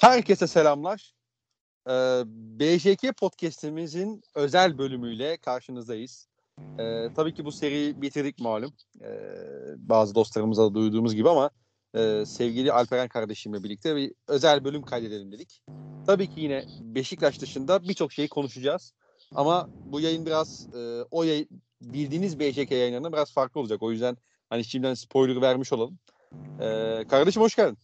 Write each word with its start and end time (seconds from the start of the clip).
Herkese 0.00 0.46
selamlar. 0.46 1.14
Ee, 1.88 2.22
BJK 2.26 3.16
podcast'imizin 3.16 4.22
özel 4.34 4.78
bölümüyle 4.78 5.36
karşınızdayız. 5.36 6.28
Ee, 6.78 7.08
tabii 7.16 7.34
ki 7.34 7.44
bu 7.44 7.52
seriyi 7.52 8.02
bitirdik 8.02 8.38
malum. 8.38 8.72
Ee, 9.02 9.08
bazı 9.76 10.14
dostlarımıza 10.14 10.74
duyduğumuz 10.74 11.14
gibi 11.14 11.28
ama 11.28 11.50
e, 11.94 12.24
sevgili 12.26 12.72
Alperen 12.72 13.08
kardeşimle 13.08 13.64
birlikte 13.64 13.96
bir 13.96 14.12
özel 14.28 14.64
bölüm 14.64 14.82
kaydedelim 14.82 15.32
dedik. 15.32 15.62
Tabii 16.06 16.34
ki 16.34 16.40
yine 16.40 16.64
Beşiktaş 16.80 17.40
dışında 17.40 17.82
birçok 17.82 18.12
şeyi 18.12 18.28
konuşacağız. 18.28 18.94
Ama 19.34 19.68
bu 19.86 20.00
yayın 20.00 20.26
biraz 20.26 20.74
e, 20.74 21.02
o 21.10 21.22
yayın, 21.22 21.48
bildiğiniz 21.80 22.40
BJK 22.40 22.70
yayınlarından 22.70 23.12
biraz 23.12 23.32
farklı 23.32 23.60
olacak. 23.60 23.82
O 23.82 23.90
yüzden 23.90 24.16
hani 24.50 24.64
şimdiden 24.64 24.94
spoiler 24.94 25.42
vermiş 25.42 25.72
olalım. 25.72 25.98
Ee, 26.60 27.04
kardeşim 27.08 27.42
hoş 27.42 27.56
geldin. 27.56 27.78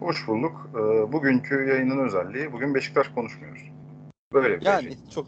Hoş 0.00 0.28
bulduk. 0.28 0.70
Ee, 0.74 1.12
bugünkü 1.12 1.54
yayının 1.68 1.98
özelliği 2.06 2.52
bugün 2.52 2.74
Beşiktaş 2.74 3.08
konuşmuyoruz. 3.08 3.62
Böyle 4.32 4.60
bir 4.60 4.66
yani 4.66 4.82
şey. 4.82 4.96
çok 5.14 5.26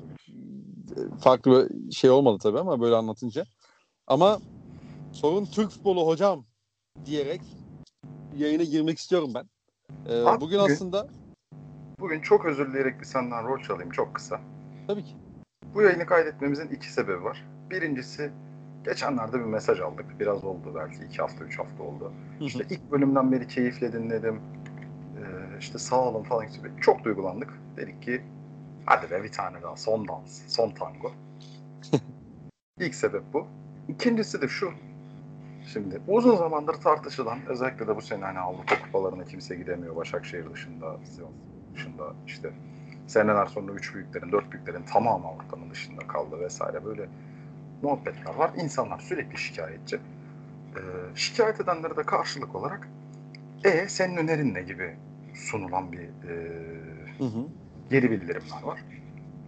farklı 1.21 1.69
bir 1.71 1.93
şey 1.93 2.11
olmadı 2.11 2.39
tabii 2.43 2.59
ama 2.59 2.81
böyle 2.81 2.95
anlatınca. 2.97 3.45
Ama 4.07 4.39
sorun 5.13 5.45
Türk 5.45 5.71
futbolu 5.71 6.07
hocam 6.07 6.45
diyerek 7.07 7.41
yayına 8.37 8.63
girmek 8.63 8.99
istiyorum 8.99 9.31
ben. 9.35 9.45
Ee, 10.07 10.23
Abi, 10.23 10.41
bugün 10.41 10.59
bugün- 10.59 10.73
aslında 10.75 11.09
Bugün 12.01 12.21
çok 12.21 12.45
özür 12.45 12.69
dileyerek 12.71 13.01
bir 13.01 13.05
senden 13.05 13.45
rol 13.49 13.63
çalayım 13.63 13.91
çok 13.91 14.15
kısa. 14.15 14.41
tabii 14.87 15.05
ki. 15.05 15.17
Bu 15.75 15.83
yayını 15.83 16.07
kaydetmemizin 16.07 16.69
iki 16.69 16.93
sebebi 16.93 17.25
var. 17.25 17.45
Birincisi 17.71 18.33
geçenlerde 18.85 19.39
bir 19.39 19.45
mesaj 19.45 19.81
aldık. 19.81 20.07
Biraz 20.21 20.45
oldu 20.45 20.73
belki 20.75 21.05
iki 21.05 21.19
hafta, 21.19 21.45
üç 21.45 21.59
hafta 21.59 21.83
oldu. 21.83 22.13
İşte 22.41 22.65
ilk 22.71 22.91
bölümden 22.91 23.33
beri 23.33 23.49
keyifle 23.49 23.93
dinledim. 23.93 24.41
Ee, 25.17 25.59
işte 25.61 25.79
sağ 25.79 26.09
olun 26.09 26.23
falan 26.23 26.47
gibi. 26.47 26.71
Çok 26.81 27.05
duygulandık. 27.05 27.51
Dedik 27.77 28.03
ki 28.03 28.23
hadi 28.87 29.11
be 29.11 29.23
bir 29.23 29.33
tane 29.33 29.63
daha 29.63 29.77
son 29.77 30.09
dans, 30.09 30.43
son 30.49 30.71
tango. 30.71 31.13
İlk 32.81 32.95
sebep 32.95 33.23
bu. 33.33 33.47
İkincisi 33.89 34.43
de 34.43 34.49
şu. 34.49 34.71
Şimdi 35.73 36.01
uzun 36.09 36.37
zamandır 36.37 36.75
tartışılan 36.75 37.39
özellikle 37.49 37.87
de 37.87 37.97
bu 37.97 38.01
sene 38.03 38.25
hani 38.25 38.39
Avrupa 38.39 38.83
kupalarına 38.83 39.25
kimse 39.25 39.57
gidemiyor. 39.57 39.97
Başakşehir 39.97 40.51
dışında, 40.53 40.97
Sivas 41.05 41.31
dışında 41.75 42.15
işte 42.27 42.53
seneler 43.07 43.47
sonra 43.47 43.73
üç 43.73 43.95
büyüklerin, 43.95 44.33
dört 44.33 44.53
büyüklerin 44.53 44.83
tamamı 44.83 45.27
Avrupa'nın 45.27 45.71
dışında 45.71 46.07
kaldı 46.07 46.41
vesaire 46.41 46.85
böyle 46.85 47.09
muhabbetler 47.83 48.35
var. 48.35 48.51
İnsanlar 48.57 48.99
sürekli 48.99 49.39
şikayetçi. 49.39 49.97
Ee, 49.97 50.81
şikayet 51.15 51.61
edenlere 51.61 51.97
de 51.97 52.03
karşılık 52.03 52.55
olarak 52.55 52.89
e 53.65 53.89
senin 53.89 54.17
önerin 54.17 54.55
ne 54.55 54.63
gibi 54.63 54.97
sunulan 55.35 55.93
bir 55.93 55.99
e, 56.01 56.53
Hı 57.19 57.25
hı. 57.25 57.47
geri 57.91 58.11
bildirimler 58.11 58.63
var. 58.63 58.81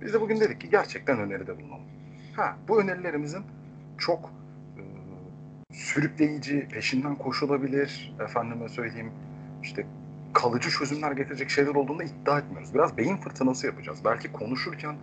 Biz 0.01 0.15
de 0.15 0.21
bugün 0.21 0.41
dedik 0.41 0.61
ki 0.61 0.71
gerçekten 0.71 1.19
öneride 1.19 1.61
bulunalım. 1.61 1.85
Ha, 2.37 2.57
bu 2.69 2.81
önerilerimizin 2.81 3.43
çok 3.99 4.31
e, 4.77 4.83
sürükleyici, 5.75 6.69
peşinden 6.69 7.15
koşulabilir, 7.15 8.15
efendime 8.21 8.69
söyleyeyim 8.69 9.13
işte 9.63 9.87
kalıcı 10.33 10.71
çözümler 10.71 11.13
getirecek 11.13 11.51
şeyler 11.51 11.75
olduğunu 11.75 12.03
iddia 12.03 12.39
etmiyoruz. 12.39 12.75
Biraz 12.75 12.97
beyin 12.97 13.17
fırtınası 13.17 13.67
yapacağız. 13.67 13.99
Belki 14.05 14.33
konuşurken 14.33 14.97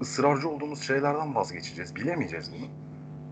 ısrarcı 0.00 0.48
olduğumuz 0.48 0.82
şeylerden 0.82 1.34
vazgeçeceğiz. 1.34 1.96
Bilemeyeceğiz 1.96 2.50
bunu. 2.52 2.66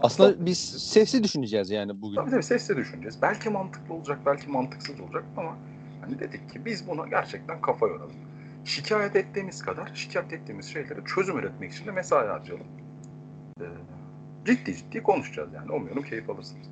Aslında 0.00 0.46
biz 0.46 0.58
sesli 0.58 1.24
düşüneceğiz 1.24 1.70
yani 1.70 2.02
bugün. 2.02 2.16
Tabii 2.16 2.30
tabii 2.30 2.42
sesle 2.42 2.76
düşüneceğiz. 2.76 3.22
Belki 3.22 3.50
mantıklı 3.50 3.94
olacak, 3.94 4.18
belki 4.26 4.50
mantıksız 4.50 5.00
olacak 5.00 5.24
ama 5.36 5.56
hani 6.00 6.18
dedik 6.18 6.52
ki 6.52 6.64
biz 6.64 6.88
buna 6.88 7.08
gerçekten 7.08 7.60
kafa 7.60 7.86
yoralım. 7.86 8.16
Şikayet 8.64 9.16
ettiğimiz 9.16 9.62
kadar 9.62 9.90
şikayet 9.94 10.32
ettiğimiz 10.32 10.66
şeylere 10.66 11.00
çözüm 11.14 11.38
üretmek 11.38 11.72
için 11.72 11.86
de 11.86 11.90
mesai 11.90 12.28
harcayalım. 12.28 12.66
Ee, 13.60 13.64
ciddi 14.46 14.76
ciddi 14.76 15.02
konuşacağız 15.02 15.52
yani. 15.52 15.72
Umuyorum 15.72 16.02
keyif 16.02 16.30
alırsınız. 16.30 16.66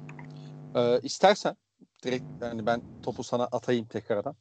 Ee, 0.74 1.00
istersen 1.02 1.56
direkt 2.04 2.24
yani 2.42 2.66
ben 2.66 2.82
topu 3.02 3.24
sana 3.24 3.44
atayım 3.44 3.86
tekrardan. 3.86 4.34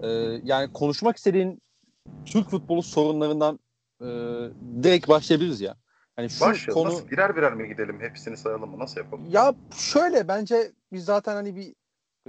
Ee, 0.00 0.08
yani 0.44 0.72
konuşmak 0.72 1.16
istediğin 1.16 1.62
Türk 2.24 2.50
futbolu 2.50 2.82
sorunlarından 2.82 3.58
e, 4.02 4.08
direkt 4.82 5.08
başlayabiliriz 5.08 5.60
ya. 5.60 5.76
Hani 6.16 6.30
şu 6.30 6.40
Başlayalım. 6.40 6.82
konu 6.82 6.94
Nasıl? 6.94 7.10
Birer 7.10 7.36
birer 7.36 7.54
mi 7.54 7.68
gidelim? 7.68 8.00
Hepsini 8.00 8.36
sayalım 8.36 8.70
mı? 8.70 8.78
Nasıl 8.78 9.00
yapalım? 9.00 9.26
Ya 9.30 9.54
şöyle 9.76 10.28
bence 10.28 10.72
biz 10.92 11.04
zaten 11.04 11.34
hani 11.34 11.56
bir 11.56 11.74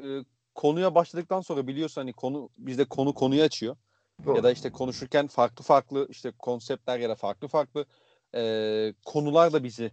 e, 0.03 0.25
konuya 0.55 0.95
başladıktan 0.95 1.41
sonra 1.41 1.67
biliyorsun 1.67 2.01
hani 2.01 2.13
konu 2.13 2.49
bizde 2.57 2.85
konu 2.85 3.13
konuyu 3.13 3.43
açıyor. 3.43 3.75
Doğru. 4.25 4.37
Ya 4.37 4.43
da 4.43 4.51
işte 4.51 4.69
konuşurken 4.71 5.27
farklı 5.27 5.63
farklı 5.63 6.07
işte 6.09 6.31
konseptler 6.39 6.99
ya 6.99 7.09
da 7.09 7.15
farklı 7.15 7.47
farklı 7.47 7.85
e, 8.35 8.93
konular 9.05 9.53
da 9.53 9.63
bizi 9.63 9.91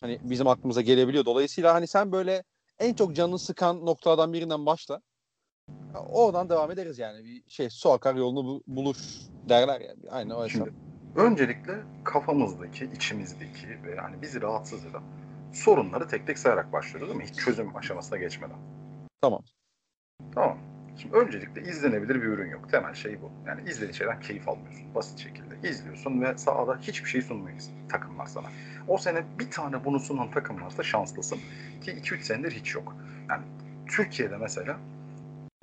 hani 0.00 0.18
bizim 0.22 0.46
aklımıza 0.48 0.80
gelebiliyor. 0.80 1.24
Dolayısıyla 1.24 1.74
hani 1.74 1.86
sen 1.86 2.12
böyle 2.12 2.44
en 2.78 2.94
çok 2.94 3.16
canını 3.16 3.38
sıkan 3.38 3.86
noktalardan 3.86 4.32
birinden 4.32 4.66
başla. 4.66 5.00
Oradan 6.08 6.48
devam 6.48 6.70
ederiz 6.70 6.98
yani. 6.98 7.24
Bir 7.24 7.42
şey 7.48 7.70
su 7.70 7.90
akar 7.90 8.14
yolunu 8.14 8.44
bu- 8.44 8.62
bulur 8.66 8.96
derler 9.48 9.80
yani. 9.80 9.98
Aynen 10.10 10.30
o. 10.30 10.48
Şimdi 10.48 10.72
öncelikle 11.16 11.74
kafamızdaki, 12.04 12.84
içimizdeki 12.84 13.68
ve 13.84 13.94
yani 13.94 14.22
bizi 14.22 14.42
rahatsız 14.42 14.86
eden 14.86 15.02
sorunları 15.52 16.08
tek 16.08 16.26
tek 16.26 16.38
sayarak 16.38 16.72
başlıyoruz 16.72 17.08
değil 17.08 17.20
mi? 17.20 17.24
Hiç 17.24 17.34
çözüm 17.44 17.76
aşamasına 17.76 18.18
geçmeden. 18.18 18.58
Tamam. 19.22 19.40
Tamam. 20.34 20.58
Şimdi 20.96 21.16
öncelikle 21.16 21.62
izlenebilir 21.62 22.14
bir 22.14 22.26
ürün 22.26 22.50
yok. 22.50 22.70
Temel 22.70 22.94
şey 22.94 23.22
bu. 23.22 23.30
Yani 23.46 23.70
izlediğin 23.70 23.92
şeyden 23.92 24.20
keyif 24.20 24.48
almıyorsun. 24.48 24.94
Basit 24.94 25.18
şekilde 25.18 25.68
izliyorsun 25.68 26.22
ve 26.22 26.38
sahada 26.38 26.78
hiçbir 26.78 27.08
şey 27.08 27.22
sunmuyor 27.22 27.56
takımlar 27.88 28.26
sana. 28.26 28.46
O 28.88 28.98
sene 28.98 29.24
bir 29.38 29.50
tane 29.50 29.84
bunu 29.84 30.00
sunan 30.00 30.30
takım 30.30 30.62
varsa 30.62 30.82
şanslısın. 30.82 31.38
Ki 31.80 31.90
2-3 31.90 32.22
senedir 32.22 32.52
hiç 32.52 32.74
yok. 32.74 32.96
Yani 33.28 33.42
Türkiye'de 33.86 34.36
mesela 34.36 34.76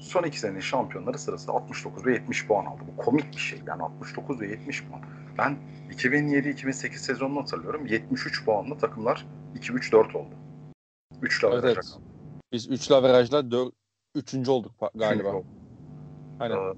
son 0.02 0.24
iki 0.24 0.40
senenin 0.40 0.60
şampiyonları 0.60 1.20
sırası 1.20 1.52
69 1.52 2.06
ve 2.06 2.14
70 2.14 2.48
puan 2.48 2.66
aldı. 2.66 2.82
Bu 2.88 3.04
komik 3.04 3.32
bir 3.32 3.42
şey. 3.42 3.62
Yani 3.68 3.84
69 3.84 4.42
ve 4.42 4.48
70 4.48 4.84
puan. 4.84 5.02
Ben 5.38 5.58
2007-2008 5.92 6.98
sezonunu 6.98 7.42
hatırlıyorum. 7.42 7.86
73 7.86 8.46
puanlı 8.46 8.78
takımlar 8.78 9.26
2-3-4 9.56 10.16
oldu. 10.18 10.36
3 11.22 11.44
Evet, 11.44 11.64
evet. 11.64 11.98
Biz 12.52 12.70
üçlü 12.70 12.96
averajla 12.96 13.52
dör, 13.52 13.68
üçüncü 14.16 14.52
olduk 14.52 14.72
pa- 14.80 14.98
galiba. 14.98 15.34
Aynen. 16.40 16.56
Ee, 16.56 16.74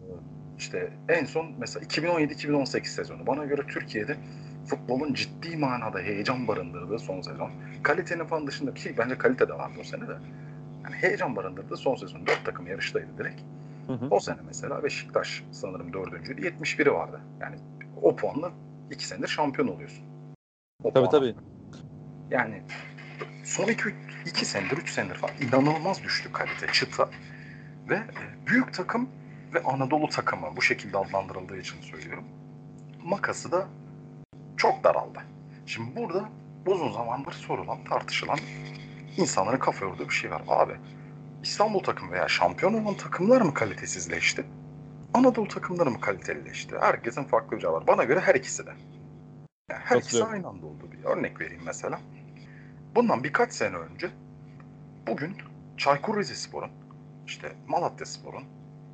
işte 0.58 0.94
en 1.10 1.26
son 1.26 1.46
mesela 1.58 1.86
2017-2018 1.86 2.86
sezonu. 2.86 3.28
Bana 3.28 3.46
göre 3.46 3.62
Türkiye'de 3.68 4.18
futbolun 4.66 5.14
ciddi 5.14 5.58
manada 5.58 6.00
heyecan 6.00 6.48
barındırdığı 6.48 7.00
son 7.00 7.22
sezon. 7.22 7.52
Kalitenin 7.84 8.26
falan 8.26 8.48
dışında 8.48 8.74
ki 8.74 8.96
bence 8.98 9.18
kalite 9.18 9.50
de 9.50 9.54
vardı 9.54 9.78
o 9.82 9.84
sene 9.84 10.08
de. 10.08 10.18
Yani 10.84 10.96
heyecan 10.96 11.36
barındırdığı 11.36 11.78
son 11.78 11.96
sezon. 11.96 12.28
Dört 12.28 12.46
takım 12.46 12.68
yarıştaydı 12.68 13.18
direkt. 13.18 13.42
Hı 13.88 13.94
hı. 13.94 14.08
O 14.12 14.20
sene 14.20 14.38
mesela 14.48 14.84
Beşiktaş 14.84 15.44
sanırım 15.52 15.94
dördüncüydü. 15.94 16.42
71'i 16.42 16.94
vardı. 16.94 17.22
Yani 17.42 17.56
o 18.02 18.16
puanla 18.16 18.52
iki 18.92 19.08
senedir 19.08 19.28
şampiyon 19.28 19.68
oluyorsun. 19.68 20.06
O 20.84 20.94
Tabii 20.94 20.94
puan. 20.94 21.10
tabii. 21.10 21.36
Yani 22.32 22.62
son 23.44 23.68
iki, 23.68 23.96
iki 24.26 24.46
senedir, 24.46 24.78
üç 24.78 24.90
senedir 24.90 25.16
falan 25.16 25.34
inanılmaz 25.42 26.04
düştü 26.04 26.32
kalite, 26.32 26.68
çıta. 26.74 27.10
Ve 27.90 27.96
e, 27.96 28.48
büyük 28.48 28.74
takım 28.74 29.10
ve 29.54 29.64
Anadolu 29.64 30.10
takımı 30.10 30.48
bu 30.58 30.62
şekilde 30.62 30.98
adlandırıldığı 30.98 31.58
için 31.58 31.82
söylüyorum. 31.82 32.24
Makası 33.04 33.52
da 33.52 33.68
çok 34.58 34.84
daraldı. 34.84 35.20
Şimdi 35.66 35.96
burada 35.96 36.30
uzun 36.66 36.92
zamandır 36.92 37.32
sorulan, 37.32 37.84
tartışılan 37.84 38.40
insanların 39.18 39.60
kafa 39.60 39.86
yorduğu 39.86 40.10
bir 40.10 40.14
şey 40.14 40.32
var. 40.32 40.42
Abi 40.48 40.74
İstanbul 41.44 41.80
takımı 41.80 42.12
veya 42.12 42.28
şampiyon 42.28 42.74
olan 42.74 42.98
takımlar 42.98 43.42
mı 43.42 43.54
kalitesizleşti? 43.54 44.46
Anadolu 45.14 45.48
takımları 45.48 45.92
mı 45.92 46.00
kalitelileşti? 46.00 46.76
Herkesin 46.80 47.24
farklı 47.24 47.58
bir 47.58 47.62
cevabı 47.62 47.76
var. 47.76 47.88
Bana 47.88 48.04
göre 48.04 48.20
her 48.20 48.36
ikisi 48.36 48.66
de. 48.66 48.74
Yani 49.70 49.82
her 49.84 49.98
ikisi 49.98 50.24
aynı 50.24 50.48
anda 50.48 50.66
oldu. 50.66 50.90
Bir 50.92 51.04
örnek 51.04 51.42
vereyim 51.42 51.62
mesela. 51.66 52.00
Bundan 52.96 53.24
birkaç 53.24 53.54
sene 53.54 53.76
önce 53.76 54.10
bugün 55.08 55.38
Çaykur 55.78 56.18
Rizespor'un, 56.18 56.72
işte 57.28 57.52
Malatya 57.68 58.06
Spor'un, 58.06 58.44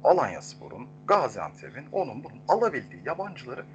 Alanya 0.03 0.41
Spor'un, 0.41 0.87
Gaziantep'in, 1.07 1.85
onun 1.91 2.23
bunun 2.23 2.41
alabildiği 2.47 3.01
yabancıları 3.05 3.65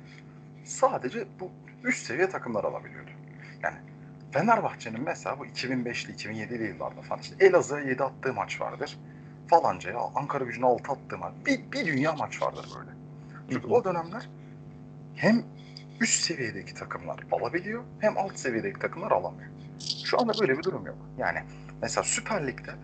sadece 0.65 1.27
bu 1.41 1.51
üst 1.85 2.07
seviye 2.07 2.29
takımlar 2.29 2.65
alabiliyordu. 2.65 3.11
Yani 3.63 3.77
Fenerbahçe'nin 4.35 5.01
mesela 5.01 5.39
bu 5.39 5.47
2005'li 5.47 6.13
2007'li 6.13 6.69
yıllarda 6.69 7.03
falan 7.03 7.21
işte 7.21 7.47
Elazığ'a 7.47 7.81
7 7.81 8.03
attığı 8.03 8.33
maç 8.33 8.61
vardır. 8.61 8.99
Falanca'ya 9.47 9.99
Ankara 10.15 10.45
gücüne 10.45 10.67
6 10.67 10.93
attığı 10.93 11.19
maç. 11.19 11.33
Bir, 11.47 11.73
bir 11.73 11.87
dünya 11.87 12.13
maç 12.13 12.43
vardır 12.43 12.69
böyle. 12.79 12.91
Çünkü 13.51 13.67
o 13.67 13.85
dönemler 13.85 14.29
hem 15.15 15.43
üst 16.01 16.25
seviyedeki 16.25 16.75
takımlar 16.75 17.21
alabiliyor 17.33 17.83
hem 18.01 18.19
alt 18.19 18.39
seviyedeki 18.39 18.79
takımlar 18.79 19.11
alamıyor. 19.11 19.51
Şu 20.05 20.21
anda 20.21 20.33
böyle 20.41 20.59
bir 20.59 20.63
durum 20.63 20.87
yok. 20.87 20.99
Yani 21.19 21.39
mesela 21.83 22.05
Süper 22.05 22.47
Lig'de 22.47 22.75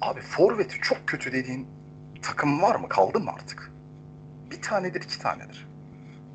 abi 0.00 0.20
forveti 0.20 0.78
çok 0.80 0.98
kötü 1.06 1.32
dediğin 1.32 1.68
takım 2.22 2.62
var 2.62 2.76
mı? 2.76 2.88
Kaldı 2.88 3.20
mı 3.20 3.30
artık? 3.30 3.72
bir 4.50 4.62
tanedir 4.62 5.02
iki 5.02 5.18
tanedir. 5.18 5.68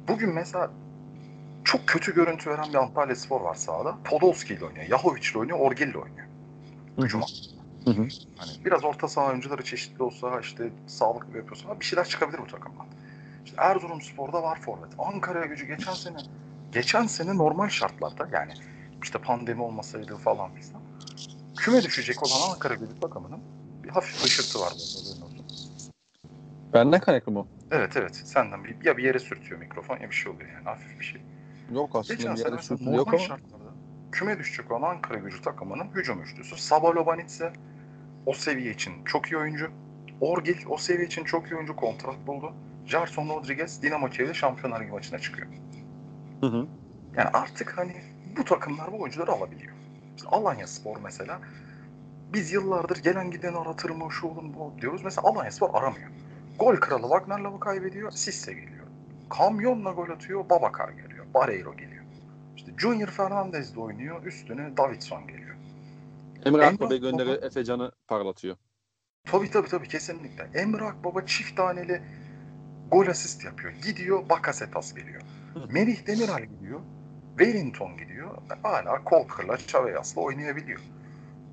Bugün 0.07 0.33
mesela 0.33 0.71
çok 1.63 1.87
kötü 1.87 2.15
görüntü 2.15 2.49
veren 2.49 2.69
bir 2.69 2.75
Antalya 2.75 3.15
Spor 3.15 3.41
var 3.41 3.55
sahada. 3.55 3.97
Podolski 4.03 4.53
ile 4.53 4.65
oynuyor. 4.65 4.85
Yahovic 4.89 5.31
ile 5.31 5.39
oynuyor. 5.39 5.59
Orgel 5.59 5.87
ile 5.87 5.97
oynuyor. 5.97 6.27
Hücuma. 6.97 7.25
Hı 7.85 7.91
hı. 7.91 8.07
Hani 8.37 8.65
biraz 8.65 8.83
orta 8.83 9.07
saha 9.07 9.29
oyuncuları 9.29 9.63
çeşitli 9.63 10.03
olsa 10.03 10.39
işte 10.39 10.69
sağlıklı 10.87 11.37
yapıyorsa 11.37 11.79
bir 11.79 11.85
şeyler 11.85 12.05
çıkabilir 12.05 12.39
bu 12.39 12.47
takımdan. 12.47 12.85
İşte 13.45 13.57
Erzurum 13.59 14.01
Spor'da 14.01 14.43
var 14.43 14.59
forvet. 14.61 14.93
Ankara 14.99 15.45
gücü 15.45 15.65
geçen 15.65 15.93
sene 15.93 16.17
geçen 16.71 17.07
sene 17.07 17.37
normal 17.37 17.69
şartlarda 17.69 18.29
yani 18.33 18.53
işte 19.03 19.19
pandemi 19.19 19.61
olmasaydı 19.61 20.17
falan 20.17 20.51
filan 20.53 20.81
küme 21.57 21.83
düşecek 21.83 22.23
olan 22.23 22.51
Ankara 22.53 22.73
gücü 22.73 22.99
takımının 22.99 23.39
bir 23.83 23.89
hafif 23.89 24.23
ışırtı 24.23 24.59
var 24.59 24.73
burada. 25.21 25.33
Benden 26.73 26.99
kaynaklı 26.99 27.31
mı? 27.31 27.47
Evet 27.71 27.97
evet 27.97 28.15
senden 28.15 28.63
bir, 28.63 28.85
ya 28.85 28.97
bir 28.97 29.03
yere 29.03 29.19
sürtüyor 29.19 29.59
mikrofon 29.59 29.99
ya 29.99 30.09
bir 30.09 30.15
şey 30.15 30.31
oluyor 30.31 30.49
yani 30.49 30.63
hafif 30.63 30.99
bir 30.99 31.05
şey. 31.05 31.21
Yok 31.73 31.89
aslında 31.93 32.13
Geçen 32.13 32.57
bir 32.57 32.61
sürtülü 32.61 32.95
yok 32.95 33.07
ama. 33.07 33.19
şartlarda 33.19 33.63
küme 34.11 34.39
düşecek 34.39 34.71
olan 34.71 34.89
Ankara 34.95 35.17
gücü 35.17 35.41
takımının 35.41 35.87
hücum 35.95 36.21
üçlüsü. 36.21 36.57
Sabalobanitse 36.57 37.53
o 38.25 38.33
seviye 38.33 38.71
için 38.71 38.93
çok 39.05 39.31
iyi 39.31 39.37
oyuncu. 39.37 39.71
Orgil 40.21 40.55
o 40.69 40.77
seviye 40.77 41.07
için 41.07 41.23
çok 41.23 41.51
iyi 41.51 41.55
oyuncu 41.55 41.75
kontrat 41.75 42.27
buldu. 42.27 42.53
Jarson 42.85 43.29
Rodriguez 43.29 43.81
Dinamo 43.81 44.09
Kiev'de 44.09 44.33
Şampiyonlar 44.33 44.81
Ligi 44.81 44.91
maçına 44.91 45.19
çıkıyor. 45.19 45.47
Hı 46.41 46.47
hı. 46.47 46.67
Yani 47.17 47.29
artık 47.33 47.77
hani 47.77 47.93
bu 48.37 48.45
takımlar 48.45 48.91
bu 48.91 49.01
oyuncuları 49.01 49.31
alabiliyor. 49.31 49.73
İşte 50.17 50.29
Alanya 50.29 50.67
Spor 50.67 50.97
mesela 51.03 51.39
biz 52.33 52.51
yıllardır 52.51 52.97
gelen 52.97 53.31
giden 53.31 53.53
aratır 53.53 53.89
mı 53.89 54.11
şu 54.11 54.27
olun 54.27 54.53
bu 54.53 54.81
diyoruz. 54.81 55.01
Mesela 55.03 55.27
Alanya 55.27 55.51
Spor 55.51 55.69
aramıyor. 55.73 56.09
Gol 56.59 56.75
kralı 56.75 57.01
Wagner'la 57.01 57.59
kaybediyor. 57.59 58.11
Sisse 58.11 58.53
geliyor. 58.53 58.85
Kamyonla 59.29 59.91
gol 59.91 60.09
atıyor. 60.09 60.49
Babakar 60.49 60.89
geliyor. 60.89 61.12
Barreiro 61.33 61.77
geliyor. 61.77 62.03
İşte 62.55 62.71
Junior 62.77 63.07
Fernandez 63.07 63.75
de 63.75 63.79
oynuyor. 63.79 64.23
Üstüne 64.25 64.77
Davidson 64.77 65.27
geliyor. 65.27 65.55
Emre 66.45 66.65
Akbaba 66.65 66.95
gönderi 66.95 67.29
Akbaba- 67.31 67.45
Efecan'ı 67.45 67.91
parlatıyor. 68.07 68.55
Tabii 69.31 69.51
tabii 69.51 69.67
tabii 69.67 69.87
kesinlikle. 69.87 70.49
Emre 70.59 70.83
Akbaba 70.85 71.25
çift 71.25 71.57
taneli 71.57 72.01
gol 72.91 73.07
asist 73.07 73.45
yapıyor. 73.45 73.73
Gidiyor 73.73 74.29
Bakasetas 74.29 74.93
geliyor. 74.93 75.21
Merih 75.71 76.07
Demiral 76.07 76.43
gidiyor. 76.43 76.79
Wellington 77.37 77.97
gidiyor. 77.97 78.37
Hala 78.63 79.03
Kolkır'la 79.03 79.57
Çaveyas'la 79.57 80.21
oynayabiliyor. 80.21 80.79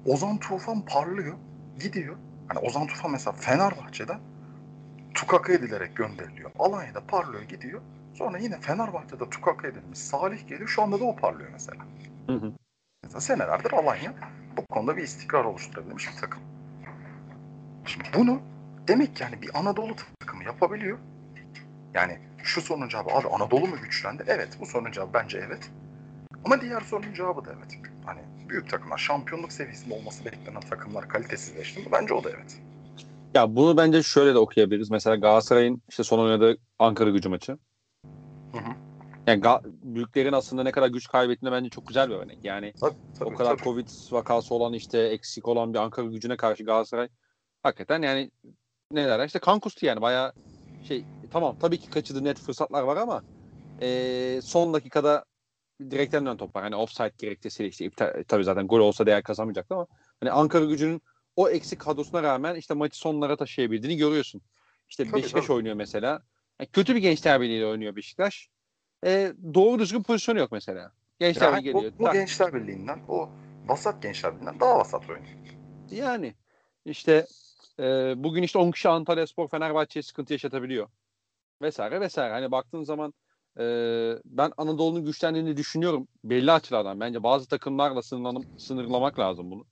Ozan 0.06 0.38
Tufan 0.38 0.84
parlıyor. 0.84 1.34
Gidiyor. 1.80 2.16
Hani 2.48 2.58
Ozan 2.58 2.86
Tufan 2.86 3.10
mesela 3.10 3.32
Fenerbahçe'den 3.32 4.20
tukaka 5.14 5.52
edilerek 5.52 5.96
gönderiliyor. 5.96 6.50
Alanya'da 6.58 7.00
parlıyor 7.06 7.42
gidiyor. 7.42 7.80
Sonra 8.20 8.38
yine 8.38 8.61
Fenerbahçe'de 8.61 9.31
tukaka 9.31 9.69
edilmiş 9.69 9.99
Salih 9.99 10.49
geliyor. 10.49 10.69
Şu 10.69 10.82
anda 10.82 11.00
da 11.00 11.05
o 11.05 11.17
parlıyor 11.17 11.50
mesela. 11.52 11.78
Hı 12.26 12.32
hı. 12.32 12.52
Mesela 13.02 13.20
senelerdir 13.20 13.72
Alanya 13.72 14.14
bu 14.56 14.67
konuda 14.67 14.96
bir 14.96 15.02
istikrar 15.02 15.44
oluşturabilmiş 15.44 16.08
bir 16.08 16.20
takım. 16.20 16.43
Şimdi 17.84 18.05
bunu 18.19 18.40
demek 18.88 19.17
ki 19.17 19.22
yani 19.22 19.43
bir 19.43 19.50
Anadolu 19.58 19.94
takımı 20.20 20.44
yapabiliyor. 20.44 20.99
Yani 21.94 22.19
şu 22.43 22.61
sorunun 22.61 22.88
cevabı 22.88 23.11
abi 23.11 23.28
Anadolu 23.28 23.67
mu 23.67 23.76
güçlendi? 23.82 24.25
Evet 24.26 24.49
bu 24.61 24.66
sorunun 24.66 24.93
cevabı 24.93 25.14
bence 25.14 25.38
evet. 25.46 25.70
Ama 26.44 26.61
diğer 26.61 26.81
sorunun 26.81 27.14
cevabı 27.14 27.44
da 27.44 27.50
evet. 27.58 27.78
Hani 28.06 28.20
büyük 28.49 28.70
takımlar 28.70 28.99
şampiyonluk 28.99 29.52
seviyesinde 29.52 29.94
olması 29.94 30.25
beklenen 30.25 30.61
takımlar 30.61 31.08
kalitesizleşti 31.08 31.81
mi? 31.81 31.87
Bence 31.93 32.14
o 32.14 32.25
da 32.25 32.31
evet. 32.31 32.61
Ya 33.34 33.56
bunu 33.56 33.76
bence 33.76 34.02
şöyle 34.02 34.34
de 34.34 34.38
okuyabiliriz. 34.38 34.90
Mesela 34.90 35.16
Galatasaray'ın 35.16 35.82
işte 35.88 36.05
son 36.05 36.19
oynadığı 36.19 36.56
Ankara 36.78 37.11
gücü 37.11 37.28
maçı. 37.28 37.58
Yani 39.26 39.40
Ga- 39.43 39.61
büyüklerin 39.64 40.32
aslında 40.32 40.62
ne 40.62 40.72
kadar 40.72 40.88
güç 40.88 41.08
kaybettiğinde 41.08 41.52
bence 41.56 41.70
çok 41.70 41.87
güzel 41.87 42.11
bir 42.11 42.14
örnek. 42.14 42.38
Yani 42.44 42.72
Tabii, 42.81 42.94
tabii, 43.19 43.28
o 43.28 43.34
kadar 43.34 43.56
tabii. 43.56 43.64
Covid 43.64 43.88
vakası 44.12 44.55
olan 44.55 44.72
işte 44.72 44.99
eksik 44.99 45.49
olan 45.49 45.75
bir 45.75 45.78
Ankara 45.78 46.06
gücüne 46.06 46.37
karşı 46.37 46.64
Galatasaray 46.64 47.08
hakikaten 47.62 48.02
yani 48.02 48.31
ne 48.93 49.05
derler 49.06 49.26
işte 49.26 49.38
kan 49.38 49.61
kustu 49.61 49.87
yani 49.87 50.00
bayağı 50.00 50.32
şey 50.88 51.05
tamam 51.31 51.56
tabii 51.61 51.78
ki 51.78 51.90
kaçırdığı 51.90 52.25
net 52.25 52.38
fırsatlar 52.38 52.82
var 52.82 52.96
ama 52.96 53.22
eee, 53.82 54.40
son 54.43 54.75
dakikada 54.75 55.25
direkten 55.90 56.26
dönen 56.26 56.37
top 56.37 56.56
var. 56.56 56.62
Hani 56.62 56.76
offside 56.76 57.12
gerekçesiyle 57.19 57.69
işte 57.69 57.84
iptal, 57.84 58.25
tabii 58.28 58.44
zaten 58.44 58.66
gol 58.66 58.81
olsa 58.81 59.06
değer 59.06 59.23
kazanmayacaktı 59.23 59.75
ama 59.75 59.87
hani 60.20 60.31
Ankara 60.31 60.64
gücünün 60.64 61.02
o 61.37 61.49
eksik 61.49 61.78
kadrosuna 61.78 62.23
rağmen 62.23 62.55
işte 62.55 62.75
maçı 62.75 62.99
sonlara 62.99 63.37
taşıyabildiğini 63.37 63.96
görüyorsun. 63.96 64.43
İşte 64.88 65.05
Tabii, 65.05 65.16
Beşiktaş 65.16 65.46
tabii. 65.46 65.56
oynuyor 65.56 65.75
mesela. 65.75 66.23
Yani 66.61 66.70
kötü 66.73 66.94
bir 66.94 67.00
Gençler 67.00 67.40
Birliği'yle 67.40 67.66
oynuyor 67.66 67.96
Beşiktaş. 67.96 68.49
E, 69.05 69.32
doğru 69.55 69.79
düzgün 69.79 70.02
pozisyonu 70.02 70.38
yok 70.38 70.52
mesela. 70.52 70.93
Gençler 71.19 71.47
Yani 71.47 71.58
bu, 71.58 71.62
geliyor. 71.62 71.93
bu 71.99 72.05
tak- 72.05 72.12
Gençler 72.12 72.55
Birliği'nden, 72.55 73.00
o 73.08 73.29
vasat 73.67 74.02
Gençler 74.02 74.32
Birliği'nden 74.35 74.61
daha 74.61 74.79
vasat 74.79 75.11
oynuyor. 75.11 75.37
Yani 75.91 76.35
işte 76.85 77.26
e, 77.81 77.85
bugün 78.17 78.43
işte 78.43 78.58
10 78.58 78.70
kişi 78.70 78.88
Antalya 78.88 79.26
Spor 79.26 79.49
Fenerbahçe'ye 79.49 80.02
sıkıntı 80.02 80.32
yaşatabiliyor. 80.32 80.88
Vesaire 81.62 82.00
vesaire. 82.00 82.32
Hani 82.32 82.50
baktığın 82.50 82.82
zaman 82.85 83.14
e, 83.58 83.64
ben 84.25 84.52
Anadolu'nun 84.56 85.05
güçlendiğini 85.05 85.56
düşünüyorum. 85.56 86.08
Belli 86.25 86.52
açılardan. 86.52 87.00
Bence 87.00 87.23
bazı 87.23 87.49
takımlarla 87.49 88.02
sınırlanıp, 88.02 88.44
sınırlamak 88.61 89.19
lazım 89.19 89.50
bunu. 89.50 89.64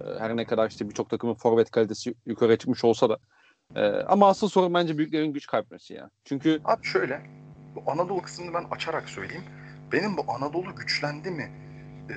E, 0.00 0.18
her 0.18 0.36
ne 0.36 0.44
kadar 0.44 0.68
işte 0.70 0.88
birçok 0.88 1.10
takımın 1.10 1.34
forvet 1.34 1.70
kalitesi 1.70 2.14
yukarı 2.26 2.58
çıkmış 2.58 2.84
olsa 2.84 3.08
da. 3.10 3.18
E, 3.76 3.86
ama 4.02 4.28
asıl 4.28 4.48
sorun 4.48 4.74
bence 4.74 4.98
büyüklerin 4.98 5.32
güç 5.32 5.46
kaybetmesi 5.46 5.94
ya. 5.94 6.10
Çünkü 6.24 6.60
Abi 6.64 6.84
şöyle, 6.86 7.22
bu 7.76 7.90
Anadolu 7.90 8.22
kısmını 8.22 8.54
ben 8.54 8.64
açarak 8.70 9.08
söyleyeyim. 9.08 9.44
Benim 9.92 10.16
bu 10.16 10.24
Anadolu 10.28 10.74
güçlendi 10.76 11.30
mi 11.30 11.50
e, 12.10 12.14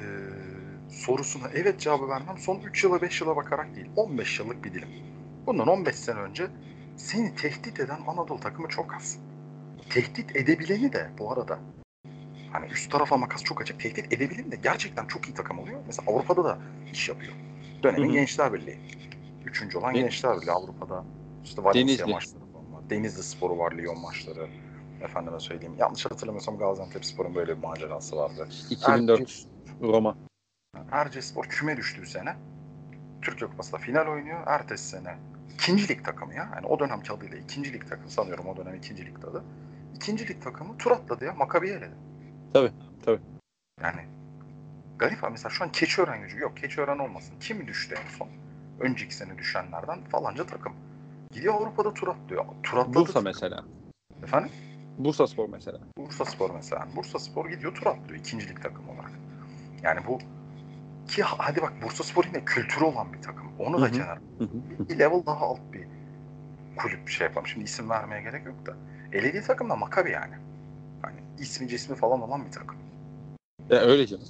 sorusuna 0.90 1.48
evet 1.54 1.80
cevabı 1.80 2.10
vermem. 2.10 2.38
Son 2.38 2.60
3 2.60 2.84
yıla 2.84 3.02
5 3.02 3.22
yıla 3.22 3.36
bakarak 3.36 3.76
değil, 3.76 3.88
15 3.96 4.40
yıllık 4.40 4.64
bir 4.64 4.74
dilim. 4.74 4.90
Bundan 5.46 5.68
15 5.68 5.96
sene 5.96 6.20
önce 6.20 6.48
seni 6.98 7.36
tehdit 7.36 7.80
eden 7.80 8.00
Anadolu 8.08 8.40
takımı 8.40 8.68
çok 8.68 8.94
az. 8.96 9.20
Tehdit 9.90 10.36
edebileni 10.36 10.94
de 10.94 11.10
bu 11.20 11.32
arada 11.34 11.60
hani 12.52 12.66
üst 12.72 12.92
tarafa 12.92 13.18
makas 13.18 13.44
çok 13.44 13.62
açık. 13.62 13.80
Tehdit 13.80 14.14
edebileni 14.14 14.52
de 14.52 14.56
gerçekten 14.56 15.06
çok 15.06 15.30
iyi 15.30 15.34
takım 15.34 15.60
oluyor. 15.60 15.80
Mesela 15.88 16.12
Avrupa'da 16.12 16.44
da 16.44 16.58
iş 16.94 17.10
yapıyor. 17.10 17.34
Dönemin 17.84 18.08
Hı 18.08 18.10
hı. 18.10 18.14
Gençler 18.14 18.54
Birliği. 18.54 18.80
Üçüncü 19.46 19.78
olan 19.78 19.94
Ne- 19.94 20.00
Gençler 20.00 20.38
Birliği 20.42 20.52
Avrupa'da. 20.52 21.06
İşte 21.44 21.64
Valencia 21.64 21.98
Denizli. 21.98 22.14
maçları 22.14 22.44
var. 22.44 22.90
Denizli 22.90 23.24
Sporu 23.24 23.58
var, 23.58 23.72
Lyon 23.72 24.02
maçları. 24.02 24.50
Efendime 25.02 25.40
söyleyeyim. 25.40 25.76
Yanlış 25.78 26.06
hatırlamıyorsam 26.06 26.58
Gaziantep 26.58 27.06
Spor'un 27.06 27.36
böyle 27.36 27.58
bir 27.58 27.64
macerası 27.64 28.16
vardı. 28.16 28.48
2004 28.70 29.46
Roma. 29.82 30.18
Erciyesspor 30.92 31.46
küme 31.46 31.78
düştüğü 31.78 32.06
sene 32.06 32.36
Türkiye 33.22 33.50
Kupası'nda 33.50 33.78
final 33.78 34.08
oynuyor. 34.08 34.44
Ertesi 34.46 34.88
sene 34.88 35.18
ikinci 35.54 35.88
lig 35.90 36.06
takımı 36.06 36.34
ya. 36.34 36.50
Yani 36.56 36.68
o 36.68 36.80
dönemki 36.80 37.14
adıyla 37.14 37.38
ikinci 37.38 37.74
lig 37.74 37.90
takımı 37.90 38.10
sanıyorum 38.12 38.46
o 38.48 38.58
dönem 38.58 38.76
ikinci 38.76 39.06
lig 39.06 39.26
adı. 39.26 39.44
İkinci 39.96 40.28
lig 40.28 40.44
takımı 40.44 40.78
tur 40.78 40.92
atladı 40.92 41.26
ya. 41.26 41.34
Makabi'yi 41.34 41.74
eledi. 41.74 41.96
Tabii, 42.54 42.72
tabii. 43.06 43.20
Yani 43.84 44.02
garip 45.00 45.24
abi. 45.24 45.32
Mesela 45.32 45.50
şu 45.50 45.64
an 45.64 45.72
Keçiören 45.72 46.22
gücü 46.22 46.40
yok. 46.40 46.58
Keçiören 46.58 47.00
olmasın. 47.00 47.34
Kim 47.40 47.68
düştü 47.68 47.96
en 48.06 48.18
son? 48.18 48.28
Önceki 48.80 49.16
sene 49.16 49.38
düşenlerden 49.38 50.04
falanca 50.04 50.46
takım. 50.46 50.74
Gidiyor 51.32 51.54
Avrupa'da 51.54 51.94
tur 51.94 52.08
atlıyor. 52.08 52.46
Tur 52.64 52.78
atladı. 52.78 52.96
Bursa 52.96 53.22
mesela. 53.22 53.64
Efendim? 54.24 54.52
Bursa 55.00 55.28
Spor 55.28 55.50
mesela. 55.50 55.80
Bursa 55.98 56.26
Spor 56.26 56.50
mesela. 56.50 56.88
Bursa 56.96 57.20
Spor 57.20 57.50
gidiyor 57.50 57.76
tur 57.76 57.86
atlıyor 57.86 58.20
ikinci 58.20 58.50
lig 58.50 58.62
takımı 58.62 58.92
olarak. 58.92 59.12
Yani 59.84 60.00
bu 60.08 60.20
ki 61.08 61.24
hadi 61.24 61.62
bak 61.62 61.74
Bursa 61.84 62.04
Spor 62.04 62.26
yine 62.26 62.46
kültürü 62.46 62.84
olan 62.84 63.14
bir 63.14 63.22
takım. 63.22 63.48
Onu 63.60 63.82
da 63.82 63.88
hı. 64.44 64.90
Bir 64.90 65.00
level 65.00 65.26
daha 65.26 65.46
alt 65.46 65.60
bir 65.74 65.88
kulüp 66.78 67.10
şey 67.10 67.28
yapalım. 67.28 67.48
Şimdi 67.48 67.66
isim 67.66 67.90
vermeye 67.90 68.22
gerek 68.22 68.46
yok 68.46 68.66
da. 68.66 68.76
Elediği 69.14 69.44
takım 69.44 69.70
da 69.70 69.76
Makabi 69.76 70.12
yani. 70.12 70.36
Hani 71.02 71.20
ismi 71.40 71.68
cismi 71.68 71.96
falan 71.96 72.22
olan 72.22 72.46
bir 72.46 72.52
takım. 72.52 72.78
Ya 73.70 73.80
öyle 73.80 74.08
canım. 74.08 74.28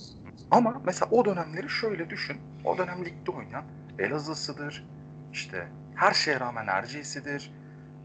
Ama 0.51 0.81
mesela 0.85 1.11
o 1.11 1.25
dönemleri 1.25 1.69
şöyle 1.69 2.09
düşün. 2.09 2.37
O 2.65 2.77
dönem 2.77 3.05
ligde 3.05 3.31
oynayan 3.31 3.63
Elazığ'sıdır. 3.99 4.85
işte 5.33 5.67
her 5.95 6.13
şeye 6.13 6.39
rağmen 6.39 6.67
Erciyes'idir. 6.67 7.51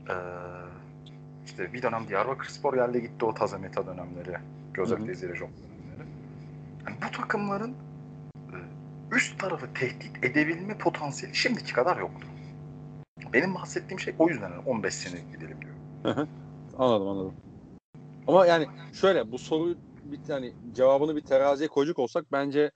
Ee, 0.09 0.13
işte 1.47 1.73
bir 1.73 1.83
dönem 1.83 2.09
Diyarbakır 2.09 2.47
Spor 2.47 2.75
geldi 2.75 3.03
gitti 3.03 3.25
o 3.25 3.35
Tazemeta 3.35 3.87
dönemleri. 3.87 4.33
Hı 4.33 4.41
Gözök 4.75 5.01
hı. 5.01 5.07
Deziri 5.07 5.37
Job 5.37 5.49
dönemleri. 5.49 6.09
Yani 6.87 6.97
bu 7.07 7.17
takımların 7.17 7.75
e, 8.53 8.57
üst 9.13 9.39
tarafı 9.39 9.75
tehdit 9.75 10.25
edebilme 10.25 10.79
potansiyeli 10.79 11.37
şimdiki 11.37 11.73
kadar 11.73 11.97
yoktu. 11.97 12.27
Benim 13.33 13.55
bahsettiğim 13.55 14.01
şey 14.01 14.15
o 14.19 14.29
yüzden 14.29 14.51
yani 14.51 14.63
15 14.67 14.95
senelik 14.95 15.33
gidelim 15.33 15.59
diyor. 15.61 16.27
Anladım 16.79 17.09
anladım. 17.09 17.35
Ama 18.27 18.47
yani 18.47 18.67
şöyle 18.93 19.33
bu 19.33 19.39
soruyu 19.39 19.77
bir 20.05 20.19
yani 20.29 20.53
cevabını 20.75 21.17
bir 21.17 21.21
teraziye 21.21 21.69
koyacak 21.69 21.99
olsak 21.99 22.25
bence 22.33 22.71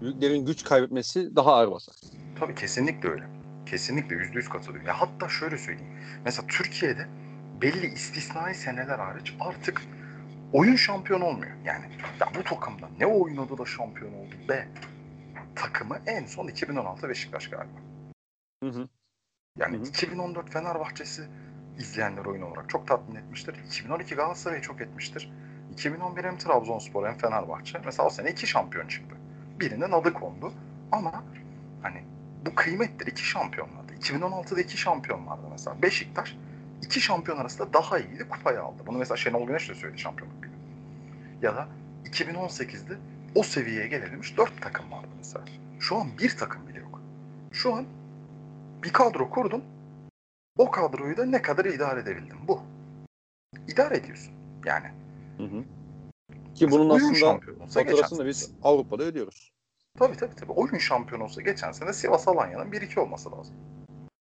büyüklerin 0.00 0.46
güç 0.46 0.64
kaybetmesi 0.64 1.36
daha 1.36 1.54
ağır 1.54 1.70
basar. 1.70 1.94
Tabii 2.40 2.54
kesinlikle 2.54 3.08
öyle. 3.08 3.24
Kesinlikle 3.66 4.16
yüzde 4.16 4.38
yüz 4.38 4.48
katılıyorum. 4.48 4.86
Ya 4.86 5.00
hatta 5.00 5.28
şöyle 5.28 5.58
söyleyeyim. 5.58 5.92
Mesela 6.24 6.46
Türkiye'de 6.46 7.06
belli 7.62 7.86
istisnai 7.86 8.54
seneler 8.54 8.98
hariç 8.98 9.34
artık 9.40 9.82
oyun 10.52 10.76
şampiyon 10.76 11.20
olmuyor. 11.20 11.52
Yani 11.64 11.84
ya 12.20 12.28
bu 12.38 12.42
takımda 12.42 12.88
ne 12.98 13.06
oynadı 13.06 13.58
da 13.58 13.64
şampiyon 13.64 14.12
oldu 14.12 14.34
be 14.48 14.68
takımı 15.56 15.98
en 16.06 16.26
son 16.26 16.48
2016 16.48 17.08
Beşiktaş 17.08 17.50
galiba. 17.50 17.78
Hı 18.62 18.70
hı. 18.70 18.88
Yani 19.58 19.76
Hı 19.76 19.80
hı. 19.80 19.88
2014 19.88 20.50
Fenerbahçe'si 20.50 21.22
izleyenler 21.78 22.24
oyun 22.24 22.42
olarak 22.42 22.70
çok 22.70 22.88
tatmin 22.88 23.16
etmiştir. 23.16 23.54
2012 23.66 24.14
Galatasaray'ı 24.14 24.62
çok 24.62 24.80
etmiştir. 24.80 25.32
2011 25.72 26.24
hem 26.24 26.38
Trabzonspor 26.38 27.06
hem 27.06 27.18
Fenerbahçe. 27.18 27.80
Mesela 27.84 28.06
o 28.06 28.10
sene 28.10 28.30
iki 28.30 28.46
şampiyon 28.46 28.88
çıktı. 28.88 29.16
Birinin 29.60 29.92
adı 29.92 30.12
kondu. 30.12 30.52
Ama 30.92 31.24
hani 31.82 32.04
bu 32.46 32.54
kıymettir. 32.54 33.06
iki 33.06 33.24
şampiyon 33.24 33.68
vardı. 33.76 33.92
2016'da 34.00 34.60
iki 34.60 34.76
şampiyon 34.76 35.26
vardı 35.26 35.46
mesela. 35.50 35.82
Beşiktaş 35.82 36.36
iki 36.82 37.00
şampiyon 37.00 37.38
arasında 37.38 37.72
daha 37.72 37.98
iyiydi. 37.98 38.28
Kupayı 38.28 38.62
aldı. 38.62 38.82
Bunu 38.86 38.98
mesela 38.98 39.16
Şenol 39.16 39.46
Güneş 39.46 39.68
de 39.68 39.74
söyledi 39.74 39.98
şampiyonluk 39.98 40.42
günü. 40.42 40.52
Ya 41.42 41.56
da 41.56 41.68
2018'de 42.04 42.96
o 43.34 43.42
seviyeye 43.42 43.88
gelebilmiş 43.88 44.36
dört 44.36 44.62
takım 44.62 44.92
vardı 44.92 45.08
mesela. 45.16 45.44
Şu 45.80 45.96
an 45.96 46.08
bir 46.18 46.36
takım 46.36 46.68
bile 46.68 46.78
yok. 46.78 47.00
Şu 47.52 47.74
an 47.74 47.84
bir 48.82 48.92
kadro 48.92 49.30
kurdun. 49.30 49.64
O 50.58 50.70
kadroyu 50.70 51.16
da 51.16 51.24
ne 51.24 51.42
kadar 51.42 51.64
idare 51.64 52.00
edebildin? 52.00 52.48
Bu. 52.48 52.62
İdare 53.68 53.96
ediyorsun. 53.96 54.32
Yani. 54.66 54.86
Hı 55.36 55.42
hı. 55.42 55.64
Ki 56.54 56.70
bunun 56.70 56.90
aslında 56.90 57.40
faturasını 57.68 58.26
biz 58.26 58.50
Avrupa'da 58.62 59.02
ödüyoruz. 59.02 59.52
Tabii 59.98 60.16
tabii 60.16 60.34
tabii. 60.34 60.52
Oyun 60.52 60.78
şampiyonu 60.78 61.24
olsa 61.24 61.42
geçen 61.42 61.72
sene 61.72 61.92
Sivas 61.92 62.28
Alanya'nın 62.28 62.70
1-2 62.72 63.00
olması 63.00 63.32
lazım. 63.32 63.54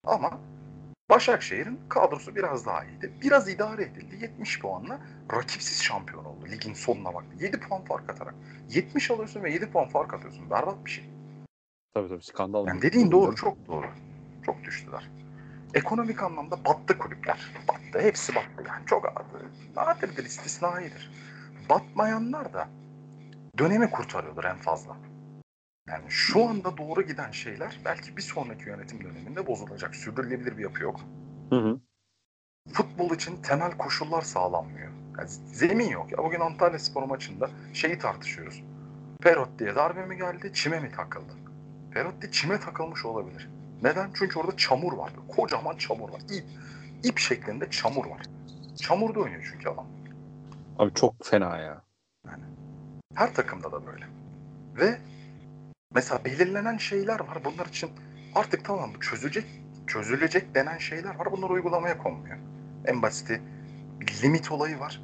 Ama 0.04 0.40
Başakşehir'in 1.12 1.80
kadrosu 1.90 2.36
biraz 2.36 2.66
daha 2.66 2.86
iyiydi. 2.86 3.12
Biraz 3.22 3.50
idare 3.50 3.84
edildi. 3.84 4.18
70 4.22 4.60
puanla 4.60 5.00
rakipsiz 5.34 5.84
şampiyon 5.84 6.26
oldu. 6.26 6.46
Ligin 6.52 6.74
sonuna 6.74 7.14
baktı. 7.14 7.36
7 7.40 7.60
puan 7.60 7.86
fark 7.86 8.10
atarak. 8.10 8.36
70 8.70 9.12
alıyorsun 9.12 9.44
ve 9.44 9.52
7 9.52 9.72
puan 9.72 9.88
fark 9.88 10.14
atıyorsun. 10.14 10.50
Berbat 10.50 10.86
bir 10.86 10.92
şey. 10.92 11.10
Tabii 11.94 12.10
tabii 12.10 12.24
skandal. 12.24 12.68
Yani 12.68 12.82
dediğin 12.82 13.12
doğru, 13.12 13.36
çok 13.36 13.68
doğru. 13.68 13.88
Çok 14.46 14.64
düştüler. 14.64 15.10
Ekonomik 15.74 16.24
anlamda 16.24 16.66
battı 16.66 16.98
kulüpler. 16.98 17.52
Battı, 17.68 18.02
hepsi 18.02 18.36
battı. 18.36 18.64
Yani 18.68 18.86
çok 18.86 19.26
nadirdir, 19.76 20.26
istisnaidir. 20.26 21.12
Batmayanlar 21.70 22.54
da 22.54 22.68
dönemi 23.58 23.90
kurtarıyordur 23.90 24.44
en 24.44 24.58
fazla. 24.58 24.98
Yani 25.92 26.04
şu 26.10 26.50
anda 26.50 26.78
doğru 26.78 27.02
giden 27.02 27.32
şeyler 27.32 27.80
belki 27.86 28.18
bir 28.18 28.22
sonraki 28.22 28.70
yönetim 28.70 29.04
döneminde 29.04 29.48
bozulacak. 29.48 29.96
Sürdürülebilir 29.96 30.58
bir 30.58 30.64
yapı 30.64 30.84
yok. 30.84 31.00
Hı 31.50 31.56
hı. 31.56 31.80
Futbol 32.74 33.16
için 33.16 33.42
temel 33.42 33.78
koşullar 33.78 34.22
sağlanmıyor. 34.22 34.92
Yani 35.18 35.30
zemin 35.54 35.90
yok. 35.90 36.12
Ya 36.12 36.18
bugün 36.18 36.40
Antalya 36.40 36.80
Spor 36.80 37.04
maçında 37.04 37.50
şeyi 37.74 38.00
tartışıyoruz. 38.00 38.64
Perotti'ye 39.22 39.76
darbe 39.76 40.06
mi 40.06 40.18
geldi, 40.18 40.52
çime 40.54 40.80
mi 40.80 40.92
takıldı? 40.92 41.34
Perotti 41.92 42.32
çime 42.32 42.60
takılmış 42.60 43.06
olabilir. 43.06 43.50
Neden? 43.84 44.10
Çünkü 44.14 44.40
orada 44.40 44.58
çamur 44.58 44.94
var. 44.94 45.12
Kocaman 45.36 45.78
çamur 45.78 46.10
var. 46.10 46.22
İp, 46.22 46.46
ip 47.04 47.20
şeklinde 47.20 47.70
çamur 47.70 48.06
var. 48.06 48.22
Çamurda 48.82 49.20
oynuyor 49.20 49.50
çünkü 49.52 49.70
adam. 49.70 49.88
Abi 50.80 50.94
çok 50.94 51.16
fena 51.24 51.58
ya. 51.58 51.82
Her 53.16 53.34
takımda 53.34 53.72
da 53.72 53.86
böyle. 53.86 54.06
Ve 54.76 54.98
mesela 55.96 56.26
belirlenen 56.26 56.78
şeyler 56.78 57.20
var. 57.20 57.46
Bunlar 57.46 57.66
için 57.66 57.90
artık 58.36 58.66
tamam 58.66 58.92
çözülecek, 59.00 59.46
çözülecek 59.88 60.56
denen 60.56 60.78
şeyler 60.78 61.16
var. 61.16 61.32
Bunlar 61.32 61.50
uygulamaya 61.50 61.98
konmuyor. 61.98 62.38
En 62.86 63.02
basiti 63.02 63.42
limit 64.24 64.52
olayı 64.52 64.80
var. 64.80 65.02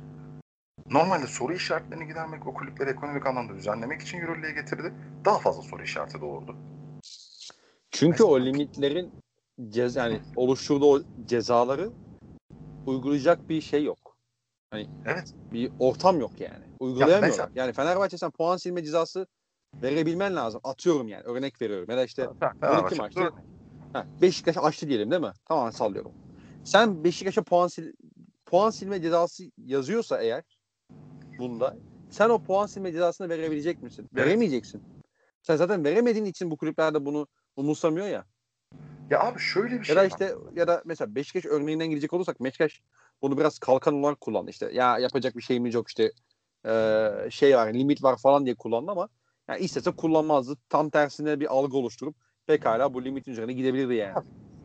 Normalde 0.90 1.28
soru 1.28 1.54
işaretlerini 1.54 2.08
gidermek 2.08 2.48
o 2.48 2.54
kulüpleri 2.54 2.90
ekonomik 2.90 3.26
anlamda 3.28 3.54
düzenlemek 3.56 4.02
için 4.02 4.18
yürürlüğe 4.18 4.52
getirdi. 4.52 4.94
Daha 5.26 5.40
fazla 5.40 5.62
soru 5.62 5.84
işareti 5.84 6.22
doğurdu. 6.22 6.56
Çünkü 7.92 8.24
o 8.24 8.34
Mesela- 8.40 8.46
limitlerin 8.52 9.12
cez 9.70 9.96
yani 9.96 10.20
oluşturduğu 10.36 10.86
o 10.94 11.02
cezaları 11.26 11.90
uygulayacak 12.86 13.50
bir 13.50 13.62
şey 13.62 13.84
yok. 13.84 13.98
Evet. 15.06 15.34
Bir 15.54 15.72
ortam 15.80 16.20
yok 16.20 16.32
yani. 16.40 16.64
Uygulayamıyorlar. 16.80 17.28
mesela- 17.28 17.50
Yani 17.56 17.74
Fenerbahçe 17.74 18.18
sen 18.18 18.32
puan 18.32 18.58
silme 18.58 18.84
cezası 18.84 19.28
verebilmen 19.74 20.36
lazım. 20.36 20.62
Atıyorum 20.64 21.08
yani. 21.08 21.24
Örnek 21.24 21.62
veriyorum. 21.62 21.90
Ya 21.90 21.98
da 21.98 22.04
işte 22.04 22.30
Fenerbahçe 22.60 22.96
iki 22.96 23.02
maçta-. 23.02 23.32
Ha, 23.94 24.06
Beşiktaş 24.22 24.58
açtı 24.58 24.88
diyelim 24.88 25.12
değil 25.12 25.22
mi? 25.22 25.32
Tamam 25.46 25.72
sallıyorum. 25.72 26.12
Sen 26.64 27.04
Beşiktaş'a 27.04 27.44
puan 27.44 27.68
sil 27.74 27.88
puan 28.46 28.70
silme 28.70 29.02
cezası 29.02 29.44
yazıyorsa 29.66 30.22
eğer 30.22 30.44
bunda 31.40 31.78
sen 32.10 32.30
o 32.30 32.40
puan 32.40 32.66
silme 32.66 32.92
cezasını 32.92 33.30
verebilecek 33.30 33.84
misin? 33.84 34.10
Evet. 34.16 34.26
Veremeyeceksin. 34.28 34.84
Sen 35.42 35.56
zaten 35.56 35.84
veremediğin 35.86 36.26
için 36.26 36.52
bu 36.52 36.58
kulüpler 36.58 36.94
de 36.94 37.06
bunu 37.06 37.28
umursamıyor 37.56 38.08
ya. 38.08 38.26
Ya 39.10 39.20
abi 39.20 39.40
şöyle 39.40 39.72
bir 39.72 39.80
Ya 39.80 39.86
şey 39.86 39.96
da 39.96 40.02
var. 40.04 40.08
işte 40.10 40.36
ya 40.56 40.68
da 40.68 40.82
mesela 40.86 41.16
Beşiktaş 41.16 41.46
örneğinden 41.46 41.90
gidecek 41.90 42.14
olursak 42.14 42.44
Beşiktaş 42.44 42.82
bunu 43.22 43.38
biraz 43.38 43.60
kalkan 43.60 43.94
olarak 43.94 44.22
kullandı 44.22 44.52
işte. 44.52 44.70
Ya 44.74 45.00
yapacak 45.00 45.36
bir 45.38 45.42
şeyimiz 45.42 45.74
yok 45.74 45.88
işte 45.88 46.12
eee, 46.66 47.28
şey 47.32 47.56
var 47.58 47.74
limit 47.74 48.04
var 48.04 48.18
falan 48.18 48.46
diye 48.46 48.56
kullandı 48.56 48.92
ama 48.92 49.10
yani 49.48 49.60
istese 49.60 49.92
kullanmazdı. 49.92 50.58
Tam 50.70 50.90
tersine 50.90 51.40
bir 51.40 51.54
algı 51.54 51.78
oluşturup 51.78 52.16
pekala 52.48 52.94
bu 52.94 53.06
limitin 53.06 53.32
üzerine 53.32 53.54
gidebilirdi 53.54 53.94
yani. 53.94 54.14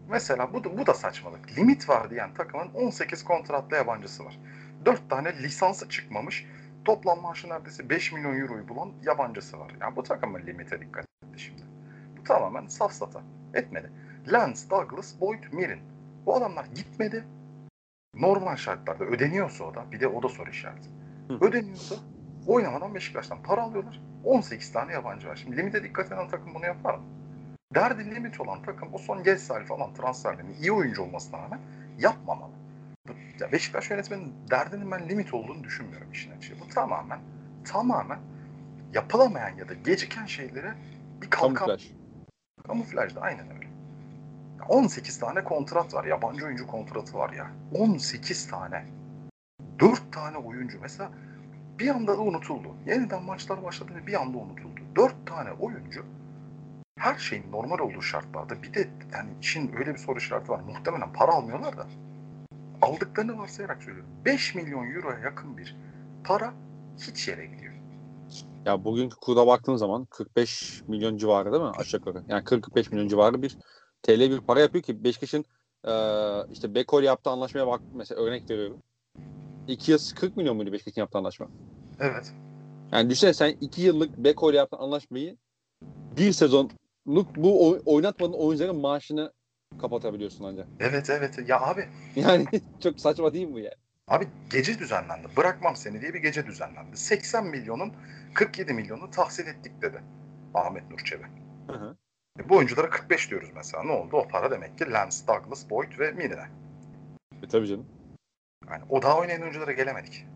Mesela 0.09 0.55
bu 0.55 0.65
da, 0.65 0.79
bu 0.79 0.87
da 0.87 0.95
saçmalık. 0.95 1.59
Limit 1.59 1.89
var 1.89 2.11
diyen 2.11 2.35
takımın 2.35 2.69
18 2.75 3.25
kontratlı 3.25 3.77
yabancısı 3.77 4.25
var. 4.25 4.39
4 4.85 5.11
tane 5.11 5.43
lisansı 5.43 5.89
çıkmamış. 5.89 6.47
Toplam 6.85 7.21
maaşı 7.21 7.49
neredeyse 7.49 7.89
5 7.89 8.13
milyon 8.13 8.41
euroyu 8.41 8.69
bulan 8.69 8.93
yabancısı 9.03 9.59
var. 9.59 9.73
Yani 9.81 9.97
bu 9.97 10.03
takımın 10.03 10.47
limite 10.47 10.81
dikkat 10.81 11.05
etti 11.05 11.43
şimdi. 11.43 11.63
Bu 12.21 12.25
tamamen 12.25 12.67
safsata. 12.67 13.23
Etmedi. 13.55 13.93
Lance, 14.27 14.61
Douglas, 14.71 15.21
Boyd, 15.21 15.45
Mirin. 15.53 15.81
Bu 16.27 16.37
adamlar 16.37 16.65
gitmedi. 16.65 17.25
Normal 18.15 18.57
şartlarda 18.57 19.05
ödeniyorsa 19.05 19.65
o 19.65 19.75
da 19.75 19.93
bir 19.93 20.01
de 20.01 20.09
o 20.09 20.23
da 20.23 20.29
soru 20.29 20.51
işareti. 20.51 20.89
Hı. 21.29 21.35
Ödeniyorsa 21.41 21.95
oynamadan 22.47 22.95
Beşiktaş'tan 22.95 23.43
para 23.43 23.63
alıyorlar. 23.63 24.01
18 24.25 24.73
tane 24.73 24.93
yabancı 24.93 25.29
var. 25.29 25.37
Şimdi 25.37 25.57
limite 25.57 25.83
dikkat 25.83 26.13
eden 26.13 26.29
takım 26.29 26.55
bunu 26.55 26.67
yapar 26.67 26.95
mı? 26.95 27.05
Derdi 27.75 28.15
limit 28.15 28.41
olan 28.41 28.63
takım 28.63 28.89
o 28.93 28.99
son 28.99 29.23
Gessel 29.23 29.65
falan 29.65 29.95
transferlerinin 29.95 30.55
iyi 30.55 30.73
oyuncu 30.73 31.03
olmasına 31.03 31.39
rağmen 31.43 31.61
yapmamalı. 31.99 32.53
Ya 33.41 33.53
Beşiktaş 33.53 33.91
yönetiminin 33.91 34.35
derdinin 34.51 34.91
ben 34.91 35.09
limit 35.09 35.35
olduğunu 35.35 35.65
düşünmüyorum 35.65 36.13
işin 36.13 36.37
açığı. 36.37 36.61
Bu 36.61 36.69
tamamen 36.69 37.19
tamamen 37.65 38.19
yapılamayan 38.93 39.57
ya 39.57 39.69
da 39.69 39.75
geciken 39.75 40.27
şeylere 40.27 40.75
bir 41.23 41.31
kalkan 41.31 41.55
Kamuflaj. 41.55 41.91
Kamuflajda 42.67 43.21
aynen 43.21 43.51
öyle. 43.55 43.67
Ya 44.59 44.65
18 44.69 45.19
tane 45.19 45.45
kontrat 45.45 45.95
var. 45.95 46.05
Yabancı 46.05 46.47
oyuncu 46.47 46.67
kontratı 46.67 47.19
var 47.19 47.33
ya. 47.33 47.51
18 47.75 48.49
tane. 48.49 48.85
4 49.79 50.13
tane 50.13 50.37
oyuncu. 50.37 50.79
Mesela 50.83 51.11
bir 51.83 51.89
anda 51.89 52.19
da 52.19 52.21
unutuldu. 52.21 52.69
Yeniden 52.87 53.23
maçlar 53.23 53.65
başladı 53.65 53.93
ve 54.03 54.07
bir 54.07 54.21
anda 54.21 54.39
unutuldu. 54.39 54.81
4 54.97 55.27
tane 55.27 55.53
oyuncu 55.53 56.05
her 56.99 57.19
şeyin 57.19 57.53
normal 57.53 57.79
olduğu 57.79 58.03
şartlarda 58.03 58.63
bir 58.63 58.75
de 58.75 58.89
yani 59.13 59.31
işin 59.41 59.77
öyle 59.77 59.95
bir 59.95 59.99
soru 59.99 60.19
işareti 60.19 60.49
var. 60.49 60.61
Muhtemelen 60.61 61.13
para 61.13 61.33
almıyorlar 61.33 61.77
da 61.77 61.87
aldıklarını 62.83 63.39
varsayarak 63.39 63.83
söylüyorum. 63.83 64.11
5 64.25 64.55
milyon 64.55 64.95
euroya 64.95 65.19
yakın 65.19 65.57
bir 65.59 65.77
para 66.25 66.55
hiç 66.99 67.29
yere 67.29 67.47
gidiyor. 67.47 67.73
Ya 68.67 68.85
bugünkü 68.85 69.17
kurda 69.17 69.47
baktığın 69.47 69.77
zaman 69.77 70.05
45 70.05 70.83
milyon 70.89 71.17
civarı 71.17 71.53
değil 71.53 71.63
mi 71.63 71.71
aşağı 71.71 71.99
yukarı? 71.99 72.25
Yani 72.29 72.45
45 72.45 72.93
milyon 72.93 73.09
civarı 73.09 73.43
bir 73.43 73.59
TL 74.03 74.21
bir 74.21 74.41
para 74.41 74.61
yapıyor 74.61 74.85
ki 74.85 75.05
Beşiktaş'ın 75.05 75.45
eee 75.87 76.45
işte 76.53 76.75
Bekol 76.75 77.03
yaptığı 77.03 77.31
anlaşmaya 77.31 77.67
bak 77.67 77.81
mesela 77.95 78.21
örnek 78.21 78.51
veriyorum. 78.51 78.83
2 79.69 79.91
yıl 79.93 79.99
40 80.17 80.37
milyon 80.37 80.57
muydu 80.57 80.73
Beşiktaş'ın 80.73 81.01
yaptığı 81.01 81.19
anlaşma? 81.19 81.49
Evet. 82.01 82.33
Yani 82.93 83.11
düşünsene 83.11 83.35
sen 83.35 83.57
2 83.61 83.83
yıllık 83.83 84.19
Bekol 84.19 84.55
yaptığın 84.55 84.79
anlaşmayı 84.79 85.37
bir 86.17 86.33
sezonluk 86.33 87.37
bu 87.37 87.69
oy- 87.71 87.83
oynatmadığın 87.87 88.33
oyuncuların 88.33 88.77
maaşını 88.77 89.33
kapatabiliyorsun 89.81 90.45
ancak. 90.45 90.69
Evet 90.81 91.11
evet. 91.11 91.49
Ya 91.49 91.61
abi 91.61 91.89
Yani 92.17 92.47
çok 92.81 93.01
saçma 93.01 93.35
değil 93.35 93.47
mi 93.47 93.55
bu 93.55 93.59
ya? 93.59 93.75
Abi 94.09 94.29
gece 94.53 94.79
düzenlendi. 94.79 95.29
Bırakmam 95.37 95.77
seni 95.77 96.01
diye 96.01 96.15
bir 96.15 96.19
gece 96.23 96.47
düzenlendi. 96.47 96.97
80 96.97 97.47
milyonun 97.47 97.93
47 98.35 98.73
milyonu 98.75 99.11
tahsil 99.11 99.47
ettik 99.47 99.83
dedi 99.83 100.03
Ahmet 100.55 100.91
Nur 100.91 100.99
Çebi. 100.99 101.23
Hı 101.67 101.73
hı. 101.73 101.97
E, 102.41 102.49
bu 102.49 102.57
oyunculara 102.57 102.91
45 102.91 103.31
diyoruz 103.31 103.49
mesela. 103.55 103.83
Ne 103.85 103.93
oldu? 103.93 104.17
O 104.17 104.29
para 104.29 104.51
demek 104.51 104.79
ki 104.79 104.91
Lance, 104.93 105.17
Douglas, 105.29 105.71
Boyd 105.71 105.99
ve 105.99 106.13
Mirine. 106.13 106.47
E, 107.43 107.49
tabii 107.49 107.67
canım. 107.67 107.87
Yani 108.71 108.83
o 108.89 109.03
daha 109.03 109.19
oynayan 109.19 109.43
oyunculara 109.43 109.73
gelemedik. 109.73 110.27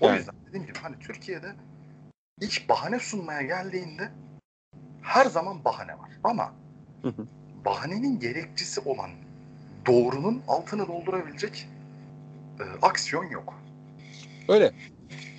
O 0.00 0.06
Yani. 0.06 0.16
yüzden 0.18 0.34
dediğim 0.48 0.66
gibi 0.66 0.78
hani 0.78 0.98
Türkiye'de 0.98 1.52
iş 2.40 2.68
bahane 2.68 2.98
sunmaya 2.98 3.42
geldiğinde 3.42 4.10
her 5.02 5.26
zaman 5.26 5.64
bahane 5.64 5.98
var. 5.98 6.10
Ama 6.24 6.52
Hı 7.02 7.08
hı. 7.08 7.26
bahanenin 7.64 8.20
gerekçesi 8.20 8.80
olan 8.80 9.10
doğrunun 9.86 10.42
altını 10.48 10.88
doldurabilecek 10.88 11.68
e, 12.60 12.64
aksiyon 12.86 13.24
yok. 13.24 13.54
Öyle. 14.48 14.72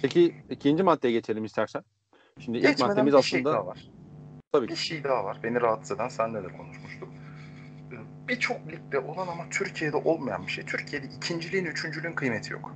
Peki 0.01 0.35
ikinci 0.49 0.83
maddeye 0.83 1.13
geçelim 1.13 1.45
istersen. 1.45 1.83
Şimdi 2.39 2.57
ilk 2.57 2.63
Geçmeden 2.67 2.89
maddemiz 2.89 3.13
bir 3.13 3.21
şey 3.21 3.39
aslında 3.39 3.53
daha 3.53 3.67
var. 3.67 3.89
tabii 4.51 4.67
Bir 4.67 4.75
şey 4.75 5.03
daha 5.03 5.23
var. 5.23 5.39
Beni 5.43 5.61
rahatsız 5.61 5.91
eden 5.97 6.07
senle 6.07 6.43
de 6.43 6.57
konuşmuştuk. 6.57 7.09
Birçok 8.29 8.67
ligde 8.71 8.99
olan 8.99 9.27
ama 9.27 9.43
Türkiye'de 9.49 9.97
olmayan 9.97 10.47
bir 10.47 10.51
şey. 10.51 10.65
Türkiye'de 10.65 11.07
ikinciliğin, 11.07 11.65
üçüncülüğün 11.65 12.13
kıymeti 12.13 12.53
yok. 12.53 12.75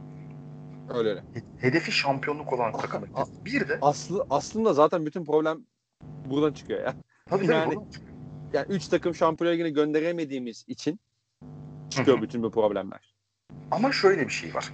Öyle 0.89 1.09
öyle. 1.09 1.19
He- 1.33 1.67
Hedefi 1.67 1.91
şampiyonluk 1.91 2.53
olan 2.53 2.71
takımı. 2.71 3.05
a- 3.15 3.45
Bir 3.45 3.69
de 3.69 3.77
Aslı, 3.81 4.25
aslında 4.29 4.73
zaten 4.73 5.05
bütün 5.05 5.25
problem 5.25 5.57
buradan 6.25 6.53
çıkıyor 6.53 6.79
ya. 6.83 6.93
tabii 7.25 7.45
tabii 7.47 7.55
yani- 7.55 7.75
bunu- 7.75 7.87
Yani 8.53 8.65
3 8.69 8.87
takım 8.87 9.15
Şampiyonlar 9.15 9.53
Ligi'ne 9.53 9.69
gönderemediğimiz 9.69 10.65
için 10.67 10.99
çıkıyor 11.89 12.21
bütün 12.21 12.43
bu 12.43 12.51
problemler. 12.51 13.13
ama 13.71 13.91
şöyle 13.91 14.27
bir 14.27 14.33
şey 14.33 14.53
var. 14.55 14.73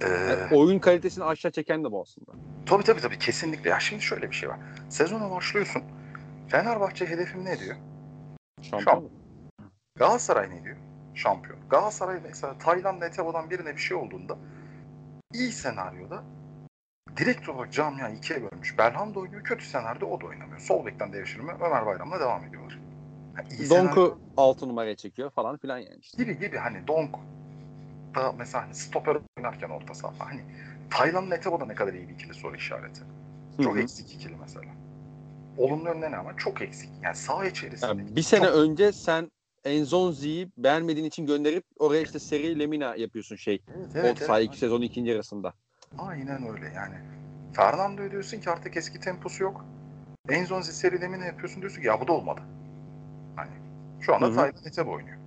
Ee, 0.00 0.06
Yani 0.08 0.54
oyun 0.56 0.78
kalitesini 0.78 1.24
aşağı 1.24 1.52
çeken 1.52 1.84
de 1.84 1.90
bu 1.92 2.00
aslında. 2.02 2.32
tabii 2.66 2.84
tabii 2.84 3.00
tabii 3.00 3.18
kesinlikle. 3.18 3.70
Ya 3.70 3.80
şimdi 3.80 4.02
şöyle 4.02 4.30
bir 4.30 4.36
şey 4.36 4.48
var. 4.48 4.58
Sezona 4.88 5.30
başlıyorsun. 5.30 5.82
Fenerbahçe 6.48 7.06
hedefim 7.06 7.44
ne 7.44 7.58
diyor? 7.60 7.76
Şampiyon. 8.62 9.10
Galatasaray 9.98 10.50
ne 10.50 10.64
diyor? 10.64 10.76
Şampiyon. 11.14 11.58
Galatasaray 11.70 12.20
mesela 12.24 12.58
Tayland 12.58 13.02
Etebo'dan 13.02 13.50
birine 13.50 13.72
bir 13.76 13.80
şey 13.80 13.96
olduğunda 13.96 14.36
iyi 15.34 15.52
senaryoda 15.52 16.22
direkt 17.16 17.48
olarak 17.48 17.72
camiayı 17.72 18.16
ikiye 18.16 18.42
bölmüş. 18.42 18.78
Belhanda 18.78 19.18
oynuyor. 19.20 19.42
Kötü 19.44 19.64
senaryoda 19.64 20.06
o 20.06 20.20
da 20.20 20.26
oynamıyor. 20.26 20.60
Sol 20.60 20.86
bekten 20.86 21.12
devşirme 21.12 21.52
Ömer 21.52 21.86
Bayram'la 21.86 22.20
devam 22.20 22.44
ediyorlar. 22.44 22.78
Yani 23.38 23.48
iyi 23.48 23.68
senaryo- 23.68 23.70
Donk'u 23.96 24.18
6 24.36 24.68
numaraya 24.68 24.96
çekiyor 24.96 25.30
falan 25.30 25.56
filan 25.56 25.78
yani 25.78 25.98
işte. 26.00 26.22
gibi 26.24 26.38
gibi 26.38 26.56
hani 26.56 26.86
Donk 26.86 27.14
da 28.14 28.32
mesela 28.32 28.64
hani 28.64 28.74
stoper 28.74 29.16
oynarken 29.38 29.68
orta 29.70 29.94
saha 29.94 30.12
hani 30.18 30.40
Tayland'la 30.90 31.36
Etebo 31.36 31.60
da 31.60 31.66
ne 31.66 31.74
kadar 31.74 31.92
iyi 31.94 32.08
bir 32.08 32.14
ikili 32.14 32.34
soru 32.34 32.56
işareti. 32.56 33.00
Çok 33.62 33.74
Hı 33.74 33.78
hı. 33.78 33.82
eksik 33.82 34.14
ikili 34.14 34.36
mesela. 34.40 34.66
Olumlu 35.58 35.88
yönleri 35.88 36.16
ama 36.16 36.36
çok 36.36 36.62
eksik. 36.62 36.90
Yani 37.02 37.16
saha 37.16 37.46
içerisinde. 37.46 37.86
Yani 37.90 38.16
bir 38.16 38.22
sene 38.22 38.46
çok- 38.46 38.54
önce 38.54 38.92
sen 38.92 39.30
Enzonzi'yi 39.64 40.48
beğenmediğin 40.56 41.06
için 41.06 41.26
gönderip 41.26 41.64
oraya 41.78 42.02
işte 42.02 42.18
seri 42.18 42.58
Lemina 42.58 42.96
yapıyorsun 42.96 43.36
şey. 43.36 43.62
Evet, 43.76 43.88
Evet, 43.94 44.18
saha 44.18 44.38
evet. 44.38 44.48
iki 44.48 44.58
sezonun 44.58 44.82
ikinci 44.82 45.10
yarısında. 45.10 45.52
Aynen 45.98 46.48
öyle 46.48 46.72
yani. 46.74 46.94
Fernando 47.52 48.10
diyorsun 48.10 48.40
ki 48.40 48.50
artık 48.50 48.76
eski 48.76 49.00
temposu 49.00 49.42
yok. 49.42 49.64
Enzonzi 50.28 50.72
seri 50.72 51.00
Lemina 51.00 51.24
yapıyorsun 51.24 51.60
diyorsun 51.60 51.80
ki 51.80 51.86
ya 51.86 52.00
bu 52.00 52.08
da 52.08 52.12
olmadı. 52.12 52.40
Hani 53.36 53.50
şu 54.00 54.14
anda. 54.14 54.32
Tayland 54.34 54.66
Etebo 54.66 54.90
oynuyor. 54.92 55.18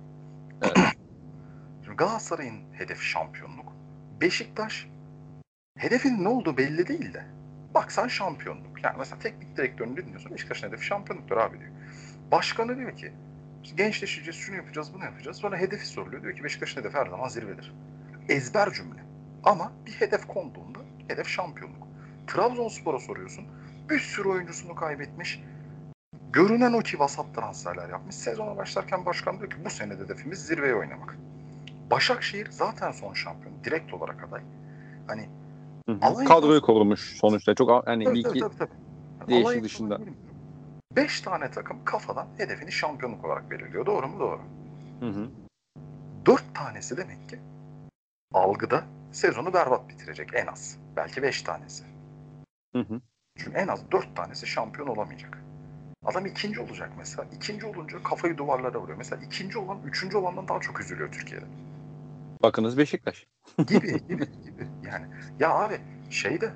Evet. 0.62 0.76
Şimdi 1.84 1.96
Galatasaray'ın 1.96 2.60
hedefi 2.72 3.04
şampiyonluk. 3.04 3.72
Beşiktaş 4.20 4.86
hedefinin 5.76 6.24
ne 6.24 6.28
olduğu 6.28 6.56
belli 6.56 6.86
değil 6.88 7.14
de. 7.14 7.24
Bak 7.74 7.92
sen 7.92 8.08
şampiyonluk. 8.08 8.84
Yani 8.84 8.96
mesela 8.98 9.18
teknik 9.18 9.56
direktörünü 9.56 9.96
dinliyorsun. 9.96 10.32
Beşiktaş'ın 10.32 10.66
hedefi 10.68 10.86
şampiyonluktur 10.86 11.36
abi 11.36 11.60
diyor. 11.60 11.70
Başkanı 12.32 12.76
diyor 12.76 12.96
ki 12.96 13.12
"Biz 13.12 13.31
gençleşeceğiz, 13.76 14.36
şunu 14.36 14.56
yapacağız, 14.56 14.94
bunu 14.94 15.04
yapacağız. 15.04 15.36
Sonra 15.36 15.56
hedefi 15.56 15.86
soruluyor. 15.86 16.22
Diyor 16.22 16.36
ki 16.36 16.44
Beşiktaş'ın 16.44 16.80
hedefi 16.80 16.96
her 16.98 17.06
zaman 17.06 17.28
zirvedir. 17.28 17.72
Ezber 18.28 18.72
cümle. 18.72 19.00
Ama 19.44 19.72
bir 19.86 19.92
hedef 19.92 20.26
konduğunda 20.26 20.78
hedef 21.08 21.28
şampiyonluk. 21.28 21.88
Trabzonspor'a 22.26 22.98
soruyorsun. 22.98 23.44
Bir 23.90 23.98
sürü 23.98 24.28
oyuncusunu 24.28 24.74
kaybetmiş. 24.74 25.42
Görünen 26.32 26.72
o 26.72 26.80
ki 26.80 26.98
vasat 26.98 27.34
transferler 27.34 27.88
yapmış. 27.88 28.14
Sezona 28.14 28.56
başlarken 28.56 29.06
başkan 29.06 29.38
diyor 29.38 29.50
ki 29.50 29.56
bu 29.64 29.70
sene 29.70 29.94
hedefimiz 29.94 30.38
zirveye 30.46 30.74
oynamak. 30.74 31.16
Başakşehir 31.90 32.48
zaten 32.50 32.92
son 32.92 33.14
şampiyon. 33.14 33.54
Direkt 33.64 33.94
olarak 33.94 34.24
aday. 34.28 34.42
Hani 35.06 35.28
Hı 35.88 35.92
hı. 35.92 36.24
Kadroyu 36.24 36.60
korumuş 36.60 37.16
sonuçta. 37.20 37.54
Çok 37.54 37.86
hani 37.86 38.04
tabii, 38.04 38.14
bir 38.14 38.20
iki 38.20 38.40
tabii, 38.40 38.56
tabii. 38.58 38.70
Yani 39.20 39.44
değişik 39.44 39.64
dışında. 39.64 39.98
bilmiyorum. 39.98 40.31
Beş 40.96 41.20
tane 41.20 41.50
takım 41.50 41.84
kafadan 41.84 42.28
hedefini 42.36 42.72
şampiyonluk 42.72 43.24
olarak 43.24 43.50
belirliyor. 43.50 43.86
Doğru 43.86 44.08
mu? 44.08 44.20
Doğru. 44.20 44.40
Hı 45.00 45.06
hı. 45.06 45.30
Dört 46.26 46.54
tanesi 46.54 46.96
demek 46.96 47.28
ki 47.28 47.38
algıda 48.32 48.84
sezonu 49.12 49.54
berbat 49.54 49.88
bitirecek 49.88 50.34
en 50.34 50.46
az. 50.46 50.78
Belki 50.96 51.22
beş 51.22 51.42
tanesi. 51.42 51.84
Hı 52.72 52.78
hı. 52.78 53.00
Çünkü 53.36 53.58
en 53.58 53.68
az 53.68 53.90
dört 53.92 54.16
tanesi 54.16 54.46
şampiyon 54.46 54.88
olamayacak. 54.88 55.38
Adam 56.04 56.26
ikinci 56.26 56.60
olacak 56.60 56.90
mesela. 56.98 57.28
İkinci 57.36 57.66
olunca 57.66 58.02
kafayı 58.02 58.38
duvarlara 58.38 58.80
vuruyor. 58.80 58.98
Mesela 58.98 59.22
ikinci 59.24 59.58
olan 59.58 59.78
üçüncü 59.84 60.16
olandan 60.16 60.48
daha 60.48 60.60
çok 60.60 60.80
üzülüyor 60.80 61.12
Türkiye'de. 61.12 61.44
Bakınız 62.42 62.78
Beşiktaş. 62.78 63.26
Gibi 63.66 64.06
gibi 64.08 64.42
gibi. 64.42 64.66
Yani 64.84 65.06
ya 65.40 65.50
abi 65.50 65.80
şeyde 66.10 66.52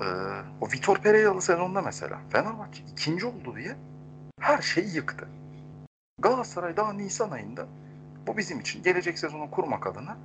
e, 0.00 0.06
o 0.60 0.68
Vitor 0.72 0.98
Pereira'lı 0.98 1.42
sezonda 1.42 1.82
mesela 1.82 2.20
Fenerbahçe 2.30 2.82
ikinci 2.92 3.26
oldu 3.26 3.56
diye 3.56 3.76
her 4.40 4.62
şeyi 4.62 4.94
yıktı. 4.94 5.28
Galatasaray 6.18 6.76
daha 6.76 6.92
Nisan 6.92 7.30
ayında 7.30 7.66
bu 8.26 8.36
bizim 8.36 8.60
için 8.60 8.82
gelecek 8.82 9.18
sezonu 9.18 9.50
kurmak 9.50 9.86
adına 9.86 10.16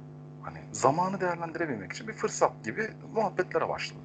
hani 0.43 0.60
zamanı 0.71 1.21
değerlendirebilmek 1.21 1.93
için 1.93 2.08
bir 2.08 2.13
fırsat 2.13 2.65
gibi 2.65 2.88
muhabbetlere 3.13 3.69
başladı. 3.69 3.99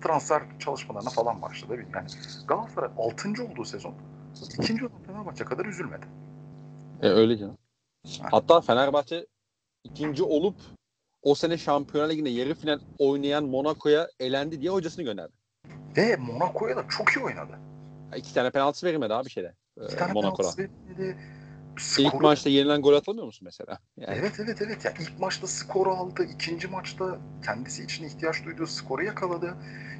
Transfer 0.00 0.42
çalışmalarına 0.58 1.10
falan 1.10 1.42
başladı. 1.42 1.76
Yani 1.94 2.08
Galatasaray 2.48 2.90
6. 2.98 3.28
olduğu 3.44 3.64
sezon 3.64 3.94
ikinci 4.58 4.86
olan 4.86 5.02
Fenerbahçe 5.06 5.44
kadar 5.44 5.64
üzülmedi. 5.64 6.06
E, 7.02 7.08
öyle 7.08 7.38
canım. 7.38 7.58
Hatta 8.22 8.60
Fenerbahçe 8.60 9.26
ikinci 9.84 10.22
olup 10.22 10.56
o 11.22 11.34
sene 11.34 11.58
Şampiyonlar 11.58 12.10
Ligi'nde 12.10 12.28
yarı 12.30 12.54
final 12.54 12.78
oynayan 12.98 13.44
Monaco'ya 13.44 14.08
elendi 14.20 14.60
diye 14.60 14.70
hocasını 14.70 15.04
gönderdi. 15.04 15.32
Ve 15.96 16.16
Monaco'ya 16.16 16.76
da 16.76 16.84
çok 16.88 17.10
iyi 17.16 17.24
oynadı. 17.24 17.58
İki 18.16 18.34
tane 18.34 18.50
penaltı 18.50 18.86
verilmedi 18.86 19.14
abi 19.14 19.30
şeyde. 19.30 19.54
E, 19.80 19.84
İki 19.84 19.96
tane 19.96 20.12
Monaco'da. 20.12 20.48
verilmedi. 20.58 21.16
İlk 21.98 22.12
Skoru- 22.14 22.22
maçta 22.22 22.50
yenilen 22.50 22.82
gol 22.82 22.94
atamıyor 22.94 23.26
musun 23.26 23.44
mesela? 23.44 23.78
Yani, 23.96 24.16
Evet 24.18 24.40
evet 24.40 24.62
evet. 24.62 24.84
Yani 24.84 24.96
ilk 25.00 25.20
maçta 25.20 25.46
skoru 25.46 25.90
aldı. 25.90 26.24
ikinci 26.34 26.68
maçta 26.68 27.18
kendisi 27.44 27.84
için 27.84 28.04
ihtiyaç 28.04 28.44
duyduğu 28.44 28.66
skoru 28.66 29.04
yakaladı. 29.04 29.54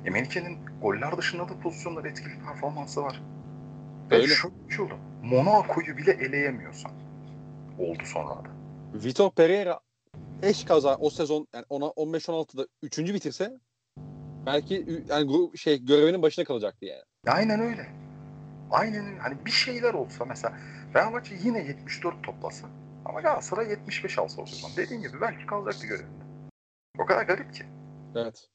E, 0.05 0.11
Melike'nin 0.11 0.59
goller 0.83 1.17
dışında 1.19 1.49
da 1.49 1.61
pozisyonlar 1.63 2.05
etkili 2.05 2.39
performansı 2.47 3.03
var. 3.03 3.23
Ve 4.11 4.15
Öyle. 4.17 4.27
şu 4.27 4.51
şey 4.77 4.85
oldu. 4.85 4.95
Monaco'yu 5.23 5.97
bile 5.97 6.13
eleyemiyorsan 6.13 6.91
oldu 7.79 8.03
sonra 8.05 8.31
da. 8.31 8.43
Vitor 8.95 9.31
Pereira 9.31 9.81
eş 10.43 10.65
kaza 10.65 10.97
o 10.97 11.11
sezon 11.11 11.47
yani 11.55 11.65
ona 11.69 11.85
15-16'da 11.85 12.67
3. 12.83 12.99
bitirse 12.99 13.59
belki 14.47 15.05
yani 15.09 15.27
grup 15.27 15.57
şey 15.57 15.85
görevinin 15.85 16.23
başına 16.23 16.45
kalacaktı 16.45 16.85
yani. 16.85 17.03
Aynen 17.27 17.61
öyle. 17.61 17.87
Aynen. 18.71 19.19
Hani 19.19 19.47
bir 19.47 19.51
şeyler 19.51 19.95
olsa 19.95 20.25
mesela 20.25 20.59
Fenerbahçe 20.93 21.35
yine 21.45 21.59
74 21.59 22.25
toplasa 22.25 22.69
ama 23.05 23.21
Galatasaray 23.21 23.71
75 23.71 24.19
alsa 24.19 24.43
o 24.43 24.47
sezon. 24.47 24.71
Dediğin 24.77 25.03
gibi 25.03 25.21
belki 25.21 25.47
kalacaktı 25.47 25.87
görevinde. 25.87 26.25
O 26.99 27.07
kadar 27.07 27.23
garip 27.23 27.55
ki. 27.55 27.65
Evet. 28.17 28.49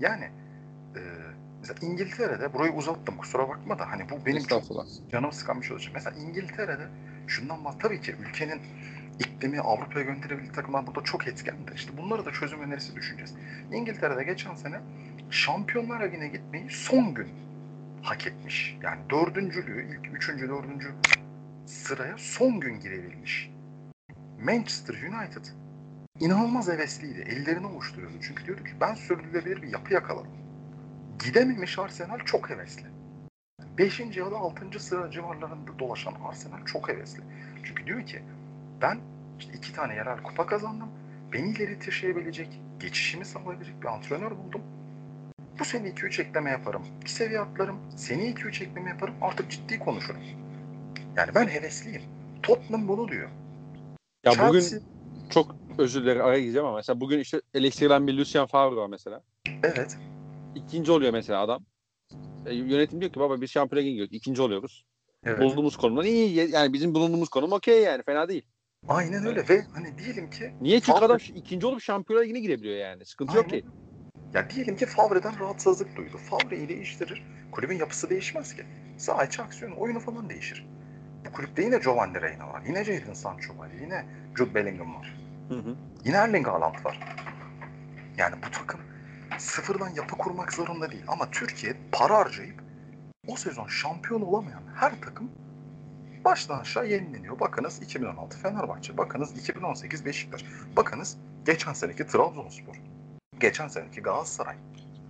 Yani 0.00 0.24
e, 0.96 1.00
mesela 1.60 1.86
İngiltere'de 1.86 2.54
burayı 2.54 2.72
uzattım 2.72 3.16
kusura 3.16 3.48
bakma 3.48 3.78
da 3.78 3.90
hani 3.90 4.10
bu 4.10 4.26
benim 4.26 4.42
çok 4.42 4.62
canımı 5.10 5.32
sıkan 5.32 5.60
bir 5.60 5.66
şey 5.66 5.74
olacak. 5.74 5.92
Mesela 5.94 6.16
İngiltere'de 6.16 6.88
şundan 7.26 7.64
bahs 7.64 7.78
tabii 7.78 8.00
ki 8.00 8.12
ülkenin 8.12 8.60
iklimi 9.18 9.60
Avrupa'ya 9.60 10.04
gönderebildiği 10.04 10.52
takımlar 10.52 10.86
burada 10.86 11.00
çok 11.04 11.28
etken 11.28 11.54
de 11.54 11.74
işte 11.74 11.96
bunları 11.96 12.24
da 12.24 12.32
çözüm 12.32 12.60
önerisi 12.60 12.96
düşüneceğiz. 12.96 13.34
İngiltere'de 13.72 14.24
geçen 14.24 14.54
sene 14.54 14.80
Şampiyonlar 15.30 16.04
Ligi'ne 16.04 16.28
gitmeyi 16.28 16.70
son 16.70 17.14
gün 17.14 17.28
hak 18.02 18.26
etmiş. 18.26 18.78
Yani 18.82 19.00
dördüncülüğü 19.10 19.96
ilk 19.96 20.16
üçüncü 20.16 20.48
dördüncü 20.48 20.92
sıraya 21.66 22.14
son 22.18 22.60
gün 22.60 22.80
girebilmiş. 22.80 23.50
Manchester 24.44 24.94
United 24.94 25.44
inanılmaz 26.20 26.68
hevesliydi. 26.68 27.20
Ellerini 27.20 27.66
ovuşturuyordu. 27.66 28.14
Çünkü 28.22 28.46
diyordu 28.46 28.64
ki 28.64 28.72
ben 28.80 28.94
sürdürülebilir 28.94 29.62
bir 29.62 29.68
yapı 29.68 29.94
yakaladım. 29.94 30.32
Gidememiş 31.24 31.78
Arsenal 31.78 32.18
çok 32.18 32.50
hevesli. 32.50 32.86
5. 33.78 34.00
ya 34.00 34.30
da 34.30 34.36
6. 34.36 34.80
sıra 34.80 35.10
civarlarında 35.10 35.78
dolaşan 35.78 36.14
Arsenal 36.28 36.64
çok 36.66 36.88
hevesli. 36.88 37.22
Çünkü 37.64 37.86
diyor 37.86 38.06
ki 38.06 38.22
ben 38.82 39.00
işte 39.38 39.52
iki 39.52 39.72
tane 39.72 39.94
yerel 39.94 40.22
kupa 40.22 40.46
kazandım. 40.46 40.88
Beni 41.32 41.50
ileri 41.50 41.78
taşıyabilecek, 41.78 42.60
geçişimi 42.80 43.24
sağlayabilecek 43.24 43.82
bir 43.82 43.86
antrenör 43.86 44.30
buldum. 44.30 44.62
Bu 45.58 45.64
sene 45.64 45.88
2-3 45.88 46.22
ekleme 46.22 46.50
yaparım. 46.50 46.82
Bir 47.04 47.08
seviye 47.08 47.40
atlarım. 47.40 47.76
Seni 47.96 48.22
2-3 48.22 48.64
ekleme 48.64 48.90
yaparım. 48.90 49.14
Artık 49.20 49.50
ciddi 49.50 49.78
konuşurum. 49.78 50.20
Yani 51.16 51.34
ben 51.34 51.48
hevesliyim. 51.48 52.02
Tottenham 52.42 52.88
bunu 52.88 53.08
diyor. 53.08 53.28
Ya 54.24 54.32
Chelsea- 54.32 54.48
bugün 54.48 54.82
çok 55.30 55.56
özür 55.78 56.02
dilerim 56.02 56.24
araya 56.24 56.40
gireceğim 56.40 56.66
ama 56.66 56.76
mesela 56.76 57.00
bugün 57.00 57.18
işte 57.18 57.40
eleştirilen 57.54 58.06
bir 58.06 58.14
Lucien 58.14 58.46
Favre 58.46 58.76
var 58.76 58.86
mesela. 58.86 59.22
Evet. 59.62 59.98
İkinci 60.54 60.92
oluyor 60.92 61.12
mesela 61.12 61.40
adam. 61.40 61.64
E, 62.46 62.54
yönetim 62.54 63.00
diyor 63.00 63.12
ki 63.12 63.20
baba 63.20 63.40
biz 63.40 63.50
Şampiyonlar 63.50 63.80
Ligi'ne 63.82 63.92
gidiyoruz. 63.92 64.14
İkinci 64.14 64.42
oluyoruz. 64.42 64.84
Evet. 65.24 65.40
Bulunduğumuz 65.40 65.76
konumdan 65.76 66.04
iyi. 66.04 66.50
Yani 66.50 66.72
bizim 66.72 66.94
bulunduğumuz 66.94 67.28
konum 67.28 67.52
okey 67.52 67.82
yani 67.82 68.02
fena 68.02 68.28
değil. 68.28 68.46
Aynen 68.88 69.26
öyle 69.26 69.48
ve 69.48 69.64
hani 69.72 69.98
diyelim 69.98 70.30
ki 70.30 70.54
Niye? 70.60 70.80
Çünkü 70.80 70.98
Favre- 70.98 71.04
adam 71.04 71.18
ikinci 71.34 71.66
olup 71.66 71.80
şampiyonlar 71.80 72.26
yine 72.26 72.40
girebiliyor 72.40 72.76
yani. 72.76 73.04
Sıkıntı 73.04 73.36
yok 73.36 73.46
Aynen. 73.46 73.60
ki. 73.60 73.66
Ya 74.34 74.50
diyelim 74.50 74.76
ki 74.76 74.86
Favre'den 74.86 75.40
rahatsızlık 75.40 75.96
duydu. 75.96 76.16
Favre'yi 76.16 76.68
değiştirir. 76.68 77.22
Kulübün 77.52 77.76
yapısı 77.78 78.10
değişmez 78.10 78.54
ki. 78.54 78.62
Sağ 78.98 79.24
içi 79.24 79.42
aksiyon, 79.42 79.72
oyunu 79.72 80.00
falan 80.00 80.30
değişir. 80.30 80.66
Bu 81.26 81.32
kulüpte 81.32 81.62
yine 81.62 81.78
Giovanni 81.78 82.20
Reina 82.22 82.48
var. 82.48 82.62
Yine 82.66 82.84
Jadon 82.84 83.12
Sancho 83.12 83.58
var. 83.58 83.68
Yine 83.80 84.06
Jude 84.38 84.54
Bellingham 84.54 84.94
var. 84.94 85.14
Hı 85.48 85.54
hı. 85.54 85.76
Yine 86.04 86.16
Erling 86.16 86.46
Haaland 86.46 86.84
var. 86.84 87.16
Yani 88.18 88.34
bu 88.46 88.50
takım 88.50 88.80
sıfırdan 89.38 89.90
yapı 89.90 90.16
kurmak 90.18 90.52
zorunda 90.52 90.92
değil. 90.92 91.04
Ama 91.08 91.30
Türkiye 91.30 91.76
para 91.92 92.16
harcayıp 92.18 92.62
o 93.26 93.36
sezon 93.36 93.66
şampiyon 93.66 94.20
olamayan 94.22 94.62
her 94.74 95.00
takım 95.00 95.30
baştan 96.24 96.60
aşağı 96.60 96.88
yenileniyor. 96.88 97.40
Bakınız 97.40 97.82
2016 97.82 98.38
Fenerbahçe, 98.38 98.96
bakınız 98.98 99.38
2018 99.38 100.04
Beşiktaş, 100.04 100.44
bakınız 100.76 101.16
geçen 101.46 101.72
seneki 101.72 102.06
Trabzonspor, 102.06 102.74
geçen 103.40 103.68
seneki 103.68 104.00
Galatasaray. 104.00 104.56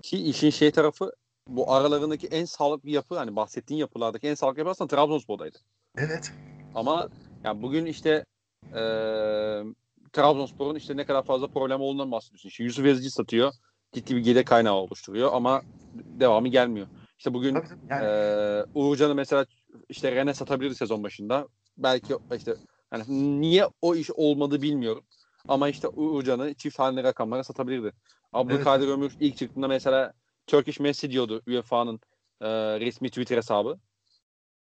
Ki 0.02 0.16
işin 0.24 0.50
şey 0.50 0.70
tarafı 0.70 1.12
bu 1.48 1.72
aralarındaki 1.72 2.26
en 2.26 2.44
sağlıklı 2.44 2.90
yapı 2.90 3.18
hani 3.18 3.36
bahsettiğin 3.36 3.80
yapılardaki 3.80 4.28
en 4.28 4.34
sağlıklı 4.34 4.60
yapı 4.60 4.70
aslında 4.70 4.96
Trabzonspor'daydı. 4.96 5.58
Evet. 5.98 6.32
Ama 6.74 7.08
yani 7.44 7.62
bugün 7.62 7.86
işte 7.86 8.24
eee 8.74 9.64
Trabzonspor'un 10.12 10.74
işte 10.74 10.96
ne 10.96 11.04
kadar 11.04 11.22
fazla 11.22 11.46
problem 11.46 11.80
olduğundan 11.80 12.12
bahsediyorsun. 12.12 12.48
İşte 12.48 12.64
Yusuf 12.64 12.86
Yazıcı 12.86 13.10
satıyor. 13.10 13.52
Ciddi 13.92 14.16
bir 14.16 14.20
gelir 14.20 14.44
kaynağı 14.44 14.74
oluşturuyor 14.74 15.30
ama 15.32 15.62
devamı 15.94 16.48
gelmiyor. 16.48 16.86
İşte 17.18 17.34
bugün 17.34 17.54
Tabii, 17.54 17.68
tabii. 17.68 17.78
Yani 17.90 18.04
Ee, 18.04 18.64
Uğurcan'ı 18.74 19.14
mesela 19.14 19.46
işte 19.88 20.12
Ren'e 20.12 20.34
satabilirdi 20.34 20.74
sezon 20.74 21.02
başında. 21.02 21.48
Belki 21.78 22.16
işte 22.36 22.54
yani 22.92 23.04
niye 23.40 23.68
o 23.82 23.94
iş 23.94 24.10
olmadı 24.10 24.62
bilmiyorum. 24.62 25.04
Ama 25.48 25.68
işte 25.68 25.88
Uğurcan'ı 25.88 26.54
çift 26.54 26.78
haneli 26.78 27.02
rakamlara 27.04 27.44
satabilirdi. 27.44 27.92
Abdülkadir 28.32 28.88
Ömür 28.88 29.16
ilk 29.20 29.36
çıktığında 29.36 29.68
mesela 29.68 30.12
Turkish 30.46 30.80
Messi 30.80 31.10
diyordu 31.10 31.42
UEFA'nın 31.46 32.00
e, 32.40 32.48
resmi 32.80 33.08
Twitter 33.08 33.36
hesabı. 33.36 33.78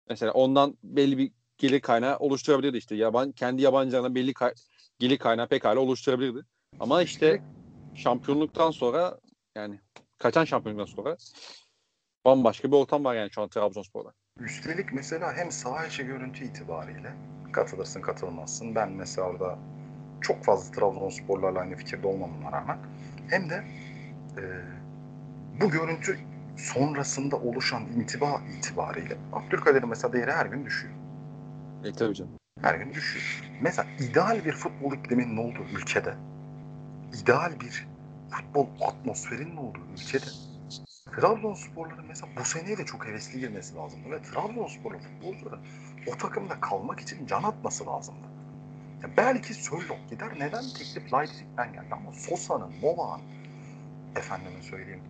Mesela 0.10 0.32
ondan 0.32 0.78
belli 0.84 1.18
bir 1.18 1.32
gelir 1.58 1.80
kaynağı 1.80 2.18
oluşturabilirdi 2.18 2.78
işte. 2.78 2.96
Yaban, 2.96 3.32
kendi 3.32 3.62
yabancılarına 3.62 4.16
belli 4.16 4.34
kay- 4.34 4.54
gelir 5.00 5.18
kaynağı 5.18 5.48
pekala 5.48 5.80
oluşturabilirdi. 5.80 6.46
Ama 6.80 7.02
işte 7.02 7.42
şampiyonluktan 7.96 8.72
sonra 8.72 9.20
yani 9.56 9.80
kaçan 10.18 10.46
şampiyonluktan 10.46 10.96
sonra 10.96 11.18
bambaşka 12.26 12.72
bir 12.72 12.78
ortam 12.78 13.04
var 13.04 13.16
yani 13.16 13.32
şu 13.32 13.42
an 13.42 13.50
Trabzonspor'da. 13.50 14.14
Üstelik 14.40 14.94
mesela 14.94 15.34
hem 15.34 15.52
saha 15.52 15.86
içi 15.86 16.06
görüntü 16.06 16.46
itibariyle 16.46 17.12
katılırsın 17.52 18.02
katılmazsın. 18.02 18.76
Ben 18.76 18.92
mesela 18.92 19.28
orada 19.28 19.58
çok 20.22 20.44
fazla 20.44 20.72
Trabzonsporlarla 20.72 21.60
aynı 21.60 21.76
fikirde 21.76 22.08
olmamama 22.08 22.52
rağmen 22.52 22.78
hem 23.30 23.50
de 23.50 23.64
e, 24.38 24.44
bu 25.62 25.70
görüntü 25.70 26.20
sonrasında 26.58 27.36
oluşan 27.36 27.84
intiba 27.84 28.42
itibariyle 28.58 29.18
Abdülkadir'in 29.34 29.90
mesela 29.90 30.14
değeri 30.14 30.32
her 30.32 30.46
gün 30.46 30.66
düşüyor. 30.66 30.94
E 31.84 31.92
tabii 31.92 32.14
canım. 32.14 32.32
Her 32.62 32.76
gün 32.76 32.94
düşüyor. 32.94 33.52
Mesela 33.62 33.88
ideal 34.00 34.46
bir 34.46 34.52
futbol 34.52 34.94
ikliminin 34.94 35.38
olduğu 35.38 35.64
ülkede, 35.78 36.14
ideal 37.24 37.60
bir 37.60 37.88
futbol 38.30 38.68
atmosferinin 38.82 39.58
olduğu 39.58 39.82
ülkede 39.94 40.26
Trabzonsporların 41.16 42.06
mesela 42.08 42.30
bu 42.40 42.44
seneye 42.44 42.78
de 42.78 42.86
çok 42.86 43.08
hevesli 43.08 43.40
girmesi 43.40 43.76
lazımdı 43.76 44.12
ve 44.12 44.22
Trabzonsporlu 44.22 45.00
futbolcuların 45.00 45.60
o 46.08 46.18
takımda 46.18 46.60
kalmak 46.60 47.00
için 47.00 47.26
can 47.26 47.44
atması 47.44 47.86
lazımdı. 47.86 48.28
Ya 49.04 49.10
belki 49.18 49.54
Sörloth 49.54 50.10
gider. 50.10 50.30
Neden 50.40 50.64
teklif 50.64 51.14
Leipzig'den 51.14 51.74
geldi 51.74 51.88
ama 51.92 52.12
Sosa'nın, 52.14 52.72
Nova'nın 52.82 53.24
efendime 54.16 54.62
söyleyeyim 54.62 55.02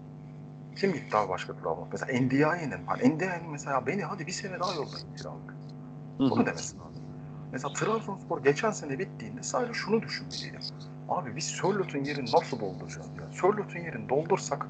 kim 0.75 0.93
gitti 0.93 1.17
abi 1.17 1.29
başka 1.29 1.53
Trabzon? 1.53 1.87
Mesela 1.91 2.19
Ndiaye'nin, 2.19 2.85
hani 2.87 3.15
Ndiaye'nin 3.15 3.51
mesela 3.51 3.87
beni 3.87 4.03
hadi 4.03 4.27
bir 4.27 4.31
sene 4.31 4.59
daha. 4.59 4.75
Hı 4.75 6.23
hı. 6.23 6.29
Bunu 6.29 6.45
demesi 6.45 6.77
lazım. 6.77 7.03
Mesela 7.51 7.73
Trabzonspor 7.73 8.43
geçen 8.43 8.71
sene 8.71 8.99
bittiğinde 8.99 9.43
sadece 9.43 9.73
şunu 9.73 10.01
düşünmeliydi. 10.01 10.59
Abi 11.09 11.35
biz 11.35 11.43
Sörlot'un 11.45 12.03
yerini 12.03 12.31
nasıl 12.31 12.59
dolduracağız 12.59 13.07
ya? 13.07 13.31
Sörlot'un 13.31 13.79
yerini 13.79 14.09
doldursak 14.09 14.67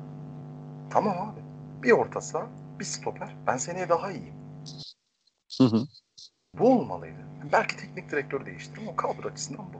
tamam 0.89 1.29
abi. 1.29 1.41
Bir 1.83 1.91
orta 1.91 2.21
saha, 2.21 2.47
bir 2.79 2.85
stoper. 2.85 3.35
Ben 3.47 3.57
seneye 3.57 3.89
daha 3.89 4.11
iyiyim. 4.11 4.33
Hı 5.57 5.63
hı. 5.63 5.87
Bu 6.53 6.79
olmalıydı. 6.79 7.17
Belki 7.51 7.77
teknik 7.77 8.11
direktör 8.11 8.45
değiştirir 8.45 8.81
ama 8.81 8.95
kadro 8.95 9.27
açısından 9.27 9.65
bu. 9.73 9.77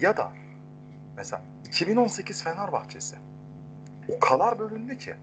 Ya 0.00 0.16
da 0.16 0.32
mesela 1.16 1.42
2018 1.68 2.44
Fenerbahçe'si 2.44 3.16
o 4.08 4.20
kadar 4.20 4.58
bölündü 4.58 4.98
ki 4.98 5.14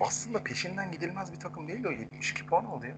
aslında 0.00 0.42
peşinden 0.44 0.92
gidilmez 0.92 1.32
bir 1.32 1.40
takım 1.40 1.68
değil 1.68 1.84
de 1.84 1.88
o 1.88 1.92
72 1.92 2.46
puan 2.46 2.64
aldı 2.64 2.86
ya. 2.86 2.96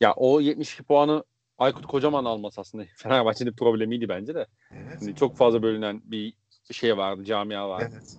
Ya 0.00 0.14
o 0.16 0.40
72 0.40 0.82
puanı 0.82 1.24
Aykut 1.58 1.86
Kocaman 1.86 2.24
alması 2.24 2.60
aslında 2.60 2.84
Fenerbahçe'nin 2.96 3.52
problemiydi 3.52 4.08
bence 4.08 4.34
de. 4.34 4.46
Evet. 4.70 4.98
Şimdi 4.98 5.14
çok 5.14 5.36
fazla 5.36 5.62
bölünen 5.62 6.02
bir 6.04 6.34
şey 6.70 6.96
vardı, 6.96 7.24
camia 7.24 7.68
vardı. 7.68 7.90
Evet. 7.92 8.18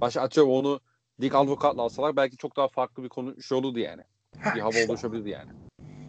Başka 0.00 0.20
atıyorum 0.20 0.52
onu 0.52 0.80
Dik 1.20 1.34
Advokat'la 1.34 1.82
alsalar 1.82 2.16
belki 2.16 2.36
çok 2.36 2.56
daha 2.56 2.68
farklı 2.68 3.02
bir 3.04 3.08
konu 3.08 3.42
şey 3.42 3.58
olurdu 3.58 3.78
yani. 3.78 4.02
Heh, 4.38 4.54
Bir 4.54 4.60
hava 4.60 4.70
işte 4.70 4.92
oluşabilirdi 4.92 5.28
yani. 5.30 5.50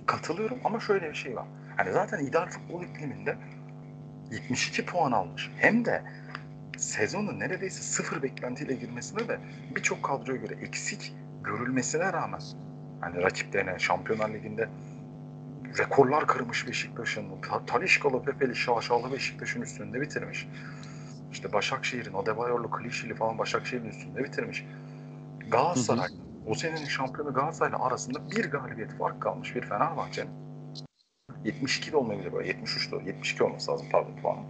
Katılıyorum 0.06 0.60
ama 0.63 0.80
şöyle 0.80 1.10
bir 1.10 1.15
şey 1.15 1.36
var. 1.36 1.45
Hani 1.78 1.91
zaten 1.91 2.26
ideal 2.26 2.45
futbol 2.47 2.84
ikliminde 2.84 3.38
72 4.32 4.86
puan 4.86 5.12
almış. 5.12 5.52
Hem 5.58 5.86
de 5.86 6.04
sezonu 6.78 7.39
neredeyse 7.39 7.82
sıfır 7.82 8.24
beklentiyle 8.24 8.74
girmesine 8.74 9.28
ve 9.28 9.39
birçok 9.76 10.04
kadroya 10.04 10.38
göre 10.38 10.54
eksik 10.62 11.13
görülmesine 11.43 12.13
rağmen 12.13 12.41
hani 13.02 13.21
rakiplerine 13.24 13.80
Şampiyonlar 13.80 14.30
Ligi'nde 14.30 14.69
rekorlar 15.78 16.28
kırmış 16.28 16.67
Beşiktaş'ın. 16.67 17.26
Ta- 17.41 17.65
Talişkalı, 17.65 18.24
Pepeli, 18.24 18.56
Şaşalı 18.56 19.12
Beşiktaş'ın 19.12 19.62
üstünde 19.62 20.02
bitirmiş. 20.02 20.47
İşte 21.32 21.54
Başakşehir'in, 21.54 22.13
Adebayor'lu, 22.13 22.71
Klişili 22.71 23.15
falan 23.15 23.38
Başakşehir'in 23.38 23.89
üstünde 23.89 24.24
bitirmiş. 24.24 24.65
Galatasaray, 25.51 26.09
o 26.47 26.53
senenin 26.53 26.85
şampiyonu 26.85 27.33
Galatasaray'la 27.33 27.79
arasında 27.79 28.31
bir 28.31 28.51
galibiyet 28.51 28.97
fark 28.97 29.21
kalmış 29.21 29.55
bir 29.55 29.61
Fenerbahçe'nin. 29.61 30.31
72 31.43 31.91
de 31.91 31.97
olmayabilir 31.97 32.33
böyle, 32.33 32.47
73 32.47 32.91
de 32.91 32.95
72 32.95 33.43
olması 33.43 33.71
lazım 33.71 33.87
pardon 33.91 34.15
puanın. 34.21 34.45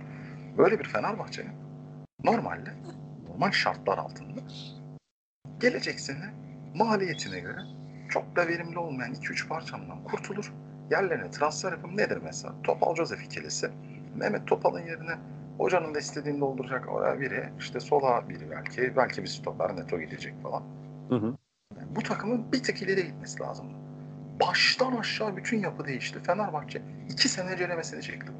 Böyle 0.57 0.79
bir 0.79 0.83
Fenerbahçe'nin 0.83 1.51
normalde, 2.23 2.69
normal 3.29 3.51
şartlar 3.51 3.97
altında 3.97 4.41
gelecek 5.59 5.99
sene 5.99 6.33
maliyetine 6.75 7.39
göre 7.39 7.59
çok 8.09 8.35
da 8.35 8.47
verimli 8.47 8.79
olmayan 8.79 9.13
2-3 9.13 9.47
parçamdan 9.47 10.03
kurtulur. 10.03 10.53
Yerlerine 10.91 11.31
transfer 11.31 11.71
yapım 11.71 11.97
nedir 11.97 12.19
mesela? 12.23 12.53
Topal 12.63 12.95
Joseph 12.95 13.21
ikilisi. 13.21 13.71
Mehmet 14.15 14.47
Topal'ın 14.47 14.85
yerine 14.85 15.17
hocanın 15.57 15.95
da 15.95 15.99
istediğini 15.99 16.41
dolduracak 16.41 16.89
oraya 16.89 17.19
biri, 17.19 17.49
işte 17.59 17.79
sola 17.79 18.29
biri 18.29 18.51
belki, 18.51 18.95
belki 18.95 19.23
bir 19.23 19.27
stoper 19.27 19.75
neto 19.75 19.99
gidecek 19.99 20.43
falan. 20.43 20.80
Hı 21.11 21.15
hı. 21.15 21.37
Yani 21.77 21.95
bu 21.95 22.03
takımın 22.03 22.51
bir 22.51 22.63
tık 22.63 22.81
ileri 22.81 23.03
gitmesi 23.03 23.39
lazımdı. 23.39 23.73
Baştan 24.41 24.95
aşağı 24.95 25.37
bütün 25.37 25.59
yapı 25.59 25.85
değişti. 25.85 26.19
Fenerbahçe 26.23 26.81
iki 27.09 27.29
sene 27.29 27.57
ceremesini 27.57 28.03
çekti. 28.03 28.31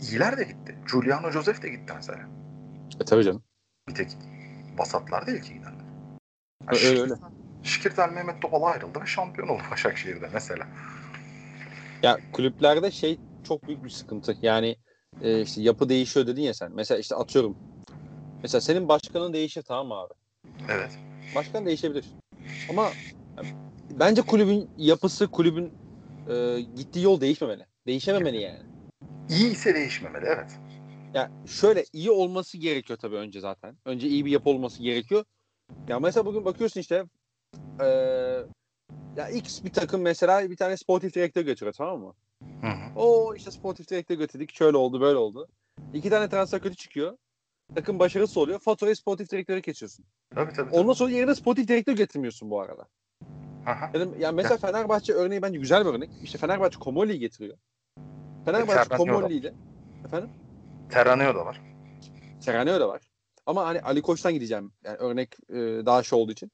İyiler 0.00 0.38
de 0.38 0.44
gitti. 0.44 0.76
Giuliano 0.92 1.30
Joseph 1.30 1.62
de 1.62 1.68
gitti 1.68 1.92
mesela. 1.96 2.20
E 3.00 3.04
tabii 3.04 3.24
canım. 3.24 3.42
Bir 3.88 3.94
tek 3.94 4.08
vasatlar 4.78 5.26
değil 5.26 5.42
ki 5.42 5.54
gidenler. 5.54 5.84
Öyle, 6.68 6.86
Yani 6.86 7.00
öyle. 7.00 7.14
Şikirtel 7.62 8.12
Mehmet 8.12 8.42
Topal 8.42 8.62
ayrıldı 8.62 9.00
ve 9.00 9.06
şampiyon 9.06 9.48
oldu 9.48 9.62
Başakşehir'de 9.70 10.28
mesela. 10.32 10.66
Ya 12.02 12.18
kulüplerde 12.32 12.90
şey 12.90 13.18
çok 13.44 13.66
büyük 13.66 13.84
bir 13.84 13.90
sıkıntı. 13.90 14.36
Yani 14.42 14.76
e, 15.22 15.42
işte 15.42 15.62
yapı 15.62 15.88
değişiyor 15.88 16.26
dedin 16.26 16.42
ya 16.42 16.54
sen. 16.54 16.72
Mesela 16.74 16.98
işte 16.98 17.14
atıyorum. 17.14 17.56
Mesela 18.42 18.60
senin 18.60 18.88
başkanın 18.88 19.32
değişir 19.32 19.62
tamam 19.62 19.92
abi? 19.92 20.14
Evet. 20.68 20.98
Başkan 21.34 21.66
değişebilir. 21.66 22.04
Ama 22.68 22.92
yani, 23.36 23.48
bence 23.90 24.22
kulübün 24.22 24.70
yapısı, 24.78 25.28
kulübün 25.28 25.72
e, 26.28 26.60
gittiği 26.76 27.02
yol 27.02 27.20
değişmemeli. 27.20 27.66
Değişememeli 27.86 28.40
yani. 28.40 28.62
İyi 29.30 29.52
ise 29.52 29.74
değişmemeli 29.74 30.24
evet. 30.26 30.58
Ya 31.14 31.30
şöyle 31.46 31.84
iyi 31.92 32.10
olması 32.10 32.58
gerekiyor 32.58 32.98
tabii 32.98 33.16
önce 33.16 33.40
zaten. 33.40 33.76
Önce 33.84 34.08
iyi 34.08 34.24
bir 34.24 34.30
yapı 34.30 34.50
olması 34.50 34.82
gerekiyor. 34.82 35.24
Ya 35.88 36.00
mesela 36.00 36.26
bugün 36.26 36.44
bakıyorsun 36.44 36.80
işte 36.80 37.04
e, 37.80 37.86
ya 39.16 39.28
X 39.28 39.64
bir 39.64 39.72
takım 39.72 40.02
mesela 40.02 40.50
bir 40.50 40.56
tane 40.56 40.76
sportif 40.76 41.14
direktör 41.14 41.42
götürüyor 41.42 41.74
tamam 41.74 42.00
mı? 42.00 42.14
Hı 42.60 42.66
hı. 42.66 43.00
O 43.00 43.34
işte 43.34 43.50
sportif 43.50 43.90
direktör 43.90 44.14
götürdük. 44.14 44.52
Şöyle 44.54 44.76
oldu 44.76 45.00
böyle 45.00 45.16
oldu. 45.16 45.48
İki 45.94 46.10
tane 46.10 46.28
transfer 46.28 46.60
kötü 46.60 46.76
çıkıyor. 46.76 47.16
Takım 47.74 47.98
başarısı 47.98 48.40
oluyor. 48.40 48.58
Faturayı 48.58 48.96
sportif 48.96 49.30
direktöre 49.30 49.60
kesiyorsun. 49.60 50.04
Tabii 50.34 50.52
tabii. 50.52 50.70
tabii. 50.70 50.80
Ondan 50.80 50.92
sonra 50.92 51.10
yerine 51.10 51.34
sportif 51.34 51.68
direktör 51.68 51.96
getirmiyorsun 51.96 52.50
bu 52.50 52.60
arada. 52.60 52.88
Aha. 53.66 53.90
Yani, 53.94 54.12
yani 54.18 54.36
mesela 54.36 54.56
Fenerbahçe 54.56 55.12
örneği 55.12 55.42
bence 55.42 55.58
güzel 55.58 55.86
bir 55.86 55.90
örnek. 55.90 56.10
İşte 56.22 56.38
Fenerbahçe 56.38 56.78
Komolli'yi 56.78 57.18
getiriyor. 57.18 57.58
Fenerbahçe. 58.44 58.96
Komolli 58.96 59.34
ile 59.34 59.54
Efendim? 60.04 60.30
Terraneo 60.90 61.34
da 61.34 61.46
var. 61.46 61.60
Serhaneo 62.40 62.80
da 62.80 62.88
var. 62.88 63.02
Ama 63.46 63.66
hani 63.66 63.80
Ali 63.80 64.02
Koç'tan 64.02 64.32
gideceğim. 64.32 64.72
Yani 64.84 64.96
örnek 64.96 65.36
e, 65.50 65.56
daha 65.86 66.02
şey 66.02 66.18
olduğu 66.18 66.32
için. 66.32 66.50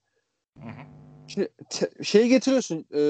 Hı 0.59 0.69
hı. 0.69 0.83
Şimdi 1.27 1.49
te, 1.71 2.05
şeyi 2.05 2.29
getiriyorsun. 2.29 2.87
E, 2.95 3.03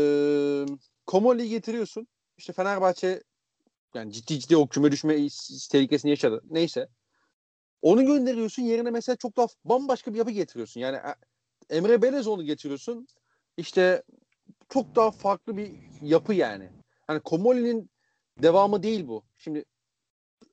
Komoli'yi 1.06 1.50
getiriyorsun. 1.50 2.08
İşte 2.36 2.52
Fenerbahçe 2.52 3.22
yani 3.94 4.12
ciddi 4.12 4.40
ciddi 4.40 4.56
o 4.56 4.66
küme 4.66 4.92
düşme 4.92 5.16
tehlikesini 5.70 6.10
yaşadı. 6.10 6.42
Neyse. 6.50 6.88
Onu 7.82 8.06
gönderiyorsun. 8.06 8.62
Yerine 8.62 8.90
mesela 8.90 9.16
çok 9.16 9.36
daha 9.36 9.46
bambaşka 9.64 10.12
bir 10.12 10.18
yapı 10.18 10.30
getiriyorsun. 10.30 10.80
Yani 10.80 10.96
e, 10.96 11.14
Emre 11.76 12.02
Belezoğlu 12.02 12.44
getiriyorsun. 12.44 13.08
İşte 13.56 14.02
çok 14.68 14.94
daha 14.96 15.10
farklı 15.10 15.56
bir 15.56 15.72
yapı 16.02 16.34
yani. 16.34 16.70
Hani 17.06 17.20
Komoli'nin 17.20 17.90
devamı 18.42 18.82
değil 18.82 19.08
bu. 19.08 19.24
Şimdi 19.38 19.64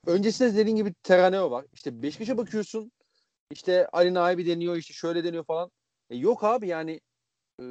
öncesinde 0.07 0.55
dediğin 0.55 0.75
gibi 0.75 0.93
Terraneo 0.93 1.51
var. 1.51 1.65
İşte 1.73 2.01
Beşiktaş'a 2.03 2.37
bakıyorsun. 2.37 2.91
İşte 3.51 3.87
Ali 3.87 4.13
Naibi 4.13 4.47
deniyor 4.47 4.75
işte 4.75 4.93
şöyle 4.93 5.23
deniyor 5.23 5.43
falan. 5.43 5.71
E 6.09 6.15
yok 6.15 6.43
abi 6.43 6.67
yani 6.67 7.01
e, 7.59 7.65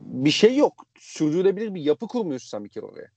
bir 0.00 0.30
şey 0.30 0.56
yok. 0.56 0.86
Sürdürülebilir 0.98 1.74
bir 1.74 1.82
yapı 1.82 2.06
kurmuyorsun 2.06 2.48
sen 2.48 2.64
bir 2.64 2.70
kere 2.70 2.86
oraya. 2.86 3.10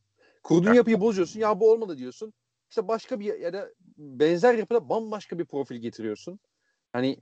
Kurduğun 0.44 0.74
yapıyı 0.74 1.02
bozuyorsun. 1.02 1.40
Ya 1.40 1.60
bu 1.60 1.72
olmadı 1.72 1.98
diyorsun. 1.98 2.34
İşte 2.70 2.88
başka 2.88 3.20
bir 3.20 3.40
ya 3.40 3.54
da 3.54 3.70
benzer 4.00 4.54
yapıda 4.54 4.90
bambaşka 4.90 5.40
bir 5.40 5.46
profil 5.46 5.76
getiriyorsun. 5.76 6.40
Hani 6.94 7.18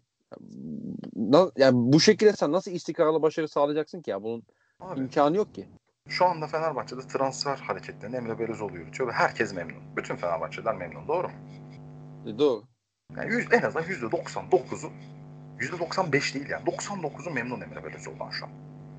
na, 1.15 1.51
yani 1.57 1.93
bu 1.93 1.99
şekilde 1.99 2.33
sen 2.33 2.51
nasıl 2.51 2.71
istikrarlı 2.71 3.21
başarı 3.21 3.47
sağlayacaksın 3.47 4.01
ki 4.01 4.09
ya? 4.11 4.23
Bunun 4.23 4.43
Abi, 4.79 4.99
imkanı 4.99 5.37
yok 5.37 5.55
ki. 5.55 5.67
şu 6.09 6.25
anda 6.25 6.47
Fenerbahçe'de 6.47 7.01
transfer 7.01 7.57
hareketlerini 7.57 8.15
Emre 8.15 8.39
Belözoğlu 8.39 8.77
yürütüyor 8.77 9.09
ve 9.09 9.13
herkes 9.13 9.53
memnun. 9.53 9.95
Bütün 9.97 10.15
Fenerbahçeliler 10.15 10.75
memnun. 10.75 11.07
Doğru 11.07 11.27
mu? 11.27 11.33
E, 12.25 12.39
doğru. 12.39 12.63
Yani 13.17 13.31
yüz, 13.31 13.47
en 13.53 13.61
azından 13.61 13.83
%99'u 13.83 14.91
%95 15.59 16.33
değil 16.33 16.49
yani. 16.49 16.65
99'u 16.65 17.33
memnun 17.33 17.61
Emre 17.61 17.83
Belözoğlu'dan 17.83 18.29
şu 18.29 18.45
an. 18.45 18.51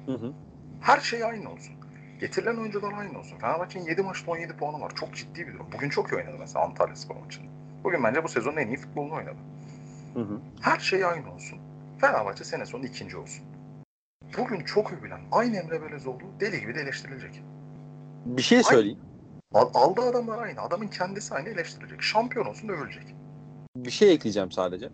Hı 0.06 0.12
hı. 0.12 0.32
Her 0.80 1.00
şey 1.00 1.24
aynı 1.24 1.52
olsun. 1.52 1.74
Getirilen 2.20 2.56
oyuncular 2.56 2.92
aynı 2.92 3.18
olsun. 3.18 3.38
Fenerbahçe'nin 3.38 3.84
7 3.84 4.02
maçta 4.02 4.30
17 4.30 4.56
puanı 4.56 4.80
var. 4.80 4.92
Çok 4.94 5.14
ciddi 5.14 5.46
bir 5.46 5.54
durum. 5.54 5.66
Bugün 5.72 5.88
çok 5.88 6.12
iyi 6.12 6.16
oynadı 6.16 6.36
mesela 6.38 6.64
Antalya 6.64 6.96
Spor 6.96 7.16
maçında. 7.16 7.57
Bugün 7.84 8.04
bence 8.04 8.24
bu 8.24 8.28
sezonun 8.28 8.56
en 8.56 8.68
iyi 8.68 8.76
futbolunu 8.76 9.14
oynadı. 9.14 9.38
Hı 10.14 10.20
hı. 10.20 10.40
Her 10.60 10.78
şey 10.78 11.04
aynı 11.04 11.34
olsun. 11.34 11.58
Fenerbahçe 12.00 12.44
sene 12.44 12.66
sonu 12.66 12.86
ikinci 12.86 13.16
olsun. 13.16 13.44
Bugün 14.38 14.60
çok 14.64 14.92
övülen 14.92 15.20
aynı 15.32 15.56
Emre 15.56 15.82
Belözoğlu 15.82 16.20
deli 16.40 16.60
gibi 16.60 16.74
de 16.74 16.80
eleştirilecek. 16.80 17.42
Bir 18.24 18.42
şey 18.42 18.62
söyleyeyim. 18.62 18.98
Al- 19.54 19.70
aldığı 19.74 20.02
adamlar 20.02 20.38
aynı. 20.38 20.60
Adamın 20.60 20.88
kendisi 20.88 21.34
aynı 21.34 21.48
eleştirilecek. 21.48 22.02
Şampiyon 22.02 22.46
olsun 22.46 22.68
övülecek. 22.68 23.14
Bir 23.76 23.90
şey 23.90 24.12
ekleyeceğim 24.12 24.52
sadece. 24.52 24.90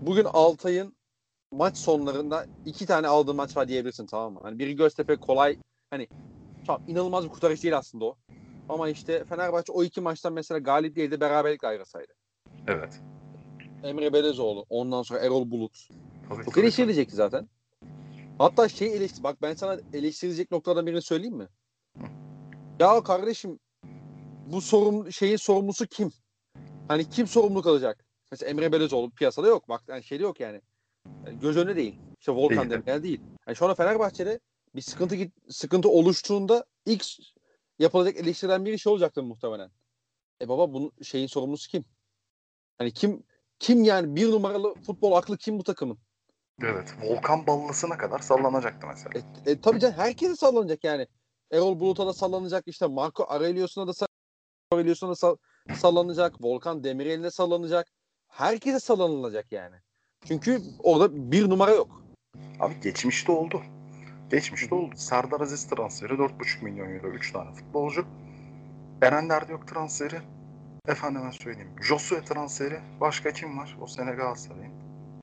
Bugün 0.00 0.24
Altay'ın 0.24 0.96
maç 1.52 1.76
sonlarında 1.76 2.46
iki 2.64 2.86
tane 2.86 3.06
aldığı 3.08 3.34
maç 3.34 3.56
var 3.56 3.68
diyebilirsin 3.68 4.06
tamam 4.06 4.32
mı? 4.32 4.40
Hani 4.42 4.58
biri 4.58 4.76
Göztepe 4.76 5.16
kolay 5.16 5.56
hani 5.90 6.08
tamam 6.66 6.82
inanılmaz 6.86 7.24
bir 7.24 7.28
kurtarış 7.28 7.62
değil 7.62 7.76
aslında 7.76 8.04
o. 8.04 8.16
Ama 8.68 8.88
işte 8.88 9.24
Fenerbahçe 9.24 9.72
o 9.72 9.84
iki 9.84 10.00
maçtan 10.00 10.32
mesela 10.32 10.58
galip 10.58 10.96
değil 10.96 11.10
de 11.10 11.20
beraberlik 11.20 11.64
ayrılsaydı. 11.64 12.12
Evet. 12.66 13.00
Emre 13.82 14.12
Belezoğlu, 14.12 14.66
ondan 14.68 15.02
sonra 15.02 15.20
Erol 15.20 15.50
Bulut. 15.50 15.88
Tabii, 16.28 16.44
Çok 16.44 16.58
eleştirilecekti 16.58 17.16
zaten. 17.16 17.48
Hatta 18.38 18.68
şey 18.68 18.96
eleştir, 18.96 19.22
bak 19.22 19.42
ben 19.42 19.54
sana 19.54 19.80
eleştirilecek 19.92 20.50
noktadan 20.50 20.86
birini 20.86 21.02
söyleyeyim 21.02 21.36
mi? 21.36 21.48
Ya 22.80 23.02
kardeşim 23.02 23.58
bu 24.46 24.60
sorun 24.60 25.10
şeyin 25.10 25.36
sorumlusu 25.36 25.86
kim? 25.86 26.12
Hani 26.88 27.10
kim 27.10 27.26
sorumluluk 27.26 27.66
alacak? 27.66 28.04
Mesela 28.30 28.50
Emre 28.50 28.72
Belezoğlu 28.72 29.10
piyasada 29.10 29.48
yok. 29.48 29.68
Bak 29.68 29.82
yani 29.88 30.02
şeyde 30.02 30.22
yok 30.22 30.40
yani. 30.40 30.60
Yani 31.26 31.40
göz 31.40 31.56
önünde 31.56 31.76
değil. 31.76 31.98
İşte 32.18 32.32
Volkan 32.32 32.58
Değil. 32.58 32.70
Demirel 32.70 33.02
değil. 33.02 33.20
Yani 33.46 33.56
şu 33.56 33.64
anda 33.64 33.74
Fenerbahçe'de 33.74 34.40
bir 34.74 34.80
sıkıntı 34.80 35.16
sıkıntı 35.48 35.88
oluştuğunda 35.88 36.64
ilk 36.86 37.04
yapılacak 37.82 38.16
eleştirilen 38.16 38.64
bir 38.64 38.78
şey 38.78 38.92
olacaktır 38.92 39.22
muhtemelen. 39.22 39.70
E 40.42 40.48
baba 40.48 40.72
bunun 40.72 40.92
şeyin 41.02 41.26
sorumlusu 41.26 41.70
kim? 41.70 41.84
Hani 42.78 42.92
kim 42.92 43.22
kim 43.58 43.84
yani 43.84 44.16
bir 44.16 44.30
numaralı 44.30 44.74
futbol 44.74 45.12
aklı 45.12 45.38
kim 45.38 45.58
bu 45.58 45.64
takımın? 45.64 45.98
Evet. 46.62 46.94
Volkan 47.02 47.46
ballısına 47.46 47.98
kadar 47.98 48.18
sallanacaktı 48.18 48.86
mesela. 48.86 49.20
E, 49.46 49.50
e, 49.50 49.60
tabii 49.60 49.80
canım 49.80 49.94
herkese 49.96 50.36
sallanacak 50.36 50.84
yani. 50.84 51.06
Erol 51.50 51.80
Bulut'a 51.80 52.06
da 52.06 52.12
sallanacak 52.12 52.64
işte 52.66 52.86
Marco 52.86 53.24
Aurelius'una 53.24 53.86
da 53.86 53.92
Aurelius'una 54.72 55.10
da 55.10 55.14
sall- 55.14 55.36
sallanacak. 55.74 56.34
Volkan 56.40 56.84
Demirel'ine 56.84 57.30
sallanacak. 57.30 57.92
Herkese 58.28 58.80
sallanılacak 58.80 59.52
yani. 59.52 59.76
Çünkü 60.24 60.62
orada 60.78 61.32
bir 61.32 61.50
numara 61.50 61.70
yok. 61.70 62.02
Abi 62.60 62.80
geçmişte 62.80 63.32
oldu. 63.32 63.62
Geçmişte 64.32 64.74
oldu. 64.74 64.94
Serdar 64.96 65.40
Aziz 65.40 65.64
transferi 65.64 66.12
4,5 66.12 66.64
milyon 66.64 66.94
euro 66.94 67.08
3 67.08 67.32
tane 67.32 67.52
futbolcu. 67.52 68.04
Eren 69.02 69.28
Derdiyok 69.28 69.68
transferi. 69.68 70.20
Efendime 70.88 71.32
söyleyeyim. 71.32 71.70
Josue 71.80 72.24
transferi. 72.24 72.80
Başka 73.00 73.32
kim 73.32 73.58
var? 73.58 73.76
O 73.80 73.86
sene 73.86 74.12
Galatasaray'ın. 74.12 74.72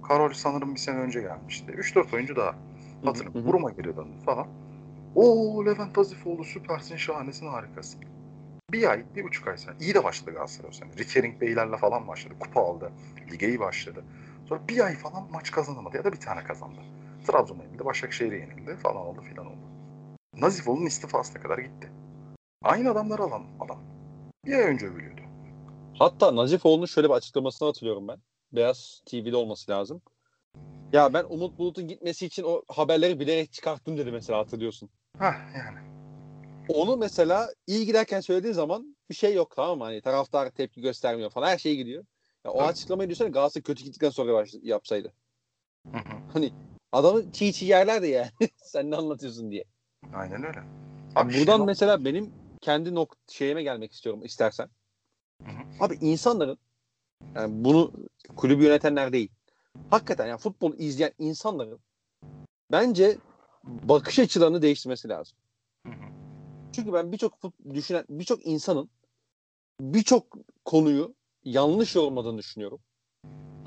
Karol 0.08 0.34
sanırım 0.34 0.76
bir 0.76 0.80
sene 0.80 0.98
önce 0.98 1.22
gelmişti. 1.22 1.72
3-4 1.72 2.16
oyuncu 2.16 2.36
daha. 2.36 2.56
Hatırlıyorum. 3.06 3.46
Buruma 3.46 3.70
geri 3.70 3.98
döndü 3.98 4.18
falan. 4.26 4.48
Oo 5.16 5.66
Levent 5.66 5.98
Azifoğlu 5.98 6.44
süpersin, 6.44 6.98
şahanesin, 6.98 7.48
harikasın. 7.48 8.02
Bir 8.72 8.90
ay, 8.90 9.04
bir 9.16 9.24
buçuk 9.24 9.48
ay 9.48 9.58
sonra. 9.58 9.76
iyi 9.80 9.94
de 9.94 10.04
başladı 10.04 10.32
Galatasaray 10.32 10.70
o 10.70 10.74
sene. 10.74 10.90
Rickering 10.98 11.42
Beylerle 11.42 11.78
falan 11.78 12.08
başladı. 12.08 12.34
Kupa 12.40 12.62
aldı. 12.62 12.92
Lige 13.32 13.48
iyi 13.48 13.60
başladı. 13.60 14.04
Sonra 14.46 14.62
bir 14.70 14.86
ay 14.86 14.96
falan 14.96 15.28
maç 15.32 15.52
kazanamadı 15.52 15.98
ya 15.98 16.04
da 16.04 16.12
bir 16.12 16.20
tane 16.20 16.44
kazandı. 16.44 16.80
Trabzon'a 17.24 17.64
yenildi, 17.64 17.86
Başakşehir'e 17.86 18.38
yenildi 18.38 18.76
falan 18.76 19.06
oldu 19.08 19.22
filan 19.22 19.46
oldu. 19.46 19.62
Nazifoğlu'nun 20.34 20.86
istifasına 20.86 21.42
kadar 21.42 21.58
gitti. 21.58 21.92
Aynı 22.64 22.92
adamları 22.92 23.22
alan 23.22 23.44
adam. 23.60 23.80
Bir 24.46 24.54
ay 24.54 24.64
önce 24.64 24.88
övülüyordu. 24.88 25.22
Hatta 26.00 26.36
Nazifoğlu'nun 26.36 26.86
şöyle 26.86 27.10
bir 27.10 27.14
açıklamasını 27.14 27.68
hatırlıyorum 27.68 28.08
ben. 28.08 28.18
Beyaz 28.52 29.02
TV'de 29.06 29.36
olması 29.36 29.72
lazım. 29.72 30.02
Ya 30.94 31.14
ben 31.14 31.26
Umut 31.30 31.58
Bulut'un 31.58 31.88
gitmesi 31.88 32.26
için 32.26 32.44
o 32.44 32.64
haberleri 32.68 33.20
bilerek 33.20 33.54
çıkarttım 33.54 33.98
dedi 33.98 34.12
mesela 34.12 34.40
hatırlıyorsun. 34.40 34.90
Hah 35.18 35.36
yani. 35.58 35.78
Onu 36.70 36.98
mesela 36.98 37.50
iyi 37.68 37.86
giderken 37.86 38.22
söylediğin 38.22 38.54
zaman 38.54 38.96
bir 39.10 39.16
şey 39.16 39.34
yok 39.34 39.56
tamam 39.56 39.78
mı? 39.78 39.84
Hani 39.84 40.02
taraftar 40.02 40.50
tepki 40.50 40.82
göstermiyor 40.82 41.30
falan 41.30 41.48
her 41.48 41.58
şey 41.58 41.76
gidiyor. 41.76 42.06
Ya 42.46 42.52
o 42.52 42.62
açıklamayı 42.64 43.10
düşünsene 43.10 43.30
Galatasaray 43.30 43.64
kötü 43.64 43.84
gittikten 43.84 44.10
sonra 44.10 44.46
yapsaydı. 44.62 45.14
Hı 45.92 45.98
hı. 45.98 46.18
Hani 46.34 46.52
adamı 46.92 47.32
çiğ 47.32 47.54
çiğ 47.54 47.66
yerlerdi 47.66 48.08
yani. 48.08 48.30
Sen 48.64 48.92
ne 48.92 48.96
anlatıyorsun 48.96 49.52
diye. 49.52 49.64
Aynen 50.14 50.44
öyle. 50.44 50.60
Abi 51.16 51.30
Abi 51.30 51.40
buradan 51.40 51.60
Şenol- 51.60 51.66
mesela 51.66 52.06
benim 52.06 52.34
kendi 52.62 52.96
nok 52.96 53.16
şeyime 53.28 53.64
gelmek 53.64 53.92
istiyorum 53.94 54.26
istersen. 54.26 54.70
Hı 55.46 55.52
hı. 55.52 55.86
Abi 55.86 55.98
insanların 56.02 56.58
yani 57.36 57.64
bunu 57.64 57.92
kulübü 58.36 58.64
yönetenler 58.64 59.14
değil. 59.14 59.30
Hakikaten 59.90 60.28
yani 60.28 60.40
futbol 60.40 60.74
izleyen 60.78 61.14
insanların 61.20 61.80
bence 62.72 63.18
bakış 63.64 64.20
açılarını 64.20 64.62
değiştirmesi 64.62 65.10
lazım. 65.10 65.38
Hı 65.88 65.94
hı. 65.94 66.10
Çünkü 66.74 66.94
ben 66.94 67.12
birçok 67.12 67.34
düşünen 67.74 68.06
birçok 68.10 68.46
insanın 68.46 68.90
birçok 69.82 70.38
konuyu 70.66 71.16
yanlış 71.44 71.96
yorumladığını 71.96 72.38
düşünüyorum. 72.38 72.80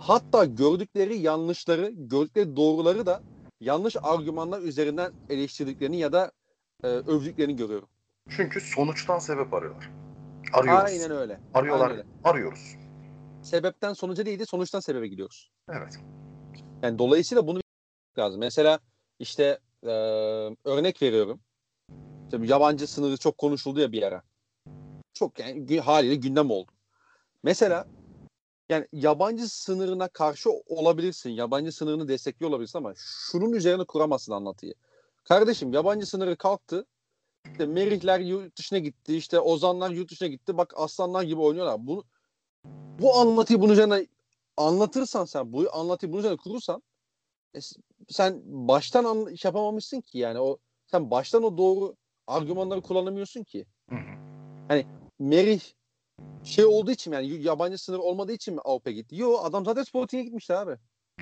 Hatta 0.03 0.45
gördükleri 0.45 1.19
yanlışları, 1.19 1.91
gördükleri 1.91 2.57
doğruları 2.57 3.07
da 3.07 3.23
yanlış 3.61 3.97
argümanlar 4.03 4.62
üzerinden 4.62 5.12
eleştirdiklerini 5.29 5.99
ya 5.99 6.12
da 6.12 6.33
e, 6.85 6.87
övdüklerini 6.87 7.57
görüyorum. 7.57 7.88
Çünkü 8.29 8.61
sonuçtan 8.61 9.19
sebep 9.19 9.55
arıyorlar. 9.55 9.91
Arıyoruz. 10.53 10.85
Aynen 10.85 11.11
öyle. 11.11 11.41
Arıyorlar. 11.55 11.91
Aynen 11.91 11.99
öyle. 11.99 12.09
Arıyoruz. 12.25 12.77
Sebepten 13.43 13.93
sonuca 13.93 14.27
değil 14.27 14.38
de 14.38 14.47
sonuçtan 14.47 14.81
sebebe 14.81 15.09
gidiyoruz. 15.09 15.51
Evet. 15.69 15.99
Yani 16.83 16.99
dolayısıyla 16.99 17.47
bunu 17.47 17.61
lazım. 18.19 18.41
Mesela 18.41 18.79
işte 19.19 19.59
e, 19.83 19.91
örnek 20.65 21.03
veriyorum. 21.03 21.41
İşte 22.25 22.47
yabancı 22.47 22.87
sınırı 22.87 23.17
çok 23.17 23.38
konuşuldu 23.38 23.81
ya 23.81 23.93
bir 23.93 24.03
ara. 24.03 24.23
Çok 25.15 25.38
yani 25.38 25.81
haliyle 25.81 26.15
gündem 26.15 26.51
oldu. 26.51 26.73
Mesela 27.43 27.87
yani 28.70 28.87
yabancı 28.92 29.48
sınırına 29.48 30.09
karşı 30.09 30.51
olabilirsin. 30.66 31.31
Yabancı 31.31 31.72
sınırını 31.72 32.09
destekliyor 32.09 32.51
olabilirsin 32.51 32.79
ama 32.79 32.92
şunun 32.96 33.53
üzerine 33.53 33.85
kuramazsın 33.85 34.33
anlatıyı. 34.33 34.75
Kardeşim 35.25 35.72
yabancı 35.72 36.07
sınırı 36.07 36.37
kalktı. 36.37 36.87
İşte 37.53 37.66
Merihler 37.66 38.20
yurt 38.20 38.59
dışına 38.59 38.79
gitti. 38.79 39.16
işte 39.16 39.40
Ozanlar 39.40 39.90
yurt 39.90 40.11
dışına 40.11 40.29
gitti. 40.29 40.57
Bak 40.57 40.72
aslanlar 40.77 41.22
gibi 41.22 41.40
oynuyorlar. 41.40 41.87
Bu, 41.87 42.05
bu 43.01 43.14
anlatıyı 43.16 43.61
bunun 43.61 43.72
üzerine 43.72 44.07
anlatırsan 44.57 45.25
sen 45.25 45.53
bu 45.53 45.66
anlatıyı 45.72 46.12
bunun 46.12 46.18
üzerine 46.20 46.37
kurursan 46.37 46.83
e, 47.55 47.59
sen 48.09 48.42
baştan 48.44 49.05
anla- 49.05 49.31
iş 49.31 49.44
yapamamışsın 49.44 50.01
ki 50.01 50.18
yani 50.18 50.38
o 50.40 50.59
sen 50.87 51.11
baştan 51.11 51.42
o 51.42 51.59
doğru 51.59 51.96
argümanları 52.27 52.83
kullanamıyorsun 52.83 53.44
ki. 53.44 53.66
Hı. 53.88 53.96
Merih 55.18 55.61
şey 56.45 56.65
olduğu 56.65 56.91
için 56.91 57.13
yani 57.13 57.43
yabancı 57.43 57.79
sınır 57.79 57.99
olmadığı 57.99 58.33
için 58.33 58.55
mi 58.55 58.61
Avrupa'ya 58.65 58.97
gitti? 58.97 59.17
Yo 59.17 59.37
adam 59.43 59.65
zaten 59.65 59.83
Sporting'e 59.83 60.23
gitmişti 60.23 60.55
abi. 60.55 60.77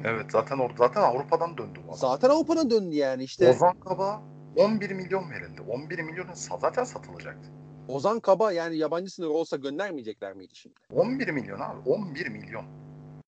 Evet 0.05 0.27
zaten 0.33 0.59
orada 0.59 0.75
zaten 0.79 1.03
Avrupa'dan 1.03 1.59
döndü 1.59 1.81
bu 1.83 1.89
adam. 1.89 1.99
Zaten 1.99 2.31
Avrupa'dan 2.31 2.71
döndü 2.71 2.97
yani 2.97 3.25
işte. 3.25 3.51
Ozan 3.51 3.81
Kaba 3.81 4.23
11 4.57 4.91
milyon 4.91 5.31
verildi. 5.31 5.61
11 5.69 5.99
milyonun 5.99 6.35
zaten 6.35 6.85
satılacaktı. 6.85 7.51
Ozan 7.89 8.21
Kaba 8.21 8.53
yani 8.53 8.77
yabancı 8.77 9.11
sınır 9.11 9.29
olsa 9.29 9.57
göndermeyecekler 9.57 10.33
miydi 10.33 10.55
şimdi? 10.55 10.75
11 10.95 11.29
milyon 11.29 11.61
abi 11.61 11.89
11 11.89 12.29
milyon. 12.29 12.65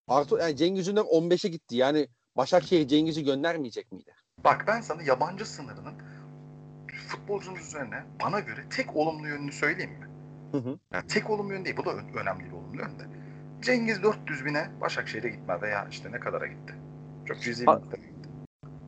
Artı 0.09 0.37
yani 0.37 0.57
Cengiz 0.57 0.89
Ünder 0.89 1.03
15'e 1.03 1.51
gitti. 1.51 1.77
Yani 1.77 2.09
Başakşehir 2.37 2.89
Cengiz'i 2.89 3.25
göndermeyecek 3.25 3.93
miydi? 3.93 4.15
Bak 4.45 4.65
ben 4.67 4.81
sana 4.81 5.03
yabancı 5.03 5.47
sınırının 5.47 5.95
futbolcunun 7.09 7.57
üzerine 7.57 8.05
bana 8.25 8.41
göre 8.41 8.61
tek 8.71 8.97
olumlu 8.97 9.29
yönünü 9.29 9.53
söyleyeyim 9.53 9.91
mi? 9.91 10.07
Hı 10.53 10.59
hı. 10.59 10.79
Yani 10.93 11.07
tek 11.07 11.31
olumlu 11.31 11.53
yön 11.53 11.65
değil. 11.65 11.77
Bu 11.77 11.85
da 11.85 11.95
önemli 12.21 12.45
bir 12.45 12.53
olumlu 12.53 12.77
yön 12.77 12.99
de. 12.99 13.05
Cengiz 13.63 14.03
400 14.03 14.45
bine 14.45 14.71
Başakşehir'e 14.81 15.29
gitme 15.29 15.61
veya 15.61 15.87
işte 15.91 16.13
ne 16.13 16.21
kadara 16.21 16.47
gitti. 16.47 16.75
Çok 17.27 17.41
cüzi 17.41 17.67
bir 17.67 17.73
gitti. 17.73 18.01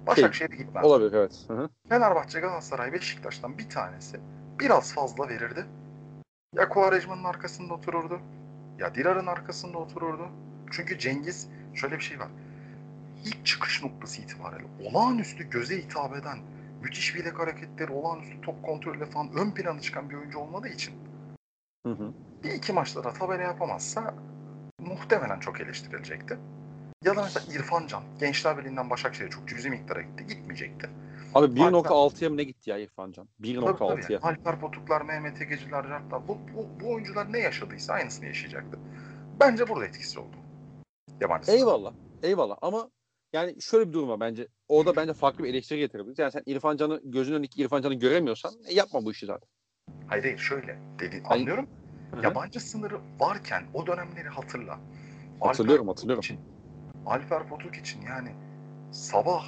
Başakşehir'e 0.06 0.56
gitmez. 0.56 0.84
Olabilir 0.84 1.12
evet. 1.12 1.44
Hı 1.48 1.54
hı. 1.54 1.68
Fenerbahçe, 1.88 2.40
Galatasaray, 2.40 2.92
Beşiktaş'tan 2.92 3.58
bir 3.58 3.68
tanesi 3.68 4.20
biraz 4.60 4.94
fazla 4.94 5.28
verirdi. 5.28 5.66
Ya 6.54 6.68
Quaresma'nın 6.68 7.24
arkasında 7.24 7.74
otururdu. 7.74 8.20
Ya 8.78 8.94
Dirar'ın 8.94 9.26
arkasında 9.26 9.78
otururdu. 9.78 10.28
Çünkü 10.70 10.98
Cengiz 10.98 11.48
şöyle 11.74 11.96
bir 11.96 12.04
şey 12.04 12.20
var. 12.20 12.28
İlk 13.24 13.46
çıkış 13.46 13.82
noktası 13.82 14.22
itibariyle 14.22 14.66
olağanüstü 14.84 15.50
göze 15.50 15.78
hitap 15.78 16.16
eden, 16.16 16.38
müthiş 16.82 17.14
bilek 17.14 17.38
hareketleri, 17.38 17.92
olağanüstü 17.92 18.40
top 18.40 18.62
kontrolüyle 18.62 19.06
falan 19.06 19.30
ön 19.36 19.50
plana 19.50 19.80
çıkan 19.80 20.10
bir 20.10 20.14
oyuncu 20.14 20.38
olmadığı 20.38 20.68
için 20.68 20.94
Hı 21.86 21.92
hı. 21.92 22.12
bir 22.44 22.50
iki 22.50 22.72
maçlara 22.72 23.12
tabela 23.12 23.42
yapamazsa 23.42 24.14
muhtemelen 24.78 25.40
çok 25.40 25.60
eleştirilecekti. 25.60 26.38
Ya 27.04 27.16
da 27.16 27.22
mesela 27.22 27.54
İrfan 27.54 27.86
Can, 27.86 28.02
Gençler 28.20 28.58
Birliği'nden 28.58 28.90
Başakşehir'e 28.90 29.30
çok 29.30 29.48
cüzi 29.48 29.70
miktara 29.70 30.02
gitti. 30.02 30.26
Gitmeyecekti. 30.26 30.90
Abi 31.34 31.60
1.6'ya 31.60 32.30
mı 32.30 32.36
ne 32.36 32.44
gitti 32.44 32.70
ya 32.70 32.78
İrfan 32.78 33.12
Can? 33.12 33.28
Tabii 33.42 33.58
tabii. 33.62 34.00
1.6'ya. 34.00 34.18
Alper 34.22 34.60
Potuklar, 34.60 35.02
Mehmet 35.02 35.42
Egeciler, 35.42 35.84
Jartlar. 35.84 36.28
Bu, 36.28 36.38
bu, 36.54 36.66
bu 36.80 36.92
oyuncular 36.92 37.32
ne 37.32 37.38
yaşadıysa 37.38 37.92
aynısını 37.92 38.26
yaşayacaktı. 38.26 38.78
Bence 39.40 39.68
burada 39.68 39.86
etkisi 39.86 40.20
oldu. 40.20 40.36
Yabancı. 41.20 41.52
Eyvallah. 41.52 41.92
Eyvallah 42.22 42.56
ama 42.62 42.90
yani 43.32 43.62
şöyle 43.62 43.88
bir 43.88 43.92
durum 43.92 44.08
var 44.08 44.20
bence. 44.20 44.48
Orada 44.68 44.96
bence 44.96 45.12
farklı 45.12 45.44
bir 45.44 45.48
eleştiri 45.48 45.78
getirebiliriz. 45.78 46.18
Yani 46.18 46.32
sen 46.32 46.42
İrfan 46.46 46.76
Can'ı 46.76 47.00
gözünün 47.04 47.36
önündeki 47.36 47.62
İrfan 47.62 47.82
Can'ı 47.82 47.94
göremiyorsan 47.94 48.52
e, 48.68 48.74
yapma 48.74 49.04
bu 49.04 49.12
işi 49.12 49.26
zaten. 49.26 49.48
Hayır 50.06 50.24
hayır 50.24 50.38
şöyle. 50.38 50.78
Dedi, 50.98 51.22
anlıyorum. 51.24 51.66
Hı 52.10 52.16
hı. 52.16 52.24
Yabancı 52.24 52.60
sınırı 52.60 53.00
varken 53.20 53.64
o 53.74 53.86
dönemleri 53.86 54.28
hatırla. 54.28 54.78
Hatırlıyorum, 55.40 55.88
Alper 55.88 55.92
hatırlıyorum. 55.92 56.20
Için, 56.20 56.38
Alper 57.06 57.48
Potuk 57.48 57.76
için 57.76 58.02
yani 58.02 58.28
sabah 58.92 59.44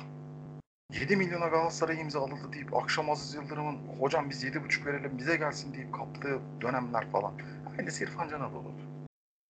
7 1.00 1.16
milyona 1.16 1.48
Galatasaray 1.48 2.00
imzaladı 2.00 2.52
deyip 2.52 2.76
akşam 2.76 3.10
Aziz 3.10 3.34
Yıldırım'ın 3.34 3.78
hocam 4.00 4.30
biz 4.30 4.44
7,5 4.44 4.86
verelim 4.86 5.18
bize 5.18 5.36
gelsin 5.36 5.74
deyip 5.74 5.94
kaptığı 5.94 6.40
dönemler 6.60 7.10
falan. 7.10 7.32
Aynısı 7.78 8.04
İrfan 8.04 8.28
Can'a 8.28 8.52
da 8.52 8.56
oldu. 8.56 8.72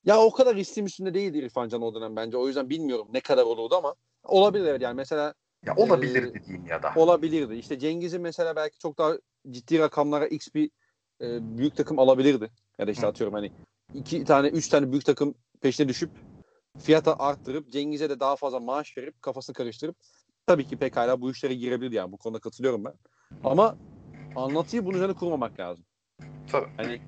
Ya 0.04 0.18
o 0.18 0.32
kadar 0.32 0.56
istim 0.56 0.86
üstünde 0.86 1.14
değildi 1.14 1.38
İrfan 1.38 1.68
Can 1.68 1.82
o 1.82 1.94
dönem 1.94 2.16
bence. 2.16 2.36
O 2.36 2.46
yüzden 2.46 2.70
bilmiyorum 2.70 3.08
ne 3.12 3.20
kadar 3.20 3.42
olurdu 3.42 3.74
ama 3.76 3.94
olabilir 4.24 4.66
evet 4.66 4.82
yani 4.82 4.96
mesela 4.96 5.34
Ya 5.66 5.74
olabilir 5.76 6.22
Ee, 6.22 6.34
dediğim 6.34 6.66
ya 6.66 6.82
da. 6.82 6.92
olabilirdi. 6.96 7.54
İşte 7.54 7.78
Cengiz'in 7.78 8.20
mesela 8.20 8.56
belki 8.56 8.78
çok 8.78 8.98
daha 8.98 9.18
ciddi 9.50 9.78
rakamlara 9.78 10.26
X 10.26 10.48
bir 10.54 10.70
e, 11.20 11.58
büyük 11.58 11.76
takım 11.76 11.98
alabilirdi. 11.98 12.50
Ya 12.78 12.86
da 12.86 12.90
işte 12.90 13.06
Hı. 13.06 13.10
atıyorum 13.10 13.34
hani 13.34 13.52
iki 13.94 14.24
tane, 14.24 14.48
üç 14.48 14.68
tane 14.68 14.92
büyük 14.92 15.04
takım 15.04 15.34
peşine 15.60 15.88
düşüp 15.88 16.10
fiyata 16.78 17.16
arttırıp 17.18 17.72
Cengiz'e 17.72 18.10
de 18.10 18.20
daha 18.20 18.36
fazla 18.36 18.60
maaş 18.60 18.98
verip 18.98 19.22
kafasını 19.22 19.54
karıştırıp 19.54 19.96
tabii 20.46 20.64
ki 20.66 20.76
pekala 20.76 21.20
bu 21.20 21.30
işlere 21.30 21.54
girebilirdi 21.54 21.94
yani. 21.94 22.12
Bu 22.12 22.16
konuda 22.16 22.38
katılıyorum 22.38 22.84
ben. 22.84 22.94
Ama 23.44 23.76
anlatıyı 24.36 24.84
bunun 24.84 24.96
üzerine 24.96 25.14
kurmamak 25.14 25.60
lazım. 25.60 25.84
Tabii. 26.46 26.68
Hani 26.76 27.00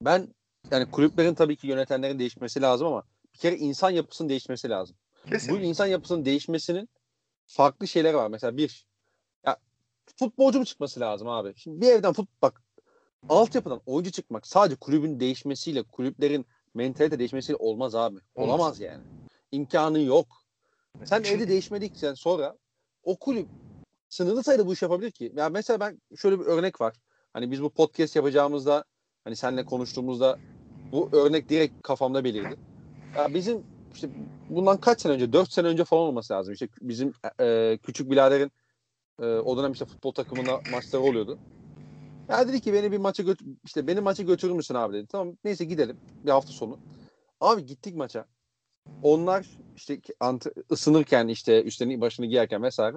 ben 0.00 0.28
yani 0.70 0.86
kulüplerin 0.86 1.34
tabii 1.34 1.56
ki 1.56 1.66
yönetenlerin 1.66 2.18
değişmesi 2.18 2.62
lazım 2.62 2.86
ama 2.86 3.02
bir 3.34 3.38
kere 3.38 3.56
insan 3.56 3.90
yapısının 3.90 4.28
değişmesi 4.28 4.68
lazım. 4.68 4.96
Kesin. 5.26 5.54
Bu 5.54 5.58
insan 5.58 5.86
yapısının 5.86 6.24
değişmesinin 6.24 6.88
farklı 7.46 7.88
şeyleri 7.88 8.16
var. 8.16 8.28
Mesela 8.28 8.56
bir, 8.56 8.86
ya 9.46 9.56
futbolcu 10.16 10.58
mu 10.58 10.64
çıkması 10.64 11.00
lazım 11.00 11.28
abi? 11.28 11.52
Şimdi 11.56 11.80
bir 11.80 11.90
evden 11.90 12.12
fut 12.12 12.28
bak 12.42 12.62
altyapıdan 13.28 13.80
oyuncu 13.86 14.10
çıkmak 14.10 14.46
sadece 14.46 14.76
kulübün 14.76 15.20
değişmesiyle, 15.20 15.82
kulüplerin 15.82 16.46
mentalite 16.74 17.18
değişmesiyle 17.18 17.56
olmaz 17.56 17.94
abi. 17.94 18.18
Olamaz 18.34 18.80
yani. 18.80 19.02
İmkanı 19.52 20.00
yok. 20.00 20.26
Sen 21.04 21.22
Şimdi- 21.22 21.28
evde 21.42 21.48
değişmedikten 21.48 22.14
sonra 22.14 22.56
o 23.04 23.16
kulüp 23.16 23.48
sınırlı 24.08 24.42
sayıda 24.42 24.66
bu 24.66 24.72
iş 24.72 24.82
yapabilir 24.82 25.10
ki. 25.10 25.32
Ya 25.36 25.48
mesela 25.48 25.80
ben 25.80 26.00
şöyle 26.16 26.40
bir 26.40 26.44
örnek 26.44 26.80
var. 26.80 26.94
Hani 27.32 27.50
biz 27.50 27.62
bu 27.62 27.70
podcast 27.70 28.16
yapacağımızda 28.16 28.84
hani 29.24 29.36
seninle 29.36 29.64
konuştuğumuzda 29.64 30.38
bu 30.92 31.08
örnek 31.12 31.48
direkt 31.48 31.82
kafamda 31.82 32.24
belirdi. 32.24 32.56
Ya 33.16 33.34
bizim 33.34 33.66
işte 33.94 34.08
bundan 34.50 34.76
kaç 34.80 35.00
sene 35.00 35.12
önce? 35.12 35.32
4 35.32 35.52
sene 35.52 35.66
önce 35.66 35.84
falan 35.84 36.02
olması 36.02 36.32
lazım. 36.34 36.54
İşte 36.54 36.68
bizim 36.80 37.12
e, 37.40 37.78
küçük 37.82 38.10
biraderin 38.10 38.52
e, 39.22 39.26
o 39.26 39.56
dönem 39.56 39.72
işte 39.72 39.84
futbol 39.84 40.12
takımında 40.12 40.60
maçları 40.72 41.02
oluyordu. 41.02 41.38
Ya 42.28 42.48
dedi 42.48 42.60
ki 42.60 42.72
beni 42.72 42.92
bir 42.92 42.98
maça 42.98 43.22
götür 43.22 43.46
işte 43.64 43.86
beni 43.86 44.00
maça 44.00 44.22
götürür 44.22 44.52
müsün 44.52 44.74
abi 44.74 44.94
dedi. 44.94 45.06
Tamam 45.06 45.36
neyse 45.44 45.64
gidelim 45.64 45.96
bir 46.24 46.30
hafta 46.30 46.52
sonu. 46.52 46.78
Abi 47.40 47.66
gittik 47.66 47.96
maça. 47.96 48.24
Onlar 49.02 49.46
işte 49.76 50.00
ant- 50.20 50.72
ısınırken 50.72 51.28
işte 51.28 51.62
üstlerini 51.62 52.00
başını 52.00 52.26
giyerken 52.26 52.62
vesaire. 52.62 52.96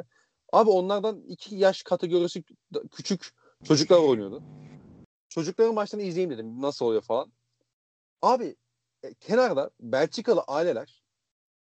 Abi 0.53 0.69
onlardan 0.69 1.21
iki 1.27 1.55
yaş 1.55 1.83
kategorisi 1.83 2.43
küçük 2.91 3.31
çocuklar 3.63 3.97
oynuyordu. 3.99 4.43
Çocukların 5.29 5.73
maçlarını 5.73 6.05
izleyeyim 6.05 6.31
dedim. 6.31 6.61
Nasıl 6.61 6.85
oluyor 6.85 7.01
falan. 7.01 7.31
Abi 8.21 8.55
kenarda 9.13 9.69
Belçikalı 9.79 10.43
aileler 10.47 11.03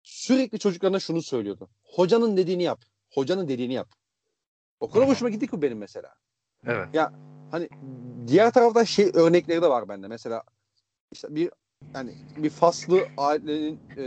sürekli 0.04 0.60
çocuklarına 0.60 1.00
şunu 1.00 1.22
söylüyordu. 1.22 1.70
Hocanın 1.84 2.38
dediğini 2.38 2.64
yap. 2.64 2.86
Hocanın 3.12 3.48
dediğini 3.48 3.74
yap. 3.74 3.90
O 4.80 4.90
kadar 4.90 5.08
hoşuma 5.08 5.30
gitti 5.30 5.48
ki 5.48 5.62
benim 5.62 5.78
mesela. 5.78 6.16
Evet. 6.66 6.88
Hani 7.52 7.70
diğer 8.28 8.52
taraftan 8.52 8.84
şey 8.84 9.12
örnekleri 9.14 9.62
de 9.62 9.70
var 9.70 9.90
bende. 9.90 10.08
Mesela 10.08 10.44
işte 11.12 11.36
bir 11.36 11.50
hani 11.94 12.16
bir 12.38 12.50
faslı 12.50 13.08
ailenin 13.18 13.80
e, 13.98 14.04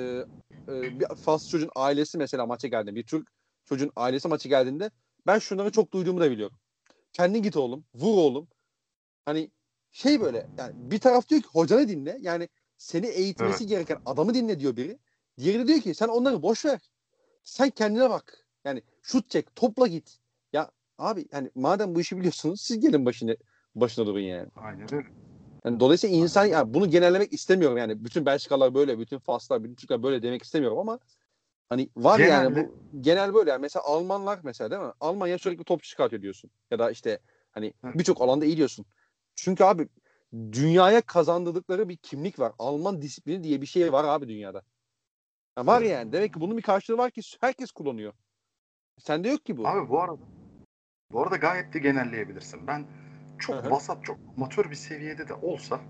e, 0.68 1.01
bir 1.01 1.07
faslı 1.07 1.51
çocuğun 1.51 1.70
ailesi 1.77 2.18
mesela 2.18 2.46
maça 2.46 2.68
geldiğinde 2.68 2.94
bir 2.94 3.07
Türk 3.07 3.29
çocuğun 3.64 3.92
ailesi 3.96 4.29
maça 4.29 4.49
geldiğinde 4.49 4.90
ben 5.27 5.38
şunları 5.38 5.70
çok 5.70 5.92
duyduğumu 5.92 6.20
da 6.20 6.31
biliyorum. 6.31 6.57
Kendin 7.12 7.42
git 7.42 7.57
oğlum, 7.57 7.85
vur 7.94 8.16
oğlum. 8.16 8.49
Hani 9.25 9.51
şey 9.92 10.20
böyle 10.20 10.46
yani 10.59 10.72
bir 10.77 10.99
taraf 10.99 11.29
diyor 11.29 11.42
ki 11.42 11.49
hocanı 11.53 11.88
dinle. 11.88 12.18
Yani 12.20 12.49
seni 12.77 13.07
eğitmesi 13.07 13.67
gereken 13.67 13.99
adamı 14.07 14.35
dinle 14.35 14.61
diyor 14.61 14.77
biri. 14.77 14.99
Diğeri 15.39 15.59
de 15.59 15.67
diyor 15.67 15.81
ki 15.81 15.95
sen 15.95 16.09
onları 16.09 16.43
boş 16.43 16.65
ver. 16.65 16.81
Sen 17.43 17.71
kendine 17.71 18.11
bak. 18.11 18.47
Yani 18.65 18.83
şut 19.03 19.31
çek, 19.31 19.57
topla 19.57 19.87
git. 19.87 20.19
Ya 20.53 20.71
abi 20.99 21.27
hani 21.33 21.51
madem 21.55 21.95
bu 21.95 22.01
işi 22.01 22.17
biliyorsunuz 22.17 22.61
siz 22.61 22.81
gelin 22.81 23.07
başına 23.07 23.37
başına 23.75 24.07
durun 24.07 24.21
yani. 24.21 24.49
Aynen 24.57 24.95
öyle. 24.95 25.07
Yani 25.65 25.81
dolayısıyla 25.81 26.17
insan 26.17 26.45
yani 26.45 26.75
bunu 26.75 26.91
genellemek 26.91 27.33
istemiyorum 27.33 27.79
yani. 27.79 28.05
Bütün 28.05 28.27
Belçikalılar 28.27 28.75
böyle, 28.75 28.99
bütün 28.99 29.19
Faslar, 29.19 29.65
bütün 29.65 29.75
Türkler 29.75 30.03
böyle 30.03 30.23
demek 30.23 30.43
istemiyorum 30.43 30.79
ama 30.79 30.99
hani 31.69 31.89
var 31.97 32.19
yani 32.19 32.55
Genelde- 32.55 32.69
bu 32.69 32.79
genel 33.01 33.35
böyle 33.35 33.51
yani. 33.51 33.61
Mesela 33.61 33.83
Almanlar 33.83 34.41
mesela 34.43 34.71
değil 34.71 34.83
mi? 34.83 34.93
Almanya 35.01 35.39
sürekli 35.39 35.65
top 35.65 35.83
çıkartıyor 35.83 36.23
diyorsun. 36.23 36.51
Ya 36.71 36.79
da 36.79 36.91
işte 36.91 37.19
hani 37.51 37.75
birçok 37.85 38.21
alanda 38.21 38.45
iyi 38.45 38.57
diyorsun. 38.57 38.87
Çünkü 39.35 39.65
abi 39.65 39.88
dünyaya 40.33 41.00
kazandırdıkları 41.00 41.88
bir 41.88 41.96
kimlik 41.96 42.38
var. 42.38 42.52
Alman 42.58 43.02
disiplini 43.02 43.44
diye 43.44 43.60
bir 43.60 43.66
şey 43.66 43.92
var 43.92 44.04
abi 44.04 44.29
dünyada. 44.29 44.62
Ya 45.58 45.66
var 45.66 45.83
yani. 45.83 46.12
Demek 46.12 46.35
ki 46.35 46.40
bunun 46.40 46.56
bir 46.56 46.62
karşılığı 46.62 46.98
var 46.98 47.10
ki 47.10 47.20
herkes 47.40 47.72
kullanıyor. 47.72 48.12
Sende 48.98 49.29
yok 49.29 49.44
ki 49.44 49.56
bu. 49.56 49.68
Abi 49.68 49.88
bu 49.88 50.00
arada 50.00 50.22
bu 51.12 51.22
arada 51.22 51.37
gayet 51.37 51.74
de 51.74 51.79
genelleyebilirsin. 51.79 52.66
Ben 52.66 52.87
çok 53.38 53.56
Hı 53.56 53.60
hı. 53.60 53.70
vasat, 53.70 54.04
çok 54.04 54.18
amatör 54.37 54.70
bir 54.70 54.77
seviyede 54.77 55.29
de 55.29 55.35
olsa 55.35 55.81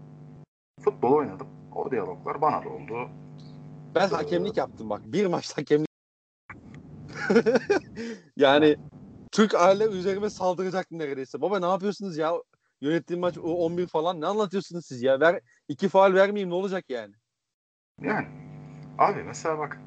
futbol 0.80 1.12
oynadım. 1.12 1.48
O 1.74 1.90
diyaloglar 1.90 2.40
bana 2.40 2.64
da 2.64 2.68
oldu. 2.68 3.10
Ben 3.94 4.08
hakemlik 4.08 4.56
yaptım 4.56 4.90
bak. 4.90 5.02
Bir 5.04 5.26
maçta 5.26 5.56
hakemlik. 5.56 5.88
yani 8.36 8.76
Türk 9.32 9.54
aile 9.54 9.84
üzerime 9.84 10.30
saldıracaktı 10.30 10.98
neredeyse. 10.98 11.40
Baba 11.40 11.58
ne 11.58 11.66
yapıyorsunuz 11.66 12.16
ya? 12.16 12.32
Yönettiğim 12.80 13.20
maç 13.20 13.38
o 13.38 13.42
11 13.42 13.86
falan 13.86 14.20
ne 14.20 14.26
anlatıyorsunuz 14.26 14.86
siz 14.86 15.02
ya? 15.02 15.20
Ver 15.20 15.40
iki 15.68 15.88
faal 15.88 16.14
vermeyeyim 16.14 16.50
ne 16.50 16.54
olacak 16.54 16.84
yani? 16.88 17.14
Yani 18.02 18.26
abi 18.98 19.22
mesela 19.22 19.58
bak 19.58 19.80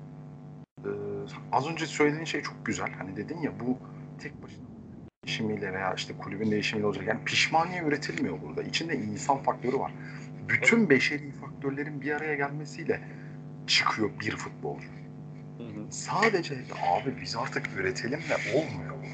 e, 0.85 0.89
az 1.51 1.67
önce 1.67 1.85
söylediğin 1.85 2.25
şey 2.25 2.41
çok 2.41 2.65
güzel. 2.65 2.91
Hani 2.91 3.15
dedin 3.15 3.37
ya 3.37 3.59
bu 3.59 3.77
tek 4.21 4.43
başına 4.43 4.65
değişimiyle 5.23 5.73
veya 5.73 5.93
işte 5.93 6.17
kulübün 6.17 6.51
değişimiyle 6.51 6.87
olacak. 6.87 7.07
Yani 7.07 7.23
pişmaniye 7.25 7.83
üretilmiyor 7.83 8.41
burada. 8.41 8.63
İçinde 8.63 8.95
insan 8.95 9.37
faktörü 9.37 9.79
var. 9.79 9.91
bütün 10.49 10.89
beşeri 10.89 11.31
faktörlerin 11.31 12.01
bir 12.01 12.11
araya 12.11 12.35
gelmesiyle 12.35 13.01
çıkıyor 13.67 14.09
bir 14.19 14.35
futbolcu. 14.35 14.87
Hı 15.57 15.63
hı. 15.63 15.91
Sadece 15.91 16.55
abi 16.91 17.21
biz 17.21 17.35
artık 17.35 17.67
üretelim 17.77 18.19
de 18.19 18.57
olmuyor 18.57 18.95
bu. 18.95 19.09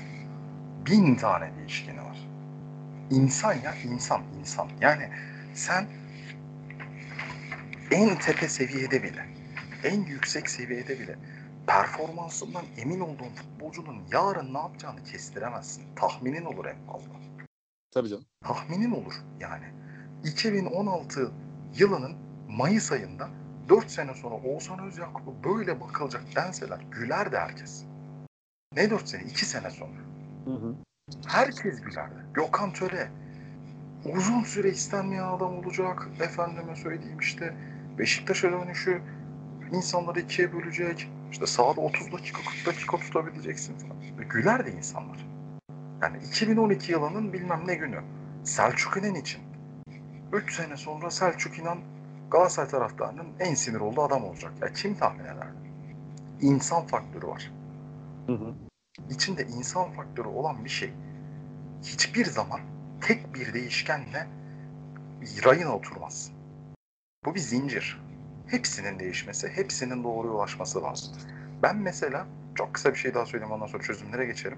Bin 0.86 1.15
tane 1.15 1.51
değişkeni 1.59 2.01
var. 2.01 2.34
İnsan 3.12 3.53
ya 3.53 3.76
insan 3.84 4.22
insan. 4.39 4.70
Yani 4.82 5.10
sen 5.53 5.88
en 7.91 8.20
tepe 8.20 8.49
seviyede 8.49 9.03
bile, 9.03 9.26
en 9.84 10.01
yüksek 10.01 10.49
seviyede 10.49 10.99
bile 10.99 11.16
performansından 11.68 12.66
emin 12.78 12.99
olduğun 12.99 13.30
futbolcunun 13.36 14.03
yarın 14.12 14.53
ne 14.53 14.58
yapacağını 14.58 15.03
kestiremezsin. 15.03 15.84
Tahminin 15.95 16.45
olur 16.45 16.66
en 16.66 16.86
fazla. 16.86 17.12
Tabii 17.91 18.10
canım. 18.10 18.26
Tahminin 18.43 18.91
olur 18.91 19.14
yani. 19.39 19.66
2016 20.24 21.32
yılının 21.78 22.16
Mayıs 22.49 22.91
ayında 22.91 23.30
4 23.70 23.91
sene 23.91 24.14
sonra 24.14 24.36
Oğuzhan 24.36 24.88
Özyakup'u 24.88 25.36
böyle 25.43 25.82
bakılacak 25.82 26.24
denseler 26.36 26.80
güler 26.91 27.32
de 27.32 27.39
herkes. 27.39 27.84
Ne 28.76 28.89
4 28.89 29.10
sene? 29.10 29.24
2 29.24 29.45
sene 29.45 29.70
sonra. 29.70 29.99
Hı 30.45 30.51
hı. 30.51 30.76
Herkes 31.28 31.82
gülerdi. 31.82 32.16
Gökhan 32.34 32.74
Töre 32.74 33.08
uzun 34.06 34.43
süre 34.43 34.70
istenmeyen 34.70 35.24
adam 35.24 35.58
olacak. 35.58 36.08
Efendime 36.20 36.76
söyleyeyim 36.76 37.20
işte 37.20 37.53
Beşiktaş'a 37.97 38.51
dönüşü 38.51 39.01
insanları 39.72 40.20
ikiye 40.20 40.53
bölecek. 40.53 41.10
İşte 41.32 41.47
sahada 41.47 41.82
30 41.82 42.12
dakika 42.12 42.41
40 42.41 42.66
dakika 42.66 42.97
tutabileceksin 42.97 43.78
falan. 43.78 44.28
Gülerdi 44.30 44.70
insanlar. 44.70 45.28
Yani 46.01 46.18
2012 46.18 46.91
yılının 46.91 47.34
bilmem 47.34 47.64
ne 47.66 47.76
günü. 47.76 48.01
Selçuk 48.43 48.97
İnan 48.97 49.16
için. 49.16 49.41
3 50.34 50.56
sene 50.56 50.78
sonra 50.78 51.12
Selçuk 51.12 51.60
İnan 51.60 51.78
Galatasaray 52.32 52.70
taraftarının 52.70 53.28
en 53.39 53.53
sinir 53.53 53.80
olduğu 53.80 54.01
adam 54.01 54.24
olacak. 54.24 54.53
Ya 54.62 54.74
kim 54.74 54.95
tahmin 54.95 55.24
ederdi? 55.24 55.56
İnsan 56.41 56.88
faktörü 56.88 57.28
var. 57.28 57.51
Hı 58.28 58.34
hı. 58.34 58.53
İçinde 59.10 59.43
insan 59.43 59.91
faktörü 59.91 60.28
olan 60.28 60.66
bir 60.66 60.70
şey 60.70 60.93
hiçbir 61.84 62.26
zaman 62.26 62.60
tek 63.02 63.34
bir 63.34 63.54
değişkenle 63.54 64.28
rayına 65.46 65.76
oturmaz. 65.76 66.32
Bu 67.26 67.36
bir 67.36 67.39
zincir. 67.39 68.02
Hepsinin 68.48 69.00
değişmesi, 69.00 69.48
hepsinin 69.48 70.04
doğruya 70.04 70.34
ulaşması 70.34 70.84
lazım. 70.84 71.14
Ben 71.64 71.78
mesela 71.78 72.28
çok 72.56 72.74
kısa 72.74 72.91
bir 72.93 72.98
şey 72.98 73.14
daha 73.14 73.26
söyleyeyim 73.26 73.54
ondan 73.54 73.68
sonra 73.68 73.84
çözümlere 73.84 74.26
geçerim. 74.26 74.58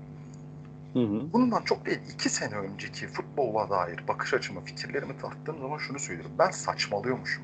Hı 0.94 1.00
hı. 1.00 1.34
Bundan 1.34 1.62
çok 1.62 1.86
değil 1.86 2.00
iki 2.14 2.30
sene 2.30 2.56
önceki 2.56 3.08
futbola 3.08 3.70
dair 3.70 4.08
bakış 4.08 4.34
açımı, 4.34 4.62
fikirlerimi 4.62 5.18
tarttığım 5.18 5.60
zaman 5.60 5.78
şunu 5.78 6.00
söylüyorum. 6.00 6.32
Ben 6.40 6.52
saçmalıyormuşum. 6.52 7.44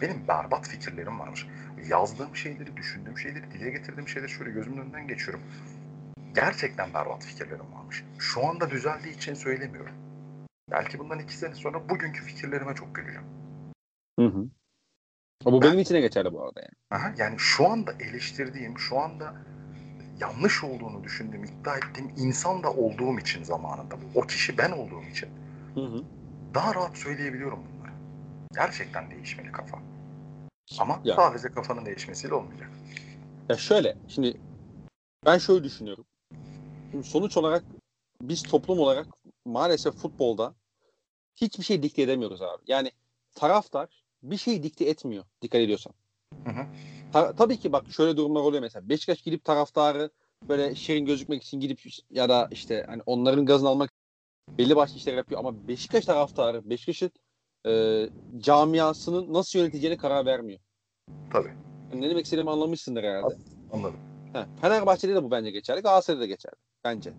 Benim 0.00 0.28
berbat 0.28 0.68
fikirlerim 0.68 1.20
varmış. 1.20 1.46
Yazdığım 1.88 2.36
şeyleri, 2.36 2.76
düşündüğüm 2.76 3.18
şeyleri, 3.18 3.50
dile 3.50 3.70
getirdiğim 3.70 4.08
şeyleri 4.08 4.30
şöyle 4.30 4.50
gözümün 4.50 4.78
önünden 4.78 5.08
geçiyorum. 5.08 5.42
Gerçekten 6.34 6.94
berbat 6.94 7.24
fikirlerim 7.24 7.72
varmış. 7.74 8.04
Şu 8.18 8.46
anda 8.46 8.70
düzeldiği 8.70 9.16
için 9.16 9.34
söylemiyorum. 9.34 9.94
Belki 10.70 10.98
bundan 10.98 11.18
iki 11.18 11.36
sene 11.36 11.54
sonra 11.54 11.88
bugünkü 11.88 12.24
fikirlerime 12.24 12.74
çok 12.74 12.94
güleceğim. 12.94 13.26
Hı 14.18 14.26
hı. 14.26 14.46
Bu 15.44 15.62
benim 15.62 15.78
için 15.78 15.94
de 15.94 16.00
geçerli 16.00 16.32
bu 16.32 16.44
arada 16.44 16.60
yani. 16.60 17.00
Aha, 17.02 17.14
yani 17.18 17.38
şu 17.38 17.68
anda 17.68 17.92
eleştirdiğim, 17.92 18.78
şu 18.78 18.98
anda 18.98 19.34
yanlış 20.20 20.64
olduğunu 20.64 21.04
düşündüğüm, 21.04 21.44
iddia 21.44 21.76
ettiğim 21.76 22.12
insan 22.16 22.62
da 22.62 22.72
olduğum 22.72 23.18
için 23.18 23.44
zamanında. 23.44 23.96
O 24.14 24.20
kişi 24.20 24.58
ben 24.58 24.70
olduğum 24.70 25.02
için 25.02 25.28
Hı 25.74 25.80
hı. 25.80 26.04
daha 26.54 26.74
rahat 26.74 26.96
söyleyebiliyorum 26.96 27.58
bunları. 27.58 27.92
Gerçekten 28.54 29.10
değişmeli 29.10 29.52
kafa. 29.52 29.78
Ama 30.78 31.00
Ya. 31.04 31.16
sadece 31.16 31.48
kafanın 31.48 31.86
değişmesiyle 31.86 32.34
olmayacak. 32.34 32.70
Ya 33.48 33.56
şöyle, 33.56 33.96
şimdi 34.08 34.40
ben 35.26 35.38
şöyle 35.38 35.64
düşünüyorum. 35.64 36.04
Sonuç 37.02 37.36
olarak 37.36 37.64
biz 38.22 38.42
toplum 38.42 38.78
olarak 38.78 39.06
maalesef 39.44 39.94
futbolda 39.94 40.54
hiçbir 41.36 41.64
şey 41.64 41.82
dikte 41.82 42.02
edemiyoruz 42.02 42.42
abi. 42.42 42.62
Yani 42.66 42.90
taraftar 43.34 44.04
bir 44.22 44.36
şey 44.36 44.62
dikte 44.62 44.84
etmiyor 44.84 45.24
dikkat 45.42 45.60
ediyorsan. 45.60 45.92
Hı 46.44 46.50
hı. 46.50 46.66
Ta- 47.12 47.32
tabii 47.32 47.56
ki 47.56 47.72
bak 47.72 47.84
şöyle 47.90 48.16
durumlar 48.16 48.40
oluyor 48.40 48.62
mesela. 48.62 48.88
Beşiktaş 48.88 49.22
gidip 49.22 49.44
taraftarı 49.44 50.10
böyle 50.48 50.74
şirin 50.74 51.06
gözükmek 51.06 51.42
için 51.42 51.60
gidip 51.60 51.80
ya 52.10 52.28
da 52.28 52.48
işte 52.50 52.84
hani 52.88 53.02
onların 53.06 53.46
gazını 53.46 53.68
almak 53.68 53.90
belli 54.58 54.76
başlı 54.76 54.96
işler 54.96 55.14
yapıyor 55.14 55.40
ama 55.40 55.68
Beşiktaş 55.68 56.04
taraftarı 56.04 56.70
Beşiktaş'ın 56.70 57.10
e, 57.66 58.04
camiasının 58.38 59.32
nasıl 59.32 59.58
yöneteceğine 59.58 59.96
karar 59.96 60.26
vermiyor. 60.26 60.60
Tabii. 61.32 61.52
Yani 61.92 62.00
ne 62.00 62.10
demek 62.10 62.24
istediğimi 62.24 62.50
anlamışsındır 62.50 63.02
herhalde. 63.04 63.36
Anladım. 63.72 64.00
He, 64.32 64.46
Fenerbahçe'de 64.60 65.14
de 65.14 65.22
bu 65.22 65.30
bence 65.30 65.50
geçerli. 65.50 65.80
Galatasaray'da 65.80 66.22
da 66.22 66.26
geçerli. 66.26 66.56
Bence. 66.84 67.12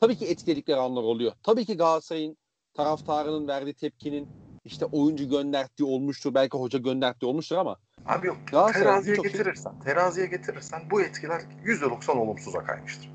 Tabii 0.00 0.16
ki 0.16 0.26
etkiledikleri 0.26 0.80
anlar 0.80 1.02
oluyor. 1.02 1.32
Tabii 1.42 1.64
ki 1.64 1.76
Galatasaray'ın 1.76 2.36
taraftarının 2.74 3.48
verdiği 3.48 3.74
tepkinin 3.74 4.28
işte 4.64 4.84
oyuncu 4.84 5.28
gönderdiği 5.28 5.84
olmuştur. 5.84 6.34
Belki 6.34 6.58
hoca 6.58 6.78
gönderdiği 6.78 7.26
olmuştur 7.26 7.56
ama 7.56 7.76
Abi 8.06 8.26
yok. 8.26 8.36
Galatasaray 8.50 8.84
Teraziye 8.84 9.16
şey- 9.16 9.24
getirirsen, 9.24 9.78
teraziye 9.84 10.26
getirirsen 10.26 10.82
bu 10.90 11.02
etkiler 11.02 11.42
%90 11.64 12.16
olumsuza 12.16 12.64
kaymıştır. 12.64 13.10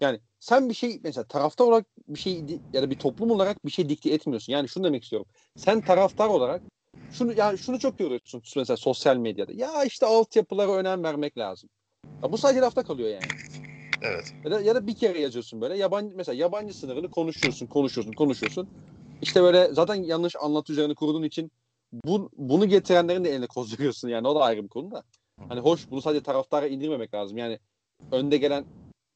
yani 0.00 0.20
sen 0.40 0.68
bir 0.68 0.74
şey 0.74 1.00
mesela 1.04 1.24
taraftar 1.24 1.64
olarak 1.64 1.86
bir 2.08 2.18
şey 2.18 2.44
ya 2.72 2.82
da 2.82 2.90
bir 2.90 2.96
toplum 2.98 3.30
olarak 3.30 3.66
bir 3.66 3.70
şey 3.70 3.88
dikte 3.88 4.10
etmiyorsun. 4.10 4.52
Yani 4.52 4.68
şunu 4.68 4.84
demek 4.84 5.02
istiyorum. 5.02 5.28
Sen 5.56 5.80
taraftar 5.80 6.28
olarak 6.28 6.62
şunu 7.12 7.32
yani 7.36 7.58
şunu 7.58 7.78
çok 7.78 7.98
görüyorsun 7.98 8.42
mesela 8.56 8.76
sosyal 8.76 9.16
medyada. 9.16 9.52
Ya 9.52 9.84
işte 9.84 10.06
altyapılara 10.06 10.72
önem 10.72 11.04
vermek 11.04 11.38
lazım. 11.38 11.70
Ya 12.22 12.32
bu 12.32 12.38
sadece 12.38 12.60
lafta 12.60 12.82
kalıyor 12.82 13.08
yani. 13.08 13.22
Evet. 14.04 14.34
Ya 14.44 14.50
da, 14.50 14.60
ya 14.60 14.74
da 14.74 14.86
bir 14.86 14.94
kere 14.94 15.20
yazıyorsun 15.20 15.60
böyle. 15.60 15.76
Yabancı 15.76 16.16
mesela 16.16 16.36
yabancı 16.36 16.74
sınırını 16.74 17.10
konuşuyorsun, 17.10 17.66
konuşuyorsun, 17.66 18.12
konuşuyorsun. 18.12 18.68
İşte 19.22 19.42
böyle 19.42 19.68
zaten 19.72 19.94
yanlış 19.94 20.36
anlatı 20.36 20.72
üzerine 20.72 20.94
kurduğun 20.94 21.22
için 21.22 21.50
bu, 22.06 22.30
bunu 22.36 22.68
getirenlerin 22.68 23.24
de 23.24 23.30
eline 23.30 23.46
kozduruyorsun 23.46 24.08
yani 24.08 24.28
o 24.28 24.34
da 24.34 24.40
ayrı 24.40 24.62
bir 24.62 24.68
konu 24.68 24.90
da. 24.90 25.02
Hani 25.48 25.60
hoş 25.60 25.90
bunu 25.90 26.02
sadece 26.02 26.22
taraftara 26.22 26.66
indirmemek 26.66 27.14
lazım. 27.14 27.38
Yani 27.38 27.58
önde 28.12 28.36
gelen 28.36 28.64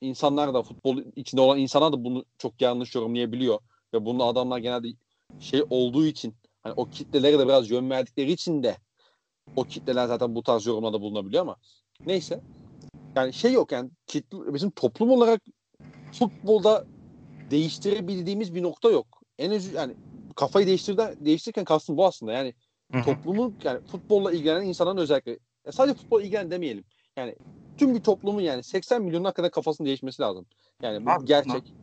insanlar 0.01 0.55
da 0.55 0.63
futbol 0.63 1.03
içinde 1.17 1.41
olan 1.41 1.59
insanlar 1.59 1.93
da 1.93 2.05
bunu 2.05 2.25
çok 2.39 2.61
yanlış 2.61 2.95
yorumlayabiliyor 2.95 3.59
ve 3.95 4.05
bunu 4.05 4.25
adamlar 4.25 4.59
genelde 4.59 4.89
şey 5.41 5.65
olduğu 5.71 6.07
için 6.07 6.35
hani 6.63 6.75
o 6.77 6.85
kitlelere 6.85 7.39
de 7.39 7.47
biraz 7.47 7.71
yön 7.71 7.91
verdikleri 7.91 8.33
için 8.33 8.63
de 8.63 8.77
o 9.57 9.65
kitleler 9.65 10.07
zaten 10.07 10.35
bu 10.35 10.43
tarz 10.43 10.67
yorumlarda 10.67 11.01
bulunabiliyor 11.01 11.43
ama 11.43 11.57
neyse. 12.07 12.41
Yani 13.17 13.33
şey 13.33 13.53
yok 13.53 13.73
yani 13.73 13.91
kitle, 14.07 14.55
bizim 14.55 14.71
toplum 14.71 15.11
olarak 15.11 15.43
futbolda 16.13 16.85
değiştirebildiğimiz 17.51 18.55
bir 18.55 18.63
nokta 18.63 18.91
yok. 18.91 19.07
En 19.39 19.51
az 19.51 19.73
yani 19.73 19.95
kafayı 20.37 20.67
değiştirde, 20.67 21.15
değiştirirken 21.21 21.65
kastım 21.65 21.97
bu 21.97 22.07
aslında. 22.07 22.33
Yani 22.33 22.55
Hı 22.93 22.99
hı. 22.99 23.05
toplumun 23.05 23.57
yani 23.65 23.81
futbolla 23.81 24.33
ilgilenen 24.33 24.67
insanların 24.67 24.97
özellikle 24.97 25.39
ya 25.67 25.73
sadece 25.73 25.95
futbol 25.95 26.23
ilgilenen 26.23 26.51
demeyelim. 26.51 26.85
Yani 27.17 27.35
tüm 27.77 27.95
bir 27.95 28.01
toplumun 28.01 28.41
yani 28.41 28.63
80 28.63 29.03
milyonuna 29.03 29.33
kadar 29.33 29.51
kafasının 29.51 29.87
değişmesi 29.87 30.23
lazım. 30.23 30.47
Yani 30.83 31.07
bu 31.07 31.11
Abi, 31.11 31.27
gerçek. 31.27 31.75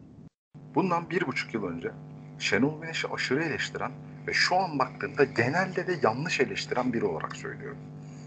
Bundan 0.76 1.10
bir 1.10 1.28
buçuk 1.28 1.54
yıl 1.54 1.64
önce 1.64 1.92
Şenol 2.40 2.82
Güneş'i 2.82 3.08
aşırı 3.08 3.44
eleştiren 3.44 3.92
ve 4.28 4.34
şu 4.34 4.56
an 4.56 4.80
baktığımda 4.80 5.24
genelde 5.24 5.88
de 5.88 6.00
yanlış 6.04 6.40
eleştiren 6.40 6.94
biri 6.94 7.06
olarak 7.06 7.36
söylüyorum. 7.36 7.78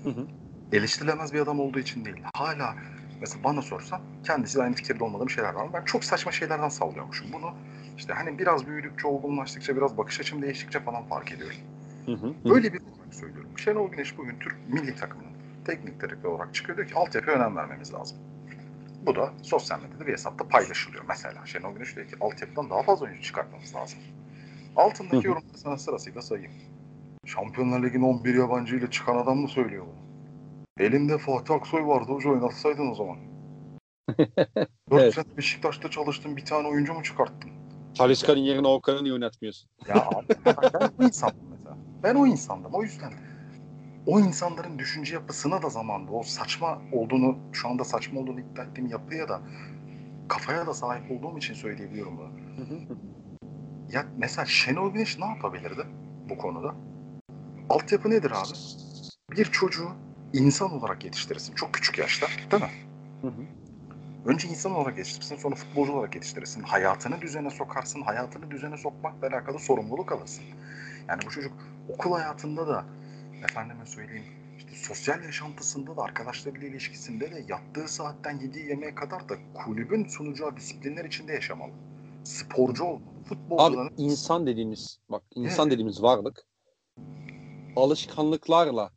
Hı 0.04 0.10
hı. 0.10 0.26
Eleştirilemez 0.72 1.34
bir 1.34 1.40
adam 1.40 1.60
olduğu 1.60 1.78
için 1.78 2.04
değil. 2.04 2.22
Hala 2.34 2.76
mesela 3.20 3.44
bana 3.44 3.62
sorsan 3.62 4.00
kendisi 4.22 4.62
aynı 4.62 4.74
fikirde 4.74 5.04
olmadığım 5.04 5.30
şeyler 5.30 5.54
var. 5.54 5.72
Ben 5.72 5.84
çok 5.84 6.04
saçma 6.04 6.32
şeylerden 6.32 6.68
sallıyormuşum. 6.68 7.32
Bunu 7.32 7.54
işte 7.96 8.12
hani 8.12 8.38
biraz 8.38 8.66
büyüdükçe, 8.66 9.08
olgunlaştıkça, 9.08 9.76
biraz 9.76 9.98
bakış 9.98 10.20
açım 10.20 10.42
değiştikçe 10.42 10.80
falan 10.80 11.04
fark 11.04 11.32
ediyorum. 11.32 11.58
Hı 12.06 12.12
hı. 12.12 12.26
hı. 12.26 12.50
Böyle 12.50 12.72
bir 12.72 12.80
söylüyorum. 13.10 13.50
Şenol 13.56 13.90
Güneş 13.90 14.18
bugün 14.18 14.36
Türk 14.40 14.56
milli 14.68 14.94
takımının 14.94 15.32
teknik 15.64 16.00
direktör 16.00 16.28
olarak 16.28 16.54
çıkıyor 16.54 16.76
diyor 16.76 16.88
ki 16.88 16.94
altyapıya 16.94 17.36
önem 17.36 17.56
vermemiz 17.56 17.94
lazım. 17.94 18.18
Bu 19.02 19.16
da 19.16 19.32
sosyal 19.42 19.82
medyada 19.82 20.06
bir 20.06 20.12
hesapta 20.12 20.48
paylaşılıyor 20.48 21.04
mesela. 21.08 21.46
Şenol 21.46 21.74
Güneş 21.74 21.96
diyor 21.96 22.06
ki 22.06 22.16
altyapıdan 22.20 22.70
daha 22.70 22.82
fazla 22.82 23.06
oyuncu 23.06 23.22
çıkartmamız 23.22 23.74
lazım. 23.74 23.98
Altındaki 24.76 25.26
yorumları 25.26 25.58
sana 25.58 25.78
sırasıyla 25.78 26.22
sayayım. 26.22 26.52
Şampiyonlar 27.26 27.82
Ligi'nin 27.82 28.02
11 28.02 28.34
yabancı 28.34 28.76
ile 28.76 28.90
çıkan 28.90 29.16
adam 29.16 29.38
mı 29.38 29.48
söylüyor 29.48 29.86
bunu? 29.86 29.97
Elimde 30.78 31.18
Fatih 31.18 31.54
Aksoy 31.54 31.86
vardı 31.86 32.12
hoca 32.12 32.30
oynatsaydın 32.30 32.90
o 32.90 32.94
zaman. 32.94 33.16
4 34.90 35.02
Evet. 35.02 35.14
sene 35.14 35.24
Beşiktaş'ta 35.36 35.90
çalıştın 35.90 36.36
bir 36.36 36.44
tane 36.44 36.68
oyuncu 36.68 36.94
mu 36.94 37.02
çıkarttın? 37.02 37.50
Talisca'nın 37.98 38.40
yerine 38.40 38.68
Okan'ı 38.68 39.04
niye 39.04 39.14
oynatmıyorsun? 39.14 39.70
Ya 39.88 39.94
abi 39.96 40.26
ben 40.74 40.90
o 40.98 41.04
insandım 41.04 41.48
mesela. 41.50 41.76
Ben 42.02 42.14
o 42.14 42.26
insandım. 42.26 42.70
O 42.74 42.82
yüzden 42.82 43.12
o 44.06 44.20
insanların 44.20 44.78
düşünce 44.78 45.14
yapısına 45.14 45.62
da 45.62 45.68
zamanda 45.68 46.12
o 46.12 46.22
saçma 46.22 46.78
olduğunu, 46.92 47.36
şu 47.52 47.68
anda 47.68 47.84
saçma 47.84 48.20
olduğunu 48.20 48.40
iddia 48.40 48.64
ettiğim 48.64 48.86
yapıya 48.90 49.28
da 49.28 49.40
kafaya 50.28 50.66
da 50.66 50.74
sahip 50.74 51.10
olduğum 51.10 51.38
için 51.38 51.54
söyleyebiliyorum 51.54 52.16
bunu. 52.18 52.30
Ya 53.92 54.06
mesela 54.16 54.46
Şenol 54.46 54.90
Güneş 54.92 55.18
ne 55.18 55.24
yapabilirdi 55.26 55.86
bu 56.28 56.38
konuda? 56.38 56.74
altyapı 57.70 58.10
nedir 58.10 58.30
abi? 58.30 58.52
Bir 59.36 59.44
çocuğu 59.44 59.88
insan 60.32 60.72
olarak 60.72 61.04
yetiştirirsin. 61.04 61.54
Çok 61.54 61.74
küçük 61.74 61.98
yaşta 61.98 62.26
değil 62.50 62.62
mi? 62.62 62.70
Hı 63.22 63.26
hı. 63.26 63.42
Önce 64.26 64.48
insan 64.48 64.72
olarak 64.72 64.98
yetiştirirsin 64.98 65.36
sonra 65.36 65.54
futbolcu 65.54 65.92
olarak 65.92 66.14
yetiştirirsin. 66.14 66.62
Hayatını 66.62 67.20
düzene 67.20 67.50
sokarsın. 67.50 68.02
Hayatını 68.02 68.50
düzene 68.50 68.76
sokmakla 68.76 69.28
alakalı 69.28 69.58
sorumluluk 69.58 70.12
alırsın. 70.12 70.44
Yani 71.08 71.22
bu 71.26 71.30
çocuk 71.30 71.52
okul 71.88 72.12
hayatında 72.12 72.68
da 72.68 72.84
efendime 73.44 73.86
söyleyeyim 73.86 74.24
işte 74.58 74.70
sosyal 74.74 75.24
yaşantısında 75.24 75.96
da 75.96 76.02
arkadaşlarıyla 76.02 76.68
ilişkisinde 76.68 77.30
de 77.30 77.44
yattığı 77.48 77.88
saatten 77.88 78.38
yediği 78.38 78.66
yemeğe 78.66 78.94
kadar 78.94 79.28
da 79.28 79.34
kulübün 79.54 80.08
sunacağı 80.08 80.56
disiplinler 80.56 81.04
içinde 81.04 81.32
yaşamalı. 81.32 81.72
Sporcu 82.24 82.84
olmalı. 82.84 83.02
Abi 83.18 83.24
Futbolcuların 83.24 83.94
insan 83.96 84.46
dediğimiz 84.46 84.98
bak 85.08 85.22
insan 85.34 85.66
Evet. 85.66 85.72
dediğimiz 85.72 86.02
varlık 86.02 86.44
alışkanlıklarla 87.76 88.90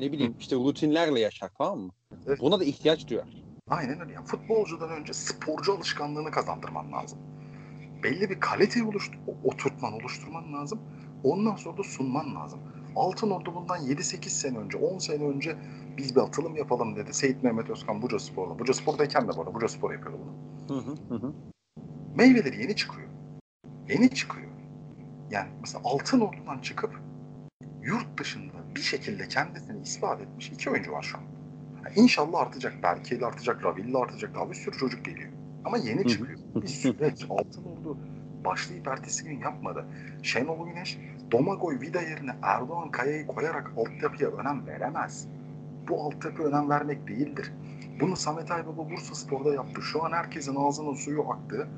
ne 0.00 0.12
bileyim 0.12 0.34
işte 0.40 0.56
rutinlerle 0.56 1.20
yaşar 1.20 1.50
tamam 1.58 1.78
mı? 1.78 1.90
Evet. 2.26 2.40
Buna 2.40 2.60
da 2.60 2.64
ihtiyaç 2.64 3.08
duyar. 3.08 3.28
Aynen 3.70 4.00
öyle. 4.00 4.12
Yani 4.12 4.26
futbolcudan 4.26 4.90
önce 4.90 5.12
sporcu 5.12 5.72
alışkanlığını 5.72 6.30
kazandırman 6.30 6.92
lazım. 6.92 7.18
Belli 8.02 8.30
bir 8.30 8.40
kaliteyi 8.40 8.84
oluştur 8.84 9.18
oturtman, 9.44 9.92
oluşturman 9.92 10.52
lazım. 10.52 10.80
Ondan 11.24 11.56
sonra 11.56 11.78
da 11.78 11.82
sunman 11.82 12.34
lazım. 12.34 12.60
Altın 12.96 13.30
Ordu 13.30 13.54
bundan 13.54 13.78
7-8 13.78 14.28
sene 14.28 14.58
önce, 14.58 14.78
10 14.78 14.98
sene 14.98 15.24
önce 15.24 15.56
biz 15.96 16.16
bir 16.16 16.20
atılım 16.20 16.56
yapalım 16.56 16.96
dedi. 16.96 17.14
Seyit 17.14 17.42
Mehmet 17.42 17.70
Özkan 17.70 18.02
Buca 18.02 18.18
Spor'la. 18.18 18.58
Buca 18.58 18.74
Spor'dayken 18.74 19.28
de 19.28 19.36
bu 19.36 19.40
arada 19.40 19.54
Buca 19.54 19.68
Spor 19.68 19.92
yapıyordu 19.92 20.18
bunu. 20.68 20.76
Hı 20.78 20.82
hı 20.82 21.14
hı. 21.14 21.26
hı. 21.26 21.32
Meyveleri 22.14 22.62
yeni 22.62 22.76
çıkıyor. 22.76 23.08
Yeni 23.88 24.10
çıkıyor. 24.10 24.46
Yani 25.30 25.48
mesela 25.60 25.80
Altın 25.84 26.20
Ordu'dan 26.20 26.58
çıkıp 26.58 27.00
yurt 27.82 28.18
dışında 28.20 28.65
bir 28.76 28.80
şekilde 28.80 29.28
kendisini 29.28 29.82
ispat 29.82 30.20
etmiş 30.20 30.48
iki 30.48 30.70
oyuncu 30.70 30.92
var 30.92 31.02
şu 31.02 31.18
an. 31.18 31.22
Yani 31.84 31.94
inşallah 31.96 32.40
artacak. 32.40 32.82
Berke'yle 32.82 33.26
artacak, 33.26 33.64
Ravil'le 33.64 33.94
artacak. 33.94 34.34
Daha 34.34 34.50
bir 34.50 34.54
sürü 34.54 34.78
çocuk 34.78 35.04
geliyor. 35.04 35.32
Ama 35.64 35.76
yeni 35.76 36.08
çıkıyor. 36.08 36.38
Bir 36.54 36.66
süreç. 36.66 37.26
Altın 37.30 37.64
Ordu 37.64 37.98
başlayıp 38.44 38.88
ertesi 38.88 39.24
gün 39.24 39.40
yapmadı. 39.40 39.84
Şenol 40.22 40.66
Güneş, 40.66 40.98
Domagoy 41.32 41.80
Vida 41.80 42.02
yerine 42.02 42.36
Erdoğan 42.42 42.90
Kaya'yı 42.90 43.26
koyarak 43.26 43.72
altyapıya 43.76 44.30
önem 44.30 44.66
veremez. 44.66 45.28
Bu 45.88 46.02
altyapı 46.02 46.42
önem 46.42 46.70
vermek 46.70 47.08
değildir. 47.08 47.52
Bunu 48.00 48.16
Samet 48.16 48.50
Aybaba 48.50 48.90
Bursa 48.90 49.14
Spor'da 49.14 49.54
yaptı. 49.54 49.82
Şu 49.82 50.04
an 50.04 50.12
herkesin 50.12 50.56
ağzının 50.56 50.94
suyu 50.94 51.30
aktı. 51.30 51.68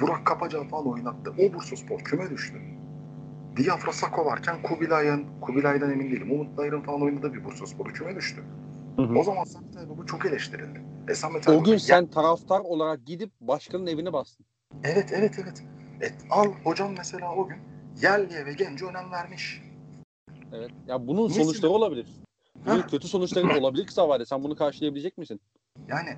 Burak 0.00 0.26
Kapaca 0.26 0.64
falan 0.64 0.88
oynattı. 0.88 1.34
O 1.38 1.54
Bursa 1.54 1.76
Spor 1.76 1.98
küme 1.98 2.30
düştü. 2.30 2.60
Diafra 3.56 3.92
Sako 3.92 4.24
varken 4.24 4.62
Kubilay'ın, 4.62 5.40
Kubilay'dan 5.40 5.90
emin 5.90 6.10
değilim. 6.10 6.30
Umut 6.32 6.56
Dayır'ın 6.56 6.80
falan 6.80 7.02
oynadığı 7.02 7.34
bir 7.34 7.44
Bursa 7.44 7.66
Sporu 7.66 7.92
küme 7.92 8.16
düştü. 8.16 8.42
Hı 8.96 9.02
hı. 9.02 9.18
O 9.18 9.22
zaman 9.22 9.44
Samet 9.44 9.76
Aybaba 9.76 10.04
çok 10.06 10.26
eleştirildi. 10.26 10.82
E 11.08 11.14
Samet 11.14 11.48
O 11.48 11.64
gün 11.64 11.76
sen 11.76 12.06
taraftar 12.06 12.60
olarak 12.60 13.06
gidip 13.06 13.30
başkanın 13.40 13.86
evine 13.86 14.12
bastın. 14.12 14.46
Evet 14.84 15.12
evet 15.12 15.38
evet. 15.42 15.62
Et, 16.00 16.14
al 16.30 16.52
hocam 16.64 16.94
mesela 16.98 17.34
o 17.34 17.48
gün 17.48 17.58
yerliye 18.02 18.46
ve 18.46 18.52
gence 18.52 18.84
önem 18.86 19.12
vermiş. 19.12 19.62
Evet. 20.52 20.70
Ya 20.86 21.06
bunun 21.06 21.28
Niye 21.28 21.44
sonuçları 21.44 21.72
olabilir. 21.72 22.06
Bunun 22.66 22.80
Ha. 22.80 22.86
kötü 22.86 23.08
sonuçları 23.08 23.48
olabilir 23.60 23.86
kısa 23.86 24.08
vadede. 24.08 24.26
Sen 24.26 24.44
bunu 24.44 24.56
karşılayabilecek 24.56 25.18
misin? 25.18 25.40
Yani 25.88 26.16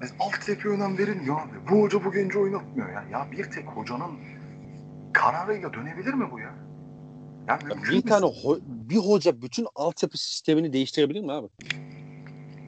mesela 0.00 0.24
altyapıya 0.24 0.74
önem 0.74 0.98
verilmiyor 0.98 1.36
abi. 1.40 1.70
Bu 1.70 1.82
hoca 1.82 2.04
bu 2.04 2.12
genci 2.12 2.38
oynatmıyor 2.38 2.88
ya. 2.88 3.04
Ya 3.12 3.26
bir 3.32 3.50
tek 3.50 3.66
hocanın 3.68 4.10
kararıyla 5.12 5.72
dönebilir 5.72 6.14
mi 6.14 6.30
bu 6.32 6.38
ya? 6.40 6.54
Ya 7.48 7.60
mümkün 7.64 7.92
bir 7.92 8.08
tane 8.08 8.26
ho- 8.26 8.60
bir 8.66 8.96
hoca 8.96 9.42
bütün 9.42 9.66
altyapı 9.74 10.18
sistemini 10.18 10.72
değiştirebilir 10.72 11.20
mi 11.20 11.32
abi? 11.32 11.48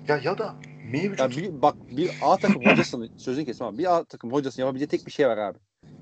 Ya 0.08 0.20
ya 0.24 0.38
da 0.38 0.54
mevcut 0.92 1.20
Ya 1.20 1.30
bir, 1.30 1.62
bak 1.62 1.74
bir 1.90 2.10
A 2.20 2.36
takım 2.36 2.64
hocasının 2.66 3.10
sözünü 3.16 3.44
kesme 3.44 3.66
abi. 3.66 3.78
Bir 3.78 3.96
A 3.96 4.04
takım 4.04 4.32
hocasının 4.32 4.66
yapabileceği 4.66 4.88
tek 4.88 5.06
bir 5.06 5.12
şey 5.12 5.28
var 5.28 5.38
abi. 5.38 5.58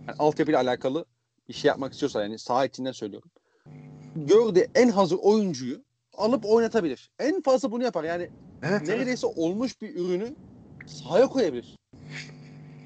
Yani 0.09 0.17
altyapıyla 0.19 0.61
alakalı 0.61 1.05
bir 1.49 1.55
şey 1.55 1.69
yapmak 1.69 1.93
istiyorsa 1.93 2.23
yani 2.23 2.39
saha 2.39 2.65
içinden 2.65 2.93
söylüyorum. 2.93 3.31
Gördüğü 4.17 4.67
en 4.75 4.89
hazır 4.89 5.19
oyuncuyu 5.23 5.83
alıp 6.17 6.45
oynatabilir. 6.45 7.11
En 7.19 7.43
fazla 7.43 7.73
bunu 7.73 7.83
yapar. 7.85 8.05
Yani 8.05 8.23
evet, 8.23 8.33
evet. 8.63 8.89
neredeyse 8.89 9.27
olmuş 9.27 9.83
bir 9.83 9.97
ürünü 9.97 10.37
sahaya 10.87 11.27
koyabilir. 11.27 11.77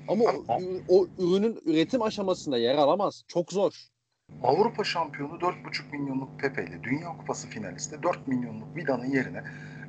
Ama 0.09 0.25
o, 0.49 0.61
o 0.89 1.07
ürünün 1.19 1.61
üretim 1.65 2.03
aşamasında 2.03 2.59
yer 2.59 2.75
alamaz. 2.75 3.23
Çok 3.29 3.53
zor. 3.53 3.90
Avrupa 4.43 4.85
şampiyonu 4.85 5.33
4,5 5.33 5.93
milyonluk 5.93 6.41
Pepe 6.41 6.65
ile 6.65 6.83
Dünya 6.83 7.09
Kupası 7.09 7.49
finalisti 7.49 8.03
4 8.03 8.29
milyonluk 8.29 8.77
Vida'nın 8.77 9.11
yerine 9.11 9.45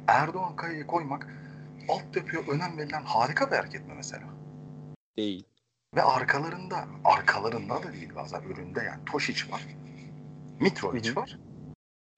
Erdoğan 0.08 0.56
Kaya'yı 0.56 0.88
koymak 0.88 1.28
altyapıya 1.89 2.42
önem 2.42 2.78
verilen 2.78 3.04
harika 3.04 3.52
bir 3.52 3.56
hareket 3.56 3.88
mi 3.88 3.94
mesela? 3.96 4.24
Değil. 5.18 5.46
Ve 5.96 6.04
arkalarında, 6.04 6.88
arkalarında 7.06 7.84
da 7.84 7.94
değil 7.94 8.16
bazen 8.16 8.42
üründe 8.42 8.84
yani 8.84 9.04
Tošić 9.06 9.52
var, 9.52 9.68
Mitrovic 10.60 11.08
Hı 11.08 11.12
hı. 11.12 11.16
var. 11.16 11.39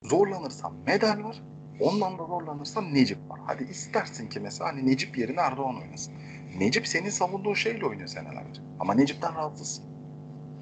Zorlanırsam 0.03 0.76
Medel 0.86 1.24
var. 1.24 1.43
Ondan 1.80 2.19
da 2.19 2.26
zorlanırsam 2.26 2.93
Necip 2.93 3.30
var. 3.30 3.39
Hadi 3.45 3.63
istersin 3.63 4.30
ki 4.30 4.39
mesela 4.39 4.69
hani 4.69 4.88
Necip 4.88 5.17
yerine 5.17 5.39
Erdoğan 5.39 5.82
oynasın. 5.82 6.13
Necip 6.57 6.88
senin 6.88 7.09
savunduğun 7.09 7.53
şeyle 7.53 7.86
oynuyor 7.86 8.07
senelerce. 8.07 8.61
Ama 8.80 8.93
Necip'ten 8.93 9.36
rahatsızsın. 9.36 9.92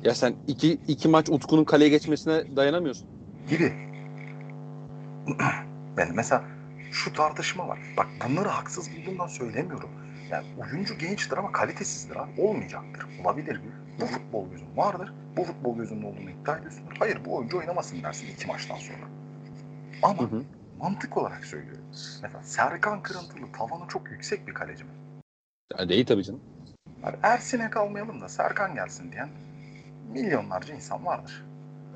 Ya 0.03 0.15
sen 0.15 0.33
iki, 0.47 0.71
iki 0.87 1.07
maç 1.07 1.29
Utku'nun 1.29 1.63
kaleye 1.63 1.89
geçmesine 1.89 2.55
dayanamıyorsun. 2.55 3.07
Gibi. 3.49 3.73
Yani 5.97 6.11
mesela 6.15 6.43
şu 6.91 7.13
tartışma 7.13 7.67
var. 7.67 7.79
Bak 7.97 8.07
bunları 8.29 8.49
haksız 8.49 8.89
bulduğumdan 8.97 9.27
söylemiyorum. 9.27 9.89
Yani 10.29 10.45
oyuncu 10.61 10.97
gençtir 10.97 11.37
ama 11.37 11.51
kalitesizdir 11.51 12.15
abi. 12.15 12.41
Olmayacaktır. 12.41 13.05
Olabilir? 13.23 13.61
Bu 14.01 14.05
futbol 14.05 14.49
gözüm 14.49 14.77
vardır. 14.77 15.13
Bu 15.37 15.43
futbol 15.43 15.77
gözünün 15.77 16.03
olduğunu 16.03 16.29
iddia 16.29 16.57
ediyorsundur. 16.57 16.95
Hayır 16.99 17.19
bu 17.25 17.35
oyuncu 17.35 17.57
oynamasın 17.57 18.03
dersin 18.03 18.27
iki 18.33 18.47
maçtan 18.47 18.75
sonra. 18.77 19.05
Ama 20.03 20.21
Hı 20.21 20.35
hı. 20.35 20.43
mantık 20.79 21.17
olarak 21.17 21.45
söylüyorum. 21.45 21.85
Mesela 22.21 22.43
Serkan 22.43 23.03
Kırıntılı 23.03 23.51
tavanı 23.57 23.87
çok 23.87 24.11
yüksek 24.11 24.47
bir 24.47 24.53
kaleci 24.53 24.83
mi? 24.83 24.89
Ya 25.79 25.89
değil 25.89 26.05
tabii 26.05 26.23
canım. 26.23 26.41
Yani 27.03 27.15
Ersin'e 27.23 27.69
kalmayalım 27.69 28.21
da 28.21 28.29
Serkan 28.29 28.75
gelsin 28.75 29.11
diyen 29.11 29.29
milyonlarca 30.11 30.73
insan 30.75 31.05
vardır. 31.05 31.45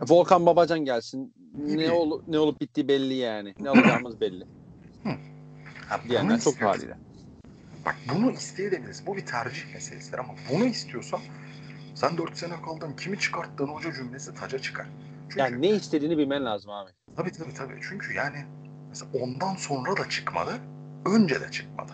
Volkan 0.09 0.45
Babacan 0.45 0.79
gelsin. 0.85 1.33
Gibi. 1.67 1.77
Ne, 1.77 1.91
ol, 1.91 2.21
ne 2.27 2.39
olup 2.39 2.61
bittiği 2.61 2.87
belli 2.87 3.13
yani. 3.13 3.53
Ne 3.59 3.69
alacağımız 3.69 4.21
belli. 4.21 4.45
Ha, 5.89 5.99
Diyenler 6.09 6.39
çok 6.39 6.61
haliyle. 6.61 6.97
Bak 7.85 7.95
bunu 8.15 8.31
isteyebiliriz. 8.31 9.07
Bu 9.07 9.15
bir 9.17 9.25
tercih 9.25 9.73
meselesidir 9.73 10.17
ama 10.17 10.33
bunu 10.53 10.65
istiyorsan 10.65 11.19
sen 11.95 12.17
4 12.17 12.37
sene 12.37 12.61
kaldın 12.65 12.93
kimi 12.95 13.19
çıkarttığın 13.19 13.67
hoca 13.67 13.93
cümlesi 13.93 14.33
taca 14.33 14.59
çıkar. 14.59 14.87
Çünkü 15.23 15.39
Yani 15.39 15.61
ne 15.61 15.69
istediğini 15.69 16.17
bilmen 16.17 16.45
lazım 16.45 16.71
abi. 16.71 16.91
tabii 17.15 17.31
tabii 17.31 17.53
tabii. 17.53 17.79
Çünkü 17.89 18.13
yani 18.13 18.37
mesela 18.89 19.11
ondan 19.21 19.55
sonra 19.55 19.97
da 19.97 20.09
çıkmadı, 20.09 20.51
önce 21.05 21.41
de 21.41 21.51
çıkmadı. 21.51 21.91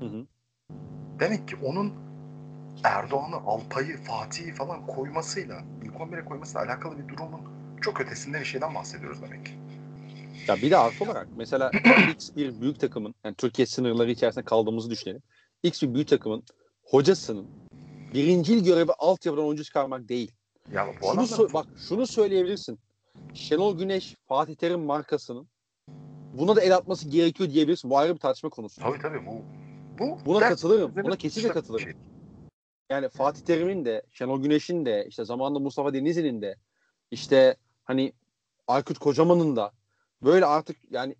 Hı 0.00 0.06
hı. 0.06 0.26
Demek 1.20 1.48
ki 1.48 1.56
onun 1.64 1.92
Erdoğan'ı, 2.82 3.36
Alpay'ı, 3.36 3.96
Fatih'i 3.96 4.52
falan 4.52 4.86
koymasıyla, 4.86 5.62
ilk 5.84 5.94
11'e 5.94 6.24
koymasıyla 6.24 6.66
alakalı 6.66 6.98
bir 6.98 7.08
durumun 7.08 7.40
çok 7.80 8.00
ötesinde 8.00 8.40
bir 8.40 8.44
şeyden 8.44 8.74
bahsediyoruz 8.74 9.22
demek 9.22 9.46
ki. 9.46 9.52
Ya 10.48 10.62
bir 10.62 10.70
de 10.70 10.76
artı 10.76 11.04
olarak 11.04 11.28
mesela 11.36 11.70
X 12.14 12.36
bir 12.36 12.60
büyük 12.60 12.80
takımın 12.80 13.14
yani 13.24 13.34
Türkiye 13.34 13.66
sınırları 13.66 14.10
içerisinde 14.10 14.44
kaldığımızı 14.44 14.90
düşünelim. 14.90 15.22
X 15.62 15.82
bir 15.82 15.94
büyük 15.94 16.08
takımın 16.08 16.42
hocasının 16.84 17.46
birincil 18.14 18.64
görevi 18.64 18.92
altyapıdan 18.98 19.44
oyuncu 19.46 19.64
çıkarmak 19.64 20.08
değil. 20.08 20.32
Ya 20.72 20.86
bu 21.02 21.06
Şunu 21.06 21.22
sö- 21.22 21.52
bak 21.52 21.66
şunu 21.88 22.06
söyleyebilirsin. 22.06 22.78
Şenol 23.34 23.78
Güneş, 23.78 24.16
Fatih 24.28 24.54
Terim 24.54 24.80
markasının 24.80 25.48
buna 26.32 26.56
da 26.56 26.60
el 26.60 26.76
atması 26.76 27.08
gerekiyor 27.08 27.50
diyebilirsin. 27.50 27.90
Bu 27.90 27.98
ayrı 27.98 28.14
bir 28.14 28.18
tartışma 28.20 28.50
konusu. 28.50 28.80
Tabii 28.82 28.98
tabii 28.98 29.26
bu 29.26 29.42
bu 29.98 30.18
Buna 30.26 30.40
dert- 30.40 30.48
katılırım. 30.48 30.92
Buna 30.96 31.16
kesinlikle 31.16 31.52
katılırım. 31.52 31.88
Yani 32.90 33.08
Fatih 33.08 33.44
Terim'in 33.44 33.84
de, 33.84 34.02
Şenol 34.12 34.42
Güneş'in 34.42 34.86
de, 34.86 35.06
işte 35.08 35.24
zamanında 35.24 35.58
Mustafa 35.58 35.94
Denizli'nin 35.94 36.42
de, 36.42 36.56
işte 37.10 37.56
hani 37.84 38.12
Aykut 38.66 38.98
Kocaman'ın 38.98 39.56
da 39.56 39.72
böyle 40.22 40.46
artık 40.46 40.76
yani 40.90 41.16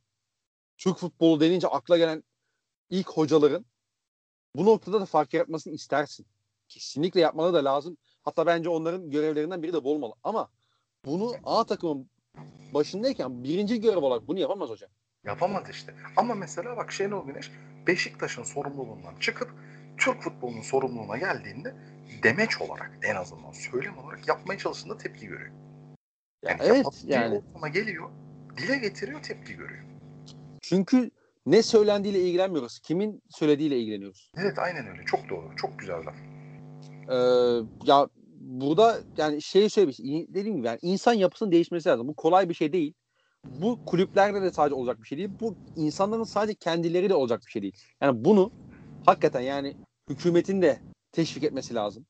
Türk 0.79 0.97
futbolu 0.97 1.41
denince 1.41 1.69
akla 1.69 1.99
gelen 1.99 2.25
ilk 2.91 3.11
hocaların 3.11 3.67
bu 4.57 4.67
noktada 4.67 5.01
da 5.01 5.07
fark 5.07 5.35
yaratmasını 5.35 5.75
istersin. 5.75 6.27
Kesinlikle 6.69 7.21
yapmaları 7.21 7.55
da 7.55 7.65
lazım. 7.65 7.97
Hatta 8.23 8.47
bence 8.47 8.69
onların 8.69 9.11
görevlerinden 9.11 9.63
biri 9.63 9.73
de 9.73 9.85
bu 9.85 9.93
olmalı. 9.93 10.15
Ama 10.23 10.49
bunu 11.05 11.33
A 11.45 11.65
takımın 11.65 12.11
başındayken 12.75 13.45
birinci 13.45 13.81
görev 13.81 13.99
olarak 13.99 14.29
bunu 14.29 14.39
yapamaz 14.39 14.71
hocam. 14.71 14.91
Yapamadı 15.25 15.71
işte. 15.71 15.95
Ama 16.17 16.35
mesela 16.35 16.77
bak 16.77 16.93
Şenol 16.93 17.27
Güneş 17.27 17.51
Beşiktaş'ın 17.87 18.43
sorumluluğundan 18.43 19.17
çıkıp 19.21 19.51
Türk 19.97 20.23
futbolunun 20.23 20.61
sorumluluğuna 20.61 21.17
geldiğinde 21.17 21.75
demeç 22.23 22.61
olarak 22.61 22.91
en 23.03 23.17
azından 23.17 23.53
söylem 23.53 23.99
olarak 23.99 24.29
yapmaya 24.29 24.59
çalıştığında 24.59 24.97
tepki 24.99 25.27
görüyor. 25.27 25.51
Ya 26.45 26.51
Yani 26.51 26.61
evet 26.63 26.77
yapabileceği 26.77 27.13
yani. 27.23 27.39
ortama 27.39 27.69
geliyor 27.69 28.11
dile 28.57 28.79
getiriyor, 28.79 29.23
tepki 29.23 29.57
görüyor. 29.57 29.85
Çünkü 30.61 31.11
ne 31.47 31.63
söylendiğiyle 31.63 32.21
ilgilenmiyoruz. 32.21 32.79
Kimin 32.79 33.23
söylediğiyle 33.31 33.79
ilgileniyoruz. 33.79 34.31
Evet 34.37 34.59
aynen 34.59 34.87
öyle. 34.89 35.05
Çok 35.05 35.29
doğru. 35.29 35.57
Çok 35.57 35.79
güzel 35.79 35.97
laf. 35.97 36.15
Ee, 37.09 37.15
ya 37.87 38.09
burada 38.41 38.99
yani 39.17 39.43
şey 39.43 39.69
söylemiş. 39.69 39.99
Dediğim 40.29 40.57
gibi 40.57 40.67
yani 40.67 40.79
insan 40.83 41.13
yapısının 41.13 41.53
değişmesi 41.53 41.89
lazım. 41.89 42.09
Bu 42.09 42.15
kolay 42.15 42.49
bir 42.49 42.55
şey 42.55 42.73
değil. 42.73 42.95
Bu 43.45 43.79
kulüplerde 43.87 44.43
de 44.43 44.51
sadece 44.51 44.75
olacak 44.75 45.03
bir 45.03 45.07
şey 45.07 45.19
değil. 45.19 45.31
Bu 45.41 45.55
insanların 45.77 46.25
sadece 46.25 46.55
kendileri 46.55 47.09
de 47.09 47.15
olacak 47.15 47.43
bir 47.47 47.51
şey 47.51 47.63
değil. 47.63 47.77
Yani 48.01 48.25
bunu 48.25 48.51
hakikaten 49.07 49.41
yani 49.41 49.77
hükümetin 50.11 50.63
de 50.63 50.81
teşvik 51.13 51.45
etmesi 51.45 51.75
lazım. 51.75 52.07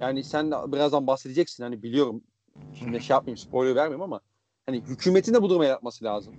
Yani 0.00 0.24
sen 0.24 0.50
de 0.50 0.72
birazdan 0.72 1.06
bahsedeceksin. 1.06 1.62
Hani 1.62 1.82
biliyorum. 1.82 2.22
Şimdi 2.74 3.00
şey 3.00 3.14
yapmayayım 3.14 3.36
spoiler 3.36 3.76
vermeyeyim 3.76 4.02
ama 4.02 4.20
hani 4.66 4.80
hükümetin 4.80 5.34
de 5.34 5.42
bu 5.42 5.50
duruma 5.50 5.66
el 5.66 5.74
atması 5.74 6.04
lazım. 6.04 6.34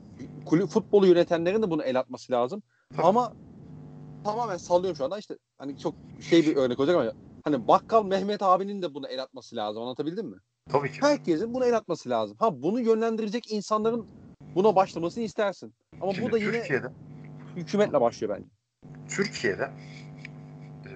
Kulüp 0.45 0.69
futbolu 0.69 1.07
yönetenlerin 1.07 1.61
de 1.61 1.69
bunu 1.69 1.83
el 1.83 1.99
atması 1.99 2.31
lazım. 2.33 2.63
Tabii. 2.95 3.07
Ama 3.07 3.33
tamamen 4.23 4.57
sallıyorum 4.57 4.97
şu 4.97 5.05
anda 5.05 5.17
işte 5.17 5.37
hani 5.57 5.79
çok 5.79 5.95
şey 6.21 6.45
bir 6.45 6.55
örnek 6.55 6.79
olacak 6.79 6.95
ama 6.95 7.11
hani 7.43 7.67
bakkal 7.67 8.05
Mehmet 8.05 8.41
abinin 8.41 8.81
de 8.81 8.93
bunu 8.93 9.07
el 9.07 9.23
atması 9.23 9.55
lazım. 9.55 9.83
Anlatabildim 9.83 10.27
mi? 10.27 10.37
Tabii 10.69 10.91
ki. 10.91 11.01
Herkesin 11.01 11.53
buna 11.53 11.65
el 11.65 11.77
atması 11.77 12.09
lazım. 12.09 12.37
Ha 12.39 12.61
bunu 12.61 12.79
yönlendirecek 12.79 13.51
insanların 13.51 14.07
buna 14.55 14.75
başlamasını 14.75 15.23
istersin. 15.23 15.73
Ama 16.01 16.13
Şimdi 16.13 16.27
bu 16.27 16.31
da 16.31 16.37
yine 16.37 16.51
Türkiye'de 16.51 16.91
hükümetle 17.55 18.01
başlıyor 18.01 18.35
bence. 18.37 18.49
Türkiye'de 19.11 19.63
e, 20.85 20.91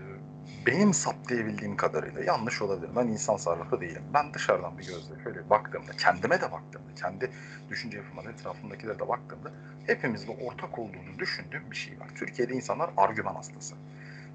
benim 0.66 0.94
saptayabildiğim 0.94 1.78
kadarıyla 1.78 2.24
yanlış 2.24 2.62
olabilir. 2.62 2.90
Ben 2.96 3.08
insan 3.08 3.38
sarrafı 3.38 3.82
değilim. 3.82 4.04
Ben 4.14 4.34
dışarıdan 4.34 4.78
bir 4.78 4.88
gözle 4.88 5.24
şöyle 5.24 5.50
baktığımda, 5.50 5.92
kendime 5.92 6.42
de 6.42 6.52
baktığımda, 6.52 6.96
kendi 6.96 7.32
düşünce 7.70 7.98
yapıma 7.98 8.26
da 8.26 8.32
etrafımdakilere 8.32 9.00
de 9.00 9.08
baktığımda 9.08 9.52
hepimizde 9.88 10.32
ortak 10.32 10.80
olduğunu 10.80 11.20
düşündüğüm 11.20 11.72
bir 11.72 11.76
şey 11.76 12.00
var. 12.00 12.08
Türkiye'de 12.16 12.54
insanlar 12.54 12.90
argüman 12.98 13.36
hastası. 13.36 13.76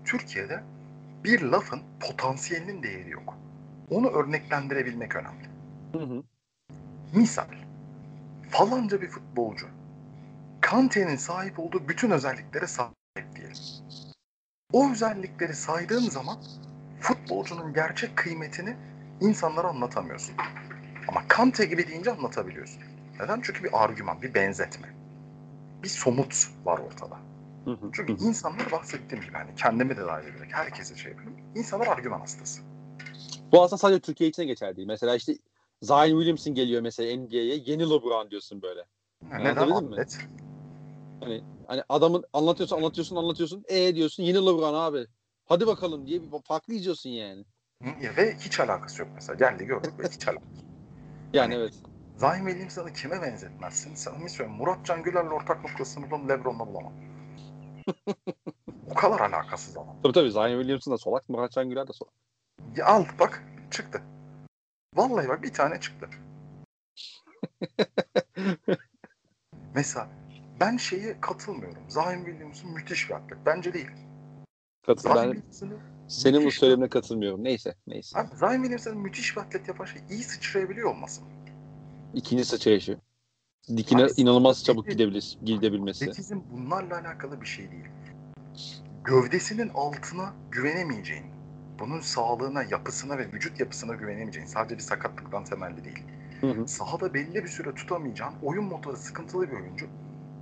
Türkiye'de 0.04 0.62
bir 1.24 1.42
lafın 1.42 1.82
potansiyelinin 2.00 2.82
değeri 2.82 3.10
yok. 3.10 3.36
Onu 3.90 4.08
örneklendirebilmek 4.08 5.16
önemli. 5.16 5.48
Hı 5.92 5.98
hı. 5.98 6.22
Misal, 7.14 7.46
falanca 8.50 9.00
bir 9.00 9.08
futbolcu 9.08 9.66
Kante'nin 10.60 11.16
sahip 11.16 11.58
olduğu 11.58 11.88
bütün 11.88 12.10
özelliklere 12.10 12.66
sahip 12.66 12.99
diyelim. 13.16 13.56
O 14.72 14.90
özellikleri 14.90 15.54
saydığın 15.54 16.08
zaman 16.10 16.36
futbolcunun 17.00 17.72
gerçek 17.72 18.16
kıymetini 18.16 18.76
insanlara 19.20 19.68
anlatamıyorsun. 19.68 20.34
Ama 21.08 21.28
Kante 21.28 21.64
gibi 21.64 21.88
deyince 21.88 22.12
anlatabiliyorsun. 22.12 22.82
Neden? 23.20 23.40
Çünkü 23.40 23.64
bir 23.64 23.84
argüman, 23.84 24.22
bir 24.22 24.34
benzetme. 24.34 24.88
Bir 25.82 25.88
somut 25.88 26.48
var 26.64 26.78
ortada. 26.78 27.16
Hı 27.64 27.70
hı. 27.70 27.90
Çünkü 27.92 28.12
Hı 28.12 28.24
insanlar 28.24 28.72
bahsettiğim 28.72 29.24
gibi 29.24 29.32
hani 29.32 29.54
kendimi 29.56 29.96
de 29.96 30.00
dahil 30.00 30.26
ederek 30.26 30.52
herkese 30.52 30.96
şey 30.96 31.12
yapıyorum. 31.12 31.40
İnsanlar 31.54 31.86
argüman 31.86 32.20
hastası. 32.20 32.62
Bu 33.52 33.62
aslında 33.62 33.78
sadece 33.78 34.00
Türkiye 34.00 34.30
için 34.30 34.42
geçerli 34.42 34.76
değil. 34.76 34.88
Mesela 34.88 35.16
işte 35.16 35.34
Zion 35.82 36.06
Williamson 36.06 36.54
geliyor 36.54 36.82
mesela 36.82 37.16
NBA'ye. 37.16 37.62
Yeni 37.66 37.90
LeBron 37.90 38.30
diyorsun 38.30 38.62
böyle. 38.62 38.84
Yani 39.32 39.44
neden 39.44 39.70
atlet? 39.70 40.18
Hani 41.20 41.42
hani 41.70 41.82
adamın 41.88 42.24
anlatıyorsun 42.32 42.76
anlatıyorsun 42.76 43.16
anlatıyorsun. 43.16 43.64
E 43.68 43.94
diyorsun 43.94 44.22
yeni 44.22 44.36
LeBron 44.36 44.74
abi. 44.74 45.06
Hadi 45.44 45.66
bakalım 45.66 46.06
diye 46.06 46.22
bir 46.22 46.42
farklı 46.44 46.74
izliyorsun 46.74 47.10
yani. 47.10 47.44
Ya 48.00 48.16
Ve 48.16 48.36
hiç 48.36 48.60
alakası 48.60 49.02
yok 49.02 49.10
mesela. 49.14 49.36
Geldi 49.36 49.64
gördük 49.64 49.92
ve 49.98 50.08
hiç 50.08 50.28
alakası 50.28 50.46
yok. 50.56 50.64
Yani 51.32 51.54
Hani- 51.54 51.62
evet. 51.62 51.74
Zayn 52.16 52.46
Williamson'ı 52.46 52.92
kime 52.92 53.22
benzetmezsin? 53.22 53.94
Samimi 53.94 54.30
söylüyorum. 54.30 54.56
Murat 54.56 54.86
Can 54.86 55.02
Güler'le 55.02 55.30
ortak 55.30 55.64
noktasını 55.64 56.10
bulan 56.10 56.28
Lebron'la 56.28 56.66
bulamam. 56.66 56.92
o 58.90 58.94
kadar 58.94 59.20
alakasız 59.20 59.76
adam. 59.76 59.96
Tabii 60.02 60.12
tabii 60.12 60.30
Zion 60.30 60.58
Williamson 60.58 60.94
da 60.94 60.98
solak. 60.98 61.28
Murat 61.28 61.52
Can 61.52 61.68
Güler 61.68 61.88
de 61.88 61.92
solak. 61.92 62.12
Ya 62.76 62.86
al 62.86 63.04
bak 63.20 63.44
çıktı. 63.70 64.02
Vallahi 64.94 65.28
bak 65.28 65.42
bir 65.42 65.52
tane 65.52 65.80
çıktı. 65.80 66.08
Mesela 69.74 70.08
ben 70.60 70.76
şeye 70.76 71.20
katılmıyorum. 71.20 71.82
Zayn 71.88 72.24
Williamson 72.24 72.72
müthiş 72.72 73.10
bir 73.10 73.14
atlet. 73.14 73.38
Bence 73.46 73.74
değil. 73.74 73.90
Katıl, 74.86 75.10
ben 75.14 75.42
senin 76.08 76.44
bu 76.44 76.50
söylemine 76.50 76.88
katılmıyorum. 76.88 77.44
Neyse 77.44 77.74
neyse. 77.86 78.18
Abi 78.18 78.36
Zayn 78.36 78.58
Williamson'ın 78.58 78.98
müthiş 78.98 79.36
bir 79.36 79.40
atlet 79.40 79.68
yapan 79.68 79.84
şey 79.84 80.02
iyi 80.10 80.22
sıçrayabiliyor 80.24 80.90
olması. 80.90 81.20
İkinci 82.14 82.44
sıçrayışı. 82.44 82.98
Dikine 83.76 84.04
Abi, 84.04 84.12
inanılmaz 84.16 84.64
çabuk 84.64 84.88
gidebilir, 84.90 85.38
gidebilmesi. 85.44 86.04
Atletizm 86.04 86.40
bunlarla 86.52 87.00
alakalı 87.00 87.40
bir 87.40 87.46
şey 87.46 87.70
değil. 87.70 87.84
Gövdesinin 89.04 89.68
altına 89.68 90.34
güvenemeyeceğin, 90.50 91.24
bunun 91.78 92.00
sağlığına, 92.00 92.62
yapısına 92.62 93.18
ve 93.18 93.32
vücut 93.32 93.60
yapısına 93.60 93.94
güvenemeyeceğin, 93.94 94.46
sadece 94.46 94.74
bir 94.76 94.82
sakatlıktan 94.82 95.44
temelli 95.44 95.84
değil. 95.84 96.02
Hı 96.40 96.46
hı. 96.46 96.68
Sahada 96.68 97.14
belli 97.14 97.34
bir 97.34 97.48
süre 97.48 97.74
tutamayacağın, 97.74 98.34
oyun 98.42 98.64
motoru 98.64 98.96
sıkıntılı 98.96 99.50
bir 99.50 99.56
oyuncu. 99.56 99.86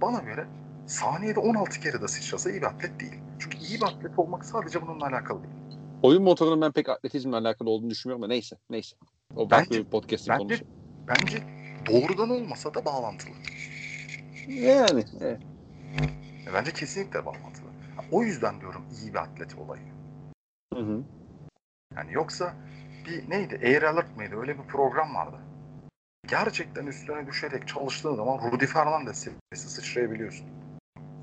Bana 0.03 0.18
göre 0.18 0.46
saniyede 0.86 1.40
16 1.40 1.80
kere 1.80 2.03
de 2.03 2.09
sıçrasa 2.09 2.51
iyi 2.51 2.61
bir 2.61 2.66
atlet 2.66 3.01
değil. 3.01 3.14
Çünkü 3.38 3.59
iyi 3.59 3.80
bir 3.80 3.86
atlet 3.86 4.18
olmak 4.18 4.44
sadece 4.44 4.82
bununla 4.82 5.07
alakalı 5.07 5.42
değil. 5.42 5.55
Oyun 6.03 6.22
motorunun 6.22 6.61
ben 6.61 6.72
pek 6.72 6.88
atletizmle 6.88 7.36
alakalı 7.36 7.70
olduğunu 7.70 7.90
düşünmüyorum 7.90 8.24
ama 8.24 8.32
neyse. 8.32 8.57
Neyse. 8.70 8.96
O 9.36 9.51
Bence- 9.51 9.70
bir 9.70 9.84
podcast'in 9.84 10.32
bence- 10.32 10.42
konusu. 10.42 10.64
Bence 11.09 11.42
doğrudan 11.86 12.30
olmasa 12.30 12.74
da 12.74 12.84
bağlantılı. 12.84 13.34
Yani. 14.49 15.05
Evet. 15.20 15.40
E, 16.49 16.55
Bence 16.55 16.72
kesinlikle 16.72 17.26
bağlantılı. 17.26 17.68
O 18.12 18.22
yüzden 18.22 18.61
diyorum 18.61 18.82
iyi 19.03 19.14
bir 19.14 19.18
atlet 19.18 19.59
olayı. 19.59 19.82
Hı 20.74 20.80
hı. 20.80 21.03
Yani 21.96 22.12
yoksa 22.12 22.55
bir 23.07 23.30
neydi? 23.30 23.61
Air 23.62 23.82
Alert 23.82 24.16
mıydı? 24.16 24.36
Öyle 24.36 24.59
bir 24.59 24.62
program 24.62 25.14
vardı. 25.14 25.36
Gerçekten 26.27 26.87
üstüne 26.87 27.27
düşerek 27.27 27.69
çalıştığın 27.69 28.14
zaman 28.16 28.53
Rudy 28.53 28.66
Fernandez 28.66 29.16
seviyesi 29.16 29.71
sıçrayabiliyorsun. 29.71 30.47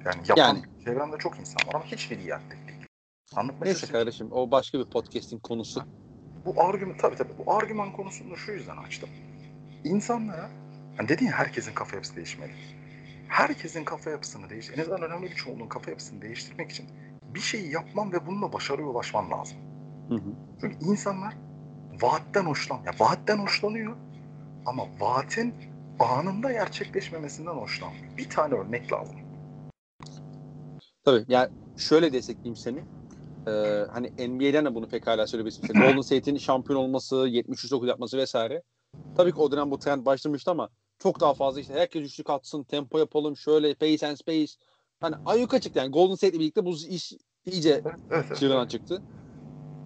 Yani 0.06 0.22
yapan 0.28 0.56
Yani. 0.56 0.64
çevremde 0.86 1.18
çok 1.18 1.40
insan 1.40 1.68
var 1.68 1.74
ama 1.74 1.86
hiçbiri 1.86 2.36
atlet 2.36 2.68
değil. 2.68 2.86
Anlatmak 3.36 3.66
Neyse 3.66 3.88
kardeşim 3.88 4.32
o 4.32 4.52
başka 4.52 4.80
bir 4.80 4.86
podcast'in 4.86 5.40
konusu. 5.40 5.84
Bu 6.46 6.64
argüman 6.64 6.98
tabii 6.98 7.16
tabii 7.16 7.34
bu 7.46 7.54
argüman 7.54 7.92
konusunu 7.94 8.38
şu 8.38 8.52
yüzden 8.52 8.78
açtım. 8.78 9.10
İnsanlara 9.84 10.50
hani 10.98 11.10
dedin 11.10 11.26
ya 11.26 11.32
herkesin 11.32 11.74
kafa 11.74 11.96
yapısı 11.96 12.16
değişmeli. 12.16 12.52
Herkesin 13.28 13.84
kafa 13.84 14.10
yapısını 14.10 14.50
değiş, 14.50 14.70
en 14.76 14.82
azından 14.82 15.02
önemli 15.02 15.24
bir 15.24 15.36
çoğunluğun 15.36 15.68
kafa 15.68 15.92
yapısını 15.92 16.22
değiştirmek 16.22 16.72
için 16.72 16.86
bir 17.34 17.40
şeyi 17.40 17.72
yapman 17.72 18.12
ve 18.12 18.28
bununla 18.28 18.54
başarıya 18.54 18.88
ulaşman 18.88 19.32
lazım. 19.32 19.58
Hı 20.10 20.16
hı. 20.16 20.34
Çünkü 20.62 20.86
insanlar 20.86 21.34
vaatten 22.02 22.46
hoşlan, 22.46 22.78
ya 22.86 22.92
vaatten 23.00 23.38
hoşlanıyor 23.38 23.96
ama 24.66 24.84
vaatin 25.00 25.54
anında 26.00 26.52
gerçekleşmemesinden 26.52 27.52
hoşlanmıyor. 27.52 28.18
Bir 28.18 28.30
tane 28.30 28.54
örnek 28.54 28.94
lazım. 28.94 29.16
Tabii 31.04 31.26
yani 31.28 31.50
şöyle 31.78 32.14
destekleyeyim 32.14 32.56
seni. 32.56 32.84
Ee, 33.48 33.86
hani 33.92 34.08
NBA'den 34.28 34.66
de 34.66 34.76
bunu 34.76 34.88
pekala 34.90 35.28
söyleyebilirsin. 35.28 35.62
İşte 35.62 35.74
Golden 35.80 36.02
State'in 36.02 36.38
şampiyon 36.38 36.80
olması, 36.80 37.16
73-9 37.16 37.88
yapması 37.88 38.18
vesaire. 38.18 38.62
Tabii 39.18 39.32
ki 39.32 39.38
o 39.38 39.52
dönem 39.52 39.72
bu 39.72 39.80
trend 39.80 40.06
başlamıştı 40.06 40.52
ama 40.52 40.70
çok 41.00 41.20
daha 41.20 41.34
fazla 41.34 41.62
işte 41.62 41.74
herkes 41.74 42.06
üçlük 42.06 42.30
atsın, 42.30 42.64
tempo 42.64 43.00
yapalım, 43.00 43.38
şöyle 43.38 43.74
pace 43.74 44.08
and 44.08 44.18
space. 44.18 44.54
Hani 45.00 45.16
ayyuka 45.26 45.60
çıktı 45.60 45.80
yani 45.80 45.92
Golden 45.92 46.16
State'le 46.16 46.40
birlikte 46.40 46.66
bu 46.66 46.76
iş 46.90 47.14
iyice 47.46 47.70
Evet, 47.86 47.96
evet. 48.12 48.42
evet. 48.42 48.70
çıktı. 48.70 49.02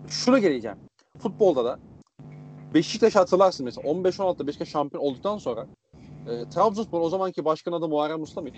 Şuna 0.08 0.40
geleceğim. 0.40 0.78
Futbolda 1.18 1.66
da 1.66 1.80
Beşiktaş 2.74 3.16
hatırlarsın 3.16 3.66
mesela 3.66 3.90
15-16'da 3.92 4.48
Beşiktaş 4.48 4.70
şampiyon 4.70 5.04
olduktan 5.04 5.38
sonra 5.38 5.68
e, 6.30 6.50
Trabzonspor 6.50 7.02
o 7.02 7.10
zamanki 7.10 7.46
başkan 7.46 7.72
adı 7.72 7.88
Muharrem 7.88 8.22
Usta 8.22 8.42
mıydı? 8.42 8.58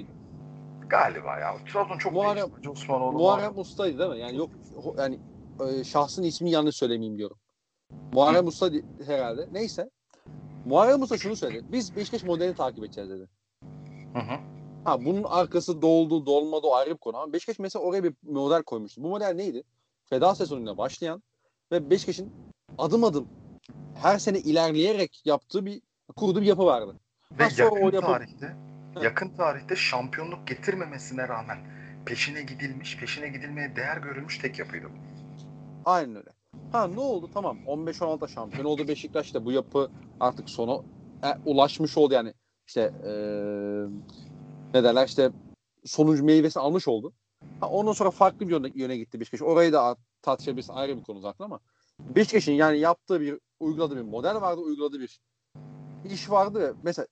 Galiba 0.90 1.40
ya. 1.40 1.56
Trabzon 1.74 1.98
çok 1.98 2.14
Muharrem- 2.14 2.52
değişti. 2.52 2.70
Osmanoğlu. 2.70 3.18
Muharrem 3.18 3.60
Usta'ydı 3.60 4.00
değil 4.00 4.10
mi? 4.10 4.20
Yani 4.20 4.38
yok 4.38 4.50
yani 4.98 5.20
e, 5.70 5.84
şahsın 5.84 6.24
ismini 6.24 6.52
yanlış 6.52 6.76
söylemeyeyim 6.76 7.18
diyorum. 7.18 7.38
Muharrem 8.14 8.48
Usta 8.48 8.74
di- 8.74 8.86
herhalde. 9.06 9.48
Neyse. 9.52 9.90
Muharrem 10.66 11.02
Usta 11.02 11.18
şunu 11.18 11.36
söyledi. 11.36 11.66
Biz 11.72 11.96
Beşiktaş 11.96 12.24
modelini 12.24 12.56
takip 12.56 12.84
edeceğiz 12.84 13.10
dedi. 13.10 13.28
Hı 14.14 14.20
hı. 14.20 14.40
Ha 14.84 15.06
bunun 15.06 15.24
arkası 15.24 15.82
doldu, 15.82 16.26
dolmadı 16.26 16.68
o 16.68 16.74
ayrı 16.76 16.90
bir 16.92 16.98
konu 16.98 17.18
ama 17.18 17.34
Beşiktaş 17.34 17.60
mesela 17.60 17.86
oraya 17.86 18.04
bir 18.04 18.14
model 18.24 18.64
koymuştu. 18.64 19.04
Bu 19.04 19.08
model 19.10 19.34
neydi? 19.36 19.64
Feda 20.06 20.36
sezonuyla 20.36 20.78
başlayan 20.78 21.24
ve 21.72 21.90
Beşiktaş'ın 21.90 22.30
adım 22.78 23.04
adım 23.04 23.28
her 24.02 24.20
sene 24.20 24.40
ilerleyerek 24.40 25.22
yaptığı 25.26 25.66
bir 25.66 25.82
kurduğu 26.16 26.42
bir 26.42 26.46
yapı 26.46 26.66
vardı. 26.66 27.00
Ve 27.32 27.50
sonra 27.50 27.80
yakın 27.80 27.96
yapı- 27.96 28.08
tarihte 28.08 28.56
yakın 29.02 29.30
tarihte 29.30 29.76
şampiyonluk 29.76 30.48
getirmemesine 30.48 31.28
rağmen 31.28 31.58
peşine 32.06 32.42
gidilmiş, 32.42 32.98
peşine 32.98 33.28
gidilmeye 33.28 33.76
değer 33.76 33.98
görülmüş 33.98 34.38
tek 34.38 34.60
yapıydı 34.60 34.86
bu. 34.86 34.94
Aynen 35.86 36.16
öyle. 36.16 36.30
Ha 36.72 36.88
ne 36.88 37.00
oldu? 37.00 37.30
Tamam 37.34 37.58
15-16 37.68 38.28
şampiyon 38.30 38.66
oldu 38.66 38.88
Beşiktaş 38.88 39.34
da 39.34 39.46
bu 39.46 39.52
yapı 39.52 39.92
artık 40.20 40.50
sona 40.50 40.82
e, 41.24 41.28
ulaşmış 41.46 41.98
oldu 41.98 42.14
yani. 42.14 42.34
işte 42.68 42.82
e, 42.82 43.12
ne 44.74 44.84
derler 44.84 45.08
işte 45.08 45.30
sonuç 45.86 46.22
meyvesini 46.22 46.64
almış 46.64 46.88
oldu. 46.88 47.14
Ha, 47.60 47.70
ondan 47.70 47.94
sonra 47.94 48.12
farklı 48.12 48.48
bir 48.48 48.52
yöne, 48.52 48.72
yöne 48.76 48.98
gitti 48.98 49.20
Beşiktaş. 49.20 49.42
Orayı 49.42 49.74
da 49.74 49.96
tartışabiliriz 50.22 50.70
ayrı 50.70 50.98
bir 50.98 51.04
konu 51.04 51.20
zaten 51.20 51.46
ama 51.46 51.60
Beşiktaş'ın 52.00 52.52
yani 52.52 52.80
yaptığı 52.80 53.22
bir 53.22 53.40
uyguladığı 53.62 53.96
bir 53.96 54.02
model 54.02 54.42
vardı, 54.42 54.62
uyguladığı 54.62 55.00
bir 55.00 55.20
iş 56.06 56.30
vardı 56.30 56.76
mesela 56.84 57.08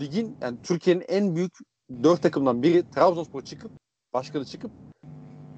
ligin 0.00 0.36
yani 0.40 0.58
Türkiye'nin 0.62 1.04
en 1.08 1.36
büyük 1.36 1.52
dört 2.02 2.22
takımdan 2.22 2.62
biri 2.62 2.90
Trabzonspor 2.90 3.42
çıkıp 3.42 3.72
başkanı 4.12 4.44
çıkıp 4.44 4.70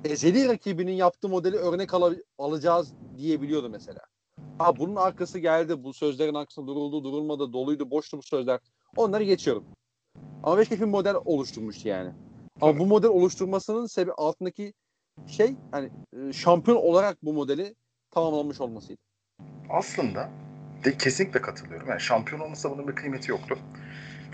ezeli 0.04 0.48
rakibinin 0.48 0.92
yaptığı 0.92 1.28
modeli 1.28 1.56
örnek 1.56 1.94
al- 1.94 2.16
alacağız 2.38 2.92
diyebiliyordu 3.16 3.68
mesela. 3.68 4.00
Ha 4.58 4.76
bunun 4.76 4.96
arkası 4.96 5.38
geldi. 5.38 5.84
Bu 5.84 5.94
sözlerin 5.94 6.34
arkasında 6.34 6.66
duruldu, 6.66 7.04
durulmadı, 7.04 7.52
doluydu, 7.52 7.90
boştu 7.90 8.18
bu 8.18 8.22
sözler. 8.22 8.60
Onları 8.96 9.24
geçiyorum. 9.24 9.64
Ama 10.42 10.58
Beşiktaş 10.58 10.80
bir 10.80 10.84
model 10.84 11.14
oluşturmuştu 11.24 11.88
yani. 11.88 12.12
Ama 12.60 12.78
bu 12.78 12.86
model 12.86 13.10
oluşturmasının 13.10 13.86
sebebi 13.86 14.12
altındaki 14.12 14.72
şey 15.26 15.56
hani 15.70 15.90
e, 16.16 16.32
şampiyon 16.32 16.76
olarak 16.76 17.22
bu 17.22 17.32
modeli 17.32 17.74
tamamlanmış 18.10 18.60
olmasıydı. 18.60 19.00
Aslında 19.74 20.28
de 20.84 20.96
kesinlikle 20.96 21.42
katılıyorum. 21.42 21.88
Yani 21.88 22.00
şampiyon 22.00 22.40
olmasa 22.40 22.70
bunun 22.70 22.88
bir 22.88 22.94
kıymeti 22.94 23.30
yoktu. 23.30 23.58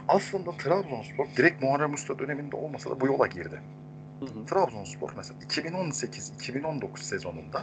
Aslında 0.09 0.51
Trabzonspor 0.51 1.27
direkt 1.37 1.63
Muharrem 1.63 1.95
Usta 1.95 2.19
döneminde 2.19 2.57
olmasa 2.57 2.91
da 2.91 3.01
bu 3.01 3.07
yola 3.07 3.27
girdi. 3.27 3.61
Hı 4.21 4.27
hı. 4.27 4.47
Trabzonspor 4.47 5.13
mesela 5.17 5.41
2018-2019 5.41 6.99
sezonunda 6.99 7.63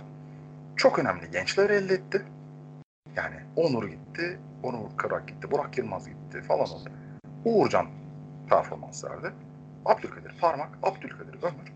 çok 0.75 0.99
önemli 0.99 1.31
gençler 1.31 1.69
elde 1.69 1.93
etti. 1.93 2.25
Yani 3.15 3.35
Onur 3.55 3.87
gitti, 3.87 4.39
Onur 4.63 4.97
Kırak 4.97 5.27
gitti, 5.27 5.51
Burak 5.51 5.77
Yılmaz 5.77 6.07
gitti 6.07 6.41
falan 6.41 6.69
oldu. 6.69 6.89
Uğurcan 7.45 7.87
performans 8.49 9.03
verdi. 9.03 9.31
Abdülkadir 9.85 10.35
Parmak, 10.41 10.69
Abdülkadir 10.83 11.43
Ömür. 11.43 11.73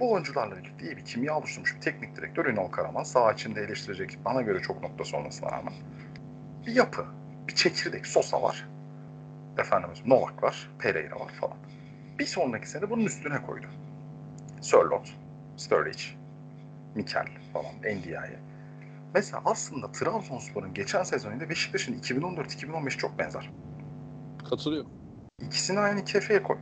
Bu 0.00 0.12
oyuncularla 0.12 0.56
birlikte 0.56 0.84
iyi 0.84 0.96
bir 0.96 1.04
kimya 1.04 1.38
oluşturmuş 1.38 1.76
bir 1.76 1.80
teknik 1.80 2.16
direktör 2.16 2.46
Ünal 2.46 2.68
Karaman. 2.68 3.02
Sağ 3.02 3.32
içinde 3.32 3.60
eleştirecek 3.60 4.18
bana 4.24 4.42
göre 4.42 4.60
çok 4.62 4.82
noktası 4.82 5.16
olmasına 5.16 5.50
rağmen. 5.50 5.72
Bir 6.66 6.72
yapı, 6.74 7.06
bir 7.48 7.54
çekirdek, 7.54 8.06
Sosa 8.06 8.42
var. 8.42 8.68
Efendim 9.58 9.90
Novak 10.06 10.42
var, 10.42 10.70
Pereira 10.78 11.20
var 11.20 11.32
falan. 11.40 11.56
Bir 12.18 12.26
sonraki 12.26 12.70
sene 12.70 12.90
bunun 12.90 13.04
üstüne 13.04 13.42
koydu. 13.42 13.66
Sörlot, 14.60 15.14
Sturridge, 15.56 16.02
Mikel 16.94 17.26
falan, 17.52 17.74
Ndiaye. 17.78 18.38
Mesela 19.14 19.42
aslında 19.44 19.92
Trabzonspor'un 19.92 20.74
geçen 20.74 21.02
sezonuyla 21.02 21.50
Beşiktaş'ın 21.50 22.00
2014-2015 22.00 22.90
çok 22.90 23.18
benzer. 23.18 23.50
Katılıyorum. 24.50 24.90
İkisini 25.40 25.78
aynı 25.80 26.04
kefeye 26.04 26.42
koy. 26.42 26.58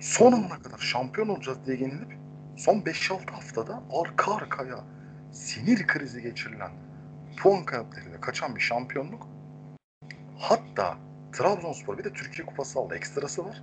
Son 0.00 0.32
ana 0.32 0.62
kadar 0.62 0.78
şampiyon 0.78 1.28
olacağız 1.28 1.58
diye 1.66 1.76
yenilip 1.76 2.27
son 2.58 2.80
5-6 2.80 3.30
haftada 3.30 3.82
arka 4.02 4.34
arkaya 4.34 4.84
sinir 5.32 5.86
krizi 5.86 6.22
geçirilen 6.22 6.70
puan 7.36 7.64
kayıplarıyla 7.64 8.20
kaçan 8.20 8.56
bir 8.56 8.60
şampiyonluk. 8.60 9.28
Hatta 10.38 10.96
Trabzonspor 11.32 11.98
bir 11.98 12.04
de 12.04 12.12
Türkiye 12.12 12.46
Kupası 12.46 12.78
aldı. 12.78 12.96
Ekstrası 12.96 13.44
var. 13.44 13.62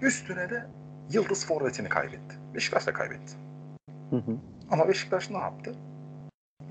Üstüne 0.00 0.50
de 0.50 0.66
Yıldız 1.12 1.46
forvetini 1.46 1.88
kaybetti. 1.88 2.36
Beşiktaş 2.54 2.86
da 2.86 2.92
kaybetti. 2.92 3.32
Hı 4.10 4.16
hı. 4.16 4.36
Ama 4.70 4.88
Beşiktaş 4.88 5.30
ne 5.30 5.38
yaptı? 5.38 5.74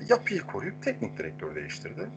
Yapıyı 0.10 0.42
koruyup 0.42 0.84
teknik 0.84 1.18
direktör 1.18 1.56
değiştirdi. 1.56 2.10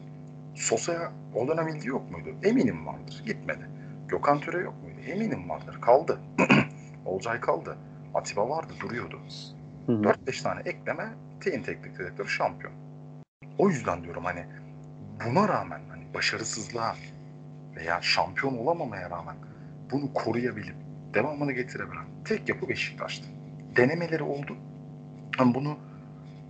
Sosa'ya 0.55 1.11
o 1.35 1.47
dönem 1.47 1.67
ilgi 1.67 1.87
yok 1.87 2.11
muydu? 2.11 2.29
Eminim 2.43 2.85
vardır. 2.85 3.23
Gitmedi. 3.25 3.69
Gökhan 4.07 4.39
Töre 4.39 4.61
yok 4.61 4.73
muydu? 4.83 4.99
Eminim 5.07 5.49
vardır. 5.49 5.81
Kaldı. 5.81 6.19
Olcay 7.05 7.39
kaldı. 7.39 7.77
Atiba 8.13 8.49
vardı. 8.49 8.73
Duruyordu. 8.79 9.19
Hı 9.85 9.91
hı. 9.91 10.01
4-5 10.03 10.43
tane 10.43 10.61
ekleme 10.65 11.13
Teyin 11.41 11.63
teknik 11.63 11.99
direktörü 11.99 12.29
şampiyon. 12.29 12.73
O 13.57 13.69
yüzden 13.69 14.03
diyorum 14.03 14.25
hani 14.25 14.45
buna 15.25 15.47
rağmen 15.47 15.81
hani 15.89 16.13
başarısızlığa 16.13 16.95
veya 17.75 18.01
şampiyon 18.01 18.57
olamamaya 18.57 19.09
rağmen 19.09 19.35
bunu 19.91 20.13
koruyabilip 20.13 20.75
devamını 21.13 21.51
getirebilen 21.51 22.05
tek 22.25 22.49
yapı 22.49 22.69
Beşiktaş'tı. 22.69 23.25
Denemeleri 23.75 24.23
oldu. 24.23 24.57
Ama 25.39 25.55
bunu 25.55 25.77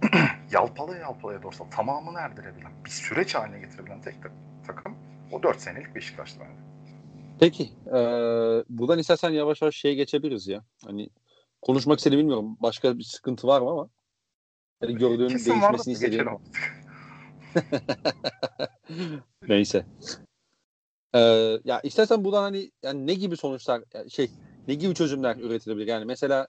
yalpalaya 0.52 1.00
yalpalaya 1.02 1.44
da 1.44 1.48
olsa 1.48 1.70
tamamını 1.70 2.20
erdirebilen, 2.20 2.72
bir 2.86 2.90
süreç 2.90 3.36
haline 3.36 3.60
getirebilen 3.60 4.02
tek 4.02 4.24
ta- 4.24 4.30
takım 4.68 4.96
o 5.32 5.44
4 5.44 5.62
senelik 5.62 5.96
Beşiktaş'tı 5.96 6.40
bence. 6.40 6.62
Peki. 7.40 7.64
E, 7.88 8.00
buradan 8.70 9.00
istersen 9.00 9.30
yavaş 9.30 9.62
yavaş 9.62 9.76
şeye 9.76 9.94
geçebiliriz 9.96 10.48
ya. 10.48 10.64
Hani 10.86 11.10
konuşmak 11.64 12.00
istediğimi 12.00 12.22
bilmiyorum. 12.22 12.58
Başka 12.60 12.98
bir 12.98 13.04
sıkıntı 13.04 13.48
var 13.48 13.62
mı 13.62 13.70
ama 13.70 13.90
hani 14.82 14.96
gördüğün 14.98 15.28
Kesin 15.28 15.52
değişmesini 15.52 15.94
istediğin. 15.94 16.24
geçelim. 16.24 16.40
Neyse. 19.48 19.86
Ee, 21.16 21.20
ya 21.66 21.82
istersen 21.82 22.26
buradan 22.26 22.42
hani 22.42 22.72
yani 22.84 23.08
ne 23.08 23.14
gibi 23.14 23.38
sonuçlar 23.38 23.84
yani 23.94 24.12
şey 24.12 24.30
ne 24.68 24.74
gibi 24.74 24.96
çözümler 24.96 25.36
üretilebilir? 25.36 25.88
Yani 25.88 26.06
mesela 26.06 26.48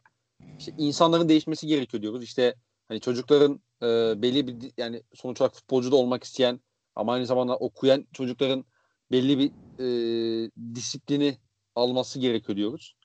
işte 0.58 0.72
insanların 0.78 1.28
değişmesi 1.28 1.66
gerekiyor 1.66 2.02
diyoruz. 2.02 2.24
İşte 2.24 2.54
hani 2.88 3.00
çocukların 3.00 3.60
e, 3.82 3.86
belli 4.22 4.46
bir 4.46 4.72
yani 4.76 5.02
sonuç 5.14 5.40
olarak 5.40 5.54
futbolcu 5.54 5.92
da 5.92 5.96
olmak 5.96 6.24
isteyen 6.24 6.60
ama 6.96 7.12
aynı 7.12 7.26
zamanda 7.26 7.56
okuyan 7.56 8.06
çocukların 8.12 8.64
belli 9.12 9.38
bir 9.38 9.50
e, 9.78 10.50
disiplini 10.74 11.38
alması 11.74 12.18
gerekiyor 12.18 12.56
diyoruz. 12.56 12.96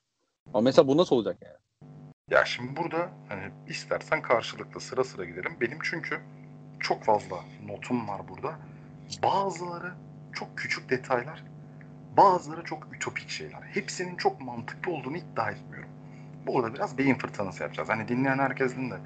Ama 0.46 0.60
mesela 0.60 0.88
bu 0.88 0.96
nasıl 0.96 1.16
olacak 1.16 1.38
yani? 1.42 1.56
Ya 2.30 2.44
şimdi 2.44 2.76
burada 2.76 3.10
hani 3.28 3.42
istersen 3.68 4.22
karşılıklı 4.22 4.80
sıra 4.80 5.04
sıra 5.04 5.24
gidelim. 5.24 5.56
Benim 5.60 5.78
çünkü 5.82 6.20
çok 6.80 7.04
fazla 7.04 7.36
notum 7.66 8.08
var 8.08 8.20
burada. 8.28 8.54
Bazıları 9.22 9.92
çok 10.32 10.58
küçük 10.58 10.90
detaylar, 10.90 11.44
bazıları 12.16 12.64
çok 12.64 12.94
ütopik 12.94 13.28
şeyler. 13.28 13.62
Hepsinin 13.62 14.16
çok 14.16 14.40
mantıklı 14.40 14.92
olduğunu 14.92 15.16
iddia 15.16 15.50
etmiyorum. 15.50 15.88
Burada 16.46 16.74
biraz 16.74 16.98
beyin 16.98 17.14
fırtınası 17.14 17.62
yapacağız. 17.62 17.88
Hani 17.88 18.08
dinleyen 18.08 18.38
herkesin 18.38 18.90
de 18.90 18.96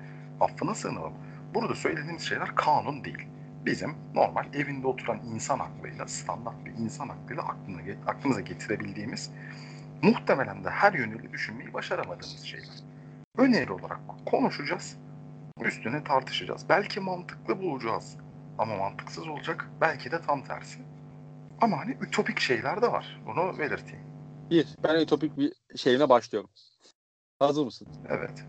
affına 0.40 0.74
sığınalım. 0.74 1.14
Burada 1.54 1.74
söylediğimiz 1.74 2.22
şeyler 2.22 2.54
kanun 2.54 3.04
değil. 3.04 3.26
Bizim 3.66 3.94
normal 4.14 4.54
evinde 4.54 4.86
oturan 4.86 5.18
insan 5.34 5.58
aklıyla, 5.58 6.08
standart 6.08 6.64
bir 6.64 6.72
insan 6.72 7.08
aklıyla 7.08 7.42
aklına, 7.42 7.80
aklımıza 8.06 8.40
getirebildiğimiz 8.40 9.30
muhtemelen 10.02 10.64
de 10.64 10.70
her 10.70 10.92
yönüyle 10.92 11.32
düşünmeyi 11.32 11.74
başaramadığımız 11.74 12.42
şeyler 12.42 12.93
öneri 13.38 13.72
olarak 13.72 14.00
konuşacağız. 14.26 14.96
Üstüne 15.60 16.04
tartışacağız. 16.04 16.68
Belki 16.68 17.00
mantıklı 17.00 17.62
bulacağız. 17.62 18.16
Ama 18.58 18.76
mantıksız 18.76 19.28
olacak. 19.28 19.70
Belki 19.80 20.10
de 20.10 20.20
tam 20.20 20.44
tersi. 20.44 20.78
Ama 21.60 21.78
hani 21.78 21.96
ütopik 22.00 22.40
şeyler 22.40 22.82
de 22.82 22.92
var. 22.92 23.22
Bunu 23.26 23.58
belirteyim. 23.58 24.04
Bir, 24.50 24.66
ben 24.82 25.00
ütopik 25.00 25.38
bir 25.38 25.52
şeyine 25.76 26.08
başlıyorum. 26.08 26.50
Hazır 27.38 27.64
mısın? 27.64 27.88
Evet. 28.08 28.44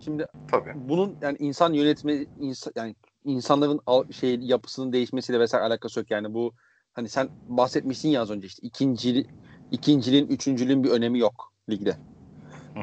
Şimdi 0.00 0.26
Tabii. 0.50 0.72
bunun 0.74 1.16
yani 1.22 1.36
insan 1.40 1.72
yönetme 1.72 2.14
insan, 2.40 2.72
yani 2.76 2.94
insanların 3.24 3.80
şey 4.10 4.34
yapısının 4.40 4.92
değişmesiyle 4.92 5.40
vesaire 5.40 5.64
alakası 5.64 6.00
yok 6.00 6.10
yani 6.10 6.34
bu 6.34 6.54
hani 6.92 7.08
sen 7.08 7.28
bahsetmişsin 7.48 8.08
ya 8.08 8.22
az 8.22 8.30
önce 8.30 8.46
işte 8.46 8.66
ikinci 8.66 9.26
ikinciliğin 9.70 10.26
üçüncülüğün 10.26 10.84
bir 10.84 10.90
önemi 10.90 11.18
yok 11.18 11.52
ligde. 11.70 11.96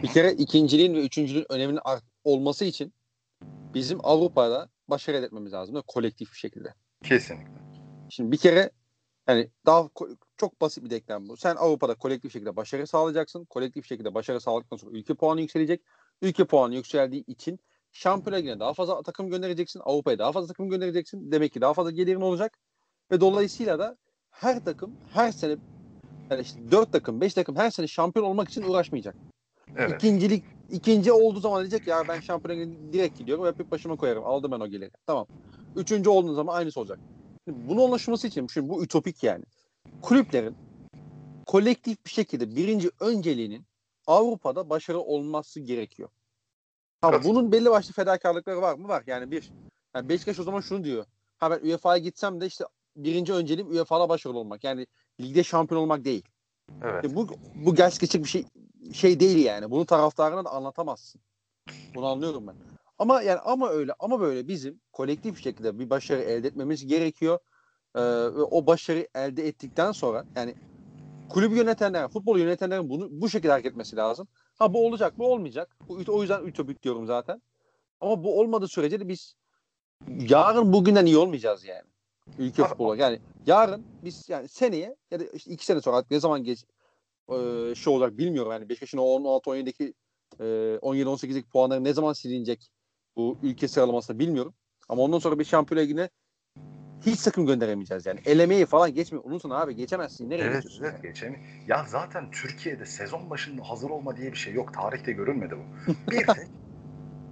Bir 0.04 0.08
kere 0.08 0.32
ikinciliğin 0.32 0.94
ve 0.94 1.06
üçüncülüğün 1.06 1.46
öneminin 1.50 1.80
olması 2.24 2.66
için 2.66 2.94
bizim 3.74 4.00
Avrupa'da 4.04 4.70
başarı 4.88 5.18
elde 5.18 5.26
etmemiz 5.26 5.54
lazım 5.54 5.76
mi? 5.76 5.82
kolektif 5.88 6.32
bir 6.32 6.38
şekilde. 6.38 6.74
Kesinlikle. 7.04 7.62
Şimdi 8.10 8.32
bir 8.32 8.38
kere 8.38 8.72
yani 9.28 9.50
daha 9.66 9.89
çok 10.38 10.62
basit 10.62 10.84
bir 10.84 10.89
denklem 10.89 11.30
bu. 11.30 11.38
Sen 11.38 11.56
Avrupa'da 11.56 11.96
kolektif 11.96 12.34
şekilde 12.34 12.56
başarı 12.56 12.88
sağlayacaksın. 12.88 13.46
Kolektif 13.46 13.88
şekilde 13.88 14.14
başarı 14.14 14.42
sağladıktan 14.42 14.78
sonra 14.78 14.98
ülke 14.98 15.14
puanı 15.14 15.42
yükselecek. 15.42 15.82
Ülke 16.22 16.46
puanı 16.46 16.76
yükseldiği 16.76 17.24
için 17.28 17.60
Şampiyonlar 17.92 18.39
Ligi'ne 18.39 18.60
daha 18.60 18.74
fazla 18.74 19.04
takım 19.04 19.30
göndereceksin. 19.30 19.82
Avrupa'ya 19.84 20.20
daha 20.20 20.32
fazla 20.32 20.48
takım 20.48 20.70
göndereceksin. 20.70 21.32
Demek 21.32 21.54
ki 21.54 21.62
daha 21.62 21.74
fazla 21.74 21.92
gelirin 21.92 22.22
olacak. 22.22 22.58
Ve 23.12 23.22
dolayısıyla 23.22 23.80
da 23.80 23.98
her 24.32 24.66
takım 24.66 24.96
her 25.14 25.32
sene 25.32 25.58
yani 26.30 26.42
işte 26.42 26.72
4 26.72 26.92
takım 26.92 27.22
5 27.22 27.34
takım 27.34 27.56
her 27.56 27.72
sene 27.72 27.88
şampiyon 27.88 28.26
olmak 28.26 28.50
için 28.50 28.64
uğraşmayacak. 28.64 29.16
Evet. 29.78 30.03
İkincilik 30.03 30.43
ikinci 30.69 31.11
olduğu 31.11 31.39
zaman 31.39 31.61
diyecek 31.61 31.88
ya 31.88 32.07
ben 32.07 32.19
Şampiyonlar 32.19 32.65
Ligi'ne 32.65 32.93
direkt 32.93 33.17
gidiyorum 33.17 33.45
hep 33.45 33.72
başıma 33.72 33.95
koyarım. 33.95 34.26
Aldım 34.26 34.51
ben 34.51 34.59
o 34.59 34.67
geliri. 34.67 34.91
Tamam. 35.05 35.28
Üçüncü 35.76 36.09
olduğun 36.09 36.34
zaman 36.34 36.55
aynısı 36.55 36.80
olacak. 36.80 36.99
Şimdi 37.47 37.67
bunun 37.69 37.82
oluşması 37.82 38.28
için 38.28 38.47
şimdi 38.47 38.69
bu 38.69 38.84
ütopik 38.84 39.24
yani. 39.24 39.43
Kulüplerin 40.01 40.55
kolektif 41.45 42.05
bir 42.05 42.09
şekilde 42.09 42.55
birinci 42.55 42.89
önceliğinin 42.99 43.65
Avrupa'da 44.07 44.69
başarı 44.69 44.99
olması 44.99 45.59
gerekiyor. 45.59 46.09
Ha, 47.01 47.09
Evet. 47.13 47.26
bunun 47.26 47.51
belli 47.51 47.69
başlı 47.69 47.93
fedakarlıkları 47.93 48.61
var 48.61 48.76
mı? 48.76 48.88
Var. 48.88 49.03
Yani 49.07 49.32
bir, 49.32 49.51
yani 49.95 50.09
Beşiktaş 50.09 50.39
o 50.39 50.43
zaman 50.43 50.61
şunu 50.61 50.84
diyor. 50.84 51.05
Ha 51.38 51.51
ben 51.51 51.69
UEFA'ya 51.69 51.97
gitsem 51.97 52.41
de 52.41 52.45
işte 52.45 52.65
birinci 52.95 53.34
önceliğim 53.34 53.72
UEFA'da 53.72 54.09
başarılı 54.09 54.39
olmak. 54.39 54.63
Yani 54.63 54.88
ligde 55.22 55.43
şampiyon 55.43 55.82
olmak 55.82 56.05
değil. 56.05 56.24
Evet. 56.82 57.05
E 57.05 57.15
bu 57.15 57.28
bu 57.55 57.76
gerçekçi 57.76 58.24
bir 58.24 58.30
şey 58.30 58.45
şey 58.93 59.19
değil 59.19 59.45
yani. 59.45 59.71
Bunu 59.71 59.86
taraftarına 59.86 60.45
da 60.45 60.49
anlatamazsın. 60.49 61.21
Bunu 61.95 62.05
anlıyorum 62.05 62.47
ben. 62.47 62.55
Ama 62.99 63.21
yani 63.21 63.39
ama 63.39 63.69
öyle 63.69 63.93
ama 63.99 64.19
böyle 64.19 64.47
bizim 64.47 64.82
kolektif 64.93 65.36
bir 65.36 65.41
şekilde 65.41 65.79
bir 65.79 65.89
başarı 65.89 66.21
elde 66.21 66.47
etmemiz 66.47 66.88
gerekiyor. 66.88 67.39
Ee, 67.95 68.01
ve 68.01 68.43
o 68.43 68.65
başarı 68.65 69.07
elde 69.15 69.47
ettikten 69.47 69.91
sonra 69.91 70.25
yani 70.36 70.55
kulübü 71.29 71.55
yönetenler, 71.55 72.07
futbol 72.07 72.39
yönetenlerin 72.39 72.89
bunu 72.89 73.07
bu 73.11 73.29
şekilde 73.29 73.51
hareket 73.51 73.71
etmesi 73.71 73.95
lazım. 73.95 74.27
Ha 74.59 74.73
bu 74.73 74.88
olacak, 74.88 75.19
bu 75.19 75.32
olmayacak. 75.32 75.77
Bu, 75.88 76.03
o 76.07 76.21
yüzden 76.21 76.45
ütopik 76.45 76.84
diyorum 76.84 77.05
zaten. 77.05 77.41
Ama 78.01 78.23
bu 78.23 78.39
olmadığı 78.39 78.67
sürece 78.67 78.99
de 78.99 79.07
biz 79.07 79.36
yarın 80.07 80.73
bugünden 80.73 81.05
iyi 81.05 81.17
olmayacağız 81.17 81.65
yani. 81.65 81.88
Ülke 82.38 82.63
futbolu. 82.63 82.95
Yani 82.95 83.19
yarın 83.45 83.86
biz 84.03 84.29
yani 84.29 84.47
seneye 84.47 84.95
ya 85.11 85.19
da 85.19 85.23
işte 85.23 85.51
iki 85.51 85.65
sene 85.65 85.82
sonra 85.82 85.97
artık 85.97 86.11
ne 86.11 86.19
zaman 86.19 86.43
geç 86.43 86.65
e, 87.32 87.75
şey 87.75 87.93
olacak 87.93 88.17
bilmiyorum. 88.17 88.51
Yani 88.51 88.69
Beşiktaş'ın 88.69 88.97
16-17'deki 88.97 89.93
e, 90.39 90.43
17-18'lik 90.43 91.51
puanları 91.51 91.84
ne 91.84 91.93
zaman 91.93 92.13
silinecek 92.13 92.71
bu 93.15 93.38
ülke 93.43 93.67
sıralamasında 93.67 94.19
bilmiyorum. 94.19 94.53
Ama 94.89 95.01
ondan 95.01 95.19
sonra 95.19 95.39
bir 95.39 95.45
şampiyonlar 95.45 95.84
ligine 95.84 96.09
hiç 97.05 97.21
takım 97.21 97.45
gönderemeyeceğiz 97.45 98.05
yani. 98.05 98.19
Elemeyi 98.25 98.65
falan 98.65 98.93
geçmiyor. 98.93 99.23
Unutun 99.25 99.49
abi 99.49 99.75
geçemezsin. 99.75 100.29
Nereye 100.29 100.43
evet, 100.43 100.63
geçiyorsun? 100.63 100.84
Evet 100.84 101.03
geçemi. 101.03 101.39
Ya 101.67 101.86
zaten 101.88 102.32
Türkiye'de 102.32 102.86
sezon 102.86 103.29
başında 103.29 103.69
hazır 103.69 103.89
olma 103.89 104.17
diye 104.17 104.32
bir 104.32 104.38
şey 104.38 104.53
yok. 104.53 104.73
Tarihte 104.73 105.11
görülmedi 105.11 105.55
bu. 105.57 105.91
Bir 106.11 106.17
tek 106.17 106.47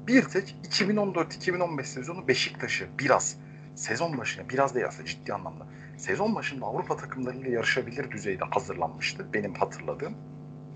bir 0.08 0.24
tek 0.24 0.56
2014-2015 0.64 1.84
sezonu 1.84 2.28
Beşiktaş'ı 2.28 2.88
biraz 3.00 3.38
sezon 3.76 4.18
başına 4.18 4.50
biraz 4.50 4.76
değil 4.76 4.88
aslında 4.88 5.06
ciddi 5.06 5.34
anlamda. 5.34 5.68
Sezon 6.00 6.36
başında 6.36 6.66
Avrupa 6.66 6.98
takımlarıyla 6.98 7.50
yarışabilir 7.50 8.12
düzeyde 8.12 8.44
hazırlanmıştı 8.52 9.34
benim 9.34 9.54
hatırladığım. 9.54 10.18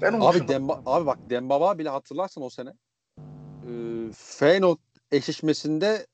Ben 0.01 0.13
abi 0.13 0.33
dışında... 0.33 0.47
Demba, 0.47 0.81
abi 0.85 1.05
bak 1.05 1.19
Dembaba 1.29 1.77
bile 1.77 1.89
hatırlarsan 1.89 2.43
o 2.43 2.49
sene 2.49 2.69
e, 3.67 3.71
Feyenoord 4.13 4.77
eşleşmesinde 5.11 6.07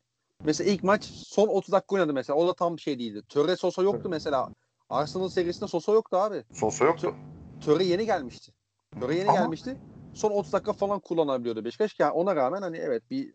mesela 0.43 0.71
ilk 0.71 0.83
maç 0.83 1.03
son 1.03 1.47
30 1.47 1.71
dakika 1.71 1.95
oynadı 1.95 2.13
mesela. 2.13 2.39
O 2.39 2.47
da 2.47 2.53
tam 2.53 2.79
şey 2.79 2.99
değildi. 2.99 3.21
Töre 3.29 3.55
Sosa 3.55 3.81
yoktu 3.81 4.09
mesela. 4.09 4.49
Arsenal 4.89 5.29
serisinde 5.29 5.67
Sosa 5.67 5.91
yoktu 5.91 6.17
abi. 6.17 6.43
Sosa 6.53 6.85
yoktu. 6.85 7.15
Töre 7.61 7.83
yeni 7.83 8.05
gelmişti. 8.05 8.51
Töre 8.99 9.15
yeni 9.15 9.29
Ama... 9.29 9.39
gelmişti. 9.39 9.77
Son 10.13 10.31
30 10.31 10.53
dakika 10.53 10.73
falan 10.73 10.99
kullanabiliyordu 10.99 11.65
Beşiktaş. 11.65 11.95
Yani 11.99 12.11
ona 12.11 12.35
rağmen 12.35 12.61
hani 12.61 12.77
evet 12.77 13.03
bir 13.11 13.33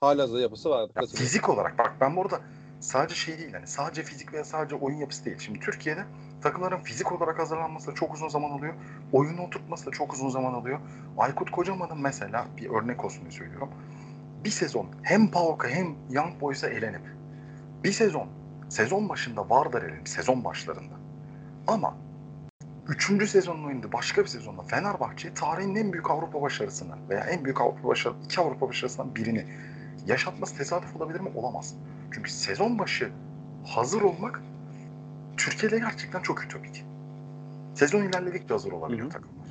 halihazırda 0.00 0.40
yapısı 0.40 0.70
vardı. 0.70 0.92
Ya 0.96 1.02
fizik 1.06 1.48
olarak 1.48 1.78
bak 1.78 1.92
ben 2.00 2.16
burada 2.16 2.40
sadece 2.84 3.14
şey 3.14 3.38
değil 3.38 3.52
hani 3.52 3.66
sadece 3.66 4.02
fizik 4.02 4.32
veya 4.32 4.44
sadece 4.44 4.76
oyun 4.76 4.96
yapısı 4.96 5.24
değil. 5.24 5.38
Şimdi 5.38 5.60
Türkiye'de 5.60 6.04
takımların 6.42 6.82
fizik 6.82 7.12
olarak 7.12 7.38
hazırlanması 7.38 7.86
da 7.86 7.94
çok 7.94 8.14
uzun 8.14 8.28
zaman 8.28 8.50
alıyor. 8.50 8.74
Oyunu 9.12 9.42
oturtması 9.42 9.86
da 9.86 9.90
çok 9.90 10.12
uzun 10.12 10.28
zaman 10.28 10.54
alıyor. 10.54 10.80
Aykut 11.18 11.50
Kocaman'ın 11.50 12.02
mesela 12.02 12.46
bir 12.56 12.70
örnek 12.70 13.04
olsun 13.04 13.20
diye 13.20 13.30
söylüyorum. 13.30 13.70
Bir 14.44 14.50
sezon 14.50 14.86
hem 15.02 15.30
PAOK'a 15.30 15.68
hem 15.68 15.94
Young 16.10 16.40
Boys'a 16.40 16.68
elenip 16.68 17.02
bir 17.84 17.92
sezon 17.92 18.28
sezon 18.68 19.08
başında 19.08 19.50
Vardar 19.50 19.82
elenip 19.82 20.08
sezon 20.08 20.44
başlarında 20.44 20.94
ama 21.66 21.94
üçüncü 22.88 23.26
sezonun 23.26 23.64
oyunda 23.64 23.92
başka 23.92 24.22
bir 24.22 24.26
sezonda 24.26 24.62
Fenerbahçe 24.62 25.34
tarihin 25.34 25.74
en 25.74 25.92
büyük 25.92 26.10
Avrupa 26.10 26.42
başarısını 26.42 26.94
veya 27.08 27.20
en 27.20 27.44
büyük 27.44 27.60
Avrupa 27.60 27.88
başarı, 27.88 28.14
iki 28.24 28.40
Avrupa 28.40 28.68
başarısından 28.68 29.14
birini 29.14 29.46
yaşatması 30.06 30.56
tesadüf 30.56 30.96
olabilir 30.96 31.20
mi? 31.20 31.30
Olamaz. 31.34 31.74
Çünkü 32.14 32.30
sezon 32.30 32.78
başı 32.78 33.12
hazır 33.66 34.02
olmak 34.02 34.42
Türkiye'de 35.36 35.78
gerçekten 35.78 36.22
çok 36.22 36.44
ütopik. 36.44 36.84
Sezon 37.74 38.02
ilerledikçe 38.02 38.54
hazır 38.54 38.72
olabiliyor 38.72 39.02
Hı-hı. 39.02 39.10
takımlar. 39.10 39.46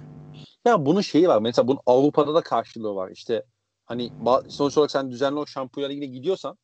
Ya 0.66 0.86
bunun 0.86 1.02
şeyi 1.02 1.28
var. 1.28 1.42
Mesela 1.42 1.68
bunun 1.68 1.80
Avrupa'da 1.86 2.34
da 2.34 2.42
karşılığı 2.42 2.96
var. 2.96 3.10
İşte 3.10 3.44
hani 3.86 4.10
sonuç 4.50 4.78
olarak 4.78 4.92
sen 4.92 5.12
düzenli 5.12 5.40
o 5.40 5.46
Şampiyonlar 5.46 5.90
Ligi'ne 5.90 6.06
gidiyorsan 6.06 6.58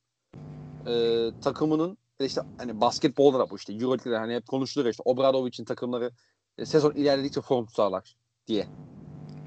e, 0.87 1.25
takımının 1.41 1.97
işte 2.19 2.41
hani 2.57 2.81
basketbolda 2.81 3.39
da 3.39 3.49
bu 3.49 3.55
işte 3.55 3.73
Euroleague'de 3.73 4.17
hani 4.17 4.35
hep 4.35 4.47
konuşulur 4.47 4.85
işte 4.85 5.03
Obradovic'in 5.05 5.65
takımları 5.65 6.11
e, 6.57 6.65
sezon 6.65 6.91
ilerledikçe 6.91 7.41
form 7.41 7.65
tutarlar 7.65 8.15
diye. 8.47 8.67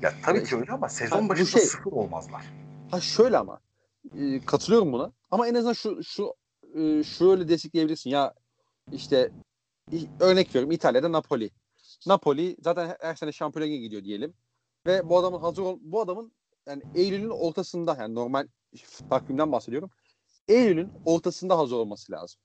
Ya 0.03 0.13
tabii 0.23 0.39
yani 0.39 0.49
ki 0.49 0.57
öyle 0.57 0.73
ama 0.73 0.89
sezon 0.89 1.23
ha, 1.23 1.29
başında 1.29 1.47
şey, 1.47 1.61
sıfır 1.61 1.93
olmazlar. 1.93 2.43
Ha 2.91 3.01
şöyle 3.01 3.39
ama 3.39 3.61
e, 4.19 4.41
katılıyorum 4.47 4.93
buna. 4.93 5.13
Ama 5.31 5.49
en 5.49 5.55
azından 5.55 5.73
şu 5.73 6.05
şu 6.05 6.35
e, 6.75 7.05
şöyle 7.05 7.49
destekleyebilirsin. 7.49 8.11
Ya 8.11 8.35
işte 8.93 9.31
örnek 10.21 10.49
veriyorum 10.49 10.71
İtalya'da 10.71 11.13
Napoli. 11.13 11.51
Napoli 12.07 12.57
zaten 12.61 12.97
her 13.01 13.15
sene 13.15 13.33
şampiyona 13.33 13.67
gidiyor 13.67 14.05
diyelim. 14.05 14.35
Ve 14.87 15.09
bu 15.09 15.19
adamın 15.19 15.41
hazır 15.41 15.63
ol, 15.63 15.79
bu 15.81 16.01
adamın 16.01 16.33
yani 16.67 16.83
Eylül'ün 16.95 17.31
ortasında 17.31 17.97
yani 18.01 18.15
normal 18.15 18.49
takvimden 19.11 19.53
bahsediyorum. 19.53 19.91
Eylül'ün 20.49 20.93
ortasında 21.05 21.59
hazır 21.59 21.77
olması 21.77 22.13
lazım. 22.13 22.41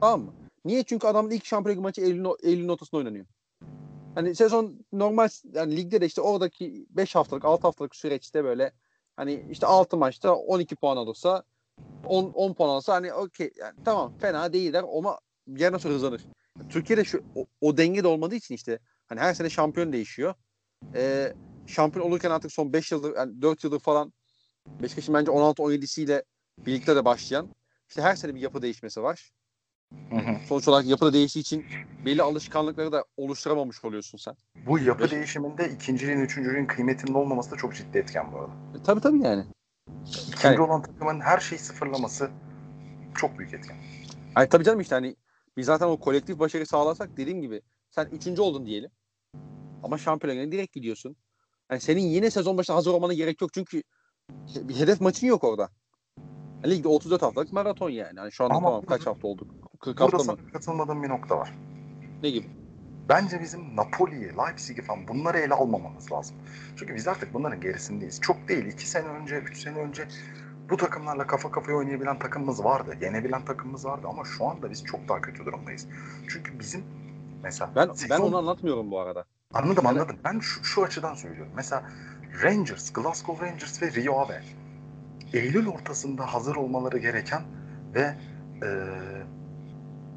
Tamam 0.00 0.20
mı? 0.20 0.34
Niye? 0.64 0.82
Çünkü 0.82 1.06
adamın 1.06 1.30
ilk 1.30 1.44
şampiyonluk 1.44 1.82
maçı 1.82 2.00
Eylül'ün 2.00 2.36
Eylül'ün 2.42 2.68
ortasında 2.68 2.98
oynanıyor. 2.98 3.26
Hani 4.14 4.34
sezon 4.34 4.86
normal 4.92 5.28
yani 5.54 5.76
ligde 5.76 6.00
de 6.00 6.06
işte 6.06 6.20
oradaki 6.20 6.86
5 6.90 7.14
haftalık 7.14 7.44
6 7.44 7.62
haftalık 7.62 7.96
süreçte 7.96 8.44
böyle 8.44 8.72
hani 9.16 9.46
işte 9.50 9.66
6 9.66 9.96
maçta 9.96 10.34
12 10.34 10.76
puan 10.76 10.96
alırsa 10.96 11.42
10, 12.04 12.24
10 12.24 12.54
puan 12.54 12.68
alırsa 12.68 12.94
hani 12.94 13.12
okey 13.12 13.50
yani 13.56 13.74
tamam 13.84 14.18
fena 14.18 14.52
değiller 14.52 14.84
ama 14.96 15.18
yarın 15.46 15.78
sonra 15.78 15.94
hızlanır. 15.94 16.22
Türkiye'de 16.68 17.04
şu 17.04 17.24
o, 17.34 17.46
o 17.60 17.76
denge 17.76 18.04
de 18.04 18.08
olmadığı 18.08 18.34
için 18.34 18.54
işte 18.54 18.78
hani 19.06 19.20
her 19.20 19.34
sene 19.34 19.50
şampiyon 19.50 19.92
değişiyor. 19.92 20.34
Ee, 20.94 21.32
şampiyon 21.66 22.06
olurken 22.06 22.30
artık 22.30 22.52
son 22.52 22.72
5 22.72 22.92
yıldır 22.92 23.16
yani 23.16 23.42
4 23.42 23.64
yıldır 23.64 23.78
falan 23.80 24.12
Beşiktaş'ın 24.82 25.14
bence 25.14 25.30
16-17'siyle 25.30 26.22
birlikte 26.58 26.96
de 26.96 27.04
başlayan 27.04 27.48
işte 27.88 28.02
her 28.02 28.16
sene 28.16 28.34
bir 28.34 28.40
yapı 28.40 28.62
değişmesi 28.62 29.02
var. 29.02 29.32
Hı 30.10 30.16
hı. 30.16 30.46
Sonuç 30.48 30.68
olarak 30.68 30.86
yapı 30.86 31.06
da 31.06 31.12
değiştiği 31.12 31.42
için 31.42 31.64
belli 32.04 32.22
alışkanlıkları 32.22 32.92
da 32.92 33.04
oluşturamamış 33.16 33.84
oluyorsun 33.84 34.18
sen. 34.18 34.34
Bu 34.66 34.78
yapı 34.78 35.04
Beş... 35.04 35.10
değişiminde 35.10 35.70
ikinciliğin, 35.70 36.20
üçüncülüğün 36.20 36.66
kıymetinin 36.66 37.14
olmaması 37.14 37.50
da 37.50 37.56
çok 37.56 37.74
ciddi 37.74 37.98
etken 37.98 38.32
bu 38.32 38.38
arada. 38.38 38.52
E, 38.80 38.82
tabii 38.82 39.00
tabii 39.00 39.22
yani. 39.22 39.44
İkinci 40.28 40.46
yani... 40.46 40.60
olan 40.60 40.82
takımın 40.82 41.20
her 41.20 41.38
şeyi 41.38 41.58
sıfırlaması 41.58 42.30
çok 43.14 43.38
büyük 43.38 43.54
etken. 43.54 43.76
Ay 44.34 44.48
tabii 44.48 44.64
canım 44.64 44.80
işte 44.80 44.94
hani 44.94 45.16
biz 45.56 45.66
zaten 45.66 45.86
o 45.86 45.96
kolektif 45.96 46.38
başarı 46.38 46.66
sağlarsak 46.66 47.16
dediğim 47.16 47.40
gibi 47.40 47.62
sen 47.90 48.06
üçüncü 48.06 48.42
oldun 48.42 48.66
diyelim. 48.66 48.90
Ama 49.82 49.98
şampiyonluğa 49.98 50.52
direkt 50.52 50.72
gidiyorsun. 50.72 51.16
Yani 51.70 51.80
senin 51.80 52.00
yine 52.00 52.30
sezon 52.30 52.58
başına 52.58 52.76
hazır 52.76 52.90
olmana 52.90 53.14
gerek 53.14 53.40
yok 53.40 53.52
çünkü 53.54 53.82
bir 54.56 54.76
hedef 54.76 55.00
maçın 55.00 55.26
yok 55.26 55.44
orada. 55.44 55.68
Yani 56.64 56.74
ligde 56.74 56.88
34 56.88 57.22
haftalık 57.22 57.52
maraton 57.52 57.90
yani. 57.90 58.18
yani 58.18 58.32
şu 58.32 58.44
anda 58.44 58.54
Ama 58.54 58.68
tamam 58.68 58.84
kaç 58.84 59.06
hafta 59.06 59.28
olduk? 59.28 59.54
40 59.80 60.00
hafta 60.00 60.32
mı? 60.32 60.52
katılmadığım 60.52 61.02
bir 61.02 61.08
nokta 61.08 61.38
var. 61.38 61.52
Ne 62.22 62.30
gibi? 62.30 62.50
Bence 63.08 63.40
bizim 63.40 63.76
Napoli'yi, 63.76 64.36
Leipzig'i 64.36 64.82
falan 64.82 65.08
bunları 65.08 65.38
ele 65.38 65.54
almamamız 65.54 66.12
lazım. 66.12 66.36
Çünkü 66.76 66.94
biz 66.94 67.08
artık 67.08 67.34
bunların 67.34 67.60
gerisindeyiz. 67.60 68.20
Çok 68.20 68.48
değil. 68.48 68.66
2 68.66 68.88
sene 68.88 69.06
önce, 69.08 69.38
3 69.38 69.58
sene 69.58 69.78
önce 69.78 70.08
bu 70.70 70.76
takımlarla 70.76 71.26
kafa 71.26 71.50
kafaya 71.50 71.76
oynayabilen 71.76 72.18
takımımız 72.18 72.64
vardı. 72.64 72.96
Yenebilen 73.00 73.44
takımımız 73.44 73.84
vardı 73.84 74.06
ama 74.10 74.24
şu 74.24 74.46
anda 74.46 74.70
biz 74.70 74.84
çok 74.84 75.08
daha 75.08 75.20
kötü 75.20 75.46
durumdayız. 75.46 75.86
Çünkü 76.28 76.58
bizim 76.58 76.84
mesela 77.42 77.70
ben 77.76 77.92
sezon... 77.92 78.18
ben 78.18 78.24
onu 78.24 78.36
anlatmıyorum 78.36 78.90
bu 78.90 79.00
arada. 79.00 79.24
Anladım 79.54 79.84
yani... 79.84 80.00
anladım. 80.00 80.16
Ben 80.24 80.38
şu, 80.38 80.64
şu 80.64 80.84
açıdan 80.84 81.14
söylüyorum. 81.14 81.52
Mesela 81.56 81.82
Rangers, 82.42 82.92
Glasgow 82.92 83.46
Rangers 83.46 83.82
ve 83.82 83.92
Rio 83.92 84.18
Ave 84.18 84.42
Eylül 85.32 85.66
ortasında 85.66 86.34
hazır 86.34 86.56
olmaları 86.56 86.98
gereken 86.98 87.42
ve 87.94 88.14
e, 88.62 88.68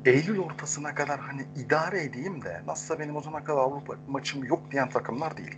Eylül 0.05 0.39
ortasına 0.39 0.95
kadar 0.95 1.19
hani 1.19 1.47
idare 1.65 2.03
edeyim 2.03 2.41
de 2.41 2.63
nasılsa 2.67 2.99
benim 2.99 3.15
o 3.15 3.21
zamana 3.21 3.43
kadar 3.43 3.57
Avrupa 3.57 3.95
maçım 4.07 4.43
yok 4.43 4.71
diyen 4.71 4.89
takımlar 4.89 5.37
değil. 5.37 5.55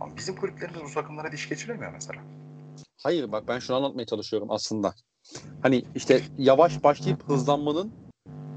Ama 0.00 0.16
bizim 0.16 0.36
kulüplerimiz 0.36 0.82
bu 0.82 0.94
takımlara 0.94 1.32
diş 1.32 1.48
geçiremiyor 1.48 1.92
mesela. 1.92 2.22
Hayır 3.02 3.32
bak 3.32 3.48
ben 3.48 3.58
şunu 3.58 3.76
anlatmaya 3.76 4.06
çalışıyorum 4.06 4.50
aslında. 4.50 4.94
Hani 5.62 5.84
işte 5.94 6.20
yavaş 6.38 6.84
başlayıp 6.84 7.28
hızlanmanın 7.28 7.92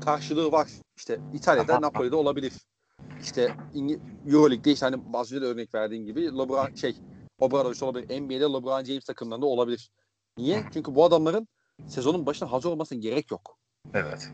karşılığı 0.02 0.52
var. 0.52 0.68
İşte 0.98 1.20
İtalya'da, 1.34 1.82
Napoli'de 1.82 2.16
olabilir. 2.16 2.54
İşte 3.22 3.56
Euroleague'de 4.28 4.72
işte 4.72 4.86
hani 4.86 5.14
bazı 5.14 5.46
örnek 5.46 5.76
verdiğin 5.76 6.06
gibi 6.06 6.26
LeBron 6.26 6.76
şey 6.76 6.98
Obradoviç 7.40 7.84
olabilir. 7.84 8.22
NBA'de 8.22 8.40
LeBron 8.40 8.84
James 8.84 9.06
takımlarında 9.06 9.46
olabilir. 9.46 9.90
Niye? 10.38 10.64
Çünkü 10.74 10.96
bu 10.96 11.06
adamların 11.06 11.48
sezonun 11.88 12.26
başına 12.26 12.52
hazır 12.52 12.70
olmasına 12.70 13.00
gerek 13.00 13.32
yok. 13.32 13.58
Evet. 13.94 14.32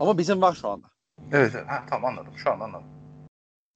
Ama 0.00 0.18
bizim 0.18 0.42
var 0.42 0.54
şu 0.54 0.68
anda. 0.68 0.86
Evet, 1.32 1.52
evet. 1.54 1.68
Ha, 1.68 1.84
tamam 1.90 2.12
anladım. 2.12 2.38
Şu 2.38 2.50
an 2.50 2.60
anladım. 2.60 2.86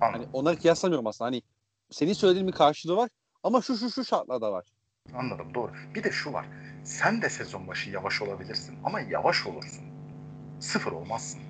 anladım. 0.00 0.22
Hani 0.22 0.26
onları 0.32 0.58
kıyaslamıyorum 0.58 1.06
aslında. 1.06 1.28
Hani 1.28 1.42
senin 1.90 2.12
söylediğin 2.12 2.46
bir 2.48 2.52
karşılığı 2.52 2.96
var 2.96 3.10
ama 3.42 3.62
şu 3.62 3.76
şu 3.76 3.90
şu 3.90 4.04
şartlarda 4.04 4.52
var. 4.52 4.64
Anladım 5.14 5.54
doğru. 5.54 5.72
Bir 5.94 6.04
de 6.04 6.10
şu 6.12 6.32
var. 6.32 6.46
Sen 6.84 7.22
de 7.22 7.30
sezon 7.30 7.68
başı 7.68 7.90
yavaş 7.90 8.22
olabilirsin 8.22 8.78
ama 8.84 9.00
yavaş 9.00 9.46
olursun. 9.46 9.84
Sıfır 10.60 10.92
olmazsın. 10.92 11.40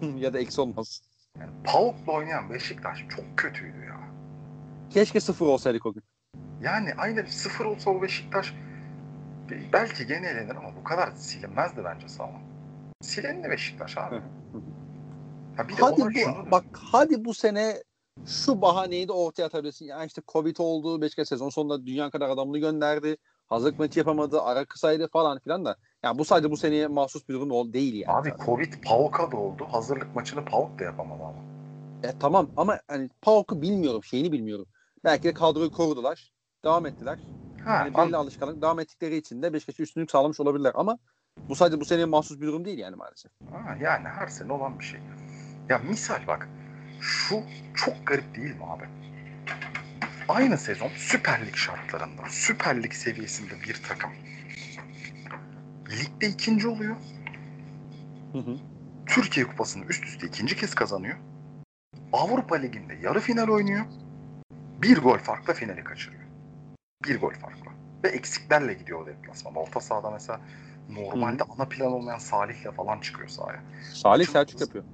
ya 0.16 0.32
da 0.32 0.38
eksi 0.38 0.60
olmaz. 0.60 1.02
Yani 1.40 1.50
PAOK'la 1.64 2.12
oynayan 2.12 2.50
Beşiktaş 2.50 3.04
çok 3.08 3.38
kötüydü 3.38 3.78
ya. 3.78 4.00
Keşke 4.90 5.20
sıfır 5.20 5.46
olsaydık 5.46 5.86
o 5.86 5.92
gün. 5.92 6.02
Yani 6.60 6.94
aynı 6.98 7.26
sıfır 7.26 7.64
olsa 7.64 7.90
o 7.90 8.02
Beşiktaş 8.02 8.54
belki 9.72 10.06
gene 10.06 10.26
elenir 10.26 10.56
ama 10.56 10.76
bu 10.76 10.84
kadar 10.84 11.10
silinmezdi 11.12 11.84
bence 11.84 12.08
sağlam. 12.08 12.51
Silendi 13.02 13.50
Beşiktaş 13.50 13.98
abi. 13.98 14.22
Ha 15.56 15.68
bir 15.68 15.76
de 15.76 15.80
hadi 15.82 16.00
bu, 16.00 16.12
şunu- 16.12 16.50
bak 16.50 16.64
hadi 16.72 17.24
bu 17.24 17.34
sene 17.34 17.82
şu 18.26 18.62
bahaneyi 18.62 19.08
de 19.08 19.12
ortaya 19.12 19.44
atabilirsin. 19.44 19.84
Yani 19.86 20.06
işte 20.06 20.22
Covid 20.28 20.56
oldu. 20.58 21.00
Beşiktaş 21.02 21.28
sezon 21.28 21.48
sonunda 21.48 21.86
dünya 21.86 22.10
kadar 22.10 22.30
adamını 22.30 22.58
gönderdi. 22.58 23.16
Hazırlık 23.46 23.78
maçı 23.78 23.98
yapamadı. 23.98 24.42
Ara 24.42 24.64
kısaydı 24.64 25.08
falan 25.08 25.38
filan 25.38 25.64
da. 25.64 25.76
Yani 26.02 26.18
bu 26.18 26.24
sadece 26.24 26.50
bu 26.50 26.56
seneye 26.56 26.86
mahsus 26.86 27.28
bir 27.28 27.34
durum 27.34 27.50
ol- 27.50 27.72
değil 27.72 27.94
yani. 27.94 28.16
Abi 28.16 28.32
Covid 28.46 28.72
Pauk'a 28.84 29.32
da 29.32 29.36
oldu. 29.36 29.66
Hazırlık 29.70 30.14
maçını 30.14 30.44
Pauk 30.44 30.78
da 30.78 30.84
yapamadı 30.84 31.22
ama. 31.22 31.34
E, 32.02 32.18
tamam 32.20 32.48
ama 32.56 32.78
hani 32.88 33.08
Pauk'u 33.22 33.62
bilmiyorum. 33.62 34.04
Şeyini 34.04 34.32
bilmiyorum. 34.32 34.66
Belki 35.04 35.24
de 35.24 35.32
kadroyu 35.34 35.70
korudular. 35.70 36.32
Devam 36.64 36.86
ettiler. 36.86 37.18
Ha, 37.64 37.70
Yani 37.74 37.96
belli 37.96 38.16
alışkanlık 38.16 38.62
devam 38.62 38.80
ettikleri 38.80 39.16
için 39.16 39.42
de 39.42 39.52
Beşiktaş'a 39.52 39.82
üstünlük 39.82 40.10
sağlamış 40.10 40.40
olabilirler 40.40 40.72
ama 40.74 40.98
bu 41.48 41.54
sadece 41.54 41.80
bu 41.80 41.84
seneye 41.84 42.04
mahsus 42.04 42.40
bir 42.40 42.46
durum 42.46 42.64
değil 42.64 42.78
yani 42.78 42.96
maalesef. 42.96 43.32
Ha, 43.50 43.76
yani 43.80 44.08
her 44.08 44.26
sene 44.26 44.52
olan 44.52 44.78
bir 44.78 44.84
şey. 44.84 45.00
Ya 45.68 45.78
misal 45.78 46.26
bak 46.26 46.48
şu 47.00 47.42
çok 47.74 48.06
garip 48.06 48.34
değil 48.34 48.56
mi 48.56 48.64
abi? 48.66 48.84
Aynı 50.28 50.58
sezon 50.58 50.88
Süper 50.88 51.46
Lig 51.46 51.56
şartlarında, 51.56 52.22
Süper 52.28 52.82
Lig 52.82 52.92
seviyesinde 52.92 53.54
bir 53.68 53.82
takım 53.88 54.10
ligde 55.92 56.28
ikinci 56.28 56.68
oluyor. 56.68 56.96
Hı 58.32 58.38
hı. 58.38 58.56
Türkiye 59.06 59.46
Kupası'nı 59.46 59.84
üst 59.84 60.04
üste 60.04 60.26
ikinci 60.26 60.56
kez 60.56 60.74
kazanıyor. 60.74 61.16
Avrupa 62.12 62.56
Ligi'nde 62.56 62.94
yarı 62.94 63.20
final 63.20 63.48
oynuyor. 63.48 63.84
Bir 64.82 64.98
gol 64.98 65.18
farkla 65.18 65.54
finali 65.54 65.84
kaçırıyor. 65.84 66.22
Bir 67.04 67.20
gol 67.20 67.32
farkla. 67.32 67.72
Ve 68.04 68.08
eksiklerle 68.08 68.74
gidiyor 68.74 69.00
o 69.00 69.06
deplasman. 69.06 69.54
Orta 69.54 69.80
sahada 69.80 70.10
mesela 70.10 70.40
normalde 70.88 71.42
ana 71.42 71.68
plan 71.68 71.92
olmayan 71.92 72.18
Salih'le 72.18 72.72
falan 72.76 73.00
çıkıyor 73.00 73.28
sahaya. 73.28 73.60
Salih 73.92 74.26
Çok 74.26 74.32
Selçuk 74.32 74.54
hızlı. 74.54 74.64
yapıyor. 74.64 74.84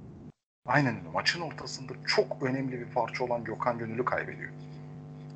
Aynen 0.65 0.97
öyle. 0.97 1.09
Maçın 1.13 1.41
ortasında 1.41 1.93
çok 2.07 2.43
önemli 2.43 2.79
bir 2.79 2.85
parça 2.85 3.23
olan 3.23 3.43
Gökhan 3.43 3.77
Gönül'ü 3.77 4.05
kaybediyor. 4.05 4.49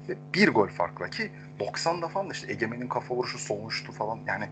Ve 0.10 0.18
bir 0.34 0.48
gol 0.48 0.68
farkla 0.68 1.10
ki 1.10 1.32
90'da 1.60 2.08
falan 2.08 2.30
da 2.30 2.34
işte 2.34 2.52
Egemen'in 2.52 2.88
kafa 2.88 3.16
vuruşu 3.16 3.40
soğumuştu 3.40 3.92
falan. 3.92 4.20
Yani 4.28 4.50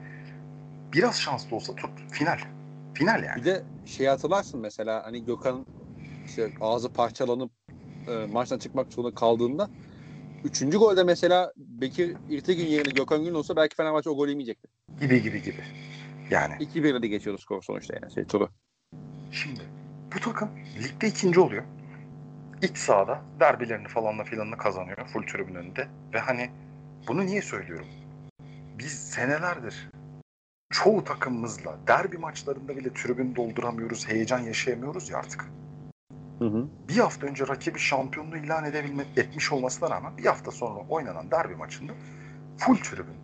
biraz 0.94 1.20
şanslı 1.20 1.56
olsa 1.56 1.76
tut 1.76 1.90
final. 2.12 2.40
Final 2.94 3.24
yani. 3.24 3.36
Bir 3.36 3.46
de 3.46 3.64
şey 3.86 4.08
hatırlarsın 4.08 4.60
mesela 4.60 5.06
hani 5.06 5.26
Gökhan 5.26 5.66
işte 6.26 6.52
ağzı 6.62 6.90
parçalanıp 6.90 7.52
e, 8.08 8.26
maçtan 8.32 8.58
çıkmak 8.58 8.94
zorunda 8.94 9.16
kaldığında 9.16 9.70
üçüncü 10.44 10.78
golde 10.78 11.04
mesela 11.04 11.54
Bekir 11.58 12.16
İrtegün 12.30 12.66
yerine 12.66 12.92
Gökhan 12.94 13.24
Gün 13.24 13.34
olsa 13.34 13.56
belki 13.56 13.76
Fenerbahçe 13.76 14.10
o 14.10 14.16
golü 14.16 14.30
yemeyecekti. 14.30 14.68
Gibi 15.00 15.22
gibi 15.22 15.42
gibi. 15.44 15.64
Yani 16.32 16.54
2-1'de 16.54 17.02
de 17.02 17.08
geçiyordu 17.08 17.42
skor 17.42 17.62
sonuçta 17.62 17.94
yani 18.02 18.14
şey 18.14 18.26
turu. 18.26 18.50
Şimdi 19.32 19.62
bu 20.16 20.20
takım 20.20 20.50
ligde 20.84 21.08
ikinci 21.08 21.40
oluyor. 21.40 21.64
İç 22.62 22.78
sahada 22.78 23.22
derbilerini 23.40 23.88
falanla 23.88 24.24
filanını 24.24 24.58
kazanıyor 24.58 25.08
full 25.08 25.28
tribün 25.28 25.56
önünde. 25.56 25.88
Ve 26.14 26.20
hani 26.20 26.50
bunu 27.08 27.26
niye 27.26 27.42
söylüyorum? 27.42 27.88
Biz 28.80 29.10
senelerdir 29.10 29.90
çoğu 30.70 31.04
takımımızla 31.04 31.78
derbi 31.88 32.18
maçlarında 32.18 32.78
bile 32.78 32.94
tribün 32.94 33.36
dolduramıyoruz, 33.36 34.08
heyecan 34.08 34.40
yaşayamıyoruz 34.40 35.10
ya 35.10 35.18
artık. 35.18 35.46
Hı 36.40 36.46
hı. 36.46 36.68
Bir 36.90 36.98
hafta 36.98 37.28
önce 37.28 37.48
rakibi 37.48 37.80
şampiyonluğu 37.80 38.38
ilan 38.38 38.66
edebilme, 38.66 39.06
etmiş 39.18 39.52
olmasına 39.52 39.90
rağmen 39.90 40.18
bir 40.18 40.26
hafta 40.26 40.52
sonra 40.52 40.80
oynanan 40.90 41.32
derbi 41.32 41.56
maçında 41.56 41.94
full 42.58 42.76
tribün 42.76 43.22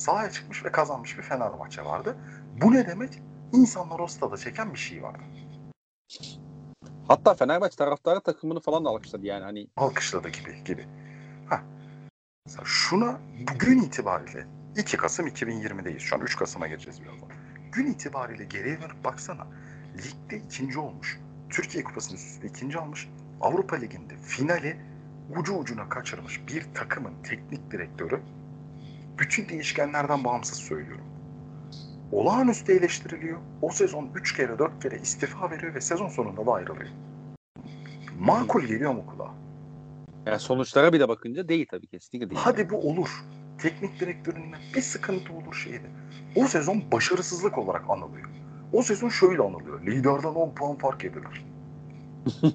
sahaya 0.00 0.30
çıkmış 0.30 0.64
ve 0.64 0.72
kazanmış 0.72 1.18
bir 1.18 1.22
Fenerbahçe 1.22 1.84
vardı. 1.84 2.16
Bu 2.56 2.72
ne 2.72 2.86
demek? 2.86 3.22
İnsanlar 3.52 3.98
o 3.98 4.06
stada 4.06 4.36
çeken 4.36 4.72
bir 4.74 4.78
şey 4.78 5.02
vardı. 5.02 5.22
Hatta 7.08 7.34
Fenerbahçe 7.34 7.76
taraftarı 7.76 8.20
takımını 8.20 8.60
falan 8.60 8.84
da 8.84 8.88
alkışladı 8.88 9.26
yani 9.26 9.44
hani 9.44 9.66
alkışladı 9.76 10.28
gibi 10.28 10.64
gibi. 10.64 10.86
Ha. 11.48 11.62
Şuna 12.64 13.20
bugün 13.54 13.82
itibariyle 13.82 14.46
2 14.76 14.96
Kasım 14.96 15.26
2020'deyiz. 15.26 15.98
Şu 15.98 16.16
an 16.16 16.22
3 16.22 16.36
Kasım'a 16.36 16.66
gireceğiz 16.66 17.02
birazdan. 17.02 17.28
Gün 17.72 17.86
itibariyle 17.86 18.44
geriye 18.44 18.80
dönüp 18.80 19.04
baksana. 19.04 19.46
Ligde 19.98 20.36
ikinci 20.46 20.78
olmuş. 20.78 21.20
Türkiye 21.50 21.84
Kupası'nı 21.84 22.14
üst 22.14 22.26
üste 22.26 22.46
ikinci 22.48 22.78
almış. 22.78 23.08
Avrupa 23.40 23.76
Ligi'nde 23.76 24.16
finali 24.16 24.76
ucu 25.36 25.54
ucuna 25.54 25.88
kaçırmış 25.88 26.40
bir 26.48 26.66
takımın 26.74 27.22
teknik 27.22 27.70
direktörü 27.70 28.20
bütün 29.18 29.48
değişkenlerden 29.48 30.24
bağımsız 30.24 30.58
söylüyorum. 30.58 31.04
Olağanüstü 32.12 32.72
eleştiriliyor. 32.72 33.38
O 33.62 33.70
sezon 33.70 34.10
3 34.14 34.36
kere 34.36 34.58
4 34.58 34.82
kere 34.82 34.98
istifa 34.98 35.50
veriyor 35.50 35.74
ve 35.74 35.80
sezon 35.80 36.08
sonunda 36.08 36.46
da 36.46 36.52
ayrılıyor. 36.52 36.90
Makul 38.18 38.62
geliyor 38.62 38.92
mu 38.92 39.06
kulağa? 39.06 39.34
yani 40.26 40.40
sonuçlara 40.40 40.92
bir 40.92 41.00
de 41.00 41.08
bakınca 41.08 41.48
değil 41.48 41.66
tabii 41.70 41.86
kesinlikle 41.86 42.30
değil. 42.30 42.40
Hadi 42.44 42.70
bu 42.70 42.76
olur. 42.76 43.24
Teknik 43.58 44.00
direktöründe 44.00 44.56
bir 44.74 44.80
sıkıntı 44.82 45.32
olur 45.32 45.54
şeydi. 45.54 45.90
O 46.36 46.44
sezon 46.46 46.82
başarısızlık 46.92 47.58
olarak 47.58 47.90
anılıyor. 47.90 48.28
O 48.72 48.82
sezon 48.82 49.08
şöyle 49.08 49.42
anılıyor. 49.42 49.86
Liderden 49.86 50.28
10 50.28 50.54
puan 50.54 50.78
fark 50.78 51.04
yediler. 51.04 51.44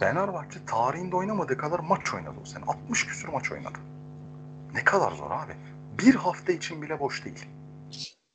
Fenerbahçe 0.00 0.64
tarihinde 0.66 1.16
oynamadığı 1.16 1.56
kadar 1.56 1.78
maç 1.78 2.14
oynadı 2.14 2.36
o 2.42 2.44
sene. 2.44 2.64
60 2.64 3.06
küsur 3.06 3.28
maç 3.28 3.52
oynadı. 3.52 3.78
Ne 4.74 4.84
kadar 4.84 5.12
zor 5.12 5.30
abi. 5.30 5.52
Bir 5.98 6.14
hafta 6.14 6.52
için 6.52 6.82
bile 6.82 7.00
boş 7.00 7.24
değil. 7.24 7.46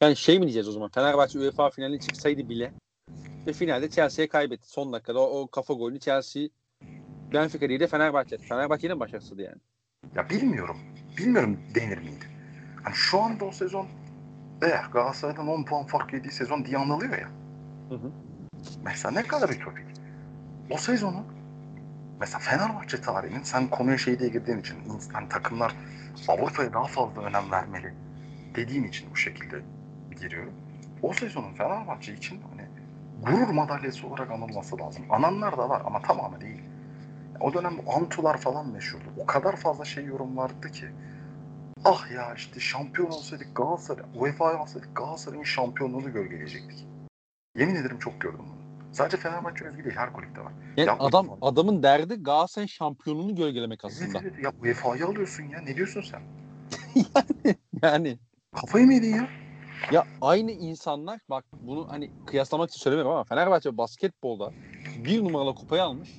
Yani 0.03 0.15
şey 0.15 0.39
mi 0.39 0.43
diyeceğiz 0.43 0.67
o 0.67 0.71
zaman? 0.71 0.89
Fenerbahçe 0.89 1.39
UEFA 1.39 1.69
finaline 1.69 1.99
çıksaydı 1.99 2.49
bile 2.49 2.71
ve 3.47 3.53
finalde 3.53 3.89
Chelsea'ye 3.89 4.27
kaybetti. 4.27 4.69
Son 4.69 4.93
dakikada 4.93 5.19
o, 5.19 5.41
o 5.41 5.47
kafa 5.47 5.73
golünü 5.73 5.99
Chelsea 5.99 6.43
Benfica 7.33 7.69
değil 7.69 7.79
de 7.79 7.87
Fenerbahçe. 7.87 8.37
Fenerbahçe 8.37 8.87
yine 8.87 8.99
başarısızdı 8.99 9.41
yani. 9.41 9.57
Ya 10.15 10.29
bilmiyorum. 10.29 10.77
Bilmiyorum 11.17 11.59
denir 11.75 11.97
miydi? 11.97 12.25
Hani 12.83 12.95
şu 12.95 13.21
anda 13.21 13.45
o 13.45 13.51
sezon 13.51 13.87
eh, 14.61 14.91
Galatasaray'dan 14.93 15.47
10 15.47 15.63
puan 15.63 15.85
fark 15.85 16.13
yediği 16.13 16.31
sezon 16.31 16.65
diye 16.65 16.77
anılıyor 16.77 17.17
ya. 17.17 17.29
Hı 17.89 17.95
hı. 17.95 18.11
Mesela 18.83 19.11
ne 19.11 19.23
kadar 19.23 19.49
ütopik. 19.49 19.85
O 20.69 20.77
sezonu 20.77 21.23
mesela 22.19 22.39
Fenerbahçe 22.39 23.01
tarihinin 23.01 23.43
sen 23.43 23.69
konuya 23.69 23.97
şey 23.97 24.19
diye 24.19 24.29
girdiğin 24.29 24.59
için 24.59 24.77
hani 25.13 25.29
takımlar 25.29 25.75
Avrupa'ya 26.27 26.73
daha 26.73 26.85
fazla 26.85 27.21
önem 27.21 27.51
vermeli 27.51 27.93
dediğim 28.55 28.85
için 28.85 29.11
bu 29.11 29.15
şekilde 29.15 29.61
giriyorum. 30.23 30.53
O 31.01 31.13
sezonun 31.13 31.53
Fenerbahçe 31.53 32.13
için 32.13 32.39
hani 32.49 32.67
gurur 33.25 33.53
madalyası 33.53 34.07
olarak 34.07 34.31
anılması 34.31 34.77
lazım. 34.77 35.03
Ananlar 35.09 35.57
da 35.57 35.69
var 35.69 35.81
ama 35.85 36.01
tamamı 36.01 36.41
değil. 36.41 36.61
O 37.39 37.53
dönem 37.53 37.73
Antular 37.95 38.37
falan 38.37 38.69
meşhurdu. 38.69 39.03
O 39.17 39.25
kadar 39.25 39.55
fazla 39.55 39.85
şey 39.85 40.05
yorum 40.05 40.37
vardı 40.37 40.71
ki. 40.71 40.85
Ah 41.85 42.11
ya 42.11 42.33
işte 42.33 42.59
şampiyon 42.59 43.07
olsaydık 43.07 43.55
Galatasaray, 43.55 44.03
UEFA'ya 44.15 44.57
alsaydık 44.57 44.95
Galatasaray'ın 44.95 45.43
şampiyonluğunu 45.43 46.13
gölgeleyecektik. 46.13 46.85
Yemin 47.57 47.75
ederim 47.75 47.99
çok 47.99 48.21
gördüm 48.21 48.39
bunu. 48.39 48.93
Sadece 48.93 49.17
Fenerbahçe 49.17 49.65
özgü 49.65 49.83
değil, 49.83 49.95
her 49.95 50.13
kulüpte 50.13 50.41
var. 50.41 50.51
Yani 50.77 50.87
Ya, 50.87 50.95
adam 50.99 51.29
UEFA 51.29 51.47
adamın 51.47 51.83
derdi 51.83 52.15
Galatasaray'ın 52.15 52.67
şampiyonluğunu 52.67 53.35
gölgelemek 53.35 53.85
aslında. 53.85 54.19
Evet, 54.19 54.33
evet. 54.35 54.43
Ya 54.43 54.51
UEFA'yı 54.61 55.05
alıyorsun 55.05 55.43
ya. 55.43 55.61
Ne 55.61 55.75
diyorsun 55.75 56.01
sen? 56.01 56.21
Yani 57.83 58.17
Kafayı 58.55 58.85
mı 58.85 58.93
yedin 58.93 59.15
ya? 59.15 59.27
Ya 59.91 60.05
aynı 60.21 60.51
insanlar 60.51 61.19
bak 61.29 61.45
bunu 61.61 61.87
hani 61.89 62.11
kıyaslamak 62.25 62.69
için 62.69 62.79
söylemiyorum 62.79 63.11
ama 63.11 63.23
Fenerbahçe 63.23 63.77
basketbolda 63.77 64.51
bir 65.05 65.23
numaralı 65.23 65.55
kupayı 65.55 65.83
almış. 65.83 66.09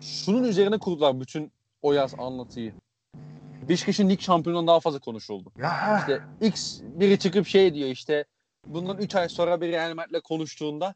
Şunun 0.00 0.44
üzerine 0.44 0.78
kurdular 0.78 1.20
bütün 1.20 1.52
o 1.82 1.92
yaz 1.92 2.14
anlatıyı. 2.18 2.74
Beşiktaş'ın 3.68 4.08
lig 4.10 4.20
şampiyonundan 4.20 4.66
daha 4.66 4.80
fazla 4.80 4.98
konuşuldu. 4.98 5.52
Ya. 5.58 5.98
İşte 5.98 6.20
X 6.40 6.80
biri 6.82 7.18
çıkıp 7.18 7.46
şey 7.46 7.74
diyor 7.74 7.88
işte 7.88 8.24
bundan 8.66 8.98
3 8.98 9.14
ay 9.14 9.28
sonra 9.28 9.60
bir 9.60 9.68
Real 9.72 9.94
Madrid'le 9.94 10.20
konuştuğunda 10.20 10.94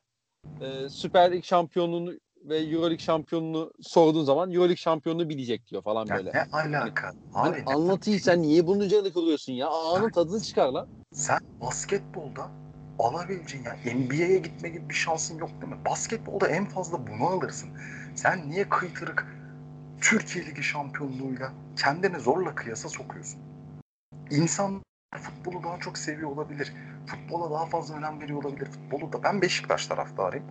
e, 0.60 0.88
Süper 0.88 1.32
Lig 1.32 1.44
şampiyonluğunu 1.44 2.12
ve 2.44 2.58
Euroleague 2.58 2.98
şampiyonluğunu 2.98 3.72
sorduğun 3.82 4.24
zaman 4.24 4.50
Euroleague 4.50 4.76
şampiyonluğu 4.76 5.28
bilecek 5.28 5.66
diyor 5.70 5.82
falan 5.82 6.06
Ya 6.06 6.16
böyle. 6.16 6.32
ne 6.32 6.46
alaka? 6.52 7.12
Hani 7.32 7.56
Abi 7.56 7.62
anlatıyı 7.66 8.20
sen 8.20 8.42
niye 8.42 8.66
bunun 8.66 8.80
üzerine 8.80 9.10
kuruyorsun 9.10 9.52
ya? 9.52 9.68
Anın 9.68 10.10
tadını 10.10 10.40
çıkar 10.40 10.68
lan. 10.68 10.88
Sen 11.12 11.38
basketbolda 11.60 12.50
alabileceğin 12.98 13.64
ya 13.64 13.76
NBA'ye 13.94 14.38
gitme 14.38 14.68
gibi 14.68 14.88
bir 14.88 14.94
şansın 14.94 15.38
yok 15.38 15.50
değil 15.60 15.72
mi? 15.72 15.84
Basketbolda 15.84 16.48
en 16.48 16.64
fazla 16.64 17.06
bunu 17.06 17.26
alırsın. 17.28 17.70
Sen 18.14 18.50
niye 18.50 18.68
kıytırık 18.68 19.26
Türkiye 20.00 20.46
Ligi 20.46 20.62
şampiyonluğuyla 20.62 21.52
kendini 21.76 22.20
zorla 22.20 22.54
kıyasa 22.54 22.88
sokuyorsun? 22.88 23.40
İnsan 24.30 24.82
futbolu 25.16 25.62
daha 25.62 25.78
çok 25.78 25.98
seviyor 25.98 26.30
olabilir. 26.30 26.72
Futbola 27.06 27.50
daha 27.50 27.66
fazla 27.66 27.94
önem 27.94 28.20
veriyor 28.20 28.44
olabilir. 28.44 28.66
Futbolu 28.66 29.12
da 29.12 29.22
ben 29.22 29.42
Beşiktaş 29.42 29.86
taraftarıyım. 29.86 30.46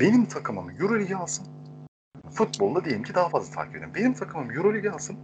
Benim 0.00 0.26
takımım 0.26 0.70
Euroleague 0.70 1.16
alsın. 1.16 1.46
Futbolda 2.30 2.84
diyelim 2.84 3.02
ki 3.02 3.14
daha 3.14 3.28
fazla 3.28 3.54
takip 3.54 3.76
ediyorum. 3.76 3.94
Benim 3.94 4.14
takımım 4.14 4.50
Euroligi 4.50 4.90
alsın. 4.90 5.16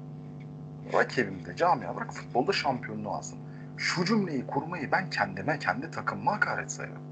Rakibimde 0.93 1.57
camia 1.57 1.97
bırak 1.97 2.13
futbolda 2.13 2.53
şampiyonluğu 2.53 3.11
alsın. 3.11 3.39
Şu 3.77 4.05
cümleyi 4.05 4.47
kurmayı 4.47 4.93
ben 4.93 5.11
kendime, 5.11 5.59
kendi 5.59 5.91
takımıma 5.91 6.33
hakaret 6.33 6.73
sayarım. 6.73 7.03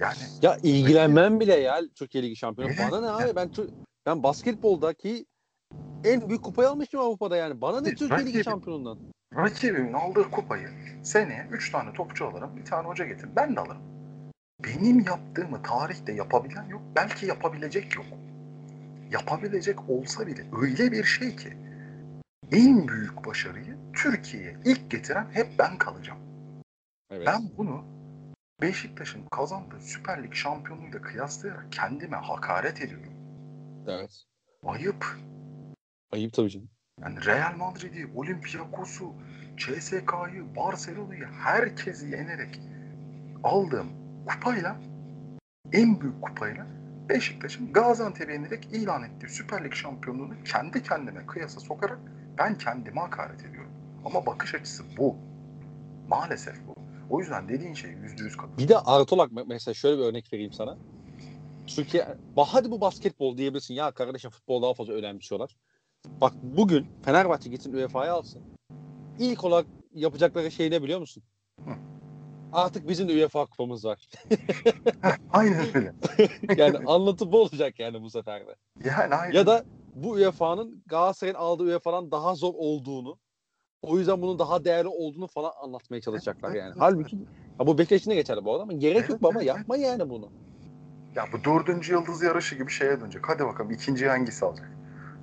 Yani 0.00 0.16
Ya 0.42 0.56
ilgilenmem 0.62 1.40
bile 1.40 1.54
ya 1.54 1.80
Türkiye 1.94 2.24
Ligi 2.24 2.36
şampiyonu. 2.36 2.72
Evet. 2.72 2.88
Bana 2.92 3.00
ne 3.00 3.24
abi 3.24 3.36
ben 3.36 3.50
ben 4.06 4.22
basketboldaki 4.22 5.26
en 6.04 6.28
büyük 6.28 6.42
kupayı 6.42 6.68
almışım 6.68 7.00
Avrupa'da 7.00 7.36
yani. 7.36 7.60
Bana 7.60 7.80
ne 7.80 7.94
Türkiye 7.94 8.26
Ligi 8.26 8.38
rakibim- 8.38 8.44
şampiyonundan? 8.44 8.98
rakibimin 9.36 9.92
aldığı 9.92 10.30
kupayı 10.30 10.68
seneye 11.02 11.46
3 11.50 11.72
tane 11.72 11.92
topçu 11.92 12.26
alırım, 12.26 12.56
bir 12.56 12.64
tane 12.64 12.88
hoca 12.88 13.04
getir. 13.04 13.28
Ben 13.36 13.56
de 13.56 13.60
alırım. 13.60 13.82
Benim 14.64 15.00
yaptığımı 15.00 15.62
tarihte 15.62 16.12
yapabilen 16.12 16.68
yok. 16.68 16.82
Belki 16.96 17.26
yapabilecek 17.26 17.96
yok. 17.96 18.06
Yapabilecek 19.10 19.90
olsa 19.90 20.26
bile 20.26 20.44
öyle 20.62 20.92
bir 20.92 21.04
şey 21.04 21.36
ki 21.36 21.56
en 22.52 22.88
büyük 22.88 23.26
başarıyı 23.26 23.78
Türkiye'ye 23.92 24.56
ilk 24.64 24.90
getiren 24.90 25.28
hep 25.32 25.58
ben 25.58 25.78
kalacağım. 25.78 26.18
Evet. 27.10 27.26
Ben 27.26 27.42
bunu 27.56 27.84
Beşiktaş'ın 28.60 29.26
kazandığı 29.26 29.80
Süper 29.80 30.22
Lig 30.22 30.34
şampiyonluğuyla 30.34 31.02
kıyaslayarak 31.02 31.72
kendime 31.72 32.16
hakaret 32.16 32.82
ediyorum. 32.82 33.12
Evet. 33.86 34.24
Ayıp. 34.66 35.06
Ayıp 36.12 36.32
tabii 36.32 36.50
canım. 36.50 36.68
Yani 37.02 37.24
Real 37.24 37.56
Madrid'i, 37.56 38.10
Olympiakos'u, 38.14 39.14
CSK'yı, 39.56 40.56
Barcelona'yı 40.56 41.24
herkesi 41.24 42.06
yenerek 42.06 42.60
aldığım 43.44 43.88
kupayla 44.26 44.76
en 45.72 46.00
büyük 46.00 46.22
kupayla 46.22 46.66
Beşiktaş'ın 47.08 47.72
Gaziantep'i 47.72 48.32
yenerek 48.32 48.64
ilan 48.72 49.02
ettiği 49.02 49.28
Süper 49.28 49.64
Lig 49.64 49.74
şampiyonluğunu 49.74 50.34
kendi 50.44 50.82
kendime 50.82 51.26
kıyasa 51.26 51.60
sokarak 51.60 51.98
ben 52.38 52.58
kendime 52.58 53.00
hakaret 53.00 53.44
ediyorum. 53.44 53.70
Ama 54.04 54.26
bakış 54.26 54.54
açısı 54.54 54.84
bu. 54.98 55.16
Maalesef 56.08 56.66
bu. 56.66 56.74
O 57.10 57.20
yüzden 57.20 57.48
dediğin 57.48 57.74
şey 57.74 57.90
yüzde 57.90 58.24
yüz 58.24 58.36
katılıyorum. 58.36 58.58
Bir 58.58 58.68
de 58.68 58.78
artı 58.78 59.14
olarak 59.14 59.30
mesela 59.46 59.74
şöyle 59.74 59.98
bir 59.98 60.04
örnek 60.04 60.32
vereyim 60.32 60.52
sana. 60.52 60.76
Türkiye, 61.66 62.06
hadi 62.36 62.70
bu 62.70 62.80
basketbol 62.80 63.38
diyebilirsin. 63.38 63.74
Ya 63.74 63.90
kardeşim 63.90 64.30
futbol 64.30 64.62
daha 64.62 64.74
fazla 64.74 64.92
önemsiyorlar. 64.92 65.56
Bak 66.20 66.32
bugün 66.42 66.86
Fenerbahçe 67.04 67.50
gitsin 67.50 67.72
UEFA'ya 67.72 68.14
alsın. 68.14 68.42
İlk 69.18 69.44
olarak 69.44 69.66
yapacakları 69.94 70.50
şey 70.50 70.70
ne 70.70 70.82
biliyor 70.82 71.00
musun? 71.00 71.22
Hı. 71.64 71.70
Artık 72.52 72.88
bizim 72.88 73.08
de 73.08 73.12
UEFA 73.12 73.46
kupamız 73.46 73.84
var. 73.84 74.08
Aynen 75.32 75.66
öyle. 75.74 75.92
Yani 76.56 76.78
anlatı 76.86 77.32
bu 77.32 77.42
olacak 77.42 77.80
yani 77.80 78.02
bu 78.02 78.10
sefer 78.10 78.46
de. 78.46 78.54
Yani 78.84 79.14
aynen. 79.14 79.34
Ya 79.34 79.46
da 79.46 79.64
bu 79.94 80.10
UEFA'nın 80.10 80.82
Galatasaray'ın 80.86 81.36
aldığı 81.36 81.62
UEFA'dan 81.62 82.10
daha 82.10 82.34
zor 82.34 82.54
olduğunu, 82.56 83.18
o 83.82 83.98
yüzden 83.98 84.22
bunun 84.22 84.38
daha 84.38 84.64
değerli 84.64 84.88
olduğunu 84.88 85.26
falan 85.26 85.52
anlatmaya 85.62 86.00
çalışacaklar 86.00 86.54
yani. 86.54 86.74
Halbuki 86.78 87.18
ha 87.58 87.66
bu 87.66 87.78
Beşiktaş'ın 87.78 88.10
da 88.10 88.14
geçerli 88.14 88.44
bu 88.44 88.52
arada 88.52 88.62
ama 88.62 88.72
gerek 88.72 89.08
yok 89.08 89.22
baba 89.22 89.42
yapma 89.42 89.76
yani 89.76 90.10
bunu. 90.10 90.32
Ya 91.16 91.24
bu 91.32 91.44
dördüncü 91.44 91.92
yıldız 91.92 92.22
yarışı 92.22 92.54
gibi 92.54 92.70
şeye 92.70 93.00
dönecek. 93.00 93.28
Hadi 93.28 93.44
bakalım 93.44 93.70
ikinciyi 93.70 94.10
hangisi 94.10 94.44
alacak? 94.44 94.70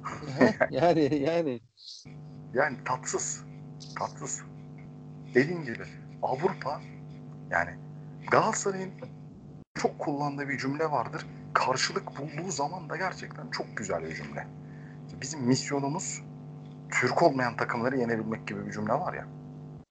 yani 0.71 1.15
yani 1.15 1.61
Yani 2.53 2.77
tatsız. 2.85 3.43
Tatsız. 3.99 4.41
Dediğim 5.35 5.63
gibi 5.63 5.83
Avrupa 6.21 6.81
yani 7.51 7.71
Galatasaray'ın 8.31 8.91
çok 9.75 9.99
kullandığı 9.99 10.49
bir 10.49 10.57
cümle 10.57 10.91
vardır. 10.91 11.25
Karşılık 11.53 12.07
bulduğu 12.19 12.51
zaman 12.51 12.89
da 12.89 12.97
gerçekten 12.97 13.49
çok 13.49 13.77
güzel 13.77 14.03
bir 14.03 14.15
cümle. 14.15 14.47
Bizim 15.21 15.41
misyonumuz 15.41 16.21
Türk 16.91 17.23
olmayan 17.23 17.57
takımları 17.57 17.97
yenebilmek 17.97 18.47
gibi 18.47 18.65
bir 18.65 18.71
cümle 18.71 18.93
var 18.93 19.13
ya. 19.13 19.27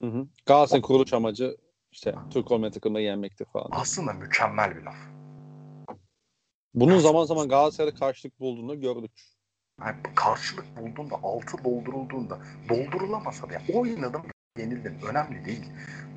Hı 0.03 0.09
hı. 0.09 0.26
Galatasaray'ın 0.47 0.83
kuruluş 0.83 1.12
amacı 1.12 1.57
işte 1.93 2.14
Türk 2.31 2.51
olmayan 2.51 2.72
takımları 2.72 3.03
yenmektir 3.03 3.45
falan. 3.45 3.68
Aslında 3.70 4.12
mükemmel 4.12 4.76
bir 4.76 4.83
laf. 4.83 4.97
Bunun 6.74 6.99
zaman 6.99 7.24
zaman 7.24 7.49
Galatasaray'da 7.49 7.95
karşılık 7.99 8.41
bulduğunu 8.41 8.81
gördük. 8.81 9.11
Yani 9.81 9.97
karşılık 10.14 10.64
bulduğunda, 10.76 11.14
altı 11.22 11.64
doldurulduğunda, 11.64 12.39
doldurulamasa 12.68 13.49
da 13.49 13.53
yani 13.53 13.78
oynadım, 13.78 14.22
yenildim. 14.59 14.99
Önemli 15.11 15.45
değil. 15.45 15.72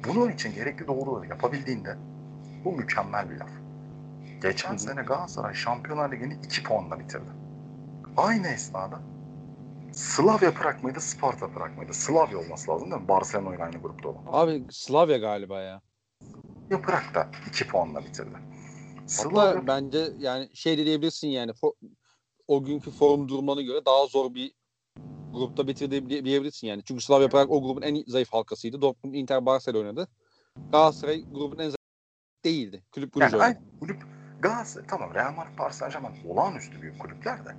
Bunun 0.07 0.31
için 0.31 0.53
gerekli 0.53 0.87
doğruları 0.87 1.27
yapabildiğinde 1.27 1.97
bu 2.65 2.71
mükemmel 2.71 3.29
bir 3.29 3.35
laf. 3.35 3.49
Geçen 4.41 4.69
Hı 4.69 4.73
hı. 4.73 4.79
sene 4.79 5.01
Galatasaray 5.01 5.53
Şampiyonlar 5.53 6.11
Ligi'ni 6.11 6.37
2 6.45 6.63
puanla 6.63 6.99
bitirdi. 6.99 7.42
Aynı 8.17 8.47
esnada 8.47 8.99
Slavia 9.93 10.51
Prag 10.51 10.83
mıydı, 10.83 11.01
Sparta 11.01 11.47
Prag 11.47 11.77
mıydı? 11.77 11.93
Slavia 11.93 12.37
olması 12.37 12.71
lazım 12.71 12.91
değil 12.91 13.01
mi? 13.01 13.07
Barcelona 13.07 13.55
ile 13.55 13.63
aynı 13.63 13.77
grupta 13.77 14.09
olan. 14.09 14.21
Abi 14.27 14.65
Slavia 14.71 15.17
galiba 15.17 15.61
ya. 15.61 15.81
Ya 16.69 16.81
Prag 16.81 17.13
da 17.15 17.29
2 17.47 17.67
puanla 17.67 17.99
bitirdi. 18.05 18.29
Hatta 18.99 19.07
Slavia 19.07 19.67
bence 19.67 20.07
yani 20.19 20.49
şey 20.53 20.77
de 20.77 20.85
diyebilirsin 20.85 21.27
yani 21.27 21.51
fo- 21.51 21.75
o 22.47 22.63
günkü 22.63 22.91
form 22.91 23.27
durumuna 23.27 23.61
göre 23.61 23.85
daha 23.85 24.05
zor 24.05 24.33
bir 24.33 24.51
grupta 25.33 25.67
bitirdi 25.67 26.09
diye- 26.09 26.25
diyebilirsin 26.25 26.67
yani. 26.67 26.83
Çünkü 26.83 27.03
Slavia 27.03 27.27
Prag 27.29 27.51
o 27.51 27.61
grubun 27.61 27.81
en 27.81 28.03
zayıf 28.07 28.33
halkasıydı. 28.33 28.81
Dortmund, 28.81 29.13
Inter, 29.13 29.45
Barcelona 29.45 29.79
oynadı. 29.81 30.07
Galatasaray 30.71 31.23
grubun 31.31 31.57
en 31.57 31.63
zayıf 31.63 31.77
değildi. 32.45 32.83
Kulüp 32.91 33.15
Yani 33.17 33.31
Brugge 33.31 33.45
oynadı. 33.45 33.59
kulüp 33.79 34.03
Galatasaray 34.39 34.87
tamam 34.87 35.13
Real 35.13 35.33
Madrid 35.33 35.57
Paris 35.57 35.75
Saint 35.75 35.93
Germain 35.93 36.15
olağanüstü 36.27 36.81
büyük 36.81 36.99
kulüpler 36.99 37.45
de 37.45 37.55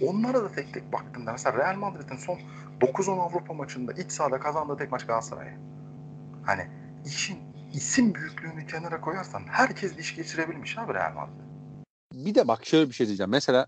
onlara 0.00 0.44
da 0.44 0.52
tek 0.52 0.74
tek 0.74 0.92
baktığımda 0.92 1.32
mesela 1.32 1.58
Real 1.58 1.76
Madrid'in 1.76 2.16
son 2.16 2.38
9-10 2.80 3.20
Avrupa 3.20 3.54
maçında 3.54 3.92
iç 3.92 4.12
sahada 4.12 4.40
kazandığı 4.40 4.76
tek 4.76 4.92
maç 4.92 5.06
Galatasaray. 5.06 5.48
Hani 6.46 6.66
işin 7.06 7.38
isim 7.74 8.14
büyüklüğünü 8.14 8.66
kenara 8.66 9.00
koyarsan 9.00 9.42
herkes 9.46 9.98
diş 9.98 10.16
geçirebilmiş 10.16 10.78
abi 10.78 10.94
Real 10.94 11.14
Madrid. 11.14 11.44
Bir 12.14 12.34
de 12.34 12.48
bak 12.48 12.66
şöyle 12.66 12.88
bir 12.88 12.94
şey 12.94 13.06
diyeceğim. 13.06 13.30
Mesela 13.30 13.66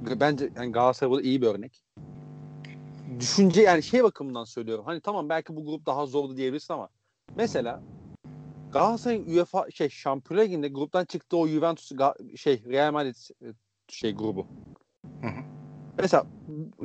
bence 0.00 0.50
yani 0.56 0.72
Galatasaray 0.72 1.10
burada 1.10 1.22
iyi 1.22 1.42
bir 1.42 1.46
örnek. 1.46 1.84
Düşünce 3.20 3.62
yani 3.62 3.82
şey 3.82 4.04
bakımından 4.04 4.44
söylüyorum. 4.44 4.84
Hani 4.84 5.00
tamam 5.00 5.28
belki 5.28 5.56
bu 5.56 5.66
grup 5.66 5.86
daha 5.86 6.06
zordu 6.06 6.36
diyebilirsin 6.36 6.74
ama 6.74 6.88
mesela 7.36 7.82
Galatasaray'ın 8.72 9.36
UEFA 9.36 9.70
şey 9.70 9.88
Şampiyonlar 9.88 10.44
Ligi'nde 10.44 10.68
gruptan 10.68 11.04
çıktığı 11.04 11.36
o 11.36 11.48
Juventus 11.48 11.92
şey 12.36 12.64
Real 12.64 12.92
Madrid 12.92 13.16
e, 13.42 13.46
şey 13.88 14.14
grubu. 14.14 14.46
Hı 15.22 15.26
hı. 15.26 15.42
Mesela 15.98 16.26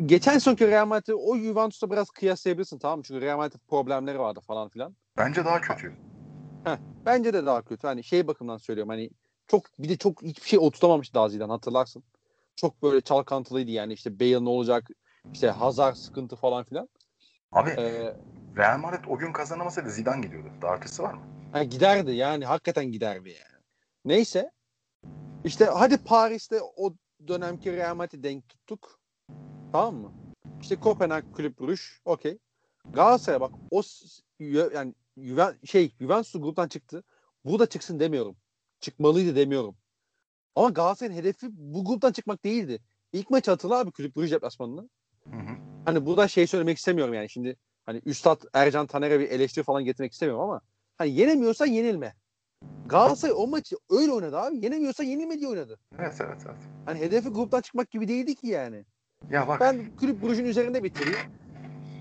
geçen 0.06 0.38
sonki 0.38 0.68
Real 0.68 0.86
Madrid'i 0.86 1.16
o 1.16 1.38
Juventus'la 1.38 1.92
biraz 1.92 2.10
kıyaslayabilirsin 2.10 2.80
tamam 2.80 2.98
mı? 3.00 3.04
Çünkü 3.04 3.22
Real 3.22 3.38
Madrid 3.38 3.60
problemleri 3.68 4.20
vardı 4.20 4.40
falan 4.48 4.70
filan. 4.70 4.96
Bence 5.18 5.46
daha 5.46 5.62
kötü. 5.62 5.94
Bence 7.06 7.34
de 7.34 7.46
daha 7.46 7.62
kötü. 7.62 7.88
Hani 7.88 8.04
şey 8.04 8.28
bakımdan 8.28 8.58
söylüyorum 8.58 8.90
hani 8.90 9.10
çok 9.48 9.66
bir 9.80 9.90
de 9.90 9.98
çok 9.98 10.22
hiçbir 10.22 10.50
şey 10.50 10.60
oturtamamış 10.60 11.14
daha 11.14 11.30
Zidane 11.30 11.52
hatırlarsın. 11.52 12.04
Çok 12.56 12.84
böyle 12.84 13.02
çalkantılıydı 13.02 13.72
yani 13.72 13.94
işte 13.94 14.20
Bale 14.20 14.46
ne 14.46 14.50
olacak 14.50 14.88
işte 15.34 15.50
Hazard 15.50 15.96
sıkıntı 15.96 16.36
falan 16.36 16.64
filan. 16.64 16.90
Abi 17.52 17.70
Ee, 17.70 18.14
Real 18.58 18.80
Madrid 18.80 19.04
o 19.08 19.18
gün 19.18 19.34
kazanamasaydı 19.34 19.90
Zidane 19.90 20.22
gidiyordu. 20.26 20.48
Daha 20.62 20.76
ötesi 20.76 21.04
var 21.04 21.14
mı? 21.14 21.22
ha, 21.52 21.64
giderdi 21.64 22.12
yani 22.12 22.46
hakikaten 22.46 22.86
giderdi 22.86 23.30
yani. 23.30 23.64
Neyse 24.06 24.52
işte 25.44 25.66
hadi 25.66 25.98
Paris'te 25.98 26.62
o 26.62 26.94
dönemki 27.28 27.74
Real 27.74 27.96
Madrid'i 27.96 28.24
denk 28.24 28.50
tuttuk. 28.50 29.00
Tamam 29.72 29.96
mı? 29.96 30.14
İşte 30.62 30.76
Kopenhag 30.76 31.36
Kulüp 31.36 31.60
Brugge 31.60 31.82
okey. 32.06 32.38
Galatasaray 32.86 33.42
bak 33.42 33.52
o 33.72 33.82
yani 34.40 34.94
Juven, 35.18 35.56
şey 35.66 35.92
Juventus 36.00 36.34
gruptan 36.34 36.68
çıktı. 36.68 37.04
Bu 37.46 37.60
da 37.60 37.66
çıksın 37.66 38.00
demiyorum. 38.00 38.36
Çıkmalıydı 38.80 39.36
demiyorum. 39.36 39.78
Ama 40.56 40.70
Galatasaray'ın 40.70 41.18
hedefi 41.18 41.48
bu 41.52 41.86
gruptan 41.86 42.12
çıkmak 42.12 42.44
değildi. 42.44 42.80
İlk 43.14 43.30
maçı 43.30 43.52
hatırla 43.52 43.80
abi 43.80 43.92
Kulüp 43.92 44.16
Brugge 44.16 44.32
deplasmanını. 44.32 44.90
Hani 45.86 46.06
buradan 46.06 46.28
şey 46.28 46.48
söylemek 46.48 46.78
istemiyorum 46.78 47.14
yani 47.14 47.30
şimdi 47.30 47.58
hani 47.86 48.02
Üstad 48.06 48.42
Ercan 48.54 48.88
Taner'e 48.88 49.20
bir 49.20 49.30
eleştiri 49.30 49.64
falan 49.64 49.86
getirmek 49.86 50.14
istemiyorum 50.14 50.44
ama 50.44 50.62
hani 50.98 51.12
yenemiyorsan 51.12 51.66
yenilme. 51.66 52.16
Galatasaray 52.86 53.34
o 53.38 53.48
maçı 53.48 53.76
öyle 53.90 54.12
oynadı 54.12 54.38
abi. 54.38 54.66
Yenemiyorsa 54.66 55.04
yenilme 55.04 55.40
diye 55.40 55.50
oynadı. 55.50 55.80
Evet 56.00 56.18
evet 56.22 56.38
evet. 56.46 56.58
Hani 56.86 57.00
hedefi 57.00 57.30
gruptan 57.30 57.62
çıkmak 57.62 57.92
gibi 57.92 58.08
değildi 58.08 58.36
ki 58.36 58.48
yani. 58.48 58.86
Ya 59.30 59.48
bak 59.48 59.62
Ben 59.62 59.96
kulüp 60.00 60.24
Brugge'ün 60.24 60.46
üzerinde 60.46 60.84
bitireyim. 60.84 61.20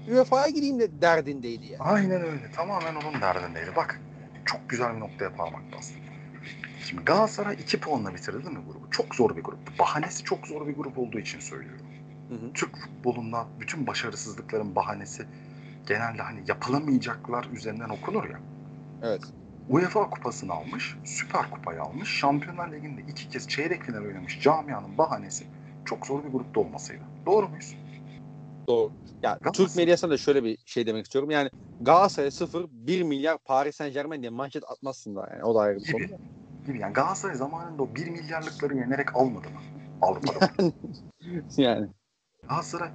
UEFA'ya 0.08 0.48
gideyim 0.48 0.78
de 0.78 1.00
derdindeydi 1.02 1.66
yani. 1.66 1.82
Aynen 1.82 2.22
öyle. 2.22 2.50
Tamamen 2.54 2.94
onun 2.94 3.20
derdindeydi. 3.20 3.76
Bak 3.76 4.00
çok 4.44 4.68
güzel 4.68 4.94
bir 4.94 5.00
noktaya 5.00 5.34
parmak 5.34 5.72
bastın. 5.76 5.96
Şimdi 6.84 7.04
Galatasaray 7.04 7.54
2 7.54 7.80
puanla 7.80 8.14
bitirdi 8.14 8.44
değil 8.44 8.56
mi 8.56 8.64
grubu? 8.66 8.90
Çok 8.90 9.14
zor 9.14 9.36
bir 9.36 9.42
grup. 9.42 9.78
Bahanesi 9.78 10.24
çok 10.24 10.46
zor 10.46 10.66
bir 10.66 10.74
grup 10.74 10.98
olduğu 10.98 11.18
için 11.18 11.40
söylüyorum. 11.40 11.86
Hı 12.28 12.34
hı. 12.34 12.52
Türk 12.54 12.76
futbolunda 12.76 13.46
bütün 13.60 13.86
başarısızlıkların 13.86 14.74
bahanesi 14.74 15.26
genelde 15.86 16.22
hani 16.22 16.40
yapılamayacaklar 16.46 17.48
üzerinden 17.52 17.88
okunur 17.88 18.24
ya. 18.30 18.40
Evet. 19.02 19.22
UEFA 19.68 20.10
kupasını 20.10 20.52
almış, 20.52 20.96
Süper 21.04 21.50
Kupayı 21.50 21.82
almış, 21.82 22.08
Şampiyonlar 22.08 22.72
Ligi'nde 22.72 23.00
iki 23.00 23.28
kez 23.28 23.48
çeyrek 23.48 23.82
final 23.82 24.04
oynamış 24.04 24.40
camianın 24.42 24.98
bahanesi 24.98 25.46
çok 25.84 26.06
zor 26.06 26.24
bir 26.24 26.28
grupta 26.28 26.60
olmasıydı. 26.60 27.02
Doğru 27.26 27.48
muyuz? 27.48 27.76
Doğru. 28.68 28.92
Ya 29.22 29.32
Galatasaray- 29.32 29.52
Türk 29.52 29.76
medyasına 29.76 30.10
da 30.10 30.18
şöyle 30.18 30.44
bir 30.44 30.58
şey 30.66 30.86
demek 30.86 31.04
istiyorum. 31.04 31.30
Yani 31.30 31.50
Galatasaray 31.80 32.30
0 32.30 32.66
1 32.70 33.02
milyar 33.02 33.38
Paris 33.38 33.76
Saint 33.76 33.94
Germain 33.94 34.20
diye 34.20 34.30
manşet 34.30 34.64
atmazsın 34.70 35.16
da 35.16 35.28
yani. 35.32 35.44
O 35.44 35.54
da 35.54 35.60
ayrı 35.60 35.78
bir 35.80 35.84
Gibi. 35.84 35.92
konu. 35.92 36.18
Gibi 36.66 36.78
yani 36.78 36.92
Galatasaray 36.92 37.36
zamanında 37.36 37.82
o 37.82 37.94
1 37.94 38.08
milyarlıkları 38.08 38.76
yenerek 38.76 39.16
almadı 39.16 39.48
mı? 39.50 39.60
Avrupa'da. 40.02 40.50
yani. 41.56 41.88
Galatasaray 42.48 42.90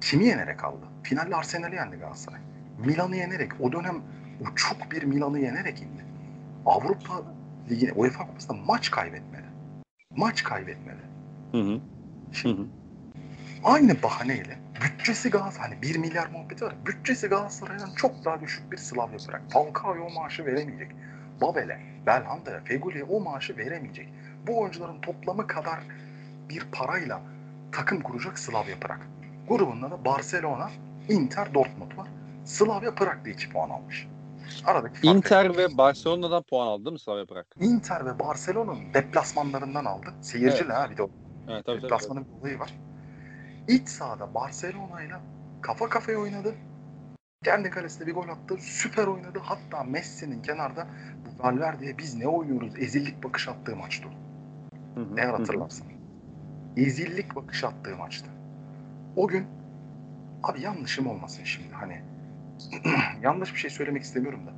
kimi 0.00 0.24
yenerek 0.24 0.64
aldı? 0.64 0.86
Finalde 1.02 1.36
Arsenal'i 1.36 1.74
yendi 1.74 1.96
Galatasaray. 1.96 2.40
Milan'ı 2.78 3.16
yenerek 3.16 3.52
o 3.60 3.72
dönem 3.72 4.02
uçuk 4.40 4.92
bir 4.92 5.02
Milan'ı 5.02 5.38
yenerek 5.38 5.82
indi. 5.82 6.04
Avrupa 6.66 7.22
Ligi 7.70 7.92
UEFA 7.92 8.26
Kupası'nda 8.26 8.58
maç 8.66 8.90
kaybetmedi. 8.90 9.46
Maç 10.16 10.44
kaybetmedi. 10.44 11.02
Hı 11.52 11.58
hı. 11.58 11.80
Şimdi 12.32 12.62
hı. 12.62 12.66
aynı 13.64 14.02
bahaneyle 14.02 14.58
bütçesi 14.82 15.30
Galatasaray 15.30 15.68
hani 15.70 15.82
1 15.82 15.96
milyar 15.96 16.26
muhabbeti 16.26 16.64
var. 16.64 16.74
Bütçesi 16.86 17.26
Galatasaray'dan 17.26 17.90
çok 17.96 18.24
daha 18.24 18.40
düşük 18.40 18.72
bir 18.72 18.76
Slavia 18.76 19.18
Prag. 19.26 19.40
Falcao'ya 19.50 20.02
o 20.02 20.10
maaşı 20.10 20.46
veremeyecek. 20.46 20.90
Babel'e, 21.40 21.80
Belhanda'ya, 22.06 22.60
Feguli'ye 22.64 23.04
o 23.04 23.20
maaşı 23.20 23.56
veremeyecek. 23.56 24.08
Bu 24.46 24.60
oyuncuların 24.60 25.00
toplamı 25.00 25.46
kadar 25.46 25.78
bir 26.48 26.64
parayla 26.72 27.20
takım 27.72 28.00
kuracak 28.00 28.38
Slavia 28.38 28.76
Prag. 28.80 29.00
Grubunda 29.48 29.90
da 29.90 30.04
Barcelona, 30.04 30.70
Inter, 31.08 31.54
Dortmund 31.54 31.96
var. 31.96 32.08
Slavia 32.44 32.94
Prag 32.94 33.24
da 33.24 33.30
2 33.30 33.50
puan 33.50 33.70
almış. 33.70 34.08
Aradaki 34.64 35.00
fark 35.00 35.16
Inter 35.16 35.56
ve 35.56 35.78
Barcelona'dan 35.78 36.42
puan 36.42 36.66
aldı 36.66 36.84
değil 36.84 36.92
mi 36.92 36.98
Slavia 36.98 37.26
Prag? 37.26 37.44
Inter 37.60 38.06
ve 38.06 38.18
Barcelona'nın 38.18 38.94
deplasmanlarından 38.94 39.84
aldı. 39.84 40.06
Seyirciyle 40.20 40.72
ha 40.72 40.90
bir 40.90 40.96
de 40.96 41.02
o 41.02 41.10
Evet 41.48 41.64
tabii 41.66 41.76
tabii. 41.76 41.82
Deplasmanın 41.82 42.24
bir 42.24 42.40
olayı 42.40 42.58
var. 42.58 42.74
İç 43.68 43.88
sahada 43.88 44.34
Barcelona 44.34 45.02
ile 45.02 45.14
kafa 45.60 45.88
kafaya 45.88 46.18
oynadı. 46.18 46.54
Kendi 47.44 47.70
kalesinde 47.70 48.06
bir 48.06 48.14
gol 48.14 48.28
attı. 48.28 48.56
Süper 48.60 49.06
oynadı. 49.06 49.38
Hatta 49.42 49.84
Messi'nin 49.84 50.42
kenarda 50.42 50.86
bu 51.24 51.42
Valverde'ye 51.42 51.98
biz 51.98 52.14
ne 52.14 52.28
oynuyoruz 52.28 52.72
ezillik 52.78 53.24
bakış 53.24 53.48
attığı 53.48 53.76
maçtı. 53.76 54.08
Hı 54.94 55.00
hı. 55.00 55.04
Eğer 55.16 55.26
Hı 55.26 55.32
hı. 55.32 55.36
hatırlarsın. 55.36 55.86
Ezillik 56.76 57.36
bakış 57.36 57.64
attığı 57.64 57.96
maçtı. 57.96 58.30
O 59.16 59.28
gün 59.28 59.46
abi 60.42 60.60
yanlışım 60.60 61.06
olmasın 61.06 61.44
şimdi 61.44 61.72
hani 61.72 62.02
yanlış 63.22 63.54
bir 63.54 63.58
şey 63.58 63.70
söylemek 63.70 64.02
istemiyorum 64.02 64.40
da 64.46 64.52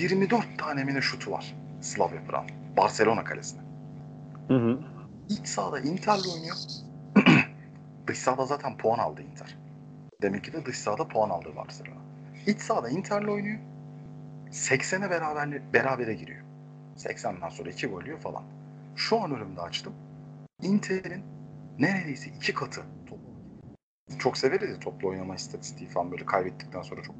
24 0.00 0.58
tane 0.58 0.84
mi 0.84 0.94
ne 0.94 1.00
şutu 1.00 1.30
var 1.30 1.54
Slavia 1.80 2.22
Prag 2.28 2.48
Barcelona 2.76 3.24
kalesine. 3.24 3.60
Hı 4.48 4.54
hı. 4.54 4.78
İç 5.28 5.46
sahada 5.46 5.80
Inter'le 5.80 6.34
oynuyor. 6.34 6.56
dış 8.06 8.18
sahada 8.18 8.46
zaten 8.46 8.76
puan 8.76 8.98
aldı 8.98 9.22
Inter. 9.22 9.56
Demek 10.22 10.44
ki 10.44 10.52
de 10.52 10.66
dış 10.66 10.78
sahada 10.78 11.08
puan 11.08 11.30
aldı 11.30 11.48
Barcelona. 11.56 12.00
İç 12.46 12.60
sahada 12.60 12.88
Inter'le 12.88 13.28
oynuyor. 13.28 13.58
80'e 14.50 15.10
beraber, 15.10 15.72
berabere 15.72 16.14
giriyor. 16.14 16.42
80'den 16.96 17.48
sonra 17.48 17.70
2 17.70 17.86
gol 17.86 18.04
yiyor 18.04 18.18
falan. 18.18 18.42
Şu 18.96 19.22
an 19.22 19.34
önümde 19.36 19.60
açtım. 19.60 19.92
Inter'in 20.62 21.24
neredeyse 21.78 22.30
iki 22.30 22.54
katı 22.54 22.80
topu. 22.80 23.01
Çok 24.18 24.38
severiz 24.38 24.70
ya 24.70 24.78
toplu 24.78 25.08
oynama 25.08 25.34
istatistiği 25.34 25.90
falan 25.90 26.10
böyle 26.10 26.24
kaybettikten 26.24 26.82
sonra 26.82 27.02
çok 27.02 27.16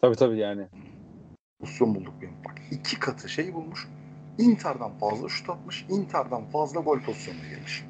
Tabii 0.00 0.16
tabii 0.16 0.38
yani. 0.38 0.68
pozisyon 1.60 1.94
bulduk 1.94 2.14
benim. 2.22 2.34
Bak 2.44 2.54
iki 2.70 2.98
katı 3.00 3.28
şey 3.28 3.54
bulmuş. 3.54 3.88
Inter'den 4.38 4.92
fazla 4.92 5.28
şut 5.28 5.50
atmış. 5.50 5.86
Inter'den 5.88 6.44
fazla 6.44 6.80
gol 6.80 7.00
pozisyonuna 7.00 7.48
girmiş. 7.48 7.84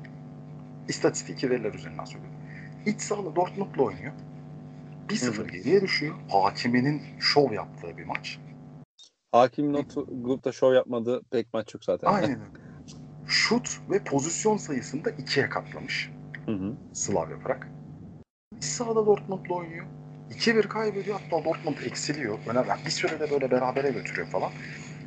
İstatistik 0.89 1.45
veriler 1.45 1.75
üzerinden 1.75 2.05
söylüyorum. 2.05 2.39
İç 2.87 3.01
sahada 3.01 3.37
Dortmund'la 3.37 3.83
oynuyor. 3.83 4.13
1-0 5.11 5.39
Hı 5.39 5.43
hı. 5.43 5.49
geriye 5.49 5.81
düşüyor. 5.81 6.15
Hakiminin 6.29 7.03
şov 7.19 7.53
yaptığı 7.53 7.99
bir 7.99 8.07
maç. 8.07 8.39
Hakimin 9.33 9.75
o 9.75 9.81
tu- 9.81 10.23
grupta 10.23 10.53
şov 10.53 10.75
yapmadığı 10.75 11.23
pek 11.23 11.55
maç 11.55 11.75
yok 11.75 11.85
zaten. 11.85 12.09
Aynen 12.09 12.41
öyle. 12.41 12.51
Şut 13.27 13.81
ve 13.91 13.99
pozisyon 14.05 14.57
sayısını 14.57 15.05
da 15.05 15.11
ikiye 15.11 15.49
katlamış 15.49 16.11
Hı 16.49 16.53
hı. 16.53 16.77
Slavia 16.93 17.39
Prag. 17.39 17.63
İç 18.57 18.65
sahada 18.65 19.07
Dortmund'la 19.07 19.55
oynuyor. 19.55 19.87
2-1 20.31 20.69
kaybediyor. 20.69 21.21
Hatta 21.21 21.45
Dortmund 21.45 21.77
eksiliyor. 21.87 22.39
Önemli. 22.47 22.69
Bir 22.87 22.91
sürede 22.91 23.31
böyle 23.31 23.51
berabere 23.51 23.91
götürüyor 23.91 24.27
falan. 24.27 24.51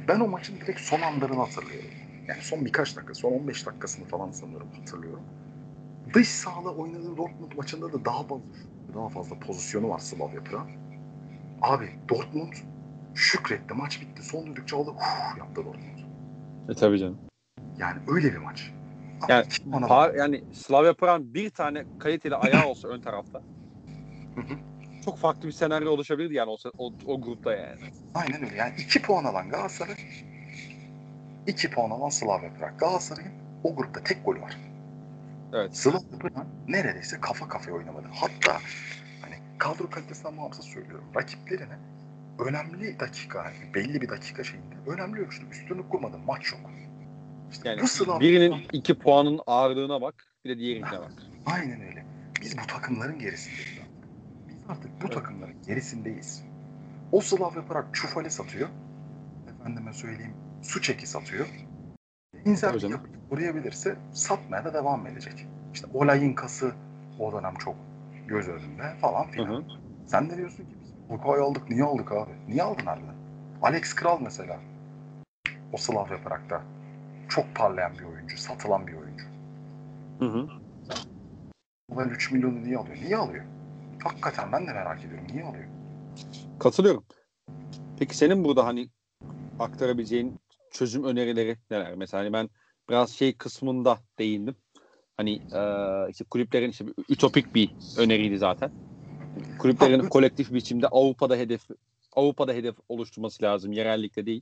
Ben 0.08 0.20
o 0.20 0.28
maçın 0.28 0.56
direkt 0.60 0.80
son 0.80 1.02
anlarını 1.02 1.40
hatırlıyorum. 1.40 1.90
Yani 2.28 2.42
son 2.42 2.66
birkaç 2.66 2.98
dakika, 2.98 3.14
son 3.14 3.32
15 3.32 3.66
dakikasını 3.66 4.06
falan 4.06 4.32
sanıyorum 4.32 4.68
hatırlıyorum. 4.80 5.24
Dış 6.14 6.30
sahada 6.30 6.70
oynadığı 6.70 7.18
Dortmund 7.18 7.52
maçında 7.58 7.94
da 7.94 8.06
daha 8.06 8.24
fazla 8.24 8.44
daha 8.96 9.10
fazla 9.10 9.40
pozisyonu 9.40 9.90
var 9.90 10.00
Slavia 10.00 10.44
Prag. 10.44 10.70
Abi 11.62 11.90
Dortmund 12.10 12.54
şükretti. 13.16 13.74
Maç 13.74 14.02
bitti. 14.02 14.24
Son 14.24 14.46
düdükçe 14.46 14.76
aldı. 14.76 14.92
Uf, 14.92 15.38
yaptı 15.38 15.66
Dortmund. 15.66 16.00
E 16.70 16.74
tabii 16.74 17.00
canım. 17.00 17.18
Yani 17.78 18.00
öyle 18.08 18.34
bir 18.34 18.38
maç. 18.38 18.72
Ama 19.22 19.34
Yani, 19.34 19.46
puan 19.72 19.84
Par- 19.84 20.18
yani 20.18 20.44
Slavia 20.54 20.94
Prag'ın 20.94 21.34
bir 21.34 21.50
tane 21.50 21.86
kaliteli 22.00 22.36
ayağı 22.36 22.66
olsa 22.70 22.88
ön 22.88 23.00
tarafta 23.00 23.42
çok 25.06 25.18
farklı 25.18 25.48
bir 25.48 25.54
senaryo 25.54 25.92
oluşabilirdi 25.92 26.34
yani 26.34 26.50
o, 26.50 26.58
o, 26.78 26.94
o 27.06 27.22
grupta 27.22 27.54
yani. 27.54 27.80
Aynen 28.14 28.44
öyle. 28.44 28.56
Yani 28.56 28.74
2 28.78 29.02
puan 29.02 29.24
alan 29.24 29.50
Galatasaray 29.50 29.96
2 31.48 31.70
puan 31.70 31.90
alan 31.90 32.10
Slavia 32.10 32.50
Prag. 32.60 32.80
Galatasaray'ın 32.80 33.32
o 33.64 33.76
grupta 33.76 34.04
tek 34.04 34.26
golü 34.26 34.42
var. 34.42 34.58
Evet. 35.54 35.78
Slavia 35.78 36.00
Prag 36.20 36.46
neredeyse 36.68 37.22
kafa 37.22 37.48
kafaya 37.48 37.78
oynamadı. 37.78 38.08
Hatta 38.14 38.60
hani 39.22 39.36
kadro 39.58 39.90
kalitesinden 39.90 40.38
bağımsız 40.38 40.66
söylüyorum. 40.66 41.06
Rakiplerine 41.16 41.78
önemli 42.40 43.00
dakika, 43.00 43.46
hani 43.46 43.74
belli 43.74 44.02
bir 44.02 44.10
dakika 44.10 44.44
şeyinde 44.44 44.76
önemli 44.88 45.22
ölçüde 45.22 45.50
üstünlük 45.52 45.90
kurmadı. 45.90 46.18
Maç 46.18 46.52
yok. 46.52 46.62
İşte 47.52 47.70
Yani 47.70 47.88
Slavia 47.88 48.20
birinin 48.20 48.56
iki 48.74 49.00
puanın 49.00 49.40
ağırlığına 49.48 50.02
bak 50.02 50.16
bir 50.46 50.50
de 50.50 50.58
diğerine 50.60 50.92
bak. 50.92 51.14
Aynen 51.46 51.82
öyle. 51.82 52.06
Biz 52.42 52.58
bu 52.58 52.68
takımların 52.68 53.20
gerisindeyiz. 53.20 53.80
Biz 54.48 54.56
artık 54.70 54.92
bu 55.02 55.06
Evet. 55.06 55.14
takımların 55.14 55.56
gerisindeyiz. 55.68 56.44
O 57.12 57.22
Slavia 57.22 57.62
Prag 57.66 57.86
çufali 57.94 58.32
satıyor. 58.32 58.70
Efendime 59.50 59.94
söyleyeyim 59.94 60.34
su 60.64 60.82
çeki 60.82 61.08
satıyor. 61.08 61.48
İnsan 62.46 62.80
koruyabilirse 63.30 63.96
satmaya 64.14 64.66
da 64.66 64.74
devam 64.74 65.08
edecek. 65.08 65.48
İşte 65.74 65.88
olayın 65.94 66.34
kası 66.34 66.72
o 67.20 67.32
dönem 67.32 67.56
çok 67.56 67.76
göz 68.28 68.48
önünde 68.48 68.96
falan 69.02 69.24
Hı 69.28 69.32
filan. 69.32 69.48
hı. 69.48 69.64
Sen 70.08 70.30
de 70.30 70.38
diyorsun 70.38 70.64
ki 70.64 70.70
biz 70.84 71.12
Luka'yı 71.12 71.44
aldık. 71.44 71.70
Niye 71.70 71.84
aldık 71.84 72.12
abi? 72.12 72.32
Niye 72.48 72.64
aldın 72.64 72.86
harbiden? 72.86 73.16
Alex 73.62 73.94
Kral 73.94 74.20
mesela. 74.22 74.60
O 75.74 75.78
Slavia 75.78 76.18
Prag'da 76.24 76.62
çok 77.30 77.56
parlayan 77.56 77.92
bir 78.00 78.04
oyuncu. 78.04 78.38
Satılan 78.38 78.88
bir 78.88 78.94
oyuncu. 78.94 79.26
Hı 80.20 80.26
hı. 80.26 80.48
Ulan 81.90 82.10
3 82.10 82.32
milyonu 82.32 82.64
niye 82.64 82.78
alıyor? 82.78 82.98
Niye 83.04 83.18
alıyor? 83.18 83.46
Hakikaten 84.04 84.52
ben 84.52 84.68
de 84.68 84.74
merak 84.74 85.00
ediyorum. 85.06 85.28
Niye 85.32 85.44
alıyor? 85.44 85.66
Katılıyorum. 86.60 87.06
Peki 88.00 88.18
senin 88.18 88.44
burada 88.44 88.66
hani 88.66 88.90
aktarabileceğin 89.60 90.40
çözüm 90.72 91.04
önerileri 91.04 91.58
neler? 91.72 91.96
Mesela 91.96 92.24
hani 92.24 92.34
ben 92.34 92.50
biraz 92.90 93.10
şey 93.12 93.38
kısmında 93.38 93.98
değindim. 94.20 94.56
Hani 95.18 95.40
eee, 95.54 96.08
işte 96.10 96.26
kulüplerin 96.26 96.70
işte 96.70 96.86
ütopik 97.10 97.56
bir 97.56 97.70
öneriydi 97.98 98.38
zaten. 98.38 98.72
Kulüplerin 99.60 100.00
Ha, 100.00 100.10
kolektif 100.10 100.54
biçimde 100.54 100.88
Avrupa'da 100.88 101.36
hedef 101.36 101.62
Avrupa'da 102.16 102.54
hedef 102.54 102.76
oluşturması 102.90 103.44
lazım. 103.44 103.72
Yerellikle 103.72 104.26
değil. 104.26 104.42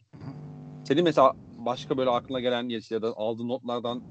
Senin 0.87 1.03
mesela 1.03 1.33
başka 1.65 1.97
böyle 1.97 2.09
aklına 2.09 2.39
gelen 2.39 2.69
ya 2.89 3.01
da 3.01 3.13
aldığın 3.17 3.47
notlardan 3.47 4.01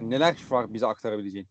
neler 0.00 0.36
var 0.50 0.74
bize 0.74 0.86
aktarabileceğin? 0.86 1.48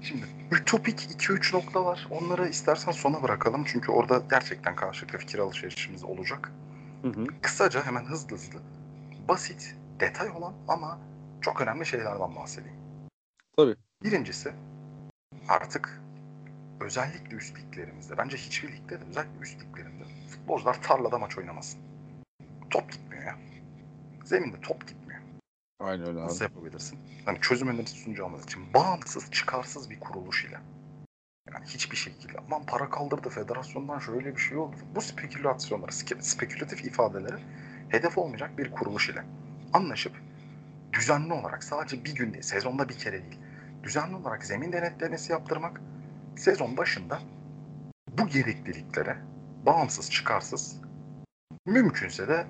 Şimdi 0.00 0.26
ütopik 0.52 1.00
2-3 1.00 1.56
nokta 1.56 1.84
var. 1.84 2.06
Onları 2.10 2.48
istersen 2.48 2.92
sona 2.92 3.22
bırakalım. 3.22 3.64
Çünkü 3.64 3.92
orada 3.92 4.22
gerçekten 4.30 4.76
karşılıklı 4.76 5.18
fikir 5.18 5.38
alışverişimiz 5.38 6.04
olacak. 6.04 6.52
Hı 7.02 7.08
hı. 7.08 7.26
Kısaca 7.42 7.86
hemen 7.86 8.04
hızlı 8.04 8.36
hızlı. 8.36 8.58
Basit, 9.28 9.76
detay 10.00 10.30
olan 10.30 10.54
ama 10.68 10.98
çok 11.40 11.60
önemli 11.60 11.86
şeylerden 11.86 12.36
bahsedeyim. 12.36 12.76
Tabii. 13.56 13.76
Birincisi 14.02 14.52
artık 15.48 16.02
özellikle 16.80 17.36
üst 17.36 17.58
liglerimizde, 17.58 18.18
bence 18.18 18.36
hiçbir 18.36 18.72
ligde 18.72 19.00
de 19.00 19.04
özellikle 19.08 19.40
üst 19.40 19.60
liglerinde 19.60 20.04
futbolcular 20.30 20.82
tarlada 20.82 21.18
maç 21.18 21.38
oynamasın. 21.38 21.80
Top 22.70 22.84
ya. 23.11 23.11
Zeminde 24.32 24.60
top 24.60 24.88
gitmiyor. 24.88 25.20
Aynen 25.80 26.06
öyle 26.06 26.18
abi. 26.18 26.26
Nasıl 26.26 26.44
yapabilirsin? 26.44 26.98
Hani 27.24 27.40
çözüm 27.40 27.68
önerisi 27.68 27.98
sunacağımız 27.98 28.44
için 28.44 28.74
bağımsız, 28.74 29.30
çıkarsız 29.30 29.90
bir 29.90 30.00
kuruluş 30.00 30.44
ile. 30.44 30.58
Yani 31.52 31.64
hiçbir 31.64 31.96
şekilde 31.96 32.38
aman 32.38 32.66
para 32.66 32.90
kaldırdı 32.90 33.28
federasyondan 33.28 33.98
şöyle 33.98 34.36
bir 34.36 34.40
şey 34.40 34.58
oldu. 34.58 34.76
Bu 34.94 35.00
spekülasyonları, 35.00 35.92
spekülatif 36.22 36.84
ifadelere 36.84 37.38
hedef 37.88 38.18
olmayacak 38.18 38.58
bir 38.58 38.70
kuruluş 38.70 39.08
ile 39.08 39.24
anlaşıp 39.72 40.12
düzenli 40.92 41.32
olarak 41.32 41.64
sadece 41.64 42.04
bir 42.04 42.14
gün 42.14 42.32
değil, 42.32 42.42
sezonda 42.42 42.88
bir 42.88 42.98
kere 42.98 43.22
değil, 43.22 43.38
düzenli 43.82 44.16
olarak 44.16 44.44
zemin 44.44 44.72
denetlemesi 44.72 45.32
yaptırmak, 45.32 45.80
sezon 46.36 46.76
başında 46.76 47.20
bu 48.08 48.26
gerekliliklere 48.26 49.16
bağımsız 49.66 50.10
çıkarsız 50.10 50.80
mümkünse 51.66 52.28
de 52.28 52.46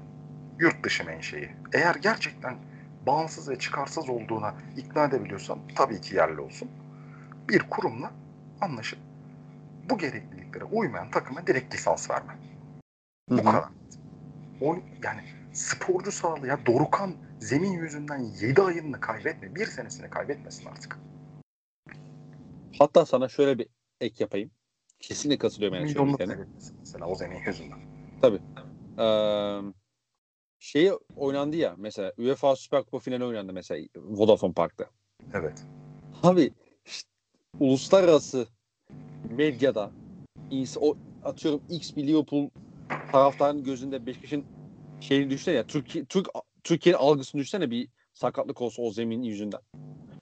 yurt 0.63 0.85
dışı 0.85 1.05
menşei. 1.05 1.51
Eğer 1.73 1.95
gerçekten 1.95 2.57
bağımsız 3.07 3.49
ve 3.49 3.59
çıkarsız 3.59 4.09
olduğuna 4.09 4.55
ikna 4.77 5.05
edebiliyorsan 5.05 5.59
tabii 5.77 6.01
ki 6.01 6.15
yerli 6.15 6.41
olsun. 6.41 6.69
Bir 7.49 7.59
kurumla 7.59 8.13
anlaşıp 8.61 8.99
bu 9.91 9.99
gerekliliklere 9.99 10.65
uymayan 10.65 11.11
takıma 11.11 11.47
direkt 11.47 11.75
lisans 11.75 12.11
verme. 12.11 12.39
Bu 13.31 13.37
kadar. 13.37 13.65
O, 14.61 14.77
yani 15.03 15.21
sporcu 15.53 16.13
sağlığı 16.13 16.47
ya 16.47 16.67
Dorukan 16.67 17.15
zemin 17.41 17.73
yüzünden 17.73 18.19
7 18.19 18.63
ayını 18.63 19.01
kaybetme. 19.01 19.55
Bir 19.55 19.67
senesini 19.67 20.11
kaybetmesin 20.11 20.67
artık. 20.67 20.99
Hatta 22.79 23.07
sana 23.07 23.29
şöyle 23.29 23.59
bir 23.59 23.67
ek 24.01 24.15
yapayım. 24.19 24.51
Kesinlikle 25.01 25.39
katılıyorum 25.39 25.77
yani 25.77 25.87
Milyonluk 25.87 26.21
mesela 26.79 27.07
o 27.07 27.15
zemin 27.15 27.41
yüzünden. 27.47 27.79
Ee, 28.99 29.82
şey 30.63 30.91
oynandı 31.17 31.57
ya 31.57 31.75
mesela 31.79 32.13
UEFA 32.19 32.57
Süper 32.57 32.83
Kupa 32.83 32.99
finali 32.99 33.25
oynandı 33.25 33.53
mesela 33.53 33.87
Vodafone 33.97 34.53
Park'ta. 34.53 34.87
Evet. 35.35 35.65
Abi 36.23 36.53
işte 36.87 37.09
uluslararası 37.61 38.47
medyada 39.31 39.91
o 40.81 40.97
atıyorum 41.25 41.63
X 41.69 41.97
bir 41.97 42.07
Liverpool 42.07 42.49
taraftarının 43.13 43.65
gözünde 43.65 44.07
Beşiktaş'ın 44.07 44.45
şeyini 45.01 45.31
düşünsene 45.31 45.55
ya 45.55 45.67
Türkiye 45.67 46.05
Türk 46.05 46.29
Türkiye'nin 46.65 46.99
algısını 46.99 47.41
düşünsene 47.41 47.71
bir 47.71 47.89
sakatlık 48.13 48.63
olsa 48.63 48.83
o 48.83 48.91
zemin 48.91 49.23
yüzünden. 49.23 49.61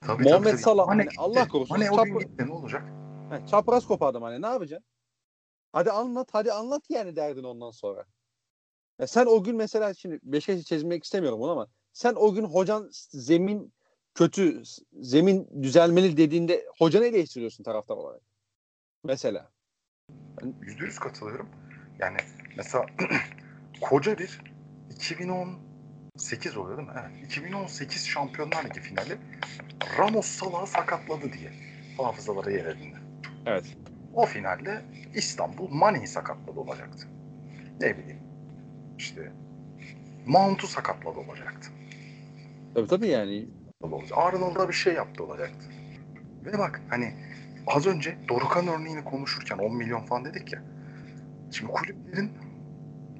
Tabii, 0.00 0.22
Muhammed 0.22 0.44
tabii, 0.44 0.50
tabii. 0.50 0.62
Salah, 0.62 0.88
hani. 0.88 1.08
Allah 1.18 1.48
korusun, 1.48 1.78
Mane 1.78 1.90
o 1.90 2.04
gün 2.04 2.18
gitti 2.18 2.46
ne 2.46 2.52
olacak? 2.52 2.82
He, 3.30 3.46
çapraz 3.46 3.86
kopardım 3.86 4.22
hani 4.22 4.42
ne 4.42 4.46
yapacaksın? 4.46 4.86
Hadi 5.72 5.90
anlat 5.90 6.28
hadi 6.32 6.52
anlat 6.52 6.82
yani 6.88 7.16
derdin 7.16 7.44
ondan 7.44 7.70
sonra. 7.70 8.04
Ya 9.00 9.06
sen 9.06 9.26
o 9.26 9.42
gün 9.42 9.56
mesela 9.56 9.94
şimdi 9.94 10.20
Beşiktaş'ı 10.22 10.64
çizmek 10.64 11.04
istemiyorum 11.04 11.40
bunu 11.40 11.50
ama 11.50 11.66
sen 11.92 12.14
o 12.16 12.34
gün 12.34 12.44
hocan 12.44 12.88
zemin 13.10 13.74
kötü 14.14 14.62
zemin 14.92 15.62
düzelmeli 15.62 16.16
dediğinde 16.16 16.66
hocanı 16.78 17.06
eleştiriyorsun 17.06 17.64
taraftar 17.64 17.96
olarak. 17.96 18.22
Mesela. 19.04 19.50
Yüzde 20.62 20.84
yüz 20.84 20.98
katılıyorum. 20.98 21.48
Yani 21.98 22.16
mesela 22.56 22.86
koca 23.80 24.18
bir 24.18 24.40
2018 24.90 26.56
oluyor 26.56 26.78
değil 26.78 26.88
mi? 26.88 26.94
Evet. 27.00 27.24
2018 27.24 28.06
Şampiyonlar 28.06 28.64
Ligi 28.64 28.80
finali 28.80 29.18
Ramos 29.98 30.26
Salah'ı 30.26 30.66
sakatladı 30.66 31.32
diye 31.32 31.52
hafızalara 31.96 32.50
yer 32.50 32.64
edindi. 32.64 32.98
Evet. 33.46 33.76
O 34.14 34.26
finalde 34.26 34.82
İstanbul 35.14 35.68
Mane'yi 35.68 36.06
sakatladı 36.06 36.60
olacaktı. 36.60 37.06
Ne 37.80 37.98
bileyim 37.98 38.29
işte 39.00 39.32
Mount'u 40.26 40.66
sakatladı 40.66 41.18
olacaktı. 41.18 41.70
Tabii 42.74 42.88
tabii 42.88 43.08
yani. 43.08 43.46
Arnold'a 44.14 44.68
bir 44.68 44.74
şey 44.74 44.94
yaptı 44.94 45.24
olacaktı. 45.24 45.66
Ve 46.44 46.58
bak 46.58 46.80
hani 46.88 47.14
az 47.66 47.86
önce 47.86 48.16
Dorukan 48.28 48.68
örneğini 48.68 49.04
konuşurken 49.04 49.58
10 49.58 49.76
milyon 49.76 50.00
falan 50.00 50.24
dedik 50.24 50.52
ya. 50.52 50.62
Şimdi 51.50 51.72
kulüplerin 51.72 52.30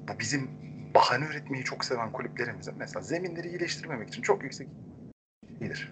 bu 0.07 0.19
bizim 0.19 0.49
bahane 0.95 1.25
üretmeyi 1.25 1.63
çok 1.63 1.85
seven 1.85 2.11
kulüplerimizin 2.11 2.73
mesela 2.77 3.01
zeminleri 3.01 3.47
iyileştirmemek 3.47 4.09
için 4.09 4.21
çok 4.21 4.43
yüksek 4.43 4.67
şeydir. 5.59 5.91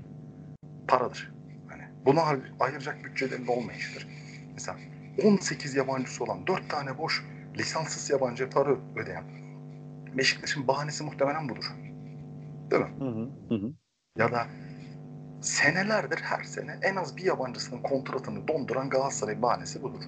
Paradır. 0.88 1.32
Hani 1.70 1.84
buna 2.06 2.24
ayıracak 2.60 3.04
bütçelerin 3.04 3.48
olmayışıdır. 3.48 4.08
Mesela 4.54 4.78
18 5.24 5.76
yabancısı 5.76 6.24
olan 6.24 6.48
4 6.48 6.70
tane 6.70 6.98
boş 6.98 7.24
lisanssız 7.58 8.10
yabancı 8.10 8.50
para 8.50 8.76
ödeyen 8.96 9.24
Beşiktaş'ın 10.18 10.68
bahanesi 10.68 11.04
muhtemelen 11.04 11.50
budur. 11.50 11.76
Değil 12.72 12.82
mi? 12.82 12.92
Hı 13.50 13.56
hı. 13.56 13.74
Ya 14.18 14.32
da 14.32 14.48
senelerdir 15.42 16.20
her 16.20 16.44
sene 16.44 16.80
en 16.82 16.96
az 16.96 17.18
bir 17.18 17.24
yabancısının 17.24 17.82
kontratını 17.82 18.48
donduran 18.48 18.90
Galatasaray 18.90 19.42
bahanesi 19.42 19.84
budur. 19.84 20.04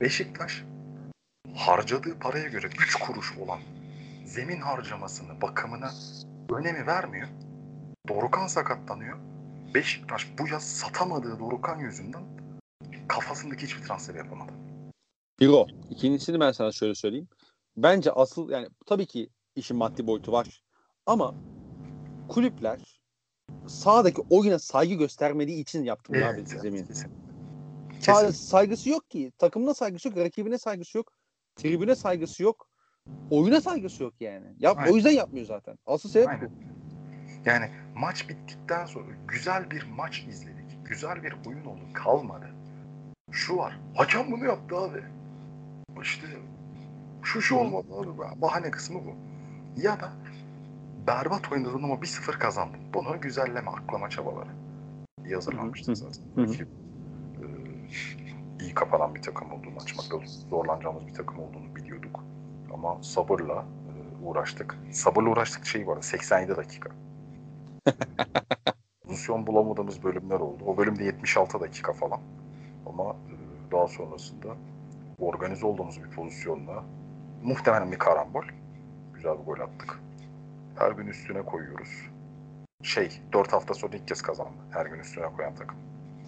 Beşiktaş 0.00 0.64
harcadığı 1.54 2.18
paraya 2.18 2.48
göre 2.48 2.66
3 2.66 2.94
kuruş 2.94 3.38
olan 3.38 3.58
zemin 4.24 4.60
harcamasını, 4.60 5.40
bakımına 5.42 5.90
önemi 6.50 6.86
vermiyor. 6.86 7.28
Dorukan 8.08 8.46
sakatlanıyor. 8.46 9.18
Beşiktaş 9.74 10.28
bu 10.38 10.48
yaz 10.48 10.62
satamadığı 10.62 11.38
Dorukan 11.38 11.78
yüzünden 11.78 12.22
kafasındaki 13.08 13.66
hiçbir 13.66 13.82
transfer 13.82 14.14
yapamadı. 14.14 14.52
Bir 15.40 15.48
o. 15.48 15.66
İkincisini 15.90 16.40
ben 16.40 16.52
sana 16.52 16.72
şöyle 16.72 16.94
söyleyeyim. 16.94 17.28
Bence 17.82 18.12
asıl 18.12 18.50
yani 18.50 18.68
tabii 18.86 19.06
ki 19.06 19.30
işin 19.56 19.76
maddi 19.76 20.06
boyutu 20.06 20.32
var. 20.32 20.62
Ama 21.06 21.34
kulüpler 22.28 23.00
sahadaki 23.66 24.22
oyuna 24.30 24.58
saygı 24.58 24.94
göstermediği 24.94 25.62
için 25.62 25.84
yaptı 25.84 26.12
bunu 26.14 26.24
abi 26.24 26.46
zemin. 26.46 26.88
Sadece 28.00 28.32
saygısı 28.32 28.90
yok 28.90 29.10
ki. 29.10 29.32
Takımına 29.38 29.74
saygısı 29.74 30.08
yok, 30.08 30.16
rakibine 30.16 30.58
saygısı 30.58 30.98
yok, 30.98 31.12
tribüne 31.56 31.94
saygısı 31.94 32.42
yok. 32.42 32.68
Oyuna 33.30 33.60
saygısı 33.60 34.02
yok 34.02 34.14
yani. 34.20 34.46
Yap, 34.58 34.78
Aynen. 34.78 34.92
o 34.92 34.96
yüzden 34.96 35.10
yapmıyor 35.10 35.46
zaten. 35.46 35.78
Asıl 35.86 36.08
sebep 36.08 36.28
Aynen. 36.28 36.50
bu. 36.50 36.52
Yani 37.44 37.70
maç 37.94 38.28
bittikten 38.28 38.86
sonra 38.86 39.06
güzel 39.28 39.70
bir 39.70 39.82
maç 39.82 40.24
izledik. 40.28 40.84
Güzel 40.84 41.22
bir 41.22 41.34
oyun 41.46 41.64
oldu. 41.64 41.80
Kalmadı. 41.94 42.46
Şu 43.30 43.56
var. 43.56 43.80
Hakem 43.94 44.32
bunu 44.32 44.44
yaptı 44.44 44.76
abi. 44.76 45.02
İşte 46.02 46.26
şu 47.22 47.42
şu 47.42 47.56
olmadı 47.56 47.86
abi. 48.00 48.40
Bahane 48.42 48.70
kısmı 48.70 49.00
bu. 49.04 49.14
Ya 49.82 50.00
da 50.00 50.12
berbat 51.06 51.52
oynadın 51.52 51.82
ama 51.82 51.94
1-0 51.94 52.38
kazandın. 52.38 52.80
Bunu 52.94 53.20
güzelleme, 53.20 53.70
aklama 53.70 54.10
çabaları. 54.10 54.48
Hı. 55.86 55.96
zaten. 55.96 56.24
Rakip, 56.38 56.68
e, 57.42 57.44
iyi 58.64 58.74
kapanan 58.74 59.14
bir 59.14 59.22
takım 59.22 59.52
olduğunu, 59.52 59.76
açmakta 59.82 60.16
zorlanacağımız 60.50 61.06
bir 61.06 61.14
takım 61.14 61.38
olduğunu 61.38 61.76
biliyorduk. 61.76 62.24
Ama 62.74 63.02
sabırla 63.02 63.64
e, 63.64 64.24
uğraştık. 64.24 64.78
Sabırla 64.92 65.30
uğraştık 65.30 65.66
şey 65.66 65.86
var 65.86 66.02
87 66.02 66.56
dakika. 66.56 66.90
Pozisyon 69.02 69.46
bulamadığımız 69.46 70.02
bölümler 70.02 70.40
oldu. 70.40 70.64
O 70.66 70.76
bölümde 70.76 71.04
76 71.04 71.60
dakika 71.60 71.92
falan. 71.92 72.20
Ama 72.86 73.10
e, 73.10 73.34
daha 73.72 73.88
sonrasında 73.88 74.48
organize 75.18 75.66
olduğumuz 75.66 76.04
bir 76.04 76.10
pozisyonla 76.10 76.84
muhtemelen 77.42 77.92
bir 77.92 77.98
karambol. 77.98 78.44
Güzel 79.14 79.38
bir 79.38 79.44
gol 79.44 79.60
attık. 79.60 80.00
Her 80.78 80.92
gün 80.92 81.06
üstüne 81.06 81.42
koyuyoruz. 81.42 81.88
Şey, 82.82 83.20
4 83.32 83.52
hafta 83.52 83.74
sonra 83.74 83.96
ilk 83.96 84.08
kez 84.08 84.22
kazandı. 84.22 84.58
Her 84.70 84.86
gün 84.86 85.00
üstüne 85.00 85.26
koyan 85.36 85.54
takım. 85.54 85.78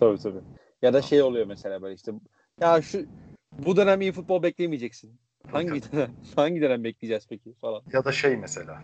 Tabii 0.00 0.18
tabii. 0.18 0.40
Ya 0.82 0.92
da 0.92 1.02
şey 1.02 1.22
oluyor 1.22 1.46
mesela 1.46 1.82
böyle 1.82 1.94
işte 1.94 2.12
ya 2.60 2.82
şu 2.82 3.06
bu 3.58 3.76
dönem 3.76 4.00
iyi 4.00 4.12
futbol 4.12 4.42
beklemeyeceksin. 4.42 5.20
Hangi 5.52 5.92
dönem 5.92 6.10
hangi 6.36 6.60
dönem 6.60 6.84
bekleyeceğiz 6.84 7.26
peki 7.28 7.54
falan. 7.54 7.82
Ya 7.92 8.04
da 8.04 8.12
şey 8.12 8.36
mesela 8.36 8.82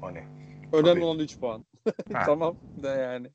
hani 0.00 0.24
Önemli 0.72 0.92
Tabii. 0.92 1.04
olan 1.04 1.18
3 1.18 1.38
puan. 1.38 1.64
Tamam 2.26 2.56
da 2.82 2.96
yani. 2.96 3.26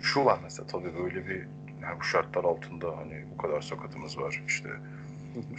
şu 0.00 0.24
var 0.24 0.40
mesela 0.42 0.66
tabii 0.66 0.98
böyle 0.98 1.26
bir 1.26 1.46
yani 1.82 2.00
bu 2.00 2.04
şartlar 2.04 2.44
altında 2.44 2.96
hani 2.96 3.24
bu 3.34 3.36
kadar 3.36 3.60
sakatımız 3.60 4.18
var 4.18 4.42
işte 4.46 4.68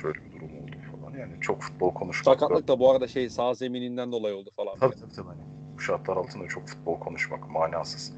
şöyle 0.02 0.26
bir 0.26 0.31
durum 0.31 0.64
oldu 0.64 0.70
falan. 1.12 1.22
Yani 1.22 1.42
çok 1.42 1.62
futbol 1.62 1.94
konuşmak 1.94 2.40
Sakatlık 2.40 2.68
da 2.68 2.80
bu 2.80 2.92
arada 2.92 3.08
şey 3.08 3.30
sağ 3.30 3.54
zemininden 3.54 4.12
dolayı 4.12 4.36
oldu 4.36 4.50
falan. 4.56 4.80
Tabii 4.80 4.96
tabii 4.96 5.12
tabii. 5.14 5.28
Hani 5.28 5.42
bu 5.76 5.80
şartlar 5.82 6.18
altında 6.18 6.48
çok 6.48 6.68
futbol 6.68 7.00
konuşmak 7.00 7.50
manasız. 7.50 8.14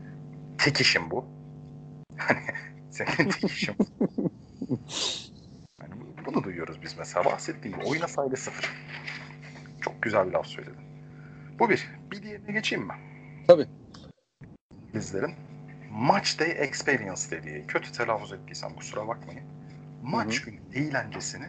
Tek 0.57 0.81
işim 0.81 1.11
bu. 1.11 1.25
Hani 2.17 2.39
senin 2.91 3.29
tek 3.29 3.43
işin 3.51 3.75
bu. 3.79 3.85
Yani 5.81 5.93
bu- 6.01 6.25
bunu 6.25 6.43
duyuyoruz 6.43 6.81
biz 6.83 6.97
mesela. 6.97 7.25
Bahsettiğim 7.25 7.77
gibi 7.77 7.87
oyuna 7.87 8.07
sayılı 8.07 8.37
sıfır. 8.37 8.69
Çok 9.81 10.01
güzel 10.01 10.27
bir 10.27 10.31
laf 10.31 10.47
söyledin. 10.47 10.83
Bu 11.59 11.69
bir. 11.69 11.87
Bir 12.11 12.23
diğerine 12.23 12.51
geçeyim 12.51 12.85
mi? 12.85 12.93
Tabii. 13.47 13.65
İngilizlerin 14.87 15.31
Match 15.91 16.39
Day 16.39 16.51
Experience 16.57 17.21
dediği, 17.31 17.67
kötü 17.67 17.91
telaffuz 17.91 18.33
ettiysem 18.33 18.75
kusura 18.75 19.07
bakmayın. 19.07 19.43
Maç 20.03 20.41
günü 20.41 20.55
eğlencesini 20.75 21.45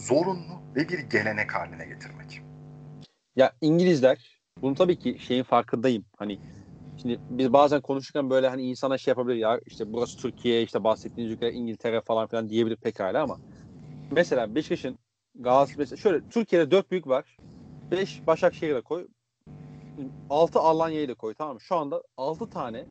zorunlu 0.00 0.62
ve 0.76 0.88
bir 0.88 0.98
gelenek 0.98 1.54
haline 1.54 1.86
getirmek. 1.86 2.42
Ya 3.36 3.52
İngilizler 3.60 4.40
bunu 4.62 4.74
tabii 4.74 4.98
ki 4.98 5.16
şeyin 5.20 5.42
farkındayım. 5.42 6.04
Hani 6.16 6.38
şimdi 7.02 7.18
biz 7.30 7.52
bazen 7.52 7.80
konuşurken 7.80 8.30
böyle 8.30 8.48
hani 8.48 8.62
insana 8.62 8.98
şey 8.98 9.12
yapabilir 9.12 9.36
ya 9.36 9.60
işte 9.66 9.92
burası 9.92 10.18
Türkiye 10.18 10.62
işte 10.62 10.84
bahsettiğiniz 10.84 11.32
ülke 11.34 11.52
İngiltere 11.52 12.00
falan 12.00 12.26
filan 12.26 12.48
diyebilir 12.48 12.76
pekala 12.76 13.22
ama 13.22 13.38
mesela 14.10 14.54
Beşiktaş'ın 14.54 14.98
Galatasaray 15.34 15.76
mesela 15.78 15.96
şöyle 15.96 16.28
Türkiye'de 16.28 16.70
dört 16.70 16.90
büyük 16.90 17.06
var. 17.06 17.36
Beş 17.90 18.26
Başakşehir'e 18.26 18.80
koy. 18.80 19.06
Altı 20.30 20.58
Alanya'yı 20.58 21.08
da 21.08 21.14
koy 21.14 21.34
tamam 21.34 21.54
mı? 21.54 21.60
Şu 21.60 21.76
anda 21.76 22.02
altı 22.16 22.50
tane 22.50 22.86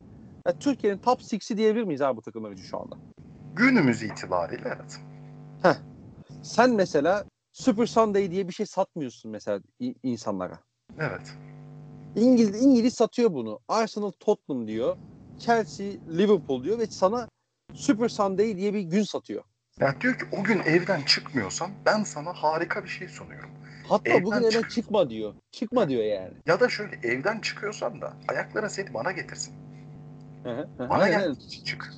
Ya 0.46 0.52
Türkiye'nin 0.58 0.98
top 0.98 1.20
6'i 1.20 1.56
diyebilir 1.56 1.84
miyiz 1.84 2.02
abi 2.02 2.16
bu 2.16 2.22
takımlar 2.22 2.52
için 2.52 2.64
şu 2.64 2.80
anda? 2.80 2.96
Günümüz 3.56 4.02
itibariyle 4.02 4.62
evet. 4.66 5.00
Sen 6.42 6.70
mesela 6.70 7.24
Super 7.52 7.86
Sunday 7.86 8.30
diye 8.30 8.48
bir 8.48 8.52
şey 8.52 8.66
satmıyorsun 8.66 9.30
mesela 9.30 9.60
insanlara. 10.02 10.58
Evet. 10.98 11.34
İngiliz 12.16 12.62
İngiliz 12.62 12.94
satıyor 12.94 13.32
bunu. 13.32 13.60
Arsenal 13.68 14.10
Tottenham 14.10 14.66
diyor. 14.66 14.96
Chelsea 15.38 15.86
Liverpool 16.08 16.64
diyor 16.64 16.78
ve 16.78 16.86
sana 16.86 17.28
Super 17.74 18.08
Sunday 18.08 18.56
diye 18.56 18.74
bir 18.74 18.80
gün 18.80 19.02
satıyor. 19.02 19.44
Ya 19.80 20.00
diyor 20.00 20.18
ki 20.18 20.24
o 20.32 20.44
gün 20.44 20.58
evden 20.60 21.02
çıkmıyorsan 21.02 21.70
ben 21.86 22.04
sana 22.04 22.32
harika 22.32 22.84
bir 22.84 22.88
şey 22.88 23.08
sunuyorum. 23.08 23.50
Hatta 23.88 24.10
Evden 24.10 24.22
bugün 24.22 24.36
evden 24.38 24.62
çık- 24.62 24.70
çıkma 24.70 25.10
diyor. 25.10 25.34
Çıkma 25.50 25.88
diyor 25.88 26.04
yani. 26.04 26.34
Ya 26.46 26.60
da 26.60 26.68
şöyle 26.68 26.96
evden 27.08 27.40
çıkıyorsan 27.40 28.00
da 28.00 28.12
ayakların 28.28 28.68
seni 28.68 28.94
bana 28.94 29.12
getirsin. 29.12 29.54
Hı 30.42 30.50
hı, 30.50 30.68
hı. 30.78 30.88
Bana 30.90 31.08
gel 31.08 31.22
evet. 31.24 31.64
çık. 31.64 31.94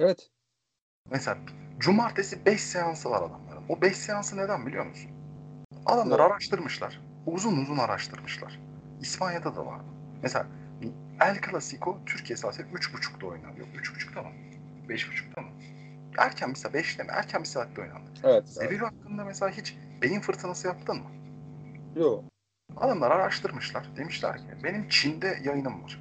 Evet. 0.00 0.30
Mesela 1.10 1.38
cumartesi 1.78 2.46
5 2.46 2.60
seansı 2.60 3.10
var 3.10 3.22
adamların. 3.22 3.45
O 3.68 3.80
5 3.82 3.96
seansı 3.96 4.36
neden 4.36 4.66
biliyor 4.66 4.86
musun? 4.86 5.10
Adamlar 5.86 6.20
Evet. 6.20 6.30
araştırmışlar. 6.30 7.00
Uzun 7.26 7.56
uzun 7.56 7.78
araştırmışlar. 7.78 8.60
İspanya'da 9.00 9.56
da 9.56 9.66
var. 9.66 9.80
Mesela 10.22 10.46
El 11.20 11.40
Clasico 11.50 11.98
Türkiye 12.06 12.36
saati 12.36 12.62
3.30'da 12.62 13.26
oynanıyor. 13.26 13.66
3.30'da 13.66 14.22
mı? 14.22 14.28
5.30'da 14.88 15.40
mı? 15.40 15.48
Erken 16.18 16.48
mesela 16.48 16.78
5'te 16.78 17.02
mi? 17.02 17.08
Erken 17.12 17.40
bir 17.40 17.46
saatte 17.46 17.82
oynandı. 17.82 18.10
Evet. 18.24 18.24
evet. 18.24 18.48
Sevilla 18.48 18.86
hakkında 18.86 19.24
mesela 19.24 19.50
hiç 19.50 19.76
beyin 20.02 20.20
fırtınası 20.20 20.66
yaptın 20.66 20.96
mı? 20.96 21.10
Yok. 22.00 22.24
Adamlar 22.76 23.10
araştırmışlar. 23.10 23.96
Demişler 23.96 24.36
ki 24.36 24.44
benim 24.64 24.88
Çin'de 24.88 25.38
yayınım 25.44 25.82
var. 25.82 26.00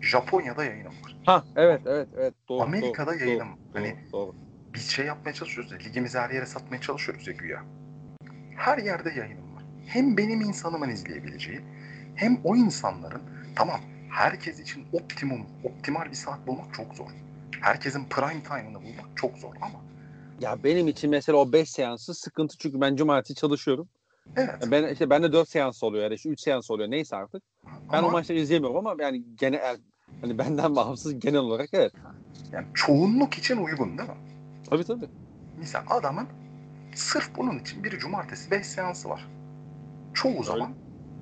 Japonya'da 0.00 0.64
yayınım 0.64 0.92
var. 1.04 1.16
Ha 1.26 1.44
evet 1.56 1.80
evet 1.86 2.08
evet 2.16 2.34
doğru. 2.48 2.62
Amerika'da 2.62 3.12
doğru, 3.12 3.24
yayınım. 3.24 3.48
Doğru, 3.48 3.72
Hani 3.72 3.96
doğru. 4.12 4.34
Biz 4.76 4.90
şey 4.90 5.06
yapmaya 5.06 5.32
çalışıyoruz 5.34 5.72
ya, 5.72 5.78
ligimizi 5.78 6.18
her 6.18 6.30
yere 6.30 6.46
satmaya 6.46 6.80
çalışıyoruz 6.80 7.26
ya 7.26 7.32
güya. 7.32 7.62
Her 8.56 8.78
yerde 8.78 9.08
yayınım 9.08 9.56
var. 9.56 9.62
Hem 9.86 10.16
benim 10.16 10.40
insanımın 10.40 10.88
izleyebileceği, 10.88 11.60
hem 12.14 12.40
o 12.44 12.56
insanların, 12.56 13.22
tamam 13.56 13.80
herkes 14.10 14.60
için 14.60 14.84
optimum, 14.92 15.46
optimal 15.64 16.10
bir 16.10 16.16
saat 16.16 16.46
bulmak 16.46 16.74
çok 16.74 16.94
zor. 16.94 17.10
Herkesin 17.60 18.04
prime 18.04 18.42
time'ını 18.42 18.82
bulmak 18.82 19.16
çok 19.16 19.38
zor 19.38 19.54
ama 19.56 19.80
Ya 20.40 20.64
benim 20.64 20.88
için 20.88 21.10
mesela 21.10 21.38
o 21.38 21.52
5 21.52 21.70
seansı 21.70 22.14
sıkıntı 22.14 22.58
çünkü 22.58 22.80
ben 22.80 22.96
cumartesi 22.96 23.34
çalışıyorum. 23.34 23.88
evet. 24.36 24.54
Ben 24.70 24.88
işte 24.92 25.10
bende 25.10 25.32
4 25.32 25.48
seans 25.48 25.82
oluyor 25.82 26.04
ya 26.04 26.10
da 26.10 26.14
işte 26.14 26.28
3 26.28 26.40
seans 26.40 26.70
oluyor 26.70 26.90
neyse 26.90 27.16
artık. 27.16 27.42
Ben 27.92 27.98
ama 27.98 28.08
o 28.08 28.10
maçları 28.10 28.38
izleyemiyorum 28.38 28.86
ama 28.86 29.02
yani 29.02 29.24
genel 29.34 29.76
hani 30.20 30.38
benden 30.38 30.76
bağımsız 30.76 31.18
genel 31.20 31.40
olarak 31.40 31.68
evet. 31.72 31.92
yani 32.52 32.66
çoğunluk 32.74 33.38
için 33.38 33.56
uygun 33.56 33.98
değil 33.98 34.08
mi? 34.08 34.14
Tabii 34.70 34.84
tabii. 34.84 35.08
Misal 35.58 35.82
adamın 35.90 36.28
sırf 36.94 37.36
bunun 37.36 37.58
için 37.58 37.84
bir 37.84 37.98
cumartesi 37.98 38.50
5 38.50 38.66
seansı 38.66 39.08
var. 39.08 39.26
Çoğu 40.14 40.44
zaman 40.44 40.74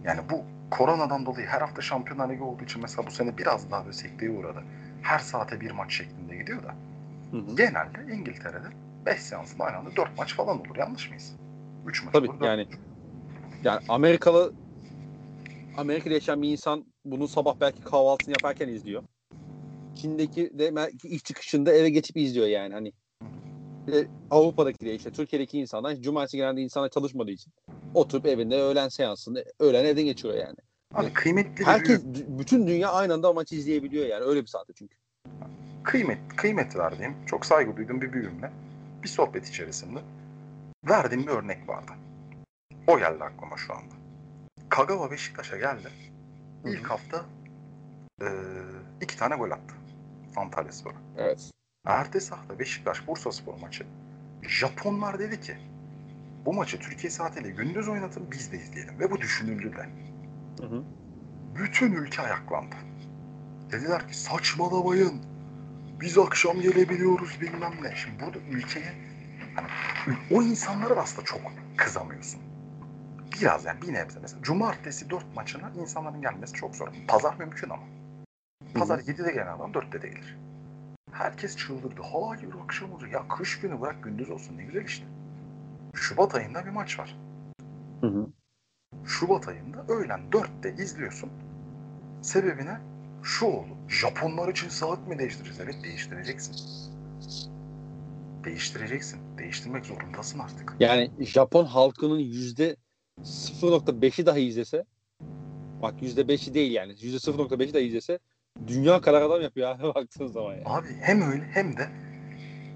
yani 0.04 0.20
bu 0.30 0.42
koronadan 0.70 1.26
dolayı 1.26 1.46
her 1.46 1.60
hafta 1.60 1.82
Şampiyonlar 1.82 2.30
Ligi 2.30 2.42
olduğu 2.42 2.64
için 2.64 2.82
mesela 2.82 3.06
bu 3.06 3.10
sene 3.10 3.38
biraz 3.38 3.70
daha 3.70 3.84
böyle 3.84 3.92
sekteye 3.96 4.30
uğradı. 4.30 4.62
Her 5.02 5.18
saate 5.18 5.60
bir 5.60 5.70
maç 5.70 5.92
şeklinde 5.92 6.36
gidiyor 6.36 6.62
da 6.62 6.74
Hı 7.30 7.36
hı. 7.36 7.56
genelde 7.56 8.14
İngiltere'de 8.14 8.66
5 9.06 9.20
seansın 9.20 9.58
aynı 9.60 9.76
anda 9.76 9.96
4 9.96 10.18
maç 10.18 10.34
falan 10.34 10.60
olur. 10.60 10.76
Yanlış 10.76 11.08
mıyız? 11.10 11.32
3 11.86 12.04
maç 12.04 12.12
Tabii, 12.12 12.30
olur. 12.30 12.40
yani- 12.44 12.66
maç. 12.70 12.78
Yani 13.64 13.80
Amerikalı 13.88 14.52
Amerika'da 15.76 16.14
yaşayan 16.14 16.42
bir 16.42 16.48
insan 16.48 16.84
bunu 17.04 17.28
sabah 17.28 17.54
belki 17.60 17.80
kahvaltısını 17.80 18.34
yaparken 18.34 18.68
izliyor. 18.68 19.02
Çin'deki 19.94 20.58
de 20.58 20.76
belki 20.76 21.08
iş 21.08 21.22
çıkışında 21.24 21.72
eve 21.72 21.90
geçip 21.90 22.16
izliyor 22.16 22.46
yani 22.46 22.74
hani. 22.74 22.92
Ve 23.88 24.06
Avrupa'daki 24.30 24.86
de 24.86 24.94
işte 24.94 25.10
Türkiye'deki 25.10 25.58
insanlar 25.58 25.94
cumartesi 25.96 26.36
genelde 26.36 26.60
insanlar 26.60 26.88
çalışmadığı 26.88 27.30
için 27.30 27.52
oturup 27.94 28.26
evinde 28.26 28.60
öğlen 28.62 28.88
seansını 28.88 29.44
öğlen 29.60 29.84
evde 29.84 30.02
geçiriyor 30.02 30.38
yani. 30.38 30.56
Abi 30.94 31.12
kıymetli 31.12 31.58
bir 31.60 31.64
Herkes 31.64 32.04
d- 32.04 32.38
bütün 32.38 32.66
dünya 32.66 32.92
aynı 32.92 33.14
anda 33.14 33.32
maçı 33.32 33.54
izleyebiliyor 33.54 34.06
yani 34.06 34.24
öyle 34.24 34.42
bir 34.42 34.46
saatte 34.46 34.72
çünkü. 34.72 34.96
kıymet, 35.82 36.18
kıymet 36.36 36.76
verdiğim, 36.76 37.14
çok 37.26 37.46
saygı 37.46 37.76
duyduğum 37.76 38.00
bir 38.00 38.12
büyüğümle 38.12 38.50
bir 39.02 39.08
sohbet 39.08 39.48
içerisinde 39.48 39.98
verdiğim 40.88 41.26
bir 41.26 41.32
örnek 41.32 41.68
vardı. 41.68 41.92
O 42.86 42.98
geldi 42.98 43.24
aklıma 43.24 43.56
şu 43.56 43.72
anda. 43.74 43.94
Kagawa 44.68 45.10
Beşiktaş'a 45.10 45.56
geldi. 45.56 45.88
İlk 46.66 46.90
hafta 46.90 47.24
eee, 48.20 48.28
iki 49.00 49.16
tane 49.16 49.36
gol 49.36 49.50
attı. 49.50 49.74
Antalya 50.36 50.72
Spor'a. 50.72 50.96
Evet. 51.18 51.50
Ertesi 51.84 52.30
hafta 52.30 52.58
Beşiktaş 52.58 53.06
Bursa 53.06 53.32
Spor 53.32 53.60
maçı. 53.60 53.86
Japonlar 54.42 55.18
dedi 55.18 55.40
ki 55.40 55.56
bu 56.46 56.52
maçı 56.52 56.78
Türkiye 56.78 57.10
saatiyle 57.10 57.50
gündüz 57.50 57.88
oynatın 57.88 58.30
biz 58.30 58.52
de 58.52 58.56
izleyelim. 58.56 59.00
Ve 59.00 59.10
bu 59.10 59.20
düşünüldü 59.20 59.72
de. 59.76 59.88
Hı 60.62 60.66
hı. 60.66 60.84
Bütün 61.54 61.92
ülke 61.92 62.22
ayaklandı. 62.22 62.74
Dediler 63.72 64.08
ki 64.08 64.18
saçmalamayın. 64.18 65.22
Biz 66.00 66.18
akşam 66.18 66.60
gelebiliyoruz 66.60 67.40
bilmem 67.40 67.72
ne. 67.82 67.96
Şimdi 67.96 68.24
burada 68.24 68.38
ülkeye 68.38 68.92
hani, 69.54 69.66
o 70.30 70.42
insanlara 70.42 70.96
da 70.96 71.00
aslında 71.00 71.24
çok 71.24 71.40
kızamıyorsun. 71.76 72.40
Biraz 73.40 73.64
yani 73.64 73.82
bir 73.82 73.92
nebze 73.92 74.18
mesela. 74.20 74.42
Cumartesi 74.42 75.10
dört 75.10 75.36
maçına 75.36 75.72
insanların 75.80 76.20
gelmesi 76.20 76.52
çok 76.52 76.76
zor. 76.76 76.88
Pazar 77.08 77.34
mümkün 77.38 77.70
ama. 77.70 77.82
Pazar 78.74 78.98
7'de 78.98 79.32
gelen 79.32 79.46
adam 79.46 79.72
4'te 79.72 80.02
de 80.02 80.08
gelir. 80.08 80.43
Herkes 81.14 81.56
çıldırdı. 81.56 82.02
Hayır 82.12 82.54
akşam 82.64 82.92
olacak. 82.92 83.12
Ya 83.12 83.28
kış 83.28 83.60
günü 83.60 83.80
bırak 83.80 84.04
gündüz 84.04 84.30
olsun 84.30 84.56
ne 84.56 84.64
güzel 84.64 84.84
işte. 84.84 85.04
Şubat 85.94 86.34
ayında 86.34 86.64
bir 86.66 86.70
maç 86.70 86.98
var. 86.98 87.16
Hı 88.00 88.06
hı. 88.06 88.26
Şubat 89.04 89.48
ayında 89.48 89.84
öğlen 89.88 90.20
4'te 90.30 90.82
izliyorsun. 90.82 91.30
Sebebine 92.22 92.80
şu 93.22 93.46
oldu. 93.46 93.68
Japonlar 93.88 94.48
için 94.48 94.68
saat 94.68 95.08
mi 95.08 95.18
değiştireceğiz? 95.18 95.60
Evet 95.60 95.84
değiştireceksin. 95.84 96.56
Değiştireceksin. 98.44 99.20
Değiştirmek 99.38 99.86
zorundasın 99.86 100.38
artık. 100.38 100.76
Yani 100.80 101.10
Japon 101.20 101.64
halkının 101.64 102.18
yüzde 102.18 102.76
0.5'i 103.22 104.26
dahi 104.26 104.40
izlese 104.40 104.84
bak 105.82 106.02
yüzde 106.02 106.20
5'i 106.20 106.54
değil 106.54 106.72
yani 106.72 106.94
yüzde 107.00 107.30
0.5'i 107.30 107.74
dahi 107.74 107.82
izlese 107.82 108.18
dünya 108.66 109.00
kadar 109.00 109.22
adam 109.22 109.42
yapıyor 109.42 109.68
abi 109.68 109.82
baktığın 109.94 110.26
zaman 110.26 110.54
yani. 110.54 110.62
Abi 110.66 110.88
hem 111.00 111.32
öyle 111.32 111.44
hem 111.44 111.76
de 111.76 111.88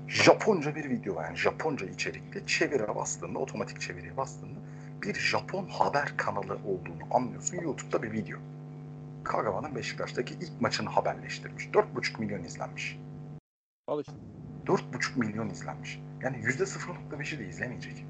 Japonca 0.08 0.74
bir 0.74 0.90
video 0.90 1.14
var. 1.14 1.24
Yani 1.24 1.36
Japonca 1.36 1.86
içerikli 1.86 2.46
çevire 2.46 2.94
bastığında, 2.96 3.38
otomatik 3.38 3.80
çeviriye 3.80 4.16
bastığında 4.16 4.58
bir 5.02 5.14
Japon 5.14 5.66
haber 5.66 6.16
kanalı 6.16 6.54
olduğunu 6.54 7.14
anlıyorsun. 7.14 7.56
YouTube'da 7.56 8.02
bir 8.02 8.12
video. 8.12 8.38
Kagawa'nın 9.24 9.74
Beşiktaş'taki 9.74 10.34
ilk 10.34 10.60
maçını 10.60 10.88
haberleştirmiş. 10.88 11.66
4,5 11.66 12.20
milyon 12.20 12.44
izlenmiş. 12.44 12.98
Al 13.88 14.00
işte. 14.00 14.12
4,5 14.66 15.18
milyon 15.18 15.50
izlenmiş. 15.50 16.00
Yani 16.22 16.36
%0.5'i 16.36 17.38
de 17.38 17.48
izlemeyecek. 17.48 18.04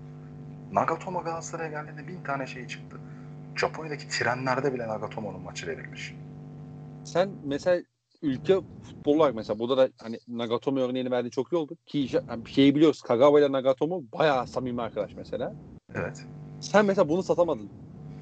Nagatomo 0.73 1.23
Galatasaray'a 1.23 1.71
geldiğinde 1.71 2.09
bin 2.09 2.23
tane 2.23 2.47
şey 2.47 2.67
çıktı. 2.67 2.97
Japonya'daki 3.57 4.09
trenlerde 4.09 4.75
bile 4.75 4.89
Nagatomo'nun 4.89 5.41
maçı 5.41 5.67
verilmiş. 5.67 6.15
Sen 7.09 7.31
mesela 7.43 7.83
ülke 8.23 8.61
futbol 8.83 9.17
olarak 9.17 9.35
mesela 9.35 9.59
burada 9.59 9.77
da 9.77 9.89
hani 9.99 10.19
Nagatomo 10.29 10.81
örneğini 10.81 11.11
verdiğin 11.11 11.31
çok 11.31 11.53
iyi 11.53 11.57
oldu. 11.57 11.77
Ki 11.87 12.09
yani 12.29 12.49
şeyi 12.49 12.75
biliyoruz 12.75 13.03
Kagawa 13.03 13.41
ile 13.41 13.53
Nagatomo 13.53 14.03
bayağı 14.13 14.47
samimi 14.47 14.83
arkadaş 14.83 15.17
mesela. 15.17 15.53
Evet. 15.95 16.23
Sen 16.61 16.85
mesela 16.85 17.09
bunu 17.09 17.23
satamadın. 17.23 17.69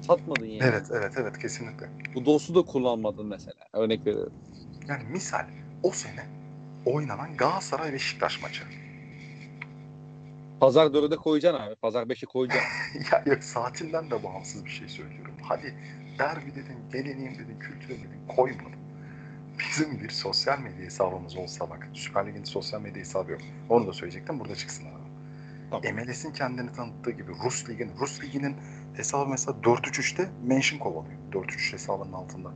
Satmadın 0.01 0.45
yani. 0.45 0.69
Evet, 0.69 0.85
evet, 0.91 1.13
evet 1.17 1.37
kesinlikle. 1.39 1.89
Bu 2.15 2.25
dostu 2.25 2.55
da 2.55 2.61
kullanmadın 2.61 3.25
mesela. 3.25 3.65
Örnek 3.73 4.07
veriyorum. 4.07 4.33
Yani 4.87 5.03
misal 5.03 5.45
o 5.83 5.91
sene 5.91 6.25
oynanan 6.85 7.37
Galatasaray 7.37 7.93
Beşiktaş 7.93 8.41
maçı. 8.41 8.63
Pazar 10.59 10.85
4'e 10.85 11.15
koyacaksın 11.15 11.63
abi. 11.63 11.75
Pazar 11.75 12.03
5'e 12.03 12.25
koyacaksın. 12.25 12.69
ya 13.11 13.23
yok 13.25 13.43
saatinden 13.43 14.11
de 14.11 14.23
bağımsız 14.23 14.65
bir 14.65 14.69
şey 14.69 14.87
söylüyorum. 14.87 15.33
Hadi 15.41 15.73
derbi 16.19 16.55
dedin, 16.55 16.77
geleneğim 16.91 17.39
dedin, 17.39 17.59
kültüre 17.59 17.97
dedin 17.97 18.27
koymadım. 18.35 18.71
Bizim 19.59 19.99
bir 19.99 20.09
sosyal 20.09 20.59
medya 20.59 20.85
hesabımız 20.85 21.37
olsa 21.37 21.69
bak. 21.69 21.87
Süper 21.93 22.27
Lig'in 22.27 22.43
sosyal 22.43 22.81
medya 22.81 23.01
hesabı 23.01 23.31
yok. 23.31 23.41
Onu 23.69 23.87
da 23.87 23.93
söyleyecektim. 23.93 24.39
Burada 24.39 24.55
çıksın 24.55 24.85
abi. 24.85 25.07
Tamam. 25.71 25.95
MLS'in 25.95 26.31
kendini 26.31 26.71
tanıttığı 26.71 27.11
gibi 27.11 27.31
Rus 27.43 27.69
Ligi'nin 27.69 27.97
Rus 27.99 28.23
Ligi'nin 28.23 28.55
hesabı 28.93 29.29
mesela 29.29 29.57
4-3-3'te 29.57 30.29
mention 30.43 30.79
kovalıyor. 30.79 31.17
4-3-3 31.31 31.73
hesabının 31.73 32.13
altında. 32.13 32.49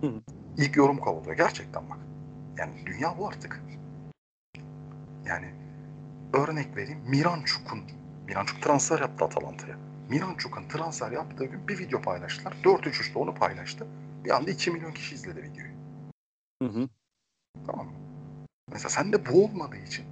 Hı. 0.00 0.12
İlk 0.56 0.76
yorum 0.76 0.98
kovalıyor. 0.98 1.36
Gerçekten 1.36 1.90
bak. 1.90 1.98
Yani 2.58 2.72
dünya 2.86 3.18
bu 3.18 3.28
artık. 3.28 3.62
Yani 5.26 5.46
örnek 6.32 6.76
vereyim. 6.76 7.00
Miranchuk'un 7.08 7.80
Miranchuk 8.26 8.62
transfer 8.62 9.00
yaptı 9.00 9.24
Atalanta'ya. 9.24 9.76
Miranchuk'un 10.08 10.68
transfer 10.68 11.12
yaptığı 11.12 11.44
gün 11.44 11.68
bir 11.68 11.78
video 11.78 12.00
paylaştılar. 12.00 12.52
4-3-3'te 12.64 13.18
onu 13.18 13.34
paylaştı. 13.34 13.86
Bir 14.24 14.30
anda 14.30 14.50
2 14.50 14.70
milyon 14.70 14.92
kişi 14.92 15.14
izledi 15.14 15.42
videoyu. 15.42 15.72
Hı 16.62 16.68
hı. 16.68 16.88
Tamam 17.66 17.86
mı? 17.86 17.92
Mesela 18.72 18.88
sende 18.88 19.26
bu 19.26 19.44
olmadığı 19.44 19.76
için 19.76 20.04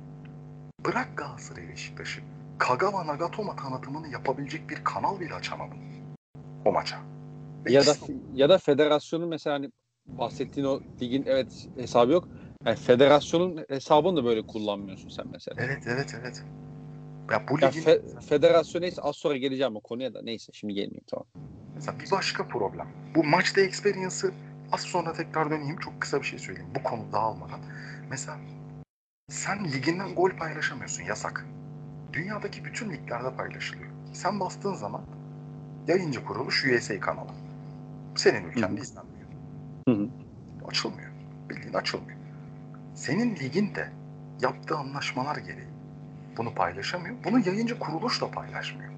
bırak 0.85 1.16
Galatasaray 1.16 1.69
Beşiktaş'ı 1.69 2.20
Kagawa 2.59 3.06
Nagatomo 3.06 3.56
tanıtımını 3.56 4.09
yapabilecek 4.09 4.70
bir 4.70 4.85
kanal 4.85 5.20
bile 5.20 5.35
açamadın 5.35 5.78
o 6.64 6.73
maça. 6.73 6.98
Ve 7.66 7.73
Ya 7.73 7.86
da 7.86 7.94
ya 8.35 8.48
da 8.48 8.59
federasyonun 8.59 9.28
mesela 9.28 9.56
hani 9.56 9.70
bahsettiğin 10.06 10.66
o 10.66 10.81
ligin 11.01 11.24
evet 11.27 11.69
hesabı 11.77 12.12
yok. 12.12 12.28
Yani 12.66 12.77
federasyonun 12.77 13.64
hesabını 13.69 14.16
da 14.16 14.24
böyle 14.24 14.47
kullanmıyorsun 14.47 15.09
sen 15.09 15.27
mesela. 15.32 15.62
Evet 15.62 15.82
evet 15.86 16.14
evet. 16.20 16.44
Ya 17.31 17.43
bu 17.49 17.61
Ya 17.61 17.69
ligin 17.69 17.82
fe- 17.82 18.20
federasyon 18.20 18.82
neyse 18.82 19.03
az 19.03 19.16
sonra 19.16 19.36
geleceğim 19.36 19.77
o 19.77 19.81
konuya 19.81 20.15
da 20.15 20.23
neyse 20.23 20.53
şimdi 20.53 20.74
gelmeyeyim 20.74 21.05
tamam. 21.07 21.27
mesela 21.74 22.01
bir 22.01 22.11
başka 22.11 22.49
problem. 22.49 22.89
Bu 23.15 23.24
maçta 23.24 23.61
experience'ı 23.61 24.32
az 24.73 24.81
sonra 24.81 25.12
tekrar 25.12 25.51
döneyim. 25.51 25.77
Çok 25.77 26.01
kısa 26.01 26.20
bir 26.20 26.27
şey 26.27 26.39
söyleyeyim. 26.39 26.70
Bu 26.74 26.82
konu 26.82 27.12
dağılmadan. 27.12 27.61
Mesela 28.11 28.39
sen 29.28 29.65
liginden 29.73 30.15
gol 30.15 30.31
paylaşamıyorsun. 30.31 31.05
Yasak. 31.05 31.47
Dünyadaki 32.12 32.65
bütün 32.65 32.90
liglerde 32.90 33.36
paylaşılıyor. 33.36 33.89
Sen 34.12 34.40
bastığın 34.40 34.74
zaman 34.74 35.03
yayıncı 35.89 36.24
kuruluş 36.24 36.65
USA 36.65 37.01
kanalı. 37.01 37.31
Senin 38.16 38.44
ülkende 38.49 38.81
hı. 38.81 38.85
izlenmiyor. 38.85 39.27
Hı 39.89 39.94
hı. 39.94 40.09
Açılmıyor. 40.69 41.11
Bildiğin 41.51 41.74
açılmıyor. 41.74 42.19
Senin 42.94 43.36
ligin 43.36 43.74
de 43.74 43.89
yaptığı 44.40 44.77
anlaşmalar 44.77 45.36
gereği 45.36 45.72
bunu 46.37 46.55
paylaşamıyor. 46.55 47.15
Bunu 47.25 47.39
yayıncı 47.49 47.79
kuruluş 47.79 48.21
da 48.21 48.31
paylaşmıyor. 48.31 48.93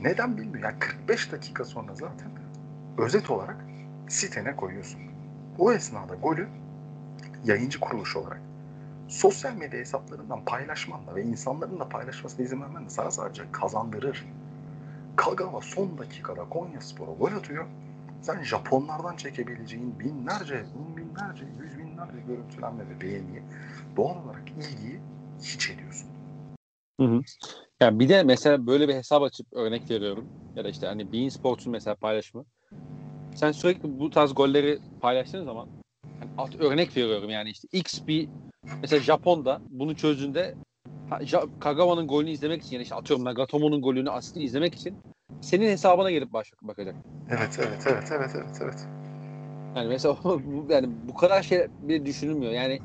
Neden 0.00 0.36
bilmiyorum. 0.36 0.62
Yani 0.62 0.78
45 0.78 1.32
dakika 1.32 1.64
sonra 1.64 1.94
zaten 1.94 2.30
özet 2.98 3.30
olarak 3.30 3.56
sitene 4.08 4.56
koyuyorsun. 4.56 5.00
O 5.58 5.72
esnada 5.72 6.14
golü 6.14 6.48
yayıncı 7.44 7.80
kuruluş 7.80 8.16
olarak 8.16 8.40
sosyal 9.08 9.54
medya 9.54 9.80
hesaplarından 9.80 10.44
paylaşmanla 10.44 11.14
ve 11.14 11.22
insanların 11.22 11.80
da 11.80 11.88
paylaşmasına 11.88 12.44
izin 12.44 12.62
vermen 12.62 12.84
de 12.84 12.90
sana 12.90 13.10
sadece 13.10 13.42
kazandırır. 13.52 14.26
Kagawa 15.16 15.60
son 15.60 15.98
dakikada 15.98 16.44
Konya 16.44 16.80
Spor'a 16.80 17.12
gol 17.12 17.32
atıyor. 17.32 17.64
Sen 18.22 18.42
Japonlardan 18.42 19.16
çekebileceğin 19.16 19.98
binlerce, 20.00 20.64
on 20.78 20.96
binlerce, 20.96 21.44
yüz 21.60 21.78
binlerce 21.78 22.18
görüntülenme 22.28 22.82
ve 22.90 23.00
beğeniyi 23.00 23.42
doğal 23.96 24.24
olarak 24.24 24.50
ilgiyi 24.50 25.00
hiç 25.42 25.70
ediyorsun. 25.70 26.15
Hı 27.00 27.06
hı. 27.06 27.20
Yani 27.80 27.98
bir 27.98 28.08
de 28.08 28.22
mesela 28.22 28.66
böyle 28.66 28.88
bir 28.88 28.94
hesap 28.94 29.22
açıp 29.22 29.46
örnek 29.52 29.90
veriyorum. 29.90 30.28
Ya 30.56 30.64
da 30.64 30.68
işte 30.68 30.86
hani 30.86 31.12
Bein 31.12 31.28
Sports'un 31.28 31.72
mesela 31.72 31.94
paylaşımı. 31.94 32.44
Sen 33.34 33.52
sürekli 33.52 34.00
bu 34.00 34.10
tarz 34.10 34.34
golleri 34.34 34.78
paylaştığın 35.00 35.44
zaman 35.44 35.68
hani 36.20 36.30
at, 36.38 36.60
örnek 36.60 36.96
veriyorum 36.96 37.30
yani 37.30 37.50
işte 37.50 37.68
X 37.72 38.06
bir 38.06 38.28
mesela 38.82 39.02
Japon'da 39.02 39.60
bunu 39.70 39.96
çözdüğünde 39.96 40.54
Kagawa'nın 41.60 42.08
golünü 42.08 42.30
izlemek 42.30 42.62
için 42.62 42.76
yani 42.76 42.82
işte 42.82 42.94
atıyorum 42.94 43.24
Nagatomo'nun 43.24 43.82
golünü 43.82 44.10
aslında 44.10 44.44
izlemek 44.44 44.74
için 44.74 44.94
senin 45.40 45.66
hesabına 45.66 46.10
gelip 46.10 46.32
baş, 46.32 46.52
bakacak. 46.62 46.94
Evet, 47.30 47.58
evet, 47.58 47.82
evet, 47.86 48.08
evet, 48.12 48.30
evet, 48.34 48.58
evet. 48.62 48.86
Yani 49.76 49.88
mesela 49.88 50.16
bu, 50.24 50.66
yani 50.68 50.88
bu 51.08 51.14
kadar 51.14 51.42
şey 51.42 51.66
bile 51.82 52.06
düşünülmüyor. 52.06 52.52
Yani 52.52 52.80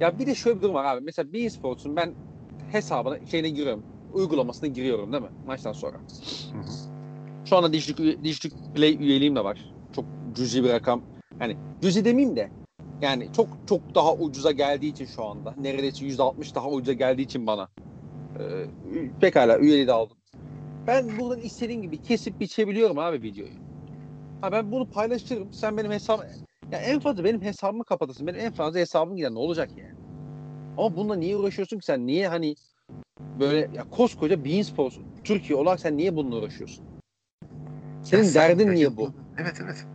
ya 0.00 0.18
bir 0.18 0.26
de 0.26 0.34
şöyle 0.34 0.56
bir 0.56 0.62
durum 0.62 0.74
var 0.74 0.84
abi. 0.84 1.04
Mesela 1.04 1.32
Bein 1.32 1.48
Sports'un 1.48 1.96
ben 1.96 2.14
hesabına 2.72 3.26
şeyine 3.26 3.48
giriyorum. 3.48 3.82
Uygulamasına 4.12 4.68
giriyorum 4.68 5.12
değil 5.12 5.22
mi? 5.22 5.28
Maçtan 5.46 5.72
sonra. 5.72 5.96
Hı 5.96 6.58
hı. 6.58 6.64
Şu 7.44 7.56
anda 7.56 7.72
Digital, 7.72 8.24
Digital 8.24 8.50
Play 8.74 8.96
üyeliğim 9.00 9.36
de 9.36 9.44
var. 9.44 9.58
Çok 9.96 10.04
cüzi 10.36 10.64
bir 10.64 10.68
rakam. 10.68 11.02
Yani 11.40 11.56
cüzi 11.82 12.04
demeyeyim 12.04 12.36
de 12.36 12.50
yani 13.02 13.28
çok 13.36 13.48
çok 13.68 13.94
daha 13.94 14.14
ucuza 14.14 14.50
geldiği 14.50 14.92
için 14.92 15.06
şu 15.06 15.24
anda. 15.24 15.54
Neredeyse 15.60 16.04
%60 16.04 16.54
daha 16.54 16.68
ucuza 16.70 16.92
geldiği 16.92 17.22
için 17.22 17.46
bana. 17.46 17.68
Ee, 18.38 18.66
pekala 19.20 19.58
üyeliği 19.58 19.86
de 19.86 19.92
aldım. 19.92 20.16
Ben 20.86 21.18
buradan 21.18 21.40
istediğim 21.40 21.82
gibi 21.82 22.02
kesip 22.02 22.40
biçebiliyorum 22.40 22.98
abi 22.98 23.22
videoyu. 23.22 23.52
Ha 24.40 24.52
ben 24.52 24.72
bunu 24.72 24.90
paylaşırım. 24.90 25.52
Sen 25.52 25.76
benim 25.76 25.92
hesabım 25.92 26.26
ya 26.72 26.78
en 26.78 27.00
fazla 27.00 27.24
benim 27.24 27.42
hesabımı 27.42 27.84
kapatırsın. 27.84 28.26
Benim 28.26 28.40
en 28.40 28.52
fazla 28.52 28.78
hesabım 28.78 29.16
gider. 29.16 29.30
Ne 29.30 29.38
olacak 29.38 29.70
yani? 29.76 30.01
Ama 30.78 30.96
bununla 30.96 31.14
niye 31.14 31.36
uğraşıyorsun 31.36 31.78
ki 31.78 31.86
sen? 31.86 32.06
Niye 32.06 32.28
hani 32.28 32.54
böyle 33.40 33.56
ya 33.74 33.84
koskoca 33.90 34.44
Bein 34.44 34.62
Sports 34.62 34.96
Türkiye 35.24 35.58
olarak 35.58 35.80
sen 35.80 35.96
niye 35.96 36.16
bununla 36.16 36.36
uğraşıyorsun? 36.36 36.84
Senin 38.04 38.22
Ya 38.22 38.28
sen 38.28 38.48
derdin 38.58 38.74
niye 38.74 38.96
bu? 38.96 39.12
Evet, 39.38 39.60
evet. 39.64 39.86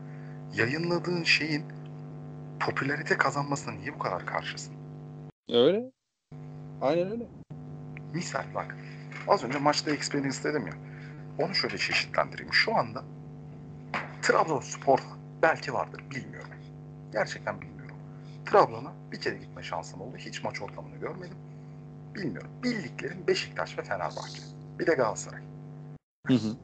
Yayınladığın 0.55 1.23
şeyin 1.23 1.63
popülarite 2.59 3.17
kazanmasına 3.17 3.73
niye 3.73 3.93
bu 3.93 3.99
kadar 3.99 4.25
karşısın? 4.25 4.73
Öyle. 5.49 5.91
Aynen 6.81 7.11
öyle. 7.11 7.27
Misal 8.13 8.43
bak. 8.55 8.75
Az 9.27 9.43
önce 9.43 9.57
maçta 9.59 9.91
experience 9.91 10.43
dedim 10.43 10.67
ya. 10.67 10.73
Onu 11.45 11.55
şöyle 11.55 11.77
çeşitlendireyim. 11.77 12.53
Şu 12.53 12.75
anda 12.75 13.03
Trabzonspor 14.21 14.99
belki 15.41 15.73
vardır. 15.73 16.03
Bilmiyorum. 16.15 16.49
Gerçekten 17.13 17.61
bilmiyorum. 17.61 17.76
Trabzon'a 18.47 18.93
bir 19.11 19.21
kere 19.21 19.37
gitme 19.37 19.63
şansım 19.63 20.01
oldu. 20.01 20.17
Hiç 20.17 20.43
maç 20.43 20.61
ortamını 20.61 20.95
görmedim. 20.95 21.37
Bilmiyorum. 22.15 22.51
Bildiklerim 22.63 23.27
Beşiktaş 23.27 23.77
ve 23.77 23.83
Fenerbahçe. 23.83 24.41
Bir 24.79 24.87
de 24.87 24.93
Galatasaray. 24.93 25.41
Hı 26.27 26.33
hı. 26.33 26.55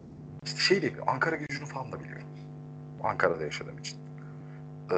İşte 0.44 0.60
şey 0.60 0.78
de 0.78 0.88
biliyorum. 0.88 1.10
Ankara 1.10 1.36
gücünü 1.36 1.66
falan 1.66 1.92
da 1.92 2.00
biliyorum. 2.00 2.28
Ankara'da 3.04 3.44
yaşadığım 3.44 3.78
için. 3.78 3.98
Ee, 4.92 4.96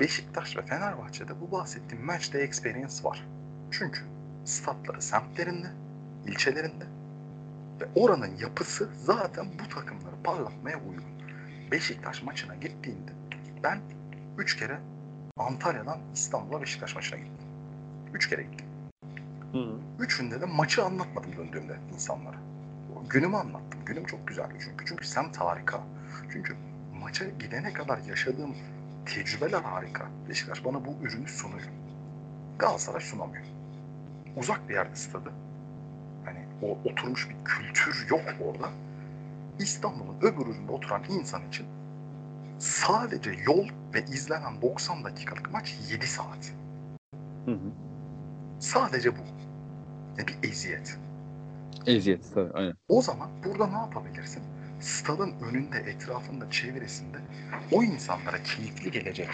Beşiktaş 0.00 0.56
ve 0.56 0.62
Fenerbahçe'de 0.62 1.40
bu 1.40 1.52
bahsettiğim 1.52 2.04
match'te 2.04 2.38
experience 2.38 3.04
var. 3.04 3.26
Çünkü 3.70 4.00
statları 4.44 5.02
semtlerinde, 5.02 5.70
ilçelerinde 6.26 6.84
ve 7.80 7.84
oranın 7.94 8.36
yapısı 8.36 8.88
zaten 9.04 9.46
bu 9.64 9.68
takımları 9.68 10.22
parlatmaya 10.24 10.76
uygun. 10.78 11.04
Beşiktaş 11.70 12.22
maçına 12.22 12.54
gittiğinde 12.54 13.12
ben 13.62 13.80
3 14.38 14.56
kere 14.56 14.78
Antalya'dan 15.36 15.98
İstanbul'a 16.14 16.62
Beşiktaş 16.62 16.94
maçına 16.94 17.18
gittim. 17.18 17.46
3 18.14 18.28
kere 18.28 18.42
gittim. 18.42 18.66
Hı. 19.52 19.78
Üçünde 19.98 20.40
de 20.40 20.46
maçı 20.46 20.84
anlatmadım 20.84 21.36
döndüğümde 21.36 21.76
insanlara. 21.94 22.36
Günümü 23.10 23.36
anlattım. 23.36 23.80
Günüm 23.86 24.06
çok 24.06 24.28
güzeldi 24.28 24.54
çünkü. 24.64 24.86
Çünkü 24.86 25.06
semt 25.06 25.36
harika. 25.36 25.80
Çünkü 26.32 26.56
maça 27.00 27.24
gidene 27.24 27.72
kadar 27.72 27.98
yaşadığım 27.98 28.56
tecrübeler 29.06 29.62
harika. 29.62 30.06
Beşiktaş 30.28 30.64
bana 30.64 30.84
bu 30.84 30.96
ürünü 31.02 31.28
sunuyor. 31.28 31.68
Galatasaray 32.58 33.00
sunamıyor. 33.00 33.44
Uzak 34.36 34.68
bir 34.68 34.74
yerde 34.74 34.96
stadı. 34.96 35.32
Hani 36.24 36.38
o 36.62 36.78
oturmuş 36.84 37.28
bir 37.28 37.44
kültür 37.44 38.06
yok 38.10 38.22
orada. 38.40 38.68
İstanbul'un 39.58 40.16
öbür 40.22 40.46
ucunda 40.46 40.72
oturan 40.72 41.02
insan 41.08 41.48
için 41.48 41.66
sadece 42.58 43.30
yol 43.46 43.68
ve 43.94 44.04
izlenen 44.04 44.62
90 44.62 45.04
dakikalık 45.04 45.52
maç 45.52 45.74
7 45.90 46.06
saat. 46.06 46.52
Hı 47.44 47.50
hı. 47.50 47.70
Sadece 48.58 49.12
bu. 49.12 49.20
Yani 50.18 50.28
bir 50.28 50.48
eziyet. 50.48 50.98
Eziyet 51.86 52.34
tabii 52.34 52.52
aynen. 52.54 52.74
O 52.88 53.02
zaman 53.02 53.30
burada 53.44 53.66
ne 53.66 53.76
yapabilirsin? 53.76 54.42
Stadın 54.80 55.34
önünde, 55.50 55.78
etrafında, 55.78 56.50
çevresinde 56.50 57.18
o 57.72 57.82
insanlara 57.82 58.42
keyifli 58.42 58.90
gelecek 58.90 59.28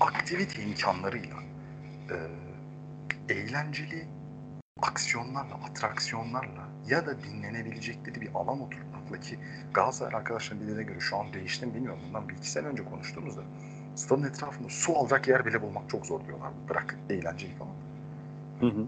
aktivite 0.00 0.62
imkanlarıyla 0.62 1.36
e, 2.10 2.16
eğlenceli 3.34 4.06
aksiyonlarla, 4.82 5.54
atraksiyonlarla 5.54 6.68
ya 6.88 7.06
da 7.06 7.22
dinlenebilecekleri 7.22 8.20
bir 8.20 8.30
alan 8.34 8.60
oturtmakla 8.60 9.20
ki 9.20 9.38
Galatasaray 9.74 10.14
arkadaşların 10.14 10.62
dediğine 10.62 10.82
göre 10.82 11.00
şu 11.00 11.16
an 11.16 11.32
değişti 11.32 11.66
mi 11.66 11.74
bilmiyorum. 11.74 12.00
Bundan 12.08 12.28
bir 12.28 12.34
iki 12.34 12.50
sene 12.50 12.66
önce 12.66 12.84
konuştuğumuzda 12.84 13.42
stadın 13.96 14.22
etrafında 14.22 14.68
su 14.68 14.96
alacak 14.96 15.28
yer 15.28 15.46
bile 15.46 15.62
bulmak 15.62 15.90
çok 15.90 16.06
zor 16.06 16.26
diyorlar. 16.26 16.50
Bırak 16.68 16.96
eğlenceli 17.10 17.54
falan. 17.54 17.72
Hı 18.60 18.66
hı. 18.66 18.86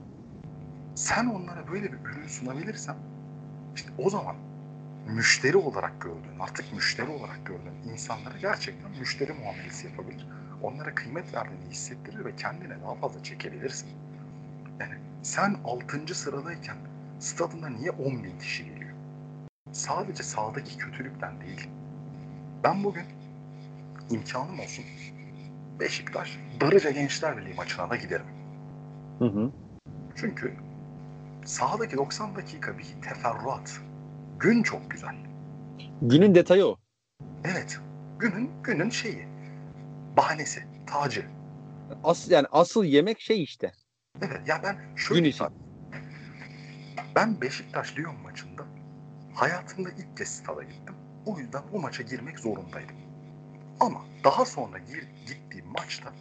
sen 0.94 1.26
onlara 1.26 1.68
böyle 1.72 1.92
bir 1.92 1.98
ürün 1.98 2.28
sunabilirsen 2.28 2.96
işte 3.74 3.90
o 3.98 4.10
zaman 4.10 4.36
müşteri 5.08 5.56
olarak 5.56 6.00
gördüğün, 6.00 6.38
artık 6.40 6.72
müşteri 6.72 7.10
olarak 7.10 7.46
gördüğün 7.46 7.92
insanlara 7.92 8.38
gerçekten 8.38 8.90
müşteri 8.90 9.32
muamelesi 9.32 9.86
yapabilir. 9.86 10.26
Onlara 10.62 10.94
kıymet 10.94 11.34
verdiğini 11.34 11.70
hissettirir 11.70 12.24
ve 12.24 12.36
kendine 12.36 12.80
daha 12.82 12.94
fazla 12.94 13.22
çekebilirsin. 13.22 13.88
Yani 14.80 14.94
sen 15.22 15.56
6. 15.64 16.14
sıradayken 16.14 16.76
stadına 17.20 17.68
niye 17.68 17.90
10 17.90 18.24
bin 18.24 18.38
kişi 18.38 18.64
geliyor? 18.64 18.90
Sadece 19.72 20.22
sahadaki 20.22 20.78
kötülükten 20.78 21.40
değil. 21.40 21.68
Ben 22.64 22.84
bugün 22.84 23.04
imkanım 24.10 24.60
olsun 24.60 24.84
Beşiktaş 25.80 26.38
Darıca 26.60 26.90
Gençler 26.90 27.36
Birliği 27.36 27.54
maçına 27.54 27.90
da 27.90 27.96
giderim. 27.96 28.26
Hı 29.18 29.24
hı. 29.24 29.50
Çünkü 30.16 30.54
sahadaki 31.44 31.96
90 31.96 32.36
dakika 32.36 32.78
bir 32.78 32.84
teferruat. 32.84 33.80
Gün 34.38 34.62
çok 34.62 34.90
güzel. 34.90 35.14
Günün 36.02 36.34
detayı 36.34 36.66
o. 36.66 36.76
Evet. 37.44 37.78
Günün 38.18 38.50
günün 38.62 38.90
şeyi. 38.90 39.26
Bahanesi, 40.16 40.64
tacı. 40.86 41.24
As, 42.04 42.30
yani 42.30 42.46
asıl 42.52 42.84
yemek 42.84 43.20
şey 43.20 43.42
işte. 43.42 43.72
Evet 44.22 44.48
ya 44.48 44.60
ben 44.62 44.96
şöyle 44.96 45.20
Gün 45.20 45.28
için. 45.28 45.46
Ben 47.16 47.40
Beşiktaş 47.40 47.98
Lyon 47.98 48.20
maçında 48.20 48.62
hayatımda 49.34 49.90
ilk 49.90 50.16
kez 50.16 50.28
stada 50.28 50.62
gittim. 50.62 50.94
O 51.26 51.38
yüzden 51.38 51.62
o 51.72 51.80
maça 51.80 52.02
girmek 52.02 52.38
zorundaydım. 52.38 52.96
Ama 53.84 54.00
daha 54.24 54.44
sonra 54.44 54.78
gir, 54.78 55.08
gittiğim 55.26 55.66
maçta 55.66 56.12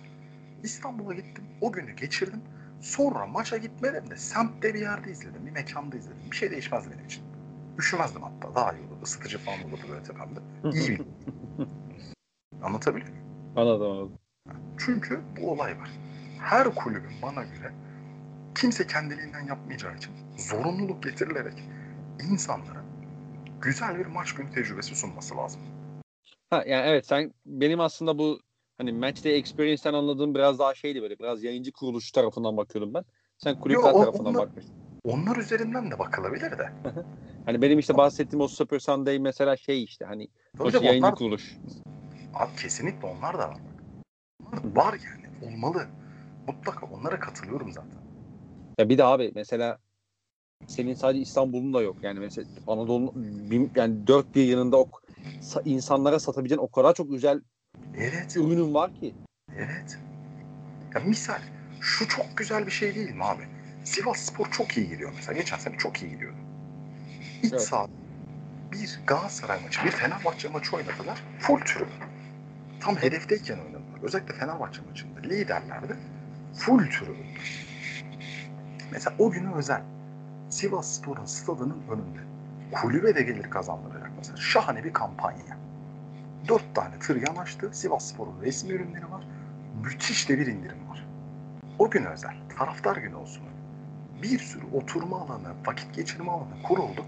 İstanbul'a 0.63 1.13
gittim. 1.13 1.43
O 1.61 1.71
günü 1.71 1.91
geçirdim. 1.91 2.41
Sonra 2.81 3.25
maça 3.25 3.57
gitmedim 3.57 4.09
de 4.09 4.17
semtte 4.17 4.73
bir 4.73 4.79
yerde 4.79 5.11
izledim. 5.11 5.45
Bir 5.45 5.51
mekanda 5.51 5.97
izledim. 5.97 6.17
Bir 6.31 6.35
şey 6.35 6.51
değişmez 6.51 6.91
benim 6.91 7.05
için. 7.05 7.23
Üşümezdim 7.77 8.21
hatta. 8.21 8.55
Daha 8.55 8.73
iyi 8.73 8.87
olurdu. 8.87 8.99
Isıtıcı 9.03 9.37
falan 9.37 9.63
olurdu 9.63 9.81
böyle 9.89 10.03
tepemde. 10.03 10.39
İyi 10.73 10.89
bir. 10.89 11.01
Anlatabiliyor 12.63 13.11
muyum? 13.11 13.25
Anladım 13.55 13.91
anladım. 13.91 14.17
Çünkü 14.77 15.21
bu 15.41 15.51
olay 15.51 15.79
var. 15.79 15.89
Her 16.39 16.75
kulübün 16.75 17.21
bana 17.21 17.43
göre 17.43 17.71
kimse 18.55 18.87
kendiliğinden 18.87 19.45
yapmayacağı 19.45 19.95
için 19.95 20.11
zorunluluk 20.37 21.03
getirilerek 21.03 21.63
insanlara 22.31 22.83
güzel 23.61 23.99
bir 23.99 24.05
maç 24.05 24.35
günü 24.35 24.51
tecrübesi 24.51 24.95
sunması 24.95 25.37
lazım. 25.37 25.61
Ha 26.53 26.63
yani 26.67 26.87
evet 26.87 27.07
sen 27.07 27.33
benim 27.45 27.79
aslında 27.79 28.17
bu 28.17 28.39
hani 28.77 28.91
matchday 28.91 29.37
experience'ten 29.37 29.93
anladığım 29.93 30.35
biraz 30.35 30.59
daha 30.59 30.75
şeydi 30.75 31.01
böyle 31.01 31.19
biraz 31.19 31.43
yayıncı 31.43 31.71
kuruluş 31.71 32.11
tarafından 32.11 32.57
bakıyordum 32.57 32.93
ben. 32.93 33.05
Sen 33.37 33.59
kulüpler 33.59 33.83
Yo, 33.83 33.89
o- 33.89 33.99
tarafından 33.99 34.35
onlar- 34.35 34.47
bakmışsın. 34.47 34.75
Onlar 35.03 35.37
üzerinden 35.37 35.91
de 35.91 35.99
bakılabilir 35.99 36.51
de. 36.51 36.69
Hani 37.45 37.61
benim 37.61 37.79
işte 37.79 37.97
bahsettiğim 37.97 38.41
o 38.41 38.47
Super 38.47 38.79
Sunday 38.79 39.19
mesela 39.19 39.57
şey 39.57 39.83
işte 39.83 40.05
hani 40.05 40.27
tabii 40.57 40.85
yayıncı 40.85 41.07
onlar, 41.07 41.15
kuruluş. 41.15 41.57
abi 42.33 42.51
kesinlikle 42.61 43.07
onlar 43.07 43.33
da 43.37 43.49
var. 43.49 43.57
Onlar 44.47 44.75
var 44.75 44.93
yani. 44.93 45.53
Olmalı. 45.53 45.87
Mutlaka 46.47 46.85
onlara 46.85 47.19
katılıyorum 47.19 47.71
zaten. 47.71 47.97
Ya 48.79 48.89
bir 48.89 48.97
de 48.97 49.03
abi 49.03 49.31
mesela 49.35 49.77
senin 50.67 50.93
sadece 50.93 51.21
İstanbul'un 51.21 51.73
da 51.73 51.81
yok. 51.81 51.97
Yani 52.01 52.19
mesela 52.19 52.45
Anadolu'nun 52.67 53.71
yani 53.75 54.07
dört 54.07 54.35
bir 54.35 54.43
yanında 54.45 54.77
o 54.77 54.83
sa- 54.83 55.02
insanlara 55.65 56.19
satabileceğin 56.19 56.61
o 56.61 56.71
kadar 56.71 56.93
çok 56.93 57.11
güzel 57.11 57.41
Evet. 57.97 58.37
ürünün 58.37 58.73
var 58.73 58.93
ki. 58.93 59.13
Evet. 59.57 59.97
Ya 60.95 61.01
misal 61.01 61.39
şu 61.81 62.07
çok 62.07 62.37
güzel 62.37 62.65
bir 62.65 62.71
şey 62.71 62.95
değil 62.95 63.15
mi 63.15 63.23
abi? 63.23 63.43
Sivas 63.83 64.17
Spor 64.17 64.51
çok 64.51 64.77
iyi 64.77 64.89
gidiyor 64.89 65.11
mesela. 65.15 65.37
Geçen 65.39 65.57
sene 65.57 65.77
çok 65.77 66.01
iyi 66.01 66.11
gidiyordu. 66.11 66.37
İç 67.43 67.51
Evet. 67.53 67.61
saha 67.61 67.87
bir 68.71 68.99
Galatasaray 69.07 69.63
maçı, 69.63 69.83
bir 69.85 69.91
Fenerbahçe 69.91 70.49
maçı 70.49 70.75
oynadılar. 70.75 71.23
Full 71.39 71.59
tribün. 71.59 71.87
Tam 72.79 72.95
hedefteyken 72.95 73.57
oynadılar. 73.57 74.03
Özellikle 74.03 74.33
Fenerbahçe 74.33 74.81
maçında 74.81 75.19
liderlerdi. 75.19 75.97
Full 76.53 76.79
tribün. 76.89 77.17
Mesela 78.91 79.15
o 79.19 79.31
günü 79.31 79.53
özel. 79.53 79.81
Sivas 80.49 80.95
Spor'un 80.95 81.25
stadının 81.25 81.83
önünde. 81.91 82.32
Kulübe 82.73 83.15
de 83.15 83.23
gelir 83.23 83.49
kazandıracak 83.49 84.11
mesela. 84.17 84.37
Şahane 84.37 84.83
bir 84.83 84.93
kampanya. 84.93 85.57
Dört 86.47 86.75
tane 86.75 86.99
tır 86.99 87.27
yanaştı. 87.27 87.69
Sivas 87.73 88.05
Spor'un 88.05 88.41
resmi 88.41 88.73
ürünleri 88.73 89.11
var. 89.11 89.27
Müthiş 89.83 90.29
de 90.29 90.39
bir 90.39 90.47
indirim 90.47 90.89
var. 90.89 91.07
O 91.79 91.89
gün 91.89 92.05
özel. 92.05 92.35
Taraftar 92.57 92.97
günü 92.97 93.15
olsun. 93.15 93.43
Bir 94.23 94.39
sürü 94.39 94.65
oturma 94.73 95.21
alanı, 95.21 95.53
vakit 95.65 95.93
geçirme 95.93 96.31
alanı 96.31 96.63
kuruldu. 96.63 97.05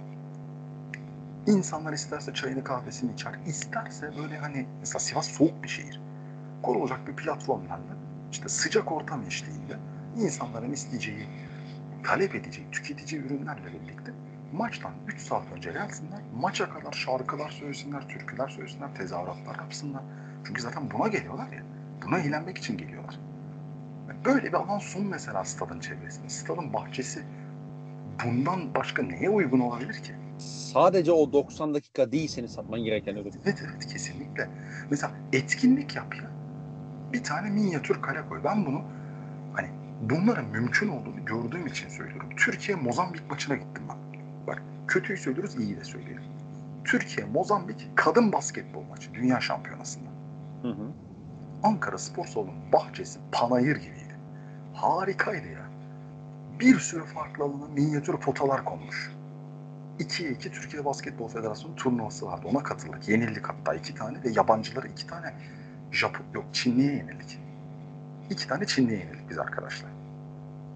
İnsanlar 1.48 1.94
isterse 1.94 2.34
çayını 2.34 2.64
kahvesini 2.64 3.14
içer, 3.14 3.34
isterse 3.46 4.12
böyle 4.18 4.38
hani 4.38 4.66
mesela 4.80 5.00
Sivas 5.00 5.28
soğuk 5.28 5.64
bir 5.64 5.68
şehir. 5.68 6.02
Kurulacak 6.64 7.08
bir 7.08 7.16
platformlarla 7.16 7.96
işte 8.32 8.50
sıcak 8.50 8.92
ortam 8.92 9.24
eşliğinde 9.28 9.78
insanların 10.18 10.72
isteyeceği, 10.72 11.28
talep 12.04 12.36
edeceği, 12.36 12.72
tüketici 12.72 13.22
ürünlerle 13.22 13.68
birlikte 13.68 14.12
maçtan 14.57 14.91
3 15.07 15.22
saat 15.22 15.52
önce 15.56 15.72
gelsinler, 15.72 16.19
maça 16.41 16.69
kadar 16.69 16.91
şarkılar 16.91 17.49
söylesinler, 17.49 18.07
türküler 18.07 18.48
söylesinler, 18.48 18.95
tezahüratlar 18.95 19.56
yapsınlar. 19.56 20.02
Çünkü 20.48 20.61
zaten 20.61 20.91
buna 20.91 21.07
geliyorlar 21.07 21.52
ya, 21.52 21.64
buna 22.06 22.19
eğlenmek 22.19 22.57
için 22.57 22.77
geliyorlar. 22.77 23.19
Böyle 24.26 24.48
bir 24.48 24.53
alan 24.53 24.80
sun 24.80 25.06
mesela 25.06 25.45
stadın 25.45 25.80
çevresinde. 25.80 26.30
Stadın 26.30 26.73
bahçesi 26.73 27.23
bundan 28.26 28.76
başka 28.76 29.03
neye 29.03 29.30
uygun 29.30 29.60
olabilir 29.60 29.94
ki? 29.94 30.15
Sadece 30.38 31.11
o 31.11 31.34
90 31.34 31.73
dakika 31.73 32.11
değil 32.11 32.27
seni 32.27 32.48
satman 32.48 32.84
gereken 32.84 33.15
ürün. 33.15 33.34
Evet 33.45 33.64
evet 33.65 33.86
kesinlikle. 33.86 34.49
Mesela 34.90 35.11
etkinlik 35.34 35.95
yap 35.95 36.15
ya. 36.15 36.30
Bir 37.14 37.23
tane 37.23 37.49
minyatür 37.49 38.02
kale 38.02 38.27
koy. 38.30 38.41
Ben 38.44 38.65
bunu 38.65 38.82
hani 39.53 39.69
bunların 40.02 40.45
mümkün 40.45 40.88
olduğunu 40.90 41.26
gördüğüm 41.26 41.68
için 41.68 41.90
söylüyorum. 41.90 42.30
Türkiye 42.38 42.77
Mozambik 42.77 43.30
maçına 43.30 43.56
gittim 43.56 43.84
ben. 43.90 44.05
Bak 44.48 44.62
kötüyü 44.88 45.18
söylüyoruz 45.18 45.56
iyi 45.60 45.78
de 45.78 45.84
söyleyelim. 45.84 46.24
Türkiye 46.84 47.28
Mozambik 47.28 47.90
kadın 47.96 48.32
basketbol 48.32 48.84
maçı 48.84 49.14
dünya 49.14 49.42
şampiyonasında. 49.42 50.10
Hı 50.62 50.68
hı. 50.68 50.92
Ankara 51.64 51.98
Spor 51.98 52.26
Salonu'nun 52.26 52.72
bahçesi 52.74 53.20
panayır 53.32 53.76
gibiydi. 53.76 54.16
Harikaydı 54.74 55.48
ya. 55.48 55.66
Bir 56.60 56.80
sürü 56.80 57.06
farklı 57.06 57.44
alana 57.44 57.68
minyatür 57.68 58.18
potalar 58.18 58.66
konmuş. 58.66 59.12
2'ye 60.00 60.32
2 60.32 60.52
Türkiye 60.52 60.86
Basketbol 60.86 61.28
Federasyonu 61.28 61.76
turnuvası 61.76 62.26
vardı. 62.26 62.48
Ona 62.52 62.64
katıldık. 62.64 63.10
Yenildik 63.10 63.50
hatta 63.50 63.74
iki 63.74 63.96
tane 63.96 64.24
ve 64.24 64.30
yabancıları 64.30 64.88
iki 64.88 65.08
tane 65.08 65.34
Japon 65.92 66.26
yok 66.34 66.46
Çinli'ye 66.54 66.94
yenildik. 66.94 67.40
İki 68.30 68.48
tane 68.48 68.66
Çinli'ye 68.66 69.00
yenildik 69.00 69.30
biz 69.30 69.38
arkadaşlar. 69.40 69.92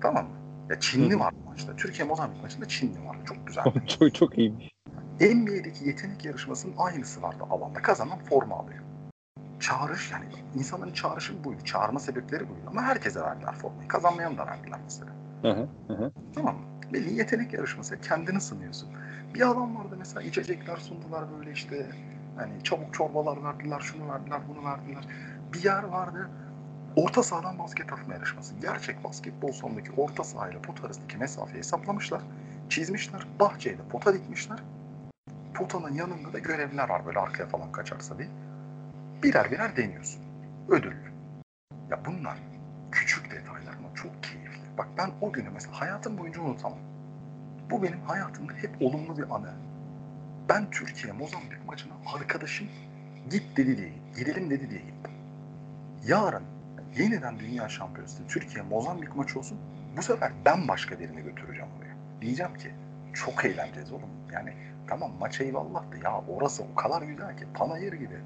Tamam 0.02 0.26
mı? 0.26 0.39
Ya 0.70 0.80
Çinli 0.80 1.20
vardı 1.20 1.38
maçta. 1.46 1.76
Türkiye 1.76 2.08
Mozambik 2.08 2.44
maçında 2.44 2.68
Çinli 2.68 3.06
vardı. 3.06 3.20
Çok 3.26 3.48
güzel. 3.48 3.64
çok 4.00 4.16
çok 4.16 4.38
iyiymiş. 4.38 4.76
NBA'deki 5.20 5.88
yetenek 5.88 6.26
yarışmasının 6.26 6.74
aynısı 6.78 7.22
vardı 7.22 7.44
alanda. 7.50 7.82
Kazanan 7.82 8.20
forma 8.20 8.56
alıyor. 8.56 8.80
Çağrış 9.60 10.12
yani 10.12 10.26
insanların 10.56 10.94
çağrışı 10.94 11.44
buydu. 11.44 11.62
Çağırma 11.64 12.00
sebepleri 12.00 12.50
buydu. 12.50 12.62
Ama 12.68 12.82
herkese 12.82 13.22
verdiler 13.22 13.54
formayı. 13.56 13.88
Kazanmayan 13.88 14.38
da 14.38 14.48
verdiler 14.48 14.80
mesela. 14.84 15.12
Hı, 15.42 15.68
hı 15.88 15.94
hı. 15.94 16.12
Tamam 16.36 16.56
mı? 16.56 16.62
Belli 16.94 17.14
yetenek 17.14 17.54
yarışması. 17.54 18.02
Kendini 18.02 18.42
sınıyorsun. 18.42 18.90
Bir 19.34 19.52
adam 19.52 19.76
vardı 19.76 19.96
mesela 20.00 20.22
içecekler 20.22 20.78
sundular 20.78 21.24
böyle 21.38 21.52
işte 21.52 21.90
hani 22.36 22.64
çabuk 22.64 22.94
çorbalar 22.94 23.44
verdiler, 23.44 23.80
şunu 23.80 24.10
verdiler, 24.10 24.42
bunu 24.50 24.66
verdiler. 24.66 25.04
Bir 25.54 25.64
yer 25.64 25.84
vardı. 25.84 26.30
Orta 26.96 27.24
sahadan 27.24 27.60
basket 27.60 27.94
atma 27.94 28.14
yarışması. 28.14 28.56
Gerçek 28.62 29.04
basketbol 29.04 29.52
salonundaki 29.52 29.92
orta 29.98 30.24
sahayla 30.24 30.62
pot 30.62 30.84
arasındaki 30.84 31.18
mesafeyi 31.18 31.58
hesaplamışlar. 31.58 32.22
Çizmişler. 32.70 33.28
Bahçeye 33.40 33.78
de 33.78 33.82
pota 33.90 34.14
dikmişler. 34.14 34.60
Potanın 35.54 35.94
yanında 35.94 36.34
da 36.34 36.40
görevliler 36.40 36.90
var 36.90 37.06
böyle 37.06 37.20
arkaya 37.20 37.46
falan 37.46 37.72
kaçarsa 37.72 38.18
diye. 38.18 38.30
Birer 39.24 39.52
birer 39.52 39.76
deniyorsun. 39.78 40.22
Ödüllü. 40.70 41.12
Ya 41.90 42.06
bunlar 42.06 42.38
küçük 42.92 43.32
detaylar 43.32 43.74
ama 43.80 43.96
çok 43.96 44.24
keyifli. 44.24 44.78
Bak 44.78 44.88
ben 44.98 45.12
o 45.22 45.32
günü 45.32 45.50
mesela 45.50 45.82
hayatım 45.82 46.18
boyunca 46.18 46.42
unutamam. 46.42 46.80
Bu 47.72 47.84
benim 47.84 48.02
hayatımda 48.02 48.54
hep 48.54 48.82
olumlu 48.82 49.18
bir 49.18 49.36
anı. 49.36 49.54
Ben 50.50 50.70
Türkiye 50.70 51.14
Mozambik 51.14 51.66
maçına 51.66 51.94
arkadaşım 52.16 52.68
git 53.30 53.58
dedi 53.58 53.78
diye. 53.78 53.94
Gidelim 54.18 54.50
dedi 54.50 54.70
diye 54.70 54.80
gittim. 54.80 55.12
Yarın 56.08 56.44
yeniden 56.98 57.40
dünya 57.40 57.70
şampiyonası 57.70 58.28
Türkiye 58.28 58.64
Mozambik 58.64 59.16
maçı 59.16 59.40
olsun. 59.40 59.58
Bu 59.98 60.02
sefer 60.02 60.32
ben 60.46 60.68
başka 60.68 61.00
birini 61.00 61.22
götüreceğim 61.22 61.70
oraya. 61.80 62.22
Diyeceğim 62.22 62.54
ki 62.54 62.72
çok 63.14 63.46
eğleneceğiz 63.46 63.92
oğlum. 63.92 64.10
Yani 64.34 64.54
tamam 64.88 65.12
maç 65.20 65.42
eyvallah 65.42 65.92
da 65.92 65.98
ya 66.04 66.22
orası 66.28 66.64
o 66.64 66.76
kadar 66.76 67.02
güzel 67.02 67.38
ki 67.38 67.46
panayır 67.54 67.94
gibi. 67.94 68.20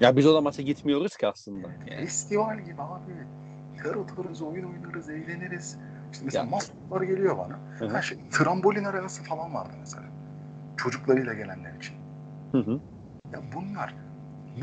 Ya 0.00 0.16
biz 0.16 0.26
o 0.26 0.34
da 0.34 0.40
maça 0.40 0.62
gitmiyoruz 0.62 1.16
ki 1.16 1.26
aslında. 1.26 1.68
Yani. 1.86 2.00
Festival 2.00 2.58
gibi 2.58 2.82
abi. 2.82 3.12
Atarız, 3.78 4.42
oyun 4.42 4.72
oynarız, 4.72 5.08
eğleniriz. 5.10 5.78
İşte 6.12 6.24
mesela 6.24 6.44
Ya. 6.44 6.50
masumlar 6.50 7.02
geliyor 7.02 7.38
bana. 7.38 7.58
Hı 7.78 7.84
hı. 7.84 7.94
Her 7.96 8.02
şey, 8.02 8.18
trambolin 8.30 8.84
arabası 8.84 9.22
falan 9.22 9.54
vardı 9.54 9.72
mesela. 9.80 10.04
Çocuklarıyla 10.76 11.34
gelenler 11.34 11.74
için. 11.74 11.96
Hı 12.52 12.58
hı. 12.58 12.80
Ya 13.32 13.40
bunlar, 13.54 13.94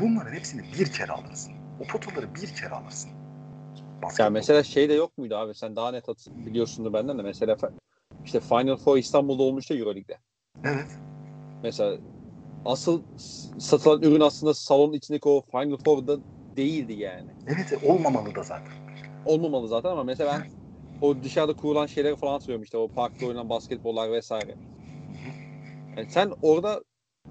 bunların 0.00 0.32
hepsini 0.32 0.62
bir 0.78 0.92
kere 0.92 1.12
alırsın. 1.12 1.52
O 1.80 1.84
potaları 1.84 2.34
bir 2.34 2.46
kere 2.46 2.74
alırsın. 2.74 3.10
Basketbol. 4.02 4.32
mesela 4.32 4.62
şey 4.62 4.88
de 4.88 4.94
yok 4.94 5.18
muydu 5.18 5.36
abi 5.36 5.54
sen 5.54 5.76
daha 5.76 5.90
net 5.90 6.08
hat- 6.08 6.26
biliyorsundur 6.46 6.92
benden 6.92 7.18
de 7.18 7.22
mesela 7.22 7.56
işte 8.24 8.40
Final 8.40 8.76
Four 8.76 8.96
İstanbul'da 8.96 9.42
olmuştu 9.42 9.74
Euroleague'de. 9.74 10.18
Evet. 10.64 10.98
Mesela 11.62 11.96
asıl 12.64 13.00
satılan 13.58 14.02
ürün 14.02 14.20
aslında 14.20 14.54
salonun 14.54 14.92
içindeki 14.92 15.28
o 15.28 15.42
Final 15.50 15.76
Four'da 15.76 16.18
değildi 16.56 16.92
yani. 16.92 17.30
Evet 17.46 17.72
e, 17.72 17.92
olmamalı 17.92 18.34
da 18.34 18.42
zaten. 18.42 18.72
Olmamalı 19.24 19.68
zaten 19.68 19.90
ama 19.90 20.04
mesela 20.04 20.38
ben 20.38 20.46
o 21.00 21.22
dışarıda 21.22 21.52
kurulan 21.52 21.86
şeyleri 21.86 22.16
falan 22.16 22.32
hatırlıyorum 22.32 22.62
işte 22.62 22.78
o 22.78 22.88
parkta 22.88 23.26
oynanan 23.26 23.48
basketbollar 23.48 24.12
vesaire. 24.12 24.54
Yani 25.96 26.06
sen 26.10 26.32
orada 26.42 26.82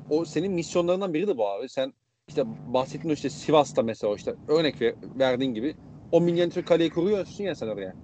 o 0.10 0.26
senin 0.26 0.52
misyonlarından 0.52 1.14
biri 1.14 1.28
de 1.28 1.38
bu 1.38 1.50
abi. 1.50 1.70
Sen 1.70 1.94
işte 2.28 2.44
bahsettiğin 2.74 3.14
işte 3.14 3.30
Sivas'ta 3.30 3.84
mesela 3.84 4.16
işte 4.16 4.36
örnek 4.48 4.82
ver, 4.82 4.94
verdiğin 5.20 5.54
gibi 5.54 5.74
O 6.16 6.22
minyatür 6.22 6.66
kaleyi 6.66 6.90
kuruyorsun 6.90 7.44
ya 7.44 7.56
sen 7.56 7.68
oraya. 7.68 7.96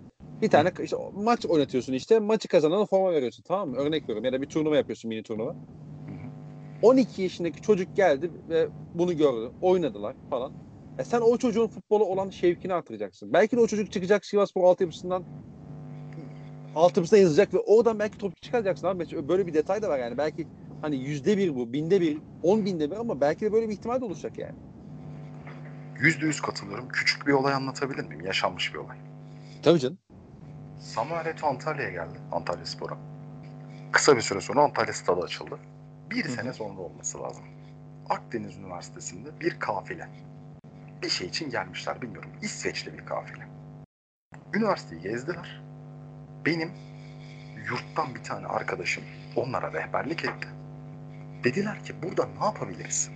Bir 0.41 0.49
tane 0.49 0.71
işte 0.83 0.97
maç 1.15 1.45
oynatıyorsun 1.45 1.93
işte. 1.93 2.19
Maçı 2.19 2.47
kazanan 2.47 2.85
forma 2.85 3.11
veriyorsun 3.11 3.43
tamam 3.47 3.69
mı? 3.69 3.77
Örnek 3.77 4.03
veriyorum. 4.03 4.25
Ya 4.25 4.33
da 4.33 4.41
bir 4.41 4.47
turnuva 4.47 4.75
yapıyorsun 4.75 5.09
mini 5.09 5.23
turnuva. 5.23 5.55
12 6.81 7.21
yaşındaki 7.21 7.61
çocuk 7.61 7.95
geldi 7.95 8.31
ve 8.49 8.67
bunu 8.93 9.17
gördü. 9.17 9.51
Oynadılar 9.61 10.15
falan. 10.29 10.51
E 10.99 11.03
sen 11.03 11.21
o 11.21 11.37
çocuğun 11.37 11.67
futbola 11.67 12.03
olan 12.03 12.29
şevkini 12.29 12.73
artıracaksın. 12.73 13.33
Belki 13.33 13.57
de 13.57 13.61
o 13.61 13.67
çocuk 13.67 13.91
çıkacak 13.91 14.25
Sivasspor 14.25 14.63
altyapısından 14.63 15.23
altyapısına 16.75 17.19
yazacak 17.19 17.53
ve 17.53 17.59
oradan 17.59 17.99
belki 17.99 18.17
top 18.17 18.41
çıkaracaksın 18.41 18.87
abi. 18.87 19.27
Böyle 19.27 19.47
bir 19.47 19.53
detay 19.53 19.81
da 19.81 19.89
var 19.89 19.99
yani. 19.99 20.17
Belki 20.17 20.47
hani 20.81 20.95
yüzde 20.95 21.37
bir 21.37 21.55
bu, 21.55 21.73
binde 21.73 22.01
bir, 22.01 22.17
on 22.43 22.65
binde 22.65 22.91
bir 22.91 22.95
ama 22.95 23.21
belki 23.21 23.45
de 23.45 23.53
böyle 23.53 23.69
bir 23.69 23.73
ihtimal 23.73 24.01
de 24.01 24.05
oluşacak 24.05 24.37
yani. 24.37 24.55
Yüzde 26.01 26.25
yüz 26.25 26.41
katılıyorum. 26.41 26.89
Küçük 26.89 27.27
bir 27.27 27.31
olay 27.33 27.53
anlatabilir 27.53 28.03
miyim? 28.03 28.25
Yaşanmış 28.25 28.73
bir 28.73 28.79
olay. 28.79 28.97
Tabii 29.63 29.79
canım. 29.79 29.97
Samuel 30.79 31.25
Eto'o 31.25 31.49
Antalya'ya 31.49 31.89
geldi. 31.91 32.19
Antalya 32.31 32.65
Spor'a. 32.65 32.97
Kısa 33.91 34.15
bir 34.17 34.21
süre 34.21 34.41
sonra 34.41 34.61
Antalya 34.63 34.93
Stadı 34.93 35.21
açıldı. 35.21 35.59
Bir 36.11 36.25
Hı 36.25 36.27
hı. 36.27 36.31
sene 36.31 36.53
sonra 36.53 36.79
olması 36.79 37.21
lazım. 37.21 37.43
Akdeniz 38.09 38.57
Üniversitesi'nde 38.57 39.39
bir 39.39 39.59
kafile. 39.59 40.09
Bir 41.03 41.09
şey 41.09 41.27
için 41.27 41.49
gelmişler 41.49 42.01
bilmiyorum. 42.01 42.29
İsveçli 42.41 42.93
bir 42.97 43.05
kafile. 43.05 43.47
Üniversiteyi 44.53 45.01
gezdiler. 45.01 45.61
Benim 46.45 46.71
yurttan 47.69 48.15
bir 48.15 48.23
tane 48.23 48.47
arkadaşım 48.47 49.03
onlara 49.35 49.73
rehberlik 49.73 50.25
etti. 50.25 50.47
Dediler 51.43 51.83
ki 51.83 51.93
burada 52.03 52.25
ne 52.39 52.45
yapabiliriz? 52.45 53.09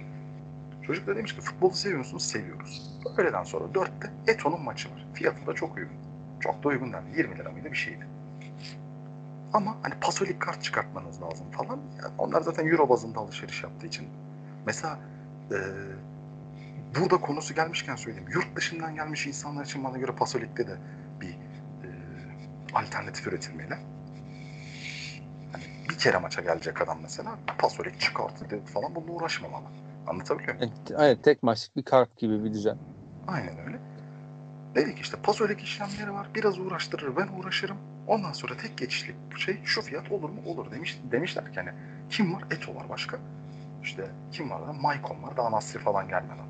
Çocuk 0.87 1.07
da 1.07 1.15
demiş 1.15 1.35
ki 1.35 1.41
futbolu 1.41 1.73
seviyor 1.73 1.99
musunuz? 1.99 2.23
Seviyoruz. 2.23 2.99
Öğleden 3.17 3.43
sonra 3.43 3.73
dörtte 3.73 4.11
Eto'nun 4.27 4.61
maçı 4.61 4.91
var. 4.91 5.07
Fiyatı 5.13 5.47
da 5.47 5.53
çok 5.53 5.77
uygun. 5.77 5.97
Çok 6.39 6.63
da 6.63 6.67
uygun 6.67 6.93
değil. 6.93 7.17
20 7.17 7.37
lira 7.37 7.51
mıydı 7.51 7.71
bir 7.71 7.77
şeydi. 7.77 8.07
Ama 9.53 9.77
hani 9.81 9.93
pasolik 10.01 10.39
kart 10.39 10.63
çıkartmanız 10.63 11.21
lazım 11.21 11.51
falan. 11.51 11.79
Yani 12.03 12.13
onlar 12.17 12.41
zaten 12.41 12.67
euro 12.67 12.89
bazında 12.89 13.19
alışveriş 13.19 13.63
yaptığı 13.63 13.87
için. 13.87 14.07
Mesela 14.65 14.99
e, 15.51 15.57
burada 16.99 17.17
konusu 17.17 17.53
gelmişken 17.53 17.95
söyleyeyim. 17.95 18.29
Yurt 18.33 18.55
dışından 18.55 18.95
gelmiş 18.95 19.27
insanlar 19.27 19.65
için 19.65 19.83
bana 19.83 19.97
göre 19.97 20.11
pasolikte 20.11 20.67
de 20.67 20.77
bir 21.21 21.29
e, 21.29 21.87
alternatif 22.73 23.27
üretilmeli. 23.27 23.73
Hani 25.51 25.63
bir 25.89 25.97
kere 25.97 26.17
maça 26.17 26.41
gelecek 26.41 26.81
adam 26.81 26.99
mesela 27.01 27.37
pasolik 27.57 27.99
çıkartı 27.99 28.65
falan 28.65 28.95
bununla 28.95 29.11
uğraşmamalı. 29.11 29.65
Anlatabiliyor 30.07 30.55
muyum? 30.55 30.73
Evet, 30.87 30.99
aynen 30.99 31.17
tek 31.17 31.43
maçlık 31.43 31.77
bir 31.77 31.83
kart 31.83 32.17
gibi 32.17 32.43
bir 32.43 32.53
düzen. 32.53 32.77
Aynen 33.27 33.57
öyle. 33.65 33.79
Dedik 34.75 34.99
işte 34.99 35.17
pasolik 35.23 35.61
işlemleri 35.61 36.13
var. 36.13 36.27
Biraz 36.35 36.59
uğraştırır 36.59 37.15
ben 37.17 37.27
uğraşırım. 37.39 37.77
Ondan 38.07 38.31
sonra 38.31 38.57
tek 38.57 38.77
geçişlik 38.77 39.15
şey 39.37 39.57
şu 39.63 39.81
fiyat 39.81 40.11
olur 40.11 40.29
mu? 40.29 40.41
Olur 40.45 40.71
demiş. 40.71 40.99
Demişler 41.11 41.45
ki 41.45 41.59
hani 41.59 41.69
kim 42.09 42.33
var? 42.33 42.43
Eto 42.51 42.75
var 42.75 42.89
başka. 42.89 43.17
İşte 43.83 44.09
kim 44.31 44.49
var 44.49 44.67
da? 44.67 44.73
Maicon 44.73 45.23
var. 45.23 45.37
Daha 45.37 45.51
Nasri 45.51 45.79
falan 45.79 46.07
gelmeden. 46.07 46.45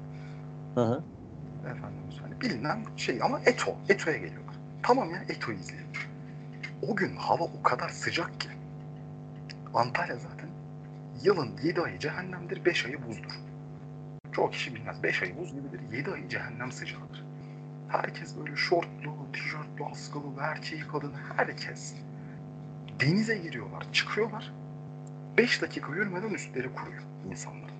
Hı 0.76 0.82
hı. 0.82 1.03
Efendimiz 1.61 2.15
hani 2.22 2.41
bilinen 2.41 2.86
şey 2.98 3.19
ama 3.23 3.40
Eto. 3.45 3.76
Eto'ya 3.90 4.18
geliyorlar. 4.18 4.56
Tamam 4.84 5.10
ya 5.10 5.23
Eto'yu 5.30 5.57
izleyelim. 5.57 5.88
O 6.90 6.95
gün 6.95 7.15
hava 7.15 7.44
o 7.44 7.64
kadar 7.64 7.90
sıcak 7.90 8.41
ki. 8.41 8.49
Antalya 9.73 10.15
zaten 10.15 10.49
yılın 11.23 11.57
7 11.63 11.81
ayı 11.81 11.99
cehennemdir, 11.99 12.65
5 12.65 12.85
ayı 12.85 13.07
buzdur. 13.07 13.39
Çoğu 14.31 14.49
kişi 14.51 14.75
bilmez. 14.75 15.03
5 15.03 15.23
ayı 15.23 15.37
buz 15.37 15.53
gibidir, 15.53 15.81
7 15.91 16.11
ayı 16.11 16.29
cehennem 16.29 16.71
sıcağıdır. 16.71 17.25
Herkes 17.87 18.37
böyle 18.37 18.55
şortlu, 18.55 19.31
tişörtlü, 19.33 19.85
askılı, 19.91 20.41
erkeği, 20.41 20.81
kadın, 20.81 21.13
herkes. 21.37 21.95
Denize 22.99 23.37
giriyorlar, 23.37 23.93
çıkıyorlar. 23.93 24.53
5 25.37 25.61
dakika 25.61 25.95
yürümeden 25.95 26.29
üstleri 26.29 26.73
kuruyor 26.73 27.03
insanların. 27.29 27.75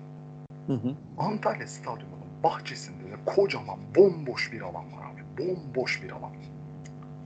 Hı 0.66 0.72
hı. 0.72 0.96
Antalya 1.18 1.66
Stadyumu'nun 1.66 2.42
bahçesinde 2.42 3.04
de 3.04 3.16
kocaman 3.26 3.78
bomboş 3.94 4.52
bir 4.52 4.60
alan 4.60 4.92
var 4.92 5.10
abi. 5.12 5.22
Bomboş 5.38 6.02
bir 6.02 6.10
alan. 6.10 6.32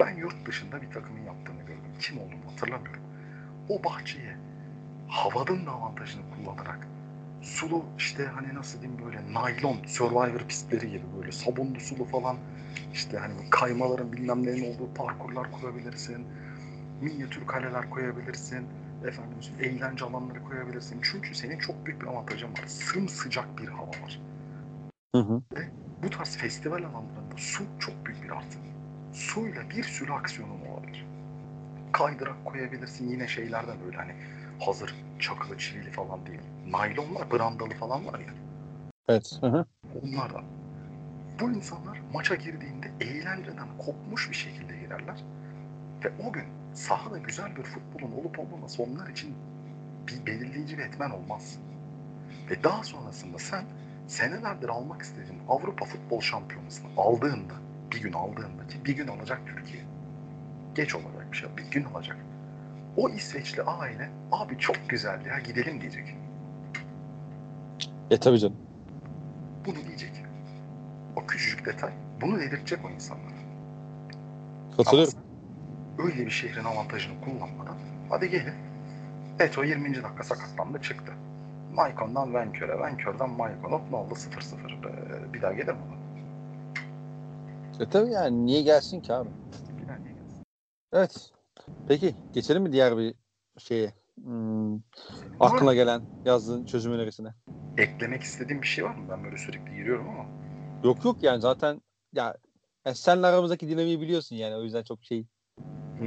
Ben 0.00 0.16
yurt 0.16 0.46
dışında 0.46 0.82
bir 0.82 0.90
takımın 0.90 1.20
yaptığını 1.20 1.60
gördüm. 1.60 1.92
Kim 2.00 2.18
olduğunu 2.18 2.50
hatırlamıyorum. 2.52 3.02
O 3.68 3.84
bahçeye 3.84 4.36
havanın 5.10 5.66
avantajını 5.66 6.22
kullanarak 6.36 6.88
sulu 7.42 7.84
işte 7.98 8.26
hani 8.26 8.54
nasıl 8.54 8.82
diyeyim 8.82 9.04
böyle 9.04 9.32
naylon 9.32 9.76
Survivor 9.86 10.40
pistleri 10.48 10.90
gibi 10.90 11.04
böyle 11.18 11.32
sabunlu 11.32 11.80
sulu 11.80 12.04
falan 12.04 12.36
işte 12.92 13.18
hani 13.18 13.50
kaymaların 13.50 14.12
bilmem 14.12 14.46
neyin 14.46 14.74
olduğu 14.74 14.94
parkurlar 14.94 15.52
kurabilirsin. 15.52 16.26
Minyatür 17.02 17.46
kaleler 17.46 17.90
koyabilirsin. 17.90 18.66
Efendim 19.06 19.38
eğlence 19.60 20.04
alanları 20.04 20.44
koyabilirsin. 20.44 21.00
Çünkü 21.02 21.34
senin 21.34 21.58
çok 21.58 21.86
büyük 21.86 22.02
bir 22.02 22.06
avantajın 22.06 22.52
var. 22.52 22.66
Sımsıcak 22.66 23.58
bir 23.58 23.68
hava 23.68 23.88
var. 23.88 24.20
Hı 25.14 25.20
hı. 25.20 25.42
Bu 26.02 26.10
tarz 26.10 26.36
festival 26.36 26.78
alanlarında 26.78 27.36
su 27.36 27.64
çok 27.78 28.06
büyük 28.06 28.24
bir 28.24 28.30
artı. 28.30 28.58
Suyla 29.12 29.70
bir 29.70 29.82
sürü 29.82 30.12
aksiyonun 30.12 30.60
olabilir. 30.72 31.06
Kaydırak 31.92 32.44
koyabilirsin 32.44 33.10
yine 33.10 33.28
şeylerden 33.28 33.76
böyle 33.84 33.96
hani 33.96 34.12
hazır 34.60 34.94
çakılı 35.20 35.58
çivili 35.58 35.90
falan 35.90 36.26
değil. 36.26 36.40
Naylonlar, 36.66 37.30
brandalı 37.30 37.70
falan 37.70 38.06
var 38.06 38.18
ya. 38.18 38.34
Evet. 39.08 39.38
Hı 39.40 39.46
hı. 39.46 39.64
Onlardan. 40.04 40.44
Bu 41.40 41.50
insanlar 41.50 42.00
maça 42.12 42.34
girdiğinde 42.34 42.90
eğlenceden 43.00 43.68
kopmuş 43.78 44.30
bir 44.30 44.36
şekilde 44.36 44.76
girerler. 44.76 45.24
Ve 46.04 46.12
o 46.28 46.32
gün 46.32 46.44
sahada 46.74 47.18
güzel 47.18 47.56
bir 47.56 47.62
futbolun 47.62 48.12
olup 48.12 48.38
olmaması 48.38 48.82
onlar 48.82 49.08
için 49.08 49.34
bir 50.08 50.26
belirleyici 50.26 50.78
bir 50.78 50.82
etmen 50.82 51.10
olmaz. 51.10 51.58
Ve 52.50 52.64
daha 52.64 52.82
sonrasında 52.82 53.38
sen 53.38 53.64
senelerdir 54.08 54.68
almak 54.68 55.02
istediğin 55.02 55.40
Avrupa 55.48 55.84
Futbol 55.84 56.20
Şampiyonası'nı 56.20 56.90
aldığında, 56.96 57.54
bir 57.92 58.02
gün 58.02 58.12
aldığında 58.12 58.66
ki 58.68 58.84
bir 58.84 58.96
gün 58.96 59.08
alacak 59.08 59.40
Türkiye. 59.46 59.82
Geç 60.74 60.94
olacak 60.94 61.26
bir 61.32 61.36
şey, 61.36 61.48
bir 61.56 61.70
gün 61.70 61.84
alacak. 61.84 62.16
O 62.96 63.08
İsveçli 63.08 63.62
aile 63.62 64.10
abi 64.32 64.58
çok 64.58 64.76
güzel 64.88 65.26
ya 65.26 65.38
gidelim 65.38 65.80
diyecek. 65.80 66.16
E 68.10 68.16
tabii 68.18 68.38
canım. 68.38 68.56
Bunu 69.66 69.76
diyecek. 69.86 70.12
O 71.16 71.26
küçücük 71.26 71.66
detay 71.66 71.92
bunu 72.20 72.38
dedirtecek 72.40 72.78
o 72.84 72.90
insanlara. 72.90 73.34
Katılıyorum. 74.76 75.12
Ama 75.98 76.08
öyle 76.08 76.26
bir 76.26 76.30
şehrin 76.30 76.64
avantajını 76.64 77.20
kullanmadan 77.20 77.76
hadi 78.10 78.30
gelin. 78.30 78.54
Eto 79.40 79.64
20. 79.64 79.94
dakika 80.02 80.24
sakatlandı 80.24 80.82
çıktı. 80.82 81.12
Maicon'dan 81.74 82.34
Venköre, 82.34 82.80
Venköre'den 82.80 83.30
Maicon 83.30 83.72
hop 83.72 83.90
ne 83.90 83.96
oldu 83.96 84.14
0-0. 84.14 84.88
Ee, 84.88 85.32
bir 85.32 85.42
daha 85.42 85.52
gelir 85.52 85.72
mi? 85.72 85.78
E 87.80 87.88
tabii 87.88 88.10
yani 88.10 88.46
niye 88.46 88.62
gelsin 88.62 89.00
ki 89.00 89.14
abi? 89.14 89.28
Niye 89.76 89.84
gelsin? 89.86 90.44
Evet. 90.92 91.30
Peki 91.88 92.14
geçelim 92.32 92.62
mi 92.62 92.72
diğer 92.72 92.98
bir 92.98 93.14
şeye? 93.58 93.92
Hmm, 94.24 94.74
aklına 95.40 95.74
gelen 95.74 96.02
yazdığın 96.24 96.64
çözüm 96.64 96.92
önerisine. 96.92 97.34
Eklemek 97.78 98.22
istediğin 98.22 98.62
bir 98.62 98.66
şey 98.66 98.84
var 98.84 98.94
mı? 98.94 99.06
Ben 99.08 99.24
böyle 99.24 99.38
sürekli 99.38 99.76
giriyorum 99.76 100.08
ama. 100.08 100.26
Yok 100.84 101.04
yok 101.04 101.22
yani 101.22 101.40
zaten 101.40 101.80
ya, 102.12 102.36
ya 102.84 102.94
senle 102.94 103.26
aramızdaki 103.26 103.68
dinamiği 103.68 104.00
biliyorsun 104.00 104.36
yani 104.36 104.56
o 104.56 104.62
yüzden 104.62 104.82
çok 104.82 105.04
şey. 105.04 105.26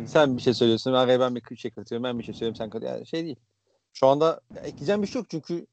Sen 0.07 0.37
bir 0.37 0.41
şey 0.41 0.53
söylüyorsun, 0.53 0.93
araya 0.93 1.19
ben 1.19 1.35
bir 1.35 1.55
şey 1.55 1.71
katıyorum, 1.71 2.03
ben 2.03 2.19
bir 2.19 2.23
şey 2.23 2.33
söylüyorum, 2.33 2.55
sen 2.55 2.69
katıyorsun. 2.69 2.97
Yani 2.97 3.07
şey 3.07 3.23
değil. 3.23 3.39
Şu 3.93 4.07
anda 4.07 4.41
ekleyeceğim 4.63 5.01
bir 5.01 5.07
şey 5.07 5.19
yok 5.19 5.29
çünkü 5.29 5.65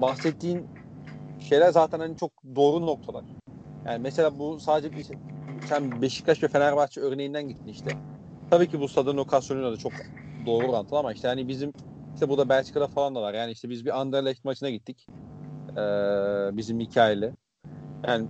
bahsettiğin 0.00 0.66
şeyler 1.40 1.72
zaten 1.72 2.00
hani 2.00 2.16
çok 2.16 2.30
doğru 2.56 2.86
noktalar. 2.86 3.24
Yani 3.86 3.98
mesela 3.98 4.38
bu 4.38 4.60
sadece 4.60 4.96
bir 4.98 5.04
şey, 5.04 5.16
sen 5.68 6.02
Beşiktaş 6.02 6.42
ve 6.42 6.48
Fenerbahçe 6.48 7.00
örneğinden 7.00 7.48
gittin 7.48 7.70
işte. 7.70 7.90
Tabii 8.52 8.68
ki 8.68 8.80
bu 8.80 8.88
stadın 8.88 9.16
lokasyonuyla 9.16 9.72
da 9.72 9.76
çok 9.76 9.92
doğru 10.46 10.66
orantılı 10.66 10.98
ama 10.98 11.12
işte 11.12 11.28
hani 11.28 11.48
bizim 11.48 11.72
işte 12.14 12.28
burada 12.28 12.48
Belçika'da 12.48 12.86
falan 12.86 13.14
da 13.14 13.22
var. 13.22 13.34
Yani 13.34 13.52
işte 13.52 13.70
biz 13.70 13.84
bir 13.84 14.00
Anderlecht 14.00 14.44
maçına 14.44 14.70
gittik. 14.70 15.06
Ee, 15.76 15.80
bizim 16.52 16.80
hikayeli. 16.80 17.32
Yani 18.06 18.26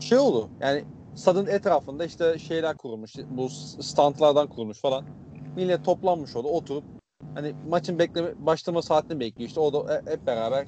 şey 0.00 0.18
oldu. 0.18 0.48
Yani 0.60 0.84
stadın 1.14 1.46
etrafında 1.46 2.04
işte 2.04 2.38
şeyler 2.38 2.76
kurulmuş. 2.76 3.16
Bu 3.30 3.48
standlardan 3.82 4.46
kurulmuş 4.46 4.80
falan. 4.80 5.04
Millet 5.56 5.84
toplanmış 5.84 6.36
orada 6.36 6.48
oturup 6.48 6.84
hani 7.34 7.54
maçın 7.68 7.98
bekleme 7.98 8.46
başlama 8.46 8.82
saatini 8.82 9.20
bekliyor. 9.20 9.48
İşte 9.48 9.60
o 9.60 9.72
da 9.72 9.94
he- 9.94 10.12
hep 10.12 10.26
beraber 10.26 10.66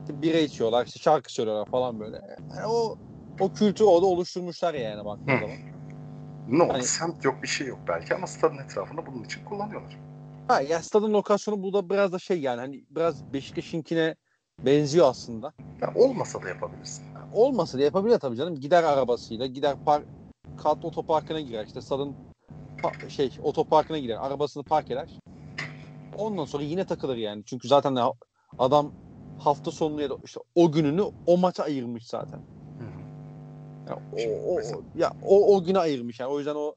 işte 0.00 0.22
bira 0.22 0.38
içiyorlar, 0.38 0.86
işte 0.86 0.98
şarkı 0.98 1.32
söylüyorlar 1.32 1.66
falan 1.66 2.00
böyle. 2.00 2.16
Yani 2.56 2.66
o 2.66 2.96
o 3.40 3.48
kültürü 3.48 3.88
orada 3.88 4.06
oluşturmuşlar 4.06 4.74
yani 4.74 5.04
baktığın 5.04 5.40
zaman. 5.40 5.77
Oldu? 6.52 6.72
Hani- 6.72 6.84
Semt 6.84 7.24
yok 7.24 7.42
bir 7.42 7.48
şey 7.48 7.66
yok 7.66 7.78
belki 7.88 8.14
ama 8.14 8.26
stadın 8.26 8.58
etrafında 8.58 9.06
bunun 9.06 9.24
için 9.24 9.44
kullanıyorlar. 9.44 9.96
Ha 10.48 10.60
ya 10.60 10.82
stadın 10.82 11.12
lokasyonu 11.12 11.62
bu 11.62 11.72
da 11.72 11.90
biraz 11.90 12.12
da 12.12 12.18
şey 12.18 12.40
yani 12.40 12.60
hani 12.60 12.84
biraz 12.90 13.32
Beşiktaş'ınkine 13.32 14.14
benziyor 14.66 15.06
aslında. 15.08 15.52
Ya 15.82 15.92
olmasa 15.94 16.42
da 16.42 16.48
yapabilirsin. 16.48 17.04
Olmasa 17.32 17.78
da 17.78 17.82
yapabilir 17.82 18.18
tabii 18.18 18.36
canım. 18.36 18.54
Gider 18.54 18.82
arabasıyla, 18.82 19.46
gider 19.46 19.76
par 19.84 20.02
kat 20.56 20.84
otoparkına 20.84 21.40
girer. 21.40 21.66
İşte 21.66 21.80
stadın 21.80 22.14
pa- 22.82 23.10
şey 23.10 23.30
otoparkına 23.42 23.98
girer. 23.98 24.16
Arabasını 24.26 24.62
park 24.62 24.90
eder. 24.90 25.20
Ondan 26.18 26.44
sonra 26.44 26.62
yine 26.62 26.84
takılır 26.84 27.16
yani. 27.16 27.42
Çünkü 27.46 27.68
zaten 27.68 27.98
adam 28.58 28.92
hafta 29.38 29.70
sonunu 29.70 30.02
ya 30.02 30.10
da 30.10 30.16
işte 30.24 30.40
o 30.54 30.72
gününü 30.72 31.02
o 31.26 31.36
maça 31.38 31.62
ayırmış 31.62 32.06
zaten. 32.06 32.40
Yani 33.88 34.00
o, 34.12 34.54
o, 34.54 34.82
ya 34.98 35.10
o 35.22 35.56
o 35.56 35.64
güne 35.64 35.78
ayırmış 35.78 36.20
yani. 36.20 36.30
O 36.32 36.38
yüzden 36.38 36.54
o 36.54 36.74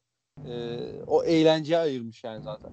e, 0.49 0.79
o 1.07 1.23
eğlenceye 1.23 1.79
ayırmış 1.79 2.23
yani 2.23 2.43
zaten. 2.43 2.71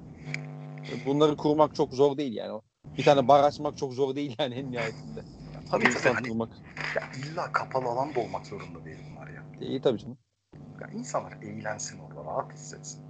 E, 0.93 1.07
Bunları 1.07 1.37
kurmak 1.37 1.75
çok 1.75 1.93
zor 1.93 2.17
değil 2.17 2.33
yani. 2.35 2.61
Bir 2.99 3.05
tane 3.05 3.29
bar 3.29 3.45
açmak 3.45 3.77
çok 3.77 3.93
zor 3.93 4.15
değil 4.17 4.37
yani 4.39 4.55
en 4.55 4.73
nihayetinde. 4.73 5.21
Tabii 5.71 5.85
Bir 5.85 5.91
tabii 5.91 5.99
insan 5.99 6.15
hani 6.15 6.29
kurmak. 6.29 6.49
ya 6.97 7.03
illa 7.17 7.53
kapalı 7.53 7.85
alan 7.89 8.15
da 8.15 8.21
olmak 8.21 8.47
zorunda 8.47 8.85
değil 8.85 8.99
bunlar 9.11 9.29
ya. 9.29 9.43
İyi 9.61 9.81
tabii 9.81 9.99
canım. 9.99 10.19
ya 10.81 10.89
insanlar 10.95 11.33
eğlensin 11.43 11.99
orada, 11.99 12.25
rahat 12.31 12.53
hissetsin. 12.53 13.03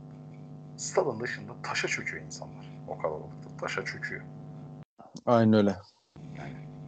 Stadın 0.77 1.21
dışında 1.21 1.53
taşa 1.63 1.89
çöküyor 1.89 2.25
insanlar. 2.25 2.71
O 2.89 2.99
kalabalıkta 2.99 3.57
taşa 3.61 3.85
çöküyor. 3.85 4.23
Aynen 5.27 5.53
öyle. 5.53 5.77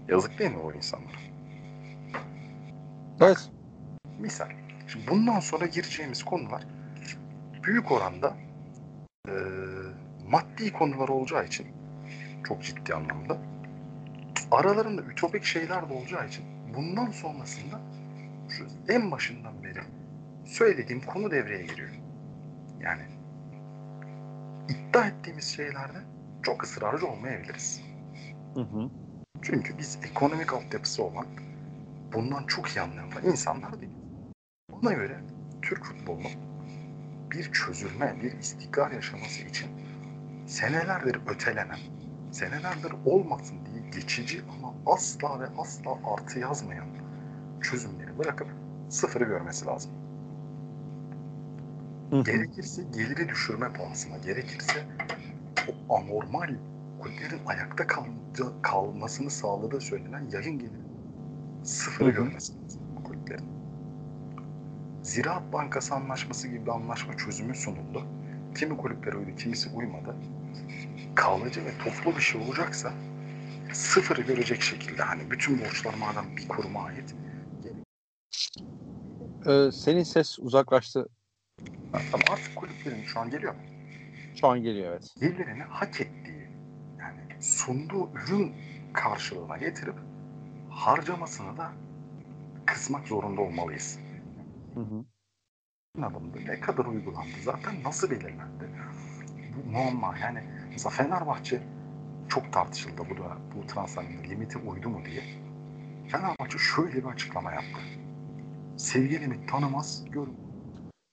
Yazık 0.09 0.39
değil 0.39 0.51
mi 0.51 0.59
o 0.59 0.73
insanlara? 0.73 1.17
Evet. 3.21 3.51
Misal. 4.21 4.49
Şimdi 4.89 5.07
bundan 5.11 5.41
sonra 5.41 5.67
gireceğimiz 5.67 6.23
konular 6.23 6.67
büyük 7.65 7.93
oranda 7.93 8.37
e, 9.29 9.35
maddi 10.29 10.73
konular 10.73 11.09
olacağı 11.09 11.47
için 11.47 11.67
çok 12.45 12.63
ciddi 12.63 12.95
anlamda 12.95 13.39
aralarında 14.51 15.03
ütopik 15.03 15.45
şeyler 15.45 15.89
de 15.89 15.93
olacağı 15.93 16.27
için 16.29 16.45
bundan 16.77 17.11
sonrasında 17.11 17.81
şu 18.49 18.67
en 18.89 19.11
başından 19.11 19.65
beri 19.65 19.81
söylediğim 20.45 21.03
konu 21.03 21.31
devreye 21.31 21.63
giriyor. 21.63 21.91
Yani 22.81 23.03
iddia 24.69 25.07
ettiğimiz 25.07 25.45
şeylerde 25.45 25.99
çok 26.43 26.65
ısrarcı 26.65 27.07
olmayabiliriz. 27.07 27.83
Hı 28.55 28.61
hı. 28.61 28.91
Çünkü 29.43 29.79
biz 29.79 29.99
ekonomik 30.11 30.55
altyapısı 30.55 31.03
olan, 31.05 31.27
bundan 32.13 32.45
çok 32.45 32.69
iyi 32.69 32.81
anlayan 32.81 33.25
insanlar 33.25 33.81
değil. 33.81 34.00
Ona 34.83 34.93
göre 34.93 35.21
Türk 35.63 35.85
futbolunun 35.85 36.31
bir 37.31 37.53
çözülme, 37.53 38.17
bir 38.23 38.39
istikrar 38.39 38.91
yaşaması 38.91 39.43
için 39.43 39.69
senelerdir 40.47 41.21
ötelenen, 41.27 41.79
senelerdir 42.33 42.93
olmasın 43.05 43.57
diye 43.67 43.91
geçici 43.91 44.43
ama 44.59 44.75
asla 44.87 45.41
ve 45.41 45.47
asla 45.59 45.91
artı 46.15 46.39
yazmayan 46.39 46.87
çözümleri 47.61 48.19
bırakıp 48.19 48.49
sıfırı 48.89 49.25
görmesi 49.25 49.67
lazım. 49.67 49.91
Gerekirse 52.25 52.83
geliri 52.83 53.29
düşürme 53.29 53.73
pahasına, 53.73 54.19
gerekirse 54.19 54.87
o 55.89 55.97
anormal 55.97 56.55
kulüplerin 57.01 57.41
ayakta 57.47 57.87
kaldı, 57.87 58.63
kalmasını 58.63 59.31
sağladığı 59.31 59.81
söylenen 59.81 60.31
yayın 60.33 60.59
geliri 60.59 60.83
sıfırı 61.65 62.11
görmesi 62.11 62.53
lazım 62.65 62.83
kulüplerin. 63.05 63.60
Ziraat 65.03 65.53
Bankası 65.53 65.95
anlaşması 65.95 66.49
gibi 66.49 66.67
bir 66.67 66.71
anlaşma 66.71 67.17
çözümü 67.17 67.55
sunuldu. 67.55 68.07
Kimi 68.59 68.77
kulüpler 68.77 69.13
uydu, 69.13 69.31
kimisi 69.39 69.71
uymadı. 69.71 70.17
Kalıcı 71.15 71.65
ve 71.65 71.71
toplu 71.85 72.17
bir 72.17 72.23
şey 72.23 72.41
olacaksa 72.41 72.93
sıfırı 73.73 74.23
görecek 74.23 74.63
şekilde 74.63 75.03
hani 75.03 75.31
bütün 75.31 75.61
borçlar 75.61 75.95
madem 75.95 76.37
bir 76.37 76.49
kuruma 76.49 76.85
ait 76.85 77.15
Ee, 79.47 79.73
senin 79.73 80.03
ses 80.03 80.39
uzaklaştı. 80.39 81.09
ama 81.95 82.23
artık 82.33 82.57
kulüplerin 82.57 83.03
şu 83.03 83.21
an 83.21 83.31
geliyor 83.31 83.55
mu? 83.55 83.61
Şu 84.41 84.49
an 84.49 84.63
geliyor 84.63 84.93
evet. 84.93 85.15
gelirini 85.21 85.63
hak 85.63 86.01
ettiği 86.01 86.49
yani 87.01 87.43
sunduğu 87.43 88.11
ürün 88.13 88.53
karşılığına 88.93 89.57
getirip 89.57 89.95
harcamasını 90.71 91.57
da 91.57 91.73
kısmak 92.67 93.09
zorunda 93.09 93.41
olmalıyız. 93.41 93.99
Hı 94.75 94.81
hı. 94.81 95.05
Alımda 96.03 96.41
ne 96.41 96.61
kadar 96.61 96.85
uygulandı 96.85 97.43
zaten 97.45 97.83
nasıl 97.85 98.11
belirlendi? 98.11 98.71
Bu 99.57 99.71
muamma 99.71 100.19
yani 100.19 100.43
mesela 100.71 100.91
Fenerbahçe 100.91 101.63
çok 102.29 102.53
tartışıldı 102.53 103.03
bu 103.11 103.17
da 103.17 103.37
bu 103.57 103.67
transferin 103.67 104.25
limiti 104.25 104.59
uydu 104.59 104.89
mu 104.89 105.05
diye. 105.05 105.23
Fenerbahçe 106.09 106.59
şöyle 106.59 106.95
bir 106.95 107.09
açıklama 107.09 107.53
yaptı. 107.53 107.81
Sevgi 108.77 109.21
limit 109.21 109.49
tanımaz, 109.51 110.05
görün. 110.11 110.37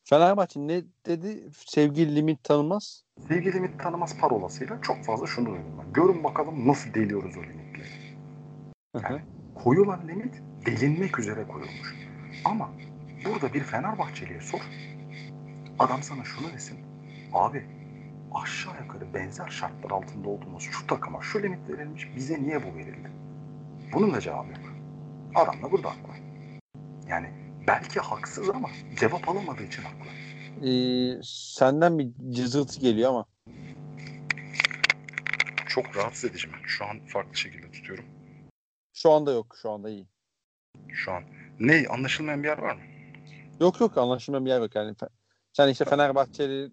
Fenerbahçe 0.03 0.59
ne 0.59 0.83
dedi? 1.05 1.43
Sevgi 1.65 2.15
limit 2.15 2.43
tanımaz. 2.43 3.03
Sevgi 3.27 3.53
limit 3.53 3.79
tanımaz 3.79 4.17
parolasıyla 4.17 4.81
çok 4.81 5.03
fazla 5.03 5.27
şunu 5.27 5.45
duydum 5.45 5.79
ben. 5.79 5.93
Görün 5.93 6.23
bakalım 6.23 6.67
nasıl 6.67 6.93
deliyoruz 6.93 7.37
o 7.37 7.43
limitleri. 7.43 8.17
Yani 8.95 9.21
koyulan 9.55 10.07
limit 10.07 10.41
delinmek 10.65 11.19
üzere 11.19 11.47
koyulmuş. 11.47 11.95
Ama 12.45 12.69
burada 13.25 13.53
bir 13.53 13.63
Fenerbahçeli'ye 13.63 14.41
sor. 14.41 14.61
Adam 15.79 16.03
sana 16.03 16.23
şunu 16.23 16.53
desin. 16.53 16.77
Abi 17.33 17.65
aşağı 18.33 18.73
yukarı 18.83 19.13
benzer 19.13 19.47
şartlar 19.49 19.91
altında 19.91 20.29
olduğumuz 20.29 20.63
şu 20.63 20.87
takıma 20.87 21.21
şu 21.21 21.43
limit 21.43 21.69
verilmiş 21.69 22.15
bize 22.15 22.41
niye 22.43 22.63
bu 22.63 22.75
verildi? 22.75 23.11
Bunun 23.93 24.13
da 24.13 24.21
cevabı 24.21 24.49
yok. 24.49 24.73
Adam 25.35 25.61
da 25.63 25.71
burada 25.71 25.89
haklı. 25.89 26.13
Yani 27.09 27.29
belki 27.67 27.99
haksız 27.99 28.49
ama 28.49 28.69
cevap 28.99 29.29
alamadığı 29.29 29.63
için 29.63 29.83
haklı. 29.83 30.09
Ee, 30.67 31.19
senden 31.23 31.99
bir 31.99 32.11
cızırtı 32.35 32.79
geliyor 32.79 33.09
ama. 33.09 33.25
Çok 35.67 35.97
rahatsız 35.97 36.31
edici 36.31 36.47
mi? 36.47 36.53
Şu 36.63 36.85
an 36.85 36.99
farklı 37.05 37.35
şekilde 37.35 37.71
tutuyorum. 37.71 38.05
Şu 38.93 39.11
anda 39.11 39.31
yok. 39.31 39.55
Şu 39.61 39.71
anda 39.71 39.89
iyi. 39.89 40.07
Şu 40.93 41.11
an. 41.11 41.23
Ne? 41.59 41.85
Anlaşılmayan 41.89 42.43
bir 42.43 42.47
yer 42.47 42.57
var 42.57 42.75
mı? 42.75 42.81
Yok 43.61 43.79
yok 43.81 43.97
anlaşılmayan 43.97 44.45
bir 44.45 44.49
yer 44.49 44.61
yok 44.61 44.75
yani. 44.75 44.95
Sen 45.53 45.67
işte 45.67 45.85
Fenerbahçeli 45.85 46.71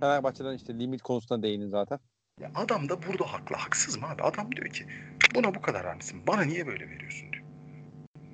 Fenerbahçe'den 0.00 0.54
işte 0.54 0.78
limit 0.78 1.02
konusunda 1.02 1.42
değindin 1.42 1.68
zaten. 1.68 1.98
Ya 2.40 2.50
adam 2.54 2.88
da 2.88 3.02
burada 3.02 3.32
haklı. 3.32 3.56
Haksız 3.56 3.96
mı 3.98 4.06
abi? 4.08 4.22
Adam 4.22 4.56
diyor 4.56 4.68
ki 4.68 4.86
buna 5.34 5.54
bu 5.54 5.60
kadar 5.60 5.84
vermişsin. 5.84 6.26
Bana 6.26 6.42
niye 6.42 6.66
böyle 6.66 6.88
veriyorsun 6.88 7.32
diyor. 7.32 7.44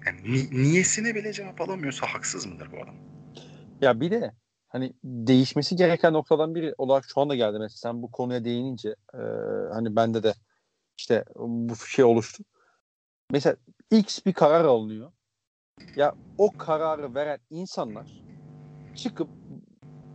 Yani 0.06 0.20
ni- 0.24 0.62
niyesine 0.62 1.14
bile 1.14 1.32
cevap 1.32 1.60
alamıyorsa 1.60 2.06
haksız 2.06 2.46
mıdır 2.46 2.68
bu 2.72 2.76
adam? 2.76 2.94
Ya 3.80 4.00
bir 4.00 4.10
de 4.10 4.32
hani 4.68 4.92
değişmesi 5.04 5.76
gereken 5.76 6.12
noktadan 6.12 6.54
biri 6.54 6.74
olarak 6.78 7.04
şu 7.14 7.20
anda 7.20 7.34
geldi 7.34 7.58
mesela 7.58 7.76
sen 7.78 8.02
bu 8.02 8.10
konuya 8.10 8.44
değinince 8.44 8.88
e, 9.14 9.18
hani 9.72 9.96
bende 9.96 10.22
de 10.22 10.34
işte 10.98 11.24
bu 11.36 11.76
şey 11.76 12.04
oluştu. 12.04 12.44
Mesela 13.30 13.56
X 13.90 14.26
bir 14.26 14.32
karar 14.32 14.64
alınıyor. 14.64 15.12
Ya 15.96 16.14
o 16.38 16.50
kararı 16.58 17.14
veren 17.14 17.38
insanlar 17.50 18.22
çıkıp 18.96 19.28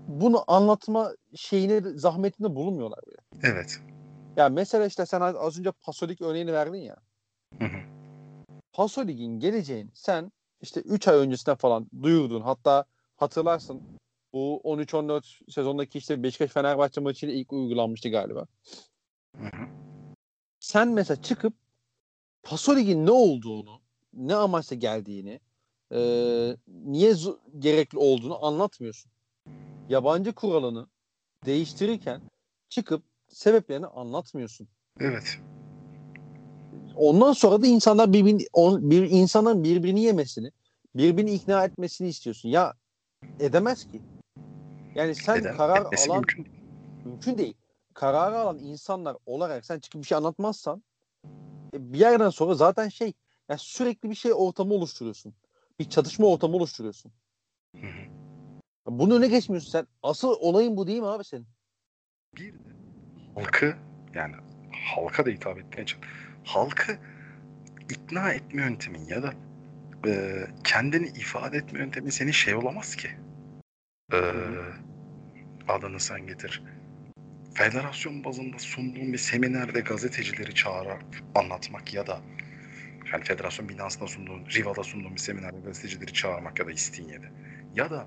bunu 0.08 0.44
anlatma 0.48 1.12
şeyine 1.36 1.82
zahmetinde 1.82 2.56
bulunmuyorlar 2.56 3.00
bile. 3.08 3.18
Evet. 3.44 3.80
Ya 4.36 4.50
mesela 4.50 4.86
işte 4.86 5.06
sen 5.06 5.22
az 5.22 5.60
önce 5.60 5.72
Pasolik 5.72 6.22
örneğini 6.22 6.54
verdin 6.54 6.80
ya. 6.80 6.96
Hı 7.60 7.66
hı. 7.66 7.78
Pasolik'in 8.74 9.40
geleceğini 9.40 9.90
sen 9.94 10.32
işte 10.62 10.82
3 10.82 11.08
ay 11.08 11.18
öncesinden 11.18 11.56
falan 11.56 11.90
duyurdun. 12.02 12.42
Hatta 12.42 12.86
hatırlarsın 13.16 13.82
bu 14.34 14.62
13-14 14.64 15.52
sezondaki 15.52 15.98
işte 15.98 16.24
Beşiktaş 16.24 16.52
Fenerbahçe 16.52 17.02
maçıyla 17.02 17.36
ilk 17.36 17.54
uygulanmıştı 17.54 18.10
galiba. 18.10 18.46
Hı 19.38 19.44
hı. 19.46 19.68
Sen 20.60 20.88
mesela 20.88 21.22
çıkıp 21.22 21.54
Pasolik'in 22.44 23.06
ne 23.06 23.12
olduğunu, 23.12 23.82
ne 24.14 24.36
amaçla 24.36 24.76
geldiğini, 24.76 25.40
e, 25.92 26.00
niye 26.68 27.16
gerekli 27.60 27.98
olduğunu 27.98 28.46
anlatmıyorsun. 28.46 29.12
Yabancı 29.90 30.34
kuralını 30.34 30.88
değiştirirken 31.46 32.22
çıkıp 32.70 33.04
sebeplerini 33.28 33.88
anlatmıyorsun. 33.88 34.68
Evet. 35.00 35.40
Ondan 36.96 37.34
sonra 37.34 37.62
da 37.62 37.68
insanlar 37.68 38.14
birbirini, 38.14 38.46
on, 38.54 38.92
bir 38.92 39.10
insanların 39.10 39.64
birbirini 39.64 40.02
yemesini, 40.02 40.52
birbirini 40.96 41.32
ikna 41.32 41.66
etmesini 41.66 42.08
istiyorsun. 42.08 42.50
Ya 42.50 42.74
edemez 43.40 43.86
ki. 43.86 44.02
Yani 44.96 45.16
sen 45.16 45.40
Neden? 45.40 45.58
karar 45.58 45.86
alan 45.86 46.18
mümkün. 46.18 46.48
mümkün 47.06 47.38
değil. 47.38 47.54
Kararı 47.94 48.38
alan 48.38 48.60
insanlar 48.60 49.18
olarak 49.26 49.66
sen 49.66 49.80
çıkıp 49.80 50.02
bir 50.02 50.08
şey 50.08 50.18
anlatmazsan 50.18 50.84
e, 51.74 51.94
bir 51.94 52.00
yerden 52.00 52.30
sonra 52.30 52.54
zaten 52.54 52.90
şey 52.90 53.14
yani 53.50 53.60
sürekli 53.60 54.10
bir 54.10 54.16
şey 54.16 54.34
ortamı 54.34 54.74
oluşturuyorsun. 54.74 55.34
Bir 55.82 55.90
çatışma 55.90 56.28
ortamı 56.28 56.56
oluşturuyorsun. 56.56 57.12
Hı 57.76 57.88
hı. 57.88 58.06
Bunun 58.88 59.16
önüne 59.16 59.28
geçmiyorsun 59.28 59.72
sen. 59.72 59.88
Asıl 60.04 60.36
olayın 60.40 60.78
bu 60.78 60.88
değil 60.88 61.00
mi 61.00 61.08
abi 61.08 61.24
senin? 61.24 61.48
Bir 62.38 62.54
halkı 63.36 63.76
yani 64.14 64.36
halka 64.96 65.26
da 65.26 65.30
hitap 65.30 65.58
etmeye 65.58 65.86
çalış. 65.86 66.08
Halkı 66.44 66.98
ikna 67.90 68.32
etme 68.32 68.62
yöntemin 68.62 69.08
ya 69.08 69.24
da 69.24 69.34
e, 70.08 70.44
kendini 70.64 71.08
ifade 71.08 71.58
etme 71.58 71.80
yöntemin 71.80 72.10
senin 72.10 72.32
şey 72.32 72.56
olamaz 72.56 72.96
ki. 72.96 73.10
Ee, 74.14 74.18
adını 75.68 76.00
sen 76.00 76.28
getir. 76.28 76.64
Federasyon 77.54 78.24
bazında 78.24 78.60
sunduğum 78.60 79.14
bir 79.14 79.18
seminerde 79.18 79.80
gazetecileri 79.80 80.56
çağırarak 80.56 81.06
anlatmak 81.36 81.94
ya 81.94 82.08
da 82.08 82.20
yani 83.14 83.24
federasyon 83.24 83.70
binasında 83.70 84.08
sunduğun, 84.08 84.46
Riva'da 84.46 84.84
sunduğum 84.84 85.14
bir 85.14 85.20
seminerde 85.20 85.60
gazetecileri 85.60 86.14
çağırmak 86.14 86.60
ya 86.60 86.68
da 86.68 86.72
İstinye'de. 86.72 87.32
Ya 87.76 87.90
da 87.90 88.06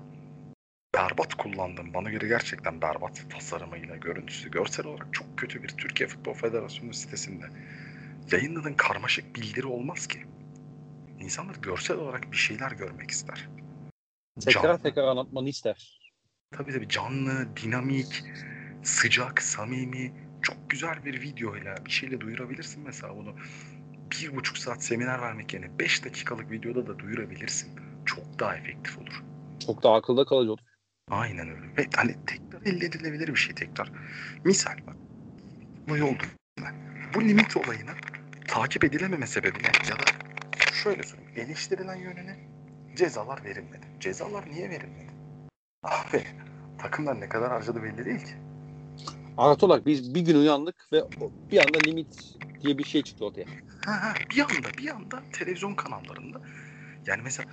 berbat 0.95 1.33
kullandım. 1.33 1.93
Bana 1.93 2.09
göre 2.09 2.27
gerçekten 2.27 2.81
berbat 2.81 3.25
tasarımıyla, 3.29 3.95
görüntüsü, 3.95 4.51
görsel 4.51 4.85
olarak 4.85 5.13
çok 5.13 5.37
kötü 5.37 5.63
bir 5.63 5.67
Türkiye 5.67 6.09
Futbol 6.09 6.33
Federasyonu 6.33 6.93
sitesinde 6.93 7.45
yayınladığın 8.31 8.73
karmaşık 8.73 9.35
bildiri 9.35 9.67
olmaz 9.67 10.07
ki. 10.07 10.25
İnsanlar 11.19 11.55
görsel 11.55 11.97
olarak 11.97 12.31
bir 12.31 12.37
şeyler 12.37 12.71
görmek 12.71 13.11
ister. 13.11 13.49
Tekrar 14.39 14.61
Canlı. 14.61 14.83
tekrar 14.83 15.03
anlatmanı 15.03 15.49
ister. 15.49 15.99
Tabii 16.51 16.73
tabii 16.73 16.89
canlı, 16.89 17.47
dinamik, 17.63 18.23
sıcak, 18.83 19.41
samimi, 19.41 20.13
çok 20.41 20.69
güzel 20.69 21.05
bir 21.05 21.21
videoyla 21.21 21.85
bir 21.85 21.91
şeyle 21.91 22.21
duyurabilirsin 22.21 22.83
mesela 22.83 23.15
bunu. 23.15 23.35
Bir 24.21 24.35
buçuk 24.35 24.57
saat 24.57 24.83
seminer 24.83 25.21
vermek 25.21 25.53
yerine 25.53 25.79
beş 25.79 26.05
dakikalık 26.05 26.51
videoda 26.51 26.87
da 26.87 26.99
duyurabilirsin. 26.99 27.79
Çok 28.05 28.39
daha 28.39 28.55
efektif 28.55 28.97
olur. 28.97 29.23
Çok 29.65 29.83
daha 29.83 29.95
akılda 29.95 30.25
kalıcı 30.25 30.51
olur. 30.51 30.59
Aynen 31.09 31.49
öyle. 31.49 31.77
Ve 31.77 31.87
hani 31.95 32.15
tekrar 32.25 32.61
elde 32.73 32.85
edilebilir 32.85 33.27
bir 33.27 33.35
şey 33.35 33.55
tekrar. 33.55 33.91
Misal 34.43 34.77
bak. 34.87 34.95
Bu 35.89 35.97
yolda. 35.97 36.23
Bu 37.15 37.21
limit 37.23 37.57
olayını 37.57 37.91
takip 38.47 38.83
edilememe 38.83 39.27
sebebine 39.27 39.67
ya 39.67 39.95
da 39.99 40.03
şöyle 40.83 41.03
söyleyeyim. 41.03 41.31
Eleştirilen 41.35 41.95
yönüne 41.95 42.39
cezalar 42.95 43.43
verilmedi. 43.43 43.85
Cezalar 43.99 44.49
niye 44.51 44.69
verilmedi? 44.69 45.11
Abi 45.83 46.23
takımlar 46.77 47.21
ne 47.21 47.29
kadar 47.29 47.51
harcadı 47.51 47.83
belli 47.83 48.05
değil 48.05 48.25
ki. 48.25 48.33
Artı 49.37 49.65
olarak 49.65 49.85
biz 49.85 50.15
bir 50.15 50.21
gün 50.21 50.35
uyandık 50.35 50.75
ve 50.93 51.03
bir 51.51 51.57
anda 51.57 51.77
limit 51.87 52.35
diye 52.61 52.77
bir 52.77 52.83
şey 52.83 53.01
çıktı 53.03 53.25
ortaya. 53.25 53.45
Ha, 53.85 54.03
ha, 54.03 54.13
bir 54.31 54.41
anda 54.41 54.77
bir 54.77 54.89
anda 54.89 55.23
televizyon 55.31 55.75
kanallarında 55.75 56.41
yani 57.05 57.21
mesela 57.23 57.49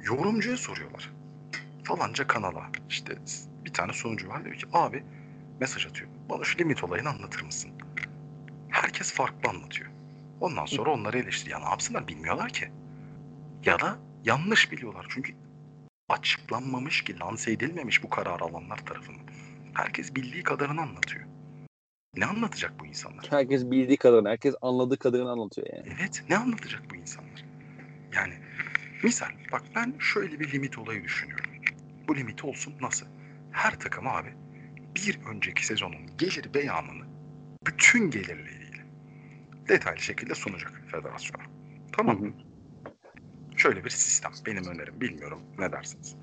yorumcuya 0.00 0.56
soruyorlar. 0.56 1.10
Falanca 1.84 2.26
kanala 2.26 2.70
işte 2.88 3.18
bir 3.64 3.72
tane 3.72 3.92
sunucu 3.92 4.28
var 4.28 4.44
diyor 4.44 4.56
ki 4.56 4.66
abi 4.72 5.04
mesaj 5.60 5.86
atıyor. 5.86 6.10
Bana 6.30 6.44
şu 6.44 6.58
limit 6.58 6.84
olayını 6.84 7.08
anlatır 7.08 7.42
mısın? 7.42 7.70
Herkes 8.68 9.12
farklı 9.12 9.50
anlatıyor. 9.50 9.90
Ondan 10.40 10.66
sonra 10.66 10.90
onları 10.90 11.18
eleştiriyor. 11.18 11.58
Ya 11.60 11.64
ne 11.64 11.70
yapsınlar 11.70 12.08
bilmiyorlar 12.08 12.50
ki. 12.50 12.72
Ya 13.64 13.80
da 13.80 13.98
yanlış 14.24 14.72
biliyorlar. 14.72 15.06
Çünkü 15.08 15.34
açıklanmamış 16.08 17.04
ki 17.04 17.18
lanse 17.18 17.52
edilmemiş 17.52 18.02
bu 18.02 18.10
karar 18.10 18.40
alanlar 18.40 18.76
tarafından. 18.76 19.24
Herkes 19.74 20.14
bildiği 20.14 20.42
kadarını 20.42 20.80
anlatıyor. 20.80 21.26
Ne 22.16 22.26
anlatacak 22.26 22.80
bu 22.80 22.86
insanlar? 22.86 23.26
Herkes 23.30 23.64
bildiği 23.70 23.96
kadarını, 23.96 24.28
herkes 24.28 24.54
anladığı 24.62 24.96
kadarını 24.96 25.30
anlatıyor 25.30 25.66
yani. 25.72 25.96
Evet, 26.00 26.22
ne 26.28 26.36
anlatacak 26.36 26.82
bu 26.90 26.96
insanlar? 26.96 27.44
Yani 28.14 28.34
misal 29.04 29.30
bak 29.52 29.62
ben 29.74 29.94
şöyle 29.98 30.40
bir 30.40 30.52
limit 30.52 30.78
olayı 30.78 31.04
düşünüyorum. 31.04 31.50
Bu 32.08 32.16
limit 32.16 32.44
olsun 32.44 32.74
nasıl? 32.80 33.06
Her 33.52 33.78
takım 33.80 34.06
abi 34.06 34.28
bir 34.96 35.20
önceki 35.26 35.66
sezonun 35.66 36.16
gelir 36.18 36.54
beyanını 36.54 37.04
bütün 37.66 38.10
gelirleriyle 38.10 38.84
detaylı 39.68 40.00
şekilde 40.00 40.34
sunacak 40.34 40.82
federasyona. 40.90 41.42
Tamam 41.92 42.20
mı? 42.20 42.32
Şöyle 43.56 43.84
bir 43.84 43.90
sistem. 43.90 44.32
Benim 44.46 44.64
önerim. 44.64 45.00
Bilmiyorum 45.00 45.42
ne 45.58 45.72
dersiniz. 45.72 46.16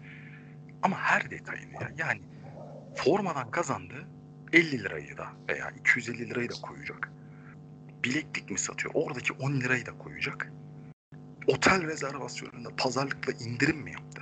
Ama 0.84 0.98
her 1.00 1.32
detayını 1.32 1.74
ya. 1.74 1.92
Yani 1.98 2.22
formadan 2.96 3.52
kazandığı 3.52 4.17
50 4.54 4.84
lirayı 4.84 5.18
da 5.18 5.28
veya 5.50 5.70
250 5.80 6.30
lirayı 6.30 6.50
da 6.50 6.54
koyacak. 6.62 7.12
Bileklik 8.04 8.52
mi 8.52 8.60
satıyor? 8.60 8.94
Oradaki 8.94 9.34
10 9.34 9.52
lirayı 9.52 9.86
da 9.86 9.98
koyacak. 9.98 10.52
Otel 11.48 11.88
rezervasyonunda 11.88 12.76
pazarlıkla 12.78 13.34
indirim 13.34 13.78
mi 13.78 13.92
yaptı? 13.92 14.22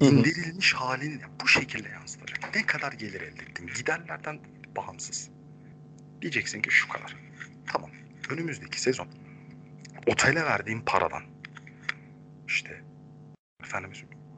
İndirilmiş 0.00 0.74
halini 0.74 1.20
bu 1.42 1.48
şekilde 1.48 1.88
yansıtacak. 1.88 2.54
Ne 2.54 2.66
kadar 2.66 2.92
gelir 2.92 3.20
elde 3.20 3.42
ettin? 3.42 3.70
Giderlerden 3.76 4.40
bağımsız. 4.76 5.30
Diyeceksin 6.22 6.62
ki 6.62 6.70
şu 6.70 6.88
kadar. 6.88 7.16
Tamam. 7.66 7.90
Önümüzdeki 8.30 8.80
sezon 8.80 9.08
otele 10.06 10.44
verdiğim 10.44 10.84
paradan 10.84 11.22
işte 12.46 12.82
efendim 13.62 13.90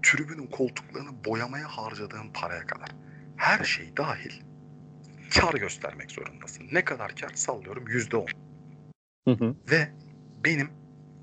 tribünün 0.03 0.47
koltuklarını 0.47 1.25
boyamaya 1.25 1.69
harcadığın 1.69 2.33
paraya 2.35 2.67
kadar 2.67 2.89
her 3.37 3.65
şey 3.65 3.97
dahil 3.97 4.43
kar 5.35 5.55
göstermek 5.55 6.11
zorundasın. 6.11 6.69
Ne 6.73 6.85
kadar 6.85 7.17
kar? 7.17 7.31
Sallıyorum 7.35 7.89
yüzde 7.89 8.17
on. 8.17 8.29
Ve 9.71 9.89
benim 10.45 10.71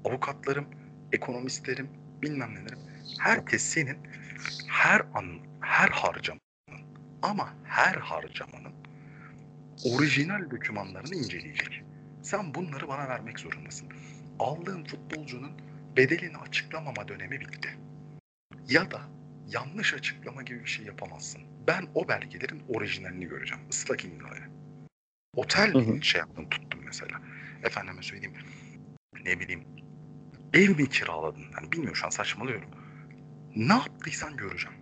avukatlarım, 0.06 0.66
ekonomistlerim, 1.12 1.90
bilmem 2.22 2.56
nelerim 2.56 2.80
herkes 3.20 3.64
senin 3.64 3.98
her 4.68 5.02
an, 5.14 5.26
her 5.62 5.90
harcamanın 5.90 6.40
ama 7.22 7.54
her 7.64 7.96
harcamanın 7.96 8.74
orijinal 9.86 10.52
dokümanlarını 10.52 11.16
inceleyecek. 11.16 11.84
Sen 12.22 12.54
bunları 12.54 12.88
bana 12.88 13.08
vermek 13.08 13.40
zorundasın. 13.40 13.88
Aldığın 14.40 14.84
futbolcunun 14.84 15.52
bedelini 15.98 16.38
açıklamama 16.38 17.08
dönemi 17.08 17.40
bitti. 17.40 17.78
Ya 18.70 18.92
da 18.92 19.02
yanlış 19.48 19.94
açıklama 19.94 20.42
gibi 20.42 20.60
bir 20.60 20.70
şey 20.70 20.86
yapamazsın. 20.86 21.42
Ben 21.68 21.88
o 21.96 22.08
belgelerin 22.08 22.64
orijinalini 22.68 23.26
göreceğim. 23.26 23.64
Islak 23.70 24.06
imzayla. 24.06 24.48
Otel 25.36 25.74
Hı 25.74 25.80
hı. 25.80 26.02
şey 26.04 26.20
yaptım 26.20 26.50
tuttum 26.50 26.80
mesela. 26.86 27.22
Efendime 27.64 28.02
söyleyeyim. 28.02 28.34
Ne 29.26 29.40
bileyim. 29.40 29.64
Ev 30.54 30.70
mi 30.70 30.90
kiraladın? 30.90 31.46
Yani 31.56 31.72
bilmiyorum 31.72 31.96
şu 31.96 32.06
an 32.06 32.10
saçmalıyorum. 32.10 32.70
Ne 33.56 33.74
yaptıysan 33.74 34.38
göreceğim. 34.38 34.78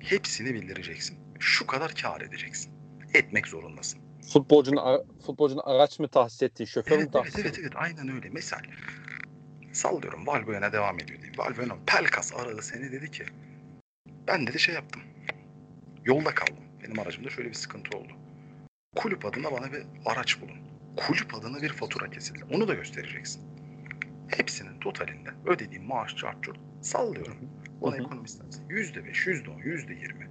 Hepsini 0.00 0.54
bildireceksin. 0.54 1.18
Şu 1.38 1.66
kadar 1.66 1.94
kar 1.94 2.20
edeceksin. 2.20 2.72
Etmek 3.14 3.48
zorundasın. 3.48 4.00
Futbolcunun, 4.32 5.04
futbolcunun 5.26 5.62
araç 5.64 5.98
mı 5.98 6.08
tahsis 6.08 6.42
ettin, 6.42 6.64
şoför 6.64 6.96
mü 6.96 7.02
Evet, 7.02 7.12
tahsis 7.12 7.34
evet, 7.34 7.46
evet, 7.46 7.58
evet, 7.60 7.72
aynen 7.76 8.08
öyle. 8.08 8.28
Mesela 8.32 8.62
sallıyorum 9.72 10.26
Valbuena 10.26 10.72
devam 10.72 11.00
ediyor 11.00 11.18
diyeyim. 11.18 11.38
Valbuena 11.38 11.76
Pelkas 11.86 12.32
aradı 12.34 12.62
seni 12.62 12.92
dedi 12.92 13.10
ki 13.10 13.24
ben 14.26 14.46
dedi 14.46 14.58
şey 14.58 14.74
yaptım. 14.74 15.02
Yolda 16.04 16.34
kaldım. 16.34 16.64
Benim 16.84 16.98
aracımda 16.98 17.30
şöyle 17.30 17.48
bir 17.48 17.54
sıkıntı 17.54 17.98
oldu. 17.98 18.12
Kulüp 18.96 19.24
adına 19.24 19.52
bana 19.52 19.72
bir 19.72 19.82
araç 20.06 20.40
bulun. 20.40 20.58
Kulüp 20.96 21.34
adına 21.34 21.62
bir 21.62 21.68
fatura 21.68 22.10
kesildi. 22.10 22.44
Onu 22.52 22.68
da 22.68 22.74
göstereceksin. 22.74 23.42
Hepsinin 24.28 24.80
totalinde 24.80 25.30
ödediğim 25.46 25.84
maaş 25.84 26.16
çarçur 26.16 26.54
sallıyorum. 26.82 27.36
Bana 27.82 27.96
ekonomist 27.96 28.44
derse 28.44 28.62
yüzde 28.68 29.04
beş, 29.04 29.26
yüzde 29.26 29.50
on, 29.50 29.58
yüzde 29.58 29.94
yirmi 29.94 30.30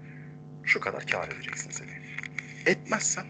şu 0.63 0.79
kadar 0.79 1.05
kar 1.05 1.27
edeceksin 1.27 1.71
seni. 1.71 1.89
Etmezsen 2.65 3.25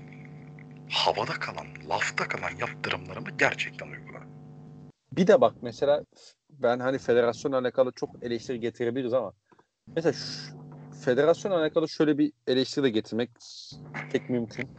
havada 0.89 1.33
kalan, 1.33 1.67
lafta 1.89 2.27
kalan 2.27 2.51
yaptırımlarımı 2.59 3.29
gerçekten 3.37 3.87
uygula. 3.87 4.19
Bir 5.11 5.27
de 5.27 5.41
bak 5.41 5.55
mesela 5.61 6.03
ben 6.49 6.79
hani 6.79 6.97
federasyonla 6.97 7.57
alakalı 7.57 7.91
çok 7.91 8.23
eleştiri 8.23 8.59
getirebiliriz 8.59 9.13
ama 9.13 9.33
mesela 9.95 10.13
şu, 10.13 10.68
federasyonla 10.99 11.57
alakalı 11.57 11.89
şöyle 11.89 12.17
bir 12.17 12.31
eleştiri 12.47 12.83
de 12.83 12.89
getirmek 12.89 13.29
pek 14.11 14.29
mümkün. 14.29 14.69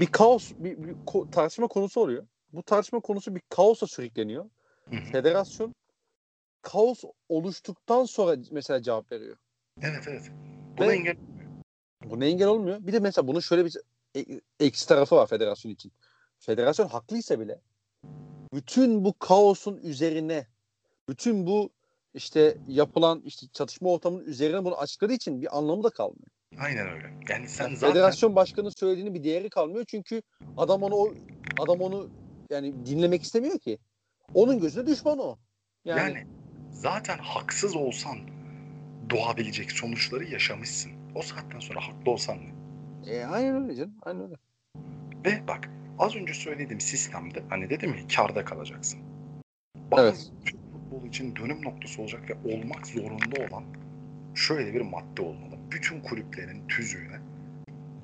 Bir 0.00 0.06
kaos, 0.06 0.50
bir, 0.58 0.78
bir 0.78 0.94
ko- 1.06 1.30
tartışma 1.30 1.66
konusu 1.66 2.00
oluyor. 2.00 2.26
Bu 2.52 2.62
tartışma 2.62 3.00
konusu 3.00 3.34
bir 3.34 3.42
kaosa 3.48 3.86
sürükleniyor. 3.86 4.50
Federasyon 5.12 5.74
kaos 6.62 7.04
oluştuktan 7.28 8.04
sonra 8.04 8.36
mesela 8.50 8.82
cevap 8.82 9.12
veriyor. 9.12 9.36
Evet 9.82 10.04
evet. 10.08 10.30
Buna 10.78 10.88
Ve- 10.88 10.92
engel 10.92 11.14
Buna 12.04 12.24
engel 12.24 12.48
olmuyor. 12.48 12.78
Bir 12.86 12.92
de 12.92 12.98
mesela 12.98 13.26
bunun 13.26 13.40
şöyle 13.40 13.64
bir 13.64 13.76
e- 14.16 14.40
eksi 14.60 14.88
tarafı 14.88 15.16
var 15.16 15.26
federasyon 15.26 15.72
için. 15.72 15.92
Federasyon 16.38 16.88
haklıysa 16.88 17.40
bile 17.40 17.60
bütün 18.54 19.04
bu 19.04 19.18
kaosun 19.18 19.76
üzerine 19.76 20.46
bütün 21.08 21.46
bu 21.46 21.70
işte 22.14 22.58
yapılan 22.68 23.22
işte 23.24 23.46
çatışma 23.52 23.90
ortamının 23.90 24.24
üzerine 24.24 24.64
bunu 24.64 24.78
açıkladığı 24.78 25.12
için 25.12 25.42
bir 25.42 25.58
anlamı 25.58 25.84
da 25.84 25.90
kalmıyor. 25.90 26.28
Aynen 26.58 26.88
öyle. 26.88 27.12
Yani 27.28 27.48
sen 27.48 27.64
Yani 27.64 27.76
zaten 27.76 27.92
Federasyon 27.92 28.36
başkanının 28.36 28.72
söylediğinin 28.76 29.14
bir 29.14 29.24
değeri 29.24 29.50
kalmıyor 29.50 29.84
çünkü 29.88 30.22
adam 30.56 30.82
onu 30.82 31.14
adam 31.58 31.80
onu 31.80 32.10
yani 32.50 32.86
dinlemek 32.86 33.22
istemiyor 33.22 33.58
ki. 33.58 33.78
Onun 34.34 34.60
gözünde 34.60 34.86
düşman 34.86 35.18
o. 35.18 35.38
Yani, 35.84 36.00
yani, 36.00 36.26
zaten 36.72 37.18
haksız 37.18 37.76
olsan 37.76 38.18
doğabilecek 39.10 39.72
sonuçları 39.72 40.24
yaşamışsın. 40.24 40.92
O 41.14 41.22
saatten 41.22 41.58
sonra 41.58 41.80
haklı 41.88 42.10
olsan 42.10 42.38
ne? 42.38 42.54
e, 43.12 43.24
aynen 43.24 43.62
öyle 43.62 43.76
canım. 43.76 43.94
Aynen 44.02 44.22
öyle. 44.22 44.34
Ve 45.24 45.48
bak 45.48 45.70
az 45.98 46.16
önce 46.16 46.34
söylediğim 46.34 46.80
sistemde 46.80 47.42
hani 47.50 47.70
dedim 47.70 47.94
ya 47.94 48.06
karda 48.16 48.44
kalacaksın. 48.44 49.00
Bazı 49.90 50.02
Evet. 50.02 50.30
Türk 50.94 51.02
futbolu 51.02 51.08
için 51.08 51.36
dönüm 51.36 51.64
noktası 51.64 52.02
olacak 52.02 52.30
ve 52.30 52.54
olmak 52.54 52.86
zorunda 52.86 53.46
olan 53.48 53.64
şöyle 54.34 54.74
bir 54.74 54.80
madde 54.80 55.22
olmalı. 55.22 55.58
Bütün 55.70 56.00
kulüplerin 56.00 56.68
tüzüğüne 56.68 57.18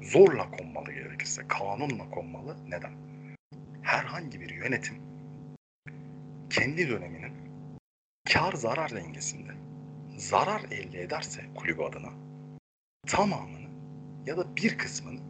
zorla 0.03 0.51
konmalı 0.51 0.93
gerekirse, 0.93 1.43
kanunla 1.49 2.11
konmalı. 2.11 2.57
Neden? 2.69 2.93
Herhangi 3.83 4.41
bir 4.41 4.51
yönetim 4.51 4.97
kendi 6.51 6.89
döneminin 6.89 7.33
kar 8.33 8.53
zarar 8.53 8.91
dengesinde 8.91 9.53
zarar 10.17 10.62
elde 10.71 11.03
ederse 11.03 11.41
kulübü 11.55 11.83
adına 11.83 12.11
tamamını 13.07 13.69
ya 14.27 14.37
da 14.37 14.57
bir 14.57 14.79
kısmını 14.79 15.21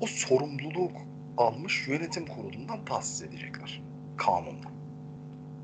o 0.00 0.06
sorumluluk 0.06 0.96
almış 1.36 1.88
yönetim 1.88 2.26
kurulundan 2.26 2.84
tahsis 2.84 3.22
edecekler 3.22 3.82
kanunla. 4.16 4.75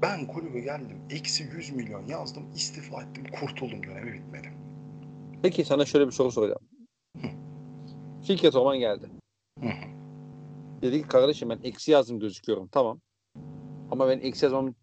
Ben 0.02 0.26
kulübe 0.26 0.60
geldim, 0.60 0.98
eksi 1.10 1.44
100 1.44 1.70
milyon 1.70 2.06
yazdım, 2.06 2.50
istifa 2.54 3.02
ettim, 3.02 3.24
kurtuldum 3.40 3.82
dönemi 3.82 4.12
bitmedi. 4.12 4.52
Peki 5.42 5.64
sana 5.64 5.84
şöyle 5.84 6.06
bir 6.06 6.12
soru 6.12 6.32
soracağım. 6.32 6.60
Hı. 7.20 7.28
Fikret 8.26 8.54
Orman 8.54 8.78
geldi. 8.78 9.10
Hı 9.60 9.66
hı. 9.68 9.92
Dedi 10.82 11.02
ki 11.02 11.08
kardeşim 11.08 11.50
ben 11.50 11.58
eksi 11.62 11.90
yazdım 11.90 12.20
gözüküyorum. 12.20 12.68
Tamam. 12.68 13.00
Ama 13.90 14.08
ben 14.08 14.18
eksi 14.18 14.44
yazmamın 14.44 14.76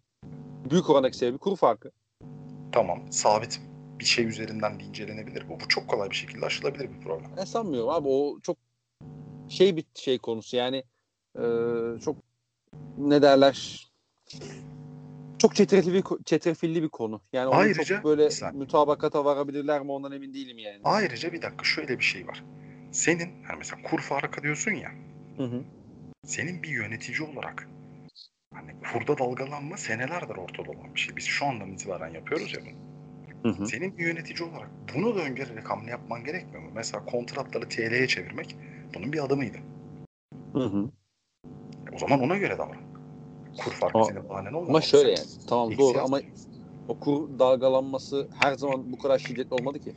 büyük 0.70 0.90
orandaki 0.90 1.16
sebebi 1.16 1.38
kuru 1.38 1.56
farkı. 1.56 1.90
Tamam, 2.72 3.12
sabit 3.12 3.60
bir 3.98 4.04
şey 4.04 4.26
üzerinden 4.26 4.80
de 4.80 4.84
incelenebilir 4.84 5.48
bu. 5.48 5.60
Bu 5.60 5.68
çok 5.68 5.88
kolay 5.88 6.10
bir 6.10 6.14
şekilde 6.14 6.46
aşılabilir 6.46 6.92
bir 6.92 7.00
problem. 7.00 7.30
Ben 7.36 7.44
sanmıyorum 7.44 7.88
abi 7.88 8.08
o 8.08 8.40
çok 8.40 8.56
şey 9.48 9.76
bir 9.76 9.84
şey 9.94 10.18
konusu 10.18 10.56
yani 10.56 10.84
e, 11.38 11.44
çok 12.04 12.16
ne 12.98 13.22
derler 13.22 13.86
çok 15.40 15.54
çetrefilli 15.54 16.02
çetrefilli 16.24 16.82
bir 16.82 16.88
konu. 16.88 17.20
Yani 17.32 17.54
Ayrıca- 17.54 17.84
çok 17.96 18.04
böyle 18.04 18.30
Sen- 18.30 18.56
mütabakata 18.56 19.24
varabilirler 19.24 19.82
mi 19.82 19.92
ondan 19.92 20.12
emin 20.12 20.34
değilim 20.34 20.58
yani. 20.58 20.80
Ayrıca 20.84 21.32
bir 21.32 21.42
dakika 21.42 21.64
şöyle 21.64 21.98
bir 21.98 22.04
şey 22.04 22.26
var. 22.26 22.44
Senin, 22.92 23.28
hani 23.44 23.58
mesela 23.58 23.82
kur 23.82 24.00
farkı 24.00 24.42
diyorsun 24.42 24.70
ya, 24.72 24.90
Hı 25.36 25.42
hı. 25.42 25.62
senin 26.26 26.62
bir 26.62 26.68
yönetici 26.68 27.28
olarak 27.28 27.68
hani 28.54 28.70
kurda 28.92 29.18
dalgalanma 29.18 29.76
senelerdir 29.76 30.36
ortada 30.36 30.70
olan 30.70 30.94
bir 30.94 31.00
şey. 31.00 31.16
Biz 31.16 31.24
şu 31.24 31.46
andan 31.46 31.72
itibaren 31.72 32.14
yapıyoruz 32.14 32.54
ya 32.54 32.60
bunu. 32.64 32.90
Hı 33.42 33.58
hı. 33.62 33.66
Senin 33.66 33.98
bir 33.98 34.06
yönetici 34.06 34.48
olarak 34.48 34.68
bunu 34.94 35.14
da 35.16 35.20
öngörerek 35.20 35.70
hamle 35.70 35.90
yapman 35.90 36.24
gerekmiyor 36.24 36.62
mu? 36.62 36.70
Mesela 36.74 37.04
kontratları 37.04 37.68
TL'ye 37.68 38.06
çevirmek 38.06 38.56
bunun 38.94 39.12
bir 39.12 39.24
adımıydı. 39.24 39.58
Hı 40.52 40.58
hı. 40.64 40.90
E, 41.92 41.94
O 41.94 41.98
zaman 41.98 42.20
ona 42.20 42.36
göre 42.36 42.58
davran. 42.58 42.89
Kur 43.58 43.72
farkı 43.72 44.04
senin 44.04 44.28
bahanen 44.28 44.48
olmamalı. 44.48 44.68
Ama 44.68 44.80
şöyle 44.80 45.10
yani 45.10 45.26
tamam 45.46 45.78
doğru 45.78 45.98
ama 45.98 46.20
o 46.88 46.98
kur 46.98 47.38
dalgalanması 47.38 48.28
her 48.40 48.54
zaman 48.54 48.92
bu 48.92 48.98
kadar 48.98 49.18
şiddetli 49.18 49.54
olmadı 49.54 49.78
ki. 49.78 49.94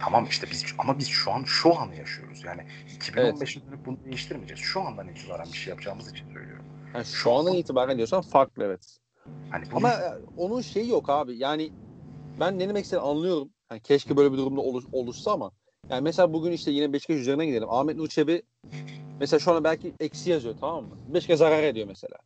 Tamam 0.00 0.26
işte 0.30 0.46
biz 0.50 0.64
ama 0.78 0.98
biz 0.98 1.08
şu 1.08 1.32
an 1.32 1.44
şu 1.44 1.78
anı 1.78 1.96
yaşıyoruz. 1.96 2.44
Yani 2.44 2.62
2015'e 2.98 3.66
dönüp 3.66 3.86
bunu 3.86 3.96
değiştirmeyeceğiz. 4.04 4.60
Şu 4.60 4.80
andan 4.80 5.08
itibaren 5.08 5.46
bir 5.46 5.58
şey 5.58 5.70
yapacağımız 5.70 6.10
için 6.10 6.32
söylüyorum. 6.32 6.64
Yani 6.94 7.04
şu 7.04 7.32
andan 7.32 7.54
itibaren 7.54 7.96
diyorsan 7.96 8.20
farklı 8.22 8.64
evet. 8.64 8.98
Hani 9.50 9.64
bu 9.72 9.76
Ama 9.76 9.90
e, 9.90 10.12
onun 10.36 10.60
şeyi 10.60 10.88
yok 10.88 11.10
abi. 11.10 11.36
Yani 11.36 11.72
ben 12.40 12.58
ne 12.58 12.68
demek 12.68 12.84
istediğini 12.84 13.06
anlıyorum. 13.06 13.48
Yani 13.70 13.80
keşke 13.80 14.16
böyle 14.16 14.32
bir 14.32 14.38
durumda 14.38 14.60
oluş, 14.60 14.84
oluşsa 14.92 15.32
ama 15.32 15.50
yani 15.90 16.02
mesela 16.02 16.32
bugün 16.32 16.52
işte 16.52 16.70
yine 16.70 16.92
Beşiktaş 16.92 17.16
üzerine 17.16 17.46
gidelim. 17.46 17.70
Ahmet 17.70 17.96
Nur 17.96 18.08
mesela 19.20 19.40
şu 19.40 19.50
anda 19.50 19.64
belki 19.64 19.92
eksi 20.00 20.30
yazıyor 20.30 20.54
tamam 20.60 20.84
mı? 20.84 20.90
Beşiktaş 21.14 21.38
zarar 21.38 21.62
ediyor 21.62 21.86
mesela. 21.86 22.18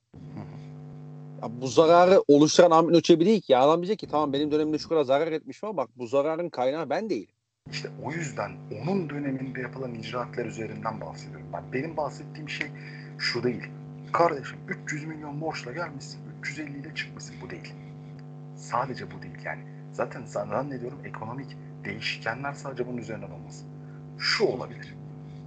Ya 1.42 1.60
bu 1.60 1.66
zararı 1.66 2.22
oluşturan 2.28 2.70
Ahmet 2.70 2.90
Nur 2.90 3.20
değil 3.20 3.40
ki. 3.40 3.52
Ya 3.52 3.60
adam 3.60 3.80
diyecek 3.80 3.98
ki 3.98 4.06
tamam 4.06 4.32
benim 4.32 4.50
dönemimde 4.50 4.78
şu 4.78 4.88
kadar 4.88 5.02
zarar 5.02 5.32
etmiş 5.32 5.64
ama 5.64 5.76
bak 5.76 5.90
bu 5.96 6.06
zararın 6.06 6.48
kaynağı 6.48 6.90
ben 6.90 7.10
değilim. 7.10 7.34
İşte 7.70 7.88
o 8.04 8.12
yüzden 8.12 8.52
onun 8.82 9.10
döneminde 9.10 9.60
yapılan 9.60 9.94
icraatlar 9.94 10.46
üzerinden 10.46 11.00
bahsediyorum. 11.00 11.46
Ben 11.52 11.72
benim 11.72 11.96
bahsettiğim 11.96 12.48
şey 12.48 12.66
şu 13.18 13.42
değil. 13.42 13.62
Kardeşim 14.12 14.58
300 14.84 15.04
milyon 15.04 15.40
borçla 15.40 15.72
gelmişsin, 15.72 16.20
350 16.40 16.78
ile 16.78 16.94
çıkmışsın. 16.94 17.36
Bu 17.42 17.50
değil. 17.50 17.74
Sadece 18.56 19.10
bu 19.10 19.22
değil 19.22 19.38
yani. 19.44 19.62
Zaten 19.92 20.24
zannediyorum 20.24 20.98
ekonomik 21.04 21.56
değişkenler 21.86 22.52
sadece 22.52 22.86
bunun 22.86 22.96
üzerinden 22.96 23.30
olmaz. 23.30 23.64
Şu 24.18 24.44
olabilir. 24.44 24.94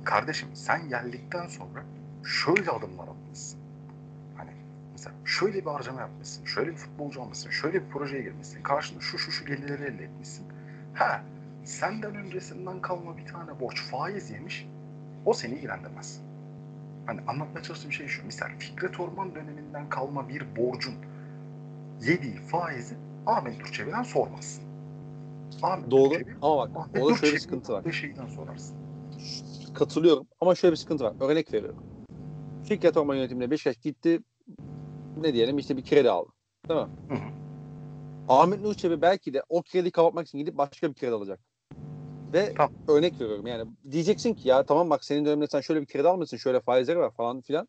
Kardeşim 0.03 0.49
sen 0.53 0.89
geldikten 0.89 1.47
sonra 1.47 1.83
şöyle 2.25 2.69
adımlar 2.69 3.07
atmışsın. 3.07 3.59
Hani 4.37 4.51
mesela 4.91 5.15
şöyle 5.25 5.59
bir 5.65 5.71
harcama 5.71 6.01
yapmışsın, 6.01 6.45
şöyle 6.45 6.71
bir 6.71 6.77
futbolcu 6.77 7.21
almışsın, 7.21 7.49
şöyle 7.49 7.85
bir 7.85 7.89
projeye 7.89 8.21
girmişsin, 8.21 8.63
karşında 8.63 8.99
şu 8.99 9.17
şu 9.17 9.31
şu 9.31 9.45
gelirleri 9.45 9.83
elde 9.83 10.03
etmişsin. 10.03 10.47
Ha 10.93 11.23
senden 11.63 12.15
öncesinden 12.15 12.81
kalma 12.81 13.17
bir 13.17 13.25
tane 13.25 13.59
borç 13.59 13.81
faiz 13.81 14.31
yemiş, 14.31 14.67
o 15.25 15.33
seni 15.33 15.53
ilgilendirmez. 15.53 16.21
Hani 17.05 17.21
anlatmaya 17.27 17.63
çalıştığım 17.63 17.91
şey 17.91 18.07
şu. 18.07 18.25
Misal 18.25 18.47
Fikret 18.59 18.99
Orman 18.99 19.35
döneminden 19.35 19.89
kalma 19.89 20.29
bir 20.29 20.55
borcun 20.55 20.95
yediği 22.01 22.35
faizi 22.35 22.95
Ahmet 23.25 23.59
Durçevi'den 23.59 24.03
sormazsın. 24.03 24.68
Ahmet 25.61 25.91
Doğru 25.91 26.09
Durçevi, 26.09 26.35
ama 26.41 26.57
bak 26.57 26.71
Ahmet 26.75 27.03
orada 27.03 27.17
şöyle 27.17 27.33
bir 27.33 27.39
sıkıntı 27.39 27.73
var. 27.73 27.91
şeyden 27.91 28.27
sorarsın. 28.27 28.77
Katılıyorum 29.73 30.27
ama 30.41 30.55
şöyle 30.55 30.71
bir 30.71 30.77
sıkıntı 30.77 31.03
var. 31.03 31.13
Örnek 31.19 31.53
veriyorum. 31.53 31.83
Fikret 32.63 32.97
Orman 32.97 33.15
yönetimine 33.15 33.51
Beşiktaş 33.51 33.77
gitti 33.77 34.19
ne 35.17 35.33
diyelim 35.33 35.57
işte 35.57 35.77
bir 35.77 35.83
kredi 35.83 36.09
aldı. 36.09 36.29
Değil 36.69 36.79
mi? 36.79 36.87
Hı 37.09 37.15
hı. 37.15 37.29
Ahmet 38.29 38.61
Nur 38.61 38.73
Çebi 38.73 39.01
belki 39.01 39.33
de 39.33 39.43
o 39.49 39.63
krediyi 39.63 39.91
kapatmak 39.91 40.27
için 40.27 40.37
gidip 40.37 40.57
başka 40.57 40.89
bir 40.89 40.93
kredi 40.93 41.13
alacak. 41.13 41.39
Ve 42.33 42.53
Tamam. 42.57 42.71
örnek 42.87 43.21
veriyorum 43.21 43.47
yani 43.47 43.71
diyeceksin 43.91 44.33
ki 44.33 44.49
ya 44.49 44.63
tamam 44.65 44.89
bak 44.89 45.05
senin 45.05 45.25
döneminde 45.25 45.47
sen 45.47 45.61
şöyle 45.61 45.81
bir 45.81 45.85
kredi 45.85 46.07
almışsın 46.07 46.37
şöyle 46.37 46.59
faizleri 46.59 46.99
var 46.99 47.11
falan 47.11 47.41
filan. 47.41 47.67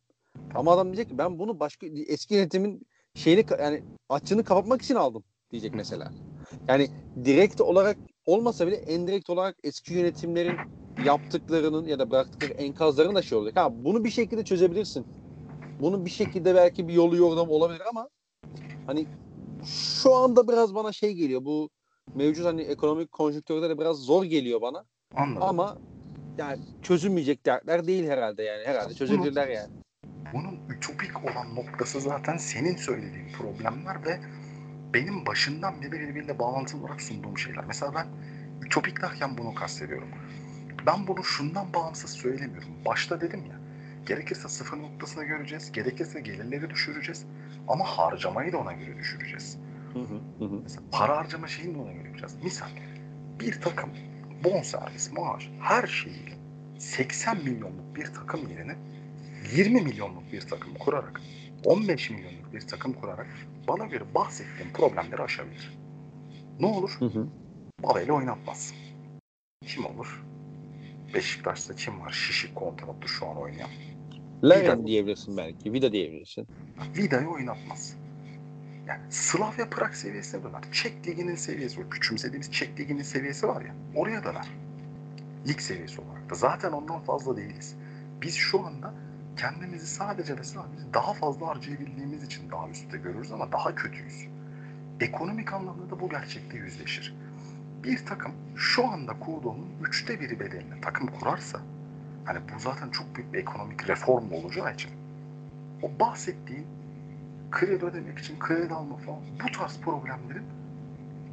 Ama 0.54 0.72
adam 0.72 0.86
diyecek 0.86 1.08
ki 1.08 1.18
ben 1.18 1.38
bunu 1.38 1.60
başka 1.60 1.86
eski 1.86 2.34
yönetimin 2.34 2.86
şeyini 3.14 3.44
yani 3.60 3.82
açığını 4.08 4.44
kapatmak 4.44 4.82
için 4.82 4.94
aldım 4.94 5.24
diyecek 5.52 5.74
mesela. 5.74 6.12
Yani 6.68 6.88
direkt 7.24 7.60
olarak 7.60 7.96
olmasa 8.26 8.66
bile 8.66 8.76
endirekt 8.76 9.30
olarak 9.30 9.56
eski 9.64 9.94
yönetimlerin 9.94 10.56
yaptıklarının 11.04 11.86
ya 11.86 11.98
da 11.98 12.10
bıraktıkları 12.10 12.52
enkazların 12.52 13.14
da 13.14 13.22
şey 13.22 13.38
olacak. 13.38 13.56
Ha 13.56 13.84
bunu 13.84 14.04
bir 14.04 14.10
şekilde 14.10 14.44
çözebilirsin. 14.44 15.06
Bunun 15.80 16.04
bir 16.04 16.10
şekilde 16.10 16.54
belki 16.54 16.88
bir 16.88 16.92
yolu 16.92 17.16
yordam 17.16 17.50
olabilir 17.50 17.82
ama 17.90 18.08
hani 18.86 19.06
şu 20.02 20.14
anda 20.14 20.48
biraz 20.48 20.74
bana 20.74 20.92
şey 20.92 21.12
geliyor 21.12 21.44
bu 21.44 21.70
mevcut 22.14 22.46
hani 22.46 22.62
ekonomik 22.62 23.12
konjonktürde 23.12 23.68
de 23.68 23.78
biraz 23.78 23.96
zor 23.96 24.24
geliyor 24.24 24.60
bana 24.60 24.84
Anladım. 25.14 25.42
ama 25.42 25.76
yani 26.38 26.58
çözülmeyecek 26.82 27.46
dertler 27.46 27.86
değil 27.86 28.08
herhalde 28.08 28.42
yani 28.42 28.64
herhalde 28.66 28.94
çözebilirler 28.94 29.48
yani. 29.48 29.70
Bunun 30.32 30.58
ütopik 30.76 31.24
olan 31.24 31.54
noktası 31.54 32.00
zaten 32.00 32.36
senin 32.36 32.76
söylediğin 32.76 33.32
problemler 33.38 34.04
ve 34.04 34.20
benim 34.94 35.26
başından 35.26 35.82
beri 35.82 35.92
birbiriyle 35.92 36.38
bağlantılı 36.38 36.80
olarak 36.80 37.02
sunduğum 37.02 37.38
şeyler. 37.38 37.64
Mesela 37.64 37.94
ben 37.94 38.06
ütopik 38.66 39.02
derken 39.02 39.38
bunu 39.38 39.54
kastediyorum. 39.54 40.08
Ben 40.86 41.06
bunu 41.06 41.24
şundan 41.24 41.74
bağımsız 41.74 42.10
söylemiyorum. 42.10 42.70
Başta 42.86 43.20
dedim 43.20 43.44
ya, 43.50 43.60
gerekirse 44.06 44.48
sıfır 44.48 44.78
noktasına 44.78 45.24
göreceğiz, 45.24 45.72
gerekirse 45.72 46.20
gelirleri 46.20 46.70
düşüreceğiz 46.70 47.26
ama 47.68 47.84
harcamayı 47.84 48.52
da 48.52 48.58
ona 48.58 48.72
göre 48.72 48.96
düşüreceğiz. 48.98 49.58
Hı 49.92 49.98
hı, 49.98 50.44
hı. 50.44 50.60
Mesela 50.62 50.82
para 50.92 51.16
harcama 51.16 51.48
şeyini 51.48 51.74
de 51.74 51.78
ona 51.78 51.92
göre 51.92 52.06
yapacağız. 52.06 52.36
Misal 52.44 52.68
bir 53.40 53.60
takım 53.60 53.90
bonservis, 54.44 55.12
maaş, 55.12 55.50
her 55.60 55.86
şeyiyle 55.86 56.34
80 56.78 57.36
milyonluk 57.36 57.96
bir 57.96 58.06
takım 58.06 58.48
yerine 58.48 58.76
20 59.52 59.80
milyonluk 59.80 60.32
bir 60.32 60.40
takım 60.40 60.74
kurarak 60.74 61.20
15 61.64 62.10
milyonluk 62.10 62.52
bir 62.52 62.60
takım 62.60 62.92
kurarak 62.92 63.26
bana 63.68 63.86
göre 63.86 64.14
bahsettiğim 64.14 64.72
problemleri 64.72 65.22
aşabilir. 65.22 65.78
Ne 66.60 66.66
olur? 66.66 66.96
Hı 66.98 67.04
hı. 67.04 67.26
Babayla 67.82 68.14
oynatmaz. 68.14 68.74
Kim 69.66 69.86
olur? 69.86 70.24
Beşiktaş'ta 71.14 71.74
kim 71.74 72.00
var? 72.00 72.10
Şişik 72.10 72.54
kontratlı 72.54 73.08
şu 73.08 73.26
an 73.26 73.36
oynayan. 73.36 73.70
Vida. 74.42 74.86
diyebilirsin 74.86 75.36
belki. 75.36 75.72
Vida 75.72 75.92
diyebilirsin. 75.92 76.46
Vida'yı 76.96 77.28
oynatmaz. 77.28 77.96
Yani 78.86 79.00
Slavia 79.10 79.70
Prag 79.70 79.92
seviyesine 79.92 80.42
döner. 80.42 80.62
Çek 80.72 81.06
liginin 81.06 81.34
seviyesi, 81.34 81.80
o 81.80 81.88
küçümsediğimiz 81.88 82.52
Çek 82.52 82.80
liginin 82.80 83.02
seviyesi 83.02 83.48
var 83.48 83.62
ya, 83.62 83.74
oraya 83.94 84.24
döner. 84.24 84.48
Lig 85.48 85.60
seviyesi 85.60 86.00
olarak 86.00 86.30
da. 86.30 86.34
Zaten 86.34 86.72
ondan 86.72 87.00
fazla 87.00 87.36
değiliz. 87.36 87.76
Biz 88.22 88.34
şu 88.34 88.66
anda 88.66 88.94
kendimizi 89.40 89.86
sadece 89.86 90.38
ve 90.38 90.44
sadece 90.44 90.94
daha 90.94 91.12
fazla 91.12 91.46
harcayabildiğimiz 91.46 92.24
için 92.24 92.50
daha 92.50 92.68
üstte 92.68 92.98
görürüz 92.98 93.32
ama 93.32 93.52
daha 93.52 93.74
kötüyüz. 93.74 94.26
Ekonomik 95.00 95.52
anlamda 95.52 95.90
da 95.90 96.00
bu 96.00 96.08
gerçekte 96.08 96.56
yüzleşir. 96.56 97.14
Bir 97.84 98.06
takım 98.06 98.32
şu 98.56 98.88
anda 98.88 99.18
kurduğunun 99.18 99.68
üçte 99.88 100.20
biri 100.20 100.40
bedeline 100.40 100.80
takım 100.80 101.06
kurarsa, 101.06 101.60
hani 102.24 102.38
bu 102.54 102.58
zaten 102.58 102.90
çok 102.90 103.16
büyük 103.16 103.32
bir 103.32 103.38
ekonomik 103.38 103.88
reform 103.88 104.32
olacağı 104.32 104.74
için 104.74 104.90
o 105.82 106.00
bahsettiğin 106.00 106.66
kredi 107.50 107.84
ödemek 107.84 108.18
için 108.18 108.38
kredi 108.38 108.74
alma 108.74 108.96
falan 108.96 109.20
bu 109.44 109.58
tarz 109.58 109.80
problemlerin 109.80 110.44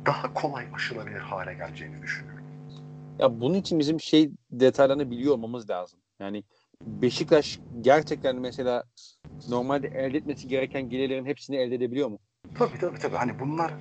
daha 0.06 0.34
kolay 0.34 0.66
aşılabilir 0.74 1.20
hale 1.20 1.54
geleceğini 1.54 2.02
düşünüyorum. 2.02 2.44
Ya 3.20 3.40
bunun 3.40 3.54
için 3.54 3.80
bizim 3.80 4.00
şey 4.00 4.32
detaylarını 4.52 5.12
biliyor 5.12 5.34
olmamız 5.34 5.70
lazım. 5.70 6.00
Yani 6.20 6.44
Beşiktaş 6.86 7.60
gerçekten 7.82 8.36
mesela 8.36 8.84
normalde 9.50 9.88
elde 9.88 10.18
etmesi 10.18 10.48
gereken 10.48 10.90
gelirlerin 10.90 11.26
hepsini 11.26 11.56
elde 11.56 11.76
edebiliyor 11.76 12.10
mu? 12.10 12.20
Tabii 12.58 12.80
tabii 12.80 13.00
tabii. 13.00 13.16
Hani 13.16 13.40
bunlar 13.40 13.74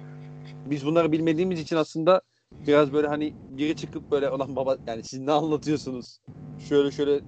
Biz 0.67 0.87
bunları 0.87 1.13
bilmediğimiz 1.13 1.61
için 1.61 1.77
aslında 1.77 2.21
biraz 2.67 2.93
böyle 2.93 3.07
hani 3.09 3.35
biri 3.51 3.77
çıkıp 3.77 4.11
böyle 4.11 4.31
olan 4.31 4.57
baba 4.57 4.77
yani 4.87 5.05
siz 5.05 5.21
ne 5.21 5.33
anlatıyorsunuz? 5.33 6.19
Şöyle 6.69 6.91
şöyle 6.91 7.21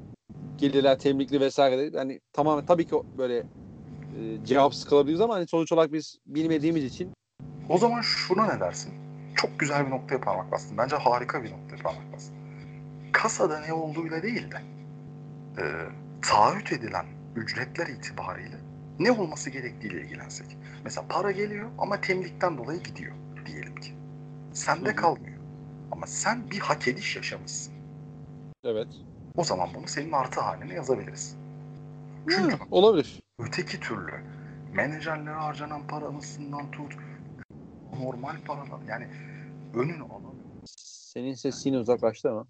gelirler 0.59 0.99
temlikli 0.99 1.41
vesaire. 1.41 1.91
Yani 1.95 2.21
tamamen 2.33 2.67
tabii 2.67 2.87
ki 2.87 2.97
böyle 3.19 3.37
e, 3.39 4.45
cevapsız 4.45 4.85
kalabiliriz 4.85 5.21
ama 5.21 5.35
hani 5.35 5.47
sonuç 5.49 5.73
olarak 5.73 5.93
biz 5.93 6.19
bilmediğimiz 6.27 6.85
için 6.85 7.13
o 7.69 7.79
zaman 7.79 8.01
şuna 8.01 8.55
ne 8.55 8.61
dersin? 8.61 8.93
Çok 9.37 9.61
güzel 9.61 9.87
bir 9.87 9.91
noktaya 9.91 10.21
parmak 10.21 10.53
bastın. 10.53 10.79
Bence 10.79 10.97
harika 10.97 11.43
bir 11.43 11.51
noktaya 11.51 11.83
parmak 11.83 12.13
bastın. 12.13 12.37
Kasada 13.13 13.61
ne 13.61 13.73
olduğuyla 13.73 14.23
değil 14.23 14.51
de 14.51 14.78
e, 15.59 15.63
taahhüt 16.23 16.73
edilen 16.73 17.07
ücretler 17.37 17.87
itibariyle 17.87 18.57
ne 18.99 19.13
olması 19.13 19.51
gerektiğiyle 19.51 20.01
ilgilensek. 20.01 20.57
Mesela 20.85 21.09
para 21.09 21.31
geliyor 21.31 21.71
ama 21.79 22.01
temlikten 22.01 22.59
dolayı 22.59 22.83
gidiyor 22.83 23.15
diyelim 23.47 23.77
ki. 23.77 23.95
Sende 24.53 24.91
Hı 24.91 24.97
kalmıyor. 24.97 25.39
Ama 25.93 26.07
sen 26.07 26.51
bir 26.51 26.59
hak 26.59 26.89
ediş 26.89 27.17
yaşamışsın. 27.17 27.75
evet. 28.65 29.05
O 29.37 29.45
zaman 29.45 29.75
bunu 29.75 29.89
senin 29.89 30.13
artı 30.13 30.41
haline 30.41 30.75
yazabiliriz. 30.75 31.37
Çünkü 32.29 32.57
Hı, 32.57 32.59
olabilir. 32.71 33.23
öteki 33.39 33.81
türlü 33.81 34.13
menajerlere 34.75 35.35
harcanan 35.35 35.87
paranısından 35.87 36.71
tut 36.71 36.97
normal 37.99 38.37
paralar 38.47 38.81
yani 38.89 39.09
önünü 39.75 40.03
alamıyor. 40.03 40.49
Senin 40.65 41.35
sesin 41.35 41.75
uzaklaştı 41.75 42.31
ama. 42.31 42.47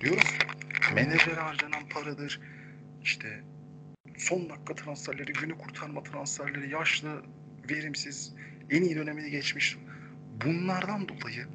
Diyoruz 0.00 0.38
menajere 0.94 1.40
harcanan 1.40 1.88
paradır 1.88 2.40
işte 3.02 3.40
son 4.16 4.50
dakika 4.50 4.74
transferleri, 4.74 5.32
günü 5.32 5.58
kurtarma 5.58 6.02
transferleri, 6.02 6.70
yaşlı, 6.70 7.22
verimsiz, 7.70 8.34
en 8.70 8.82
iyi 8.82 8.96
dönemini 8.96 9.30
geçmiş. 9.30 9.78
Bunlardan 10.44 11.08
dolayı 11.08 11.46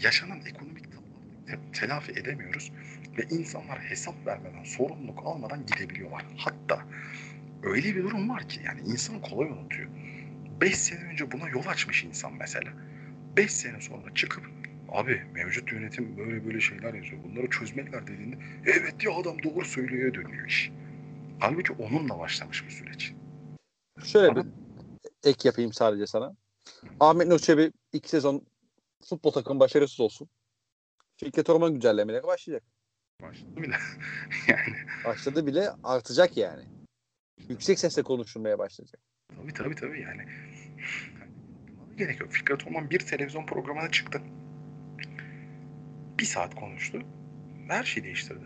yaşanan 0.00 0.40
ekonomik 0.46 0.84
telafi 1.72 2.12
edemiyoruz 2.12 2.72
ve 3.18 3.22
insanlar 3.30 3.78
hesap 3.78 4.26
vermeden, 4.26 4.64
sorumluluk 4.64 5.26
almadan 5.26 5.66
gidebiliyorlar. 5.66 6.24
Hatta 6.36 6.86
öyle 7.62 7.96
bir 7.96 8.02
durum 8.02 8.28
var 8.28 8.48
ki 8.48 8.60
yani 8.64 8.80
insan 8.80 9.20
kolay 9.20 9.48
unutuyor. 9.48 9.88
5 10.60 10.76
sene 10.76 11.04
önce 11.04 11.32
buna 11.32 11.48
yol 11.48 11.66
açmış 11.66 12.04
insan 12.04 12.32
mesela. 12.34 12.72
5 13.36 13.52
sene 13.52 13.80
sonra 13.80 14.14
çıkıp 14.14 14.50
abi 14.92 15.22
mevcut 15.32 15.72
yönetim 15.72 16.16
böyle 16.18 16.46
böyle 16.46 16.60
şeyler 16.60 16.94
yazıyor. 16.94 17.24
Bunları 17.24 17.50
çözmeliler 17.50 18.06
dediğinde 18.06 18.36
evet 18.66 19.04
ya 19.04 19.12
adam 19.14 19.42
doğru 19.42 19.64
söylüyor 19.64 20.14
dönüyor 20.14 20.46
iş. 20.46 20.72
Halbuki 21.40 21.72
onunla 21.72 22.18
başlamış 22.18 22.64
bir 22.64 22.70
süreç. 22.70 23.12
Şöyle 24.04 24.36
bir 24.36 24.44
ek 25.24 25.48
yapayım 25.48 25.72
sadece 25.72 26.06
sana. 26.06 26.36
Ahmet 27.00 27.26
Nur 27.26 27.38
Çebi 27.38 27.72
iki 27.92 28.08
sezon 28.08 28.46
futbol 29.04 29.30
takımı 29.30 29.60
başarısız 29.60 30.00
olsun. 30.00 30.28
Fikret 31.16 31.50
Orman 31.50 31.72
güncellemeleri 31.72 32.22
başlayacak. 32.22 32.64
Başladı 33.22 33.56
bile. 33.56 33.76
yani 34.48 34.76
Başladı 35.04 35.46
bile 35.46 35.70
artacak 35.84 36.36
yani. 36.36 36.64
Yüksek 37.48 37.78
sesle 37.78 38.02
konuşulmaya 38.02 38.58
başlayacak. 38.58 39.00
tabii 39.36 39.52
tabii 39.52 39.74
tabii 39.74 40.00
yani. 40.00 40.22
Gerek 41.96 42.20
yok. 42.20 42.32
Fikret 42.32 42.66
Orman 42.66 42.90
bir 42.90 42.98
televizyon 42.98 43.46
programına 43.46 43.90
çıktı. 43.90 44.22
Bir 46.22 46.26
saat 46.26 46.54
konuştu. 46.54 47.02
Her 47.68 47.84
şeyi 47.84 48.04
değiştirdi. 48.04 48.44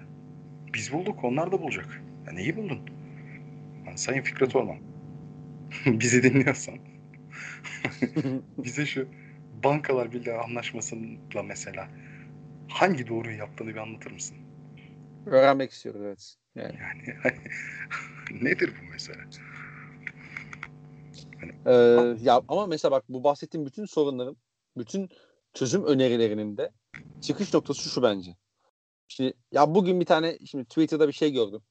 Biz 0.74 0.93
bulduk, 0.93 1.24
onlar 1.24 1.53
da 1.53 1.62
bulacak. 1.62 2.03
Ya 2.27 2.32
neyi 2.32 2.57
buldun? 2.57 2.81
Yani 3.86 3.98
Sayın 3.98 4.23
Fikret 4.23 4.57
Orman. 4.57 4.78
Bizi 5.86 6.23
dinliyorsan. 6.23 6.78
bize 8.59 8.86
şu 8.86 9.09
Bankalar 9.65 10.12
Birliği 10.12 10.32
anlaşmasıyla 10.32 11.43
mesela 11.44 11.89
hangi 12.69 13.09
doğruyu 13.09 13.36
yaptığını 13.36 13.69
bir 13.69 13.77
anlatır 13.77 14.11
mısın? 14.11 14.36
Öğrenmek 15.27 15.70
istiyoruz 15.70 16.01
evet. 16.05 16.36
Yani, 16.55 16.78
Yani 16.78 17.27
nedir 18.44 18.73
bu 18.82 18.93
mesela? 18.93 19.20
Ee, 21.66 21.73
ya 22.23 22.43
ama 22.48 22.66
mesela 22.66 22.93
bak 22.93 23.05
bu 23.09 23.24
bahsettiğim 23.24 23.66
bütün 23.66 23.85
sorunların, 23.85 24.36
bütün 24.77 25.09
çözüm 25.55 25.85
önerilerinin 25.85 26.57
de 26.57 26.70
çıkış 27.20 27.55
noktası 27.55 27.89
şu 27.89 28.02
bence. 28.02 28.36
Şimdi 29.09 29.35
ya 29.52 29.74
bugün 29.74 30.01
bir 30.01 30.06
tane 30.06 30.39
şimdi 30.47 30.64
Twitter'da 30.64 31.09
bir 31.09 31.12
şey 31.12 31.32
gördüm. 31.32 31.62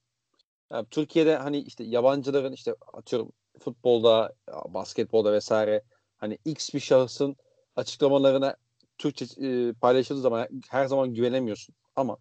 Ya 0.72 0.84
Türkiye'de 0.84 1.36
hani 1.36 1.58
işte 1.58 1.84
yabancıların 1.84 2.52
işte 2.52 2.74
atıyorum 2.92 3.32
futbolda, 3.60 4.34
basketbolda 4.68 5.32
vesaire 5.32 5.82
hani 6.16 6.38
X 6.44 6.74
bir 6.74 6.80
şahısın 6.80 7.36
açıklamalarına 7.76 8.56
Türkçe 8.98 9.24
e, 9.46 9.72
paylaşıldığı 9.72 10.20
zaman 10.20 10.48
her 10.68 10.86
zaman 10.86 11.14
güvenemiyorsun. 11.14 11.74
Ama 11.96 12.16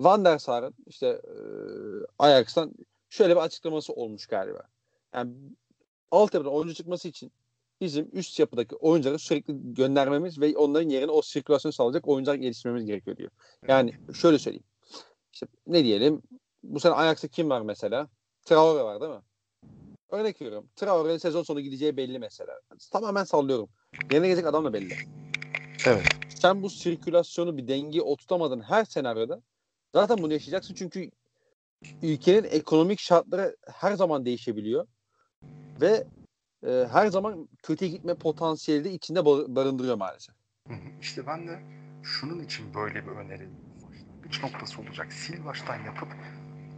Van 0.00 0.24
der 0.24 0.38
Sar'ın 0.38 0.74
işte 0.86 1.06
e, 1.06 1.34
Ajax'tan 2.18 2.72
şöyle 3.08 3.36
bir 3.36 3.40
açıklaması 3.40 3.92
olmuş 3.92 4.26
galiba. 4.26 4.62
Yani 5.14 5.34
altyapıda 6.10 6.50
oyuncu 6.50 6.74
çıkması 6.74 7.08
için 7.08 7.32
bizim 7.84 8.08
üst 8.12 8.38
yapıdaki 8.38 8.76
oyuncuları 8.76 9.18
sürekli 9.18 9.74
göndermemiz 9.74 10.40
ve 10.40 10.56
onların 10.56 10.88
yerine 10.88 11.10
o 11.10 11.22
sirkülasyon 11.22 11.72
sağlayacak 11.72 12.08
oyuncular 12.08 12.34
geliştirmemiz 12.34 12.86
gerekiyor 12.86 13.16
diyor. 13.16 13.30
Yani 13.68 13.92
şöyle 14.14 14.38
söyleyeyim. 14.38 14.64
İşte 15.32 15.46
ne 15.66 15.84
diyelim 15.84 16.22
bu 16.62 16.80
sene 16.80 16.92
Ajax'ta 16.92 17.28
kim 17.28 17.50
var 17.50 17.60
mesela? 17.60 18.08
Traore 18.44 18.84
var 18.84 19.00
değil 19.00 19.12
mi? 19.12 19.20
Örnek 20.10 20.40
veriyorum. 20.40 20.68
Traore'nin 20.76 21.18
sezon 21.18 21.42
sonu 21.42 21.60
gideceği 21.60 21.96
belli 21.96 22.18
mesela. 22.18 22.60
Tamamen 22.92 23.24
sallıyorum. 23.24 23.68
Yerine 24.10 24.26
gelecek 24.26 24.46
adam 24.46 24.64
da 24.64 24.72
belli. 24.72 24.94
Evet. 25.86 26.04
Sen 26.28 26.62
bu 26.62 26.70
sirkülasyonu 26.70 27.56
bir 27.56 27.68
denge 27.68 28.02
oturtamadın 28.02 28.60
her 28.60 28.84
senaryoda 28.84 29.42
zaten 29.94 30.18
bunu 30.18 30.32
yaşayacaksın 30.32 30.74
çünkü 30.74 31.10
ülkenin 32.02 32.44
ekonomik 32.44 33.00
şartları 33.00 33.56
her 33.66 33.92
zaman 33.92 34.24
değişebiliyor 34.24 34.86
ve 35.80 36.06
e, 36.66 36.88
her 36.92 37.06
zaman 37.06 37.48
kötüye 37.62 37.90
gitme 37.90 38.14
potansiyeli 38.14 38.84
de 38.84 38.90
içinde 38.92 39.24
bar- 39.24 39.56
barındırıyor 39.56 39.96
maalesef. 39.96 40.34
İşte 41.00 41.26
ben 41.26 41.48
de 41.48 41.58
şunun 42.02 42.40
için 42.44 42.74
böyle 42.74 43.06
bir 43.06 43.10
öneri 43.10 43.48
başlangıç 43.82 44.42
noktası 44.42 44.82
olacak. 44.82 45.12
Sil 45.22 45.38
baştan 45.44 45.84
yapıp 45.84 46.08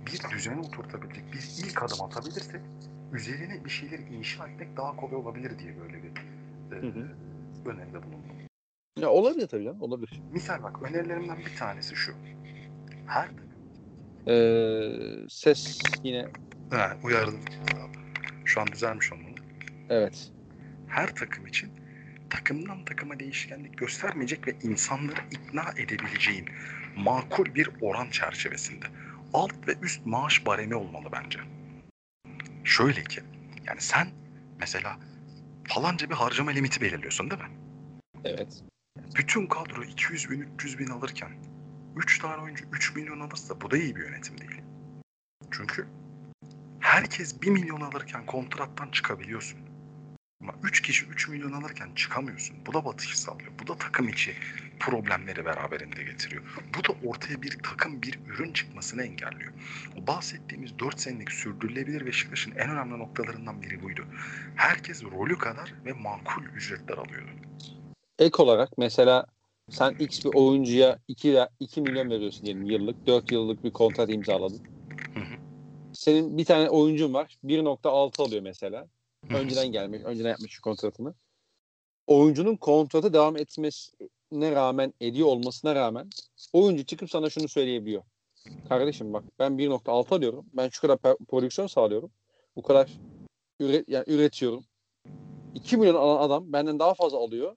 bir 0.07 0.31
düzene 0.31 0.61
oturtabilecek 0.61 1.33
bir 1.33 1.65
ilk 1.65 1.83
adım 1.83 2.03
atabilirsek 2.03 2.61
üzerine 3.13 3.65
bir 3.65 3.71
şeyler 3.71 3.99
inşa 3.99 4.49
etmek 4.49 4.77
daha 4.77 4.97
kolay 4.97 5.17
olabilir 5.17 5.59
diye 5.59 5.81
böyle 5.81 6.03
bir 6.03 6.09
e, 6.77 6.81
Hı 6.81 6.87
hı. 6.87 7.09
öneride 7.71 8.03
bulundum. 8.03 8.37
Ya 8.99 9.11
olabilir 9.11 9.47
tabii 9.47 9.65
canım 9.65 9.83
olabilir. 9.83 10.21
Misal 10.33 10.63
bak 10.63 10.83
önerilerimden 10.83 11.39
bir 11.39 11.57
tanesi 11.57 11.97
şu. 11.97 12.13
Her 13.07 13.29
Ee, 14.29 15.27
ses 15.29 15.81
yine 16.05 16.27
ha, 16.71 16.97
uyardım. 17.05 17.41
Şu 18.45 18.61
an 18.61 18.67
düzelmiş 18.73 19.13
onun. 19.13 19.26
Evet. 19.91 20.31
Her 20.89 21.15
takım 21.15 21.47
için 21.47 21.71
takımdan 22.31 22.85
takıma 22.85 23.21
değişkenlik 23.21 23.79
göstermeyecek 23.79 24.47
ve 24.49 24.57
insanları 24.63 25.21
ikna 25.31 25.65
edebileceğin 25.77 26.49
makul 26.97 27.55
bir 27.55 27.71
oran 27.81 28.11
çerçevesinde 28.11 28.87
alt 29.33 29.69
ve 29.69 29.75
üst 29.83 30.07
maaş 30.07 30.47
baremi 30.47 30.75
olmalı 30.75 31.09
bence. 31.13 31.39
Şöyle 32.65 33.05
ki 33.05 33.21
yani 33.67 33.81
sen 33.81 34.09
mesela 34.61 34.99
falanca 35.65 36.11
bir 36.11 36.15
harcama 36.15 36.51
limiti 36.51 36.81
belirliyorsun 36.81 37.31
değil 37.31 37.43
mi? 37.43 37.51
Evet. 38.25 38.63
Bütün 39.19 39.47
kadro 39.47 39.85
200 39.85 40.31
bin 40.31 40.41
300 40.41 40.79
bin 40.79 40.87
alırken 40.87 41.31
3 41.97 42.19
tane 42.19 42.43
oyuncu 42.43 42.65
3 42.73 42.97
milyon 42.97 43.21
alırsa 43.21 43.61
bu 43.61 43.71
da 43.71 43.77
iyi 43.77 43.97
bir 43.97 44.01
yönetim 44.01 44.39
değil. 44.39 44.61
Çünkü 45.51 45.87
herkes 46.81 47.43
1 47.43 47.51
milyon 47.51 47.81
alırken 47.81 48.27
kontrattan 48.27 48.91
çıkabiliyorsun. 48.91 49.59
Ama 50.41 50.53
3 50.63 50.83
kişi 50.83 51.07
3 51.07 51.29
milyon 51.29 51.53
alırken 51.53 51.89
çıkamıyorsun. 51.97 52.57
Bu 52.67 52.73
da 52.73 52.85
batış 52.85 53.19
sağlıyor. 53.19 53.53
Bu 53.63 53.67
da 53.67 53.79
takım 53.79 54.09
içi 54.09 54.33
problemleri 54.81 55.45
beraberinde 55.45 56.03
getiriyor. 56.03 56.43
Bu 56.79 56.85
da 56.85 57.09
ortaya 57.09 57.43
bir 57.43 57.59
takım 57.63 58.03
bir 58.03 58.19
ürün 58.27 58.53
çıkmasını 58.53 59.03
engelliyor. 59.03 59.53
O 60.03 60.07
bahsettiğimiz 60.07 60.79
4 60.79 61.01
senelik 61.01 61.33
sürdürülebilir 61.33 62.07
Beşiktaş'ın 62.07 62.51
en 62.51 62.71
önemli 62.71 62.99
noktalarından 62.99 63.63
biri 63.63 63.83
buydu. 63.83 64.05
Herkes 64.57 65.05
rolü 65.05 65.39
kadar 65.39 65.75
ve 65.85 65.93
makul 65.93 66.45
ücretler 66.45 66.99
alıyordu. 66.99 67.31
Ek 68.19 68.43
olarak 68.43 68.79
mesela 68.79 69.27
sen 69.71 69.95
X 69.99 70.25
bir 70.25 70.31
oyuncuya 70.35 70.99
2, 71.09 71.39
2 71.61 71.81
milyon 71.81 72.11
veriyorsun 72.11 72.45
diyelim 72.45 72.65
yıllık. 72.65 73.07
4 73.07 73.33
yıllık 73.33 73.65
bir 73.65 73.71
kontrat 73.71 74.11
imzaladın. 74.11 74.61
Hı 75.15 75.21
hı. 75.21 75.37
Senin 75.93 76.39
bir 76.39 76.45
tane 76.45 76.71
oyuncun 76.71 77.15
var. 77.15 77.39
1.6 77.45 78.23
alıyor 78.23 78.43
mesela. 78.43 78.87
Önceden 79.31 79.73
gelmiş, 79.73 80.03
önceden 80.05 80.31
yapmış 80.31 80.53
şu 80.53 80.63
kontratını. 80.63 81.15
Oyuncunun 82.07 82.57
kontratı 82.57 83.13
devam 83.13 83.37
etmesi 83.37 83.93
ne 84.33 84.53
rağmen 84.53 84.95
ediyor 85.01 85.29
olmasına 85.29 85.75
rağmen 85.75 86.11
oyuncu 86.53 86.85
çıkıp 86.85 87.11
sana 87.11 87.31
şunu 87.31 87.49
söyleyebiliyor. 87.49 88.03
Kardeşim 88.69 89.13
bak 89.13 89.25
ben 89.39 89.53
1.6 89.53 90.15
alıyorum. 90.15 90.47
Ben 90.53 90.69
şu 90.69 90.81
kadar 90.81 90.99
prodüksiyon 91.29 91.67
sağlıyorum. 91.67 92.11
Bu 92.57 92.63
kadar 92.63 92.91
üret, 93.61 93.89
yani 93.89 94.05
üretiyorum. 94.07 94.65
2 95.55 95.77
milyon 95.77 95.95
alan 95.95 96.23
adam 96.23 96.53
benden 96.53 96.79
daha 96.79 96.95
fazla 96.95 97.19
alıyor. 97.19 97.57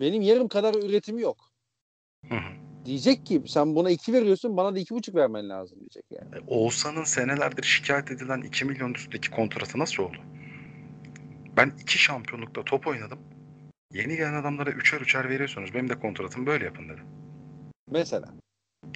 Benim 0.00 0.22
yarım 0.22 0.48
kadar 0.48 0.74
üretimi 0.74 1.22
yok. 1.22 1.36
Diyecek 2.84 3.26
ki 3.26 3.42
sen 3.46 3.76
buna 3.76 3.90
2 3.90 4.12
veriyorsun 4.12 4.56
bana 4.56 4.74
da 4.74 4.80
2,5 4.80 5.14
vermen 5.14 5.48
lazım 5.48 5.80
diyecek 5.80 6.04
yani. 6.10 6.36
E, 6.36 6.54
Oğuzhan'ın 6.54 7.04
senelerdir 7.04 7.62
şikayet 7.62 8.10
edilen 8.10 8.40
2 8.40 8.64
milyon 8.64 8.94
üstündeki 8.94 9.30
kontratı 9.30 9.78
nasıl 9.78 10.02
oldu? 10.02 10.18
Ben 11.58 11.72
iki 11.80 11.98
şampiyonlukta 11.98 12.64
top 12.64 12.86
oynadım. 12.86 13.18
Yeni 13.92 14.16
gelen 14.16 14.34
adamlara 14.34 14.70
üçer 14.70 15.00
üçer 15.00 15.28
veriyorsunuz. 15.28 15.74
Benim 15.74 15.88
de 15.88 15.98
kontratım 15.98 16.46
böyle 16.46 16.64
yapın 16.64 16.88
dedi. 16.88 17.00
Mesela. 17.90 18.28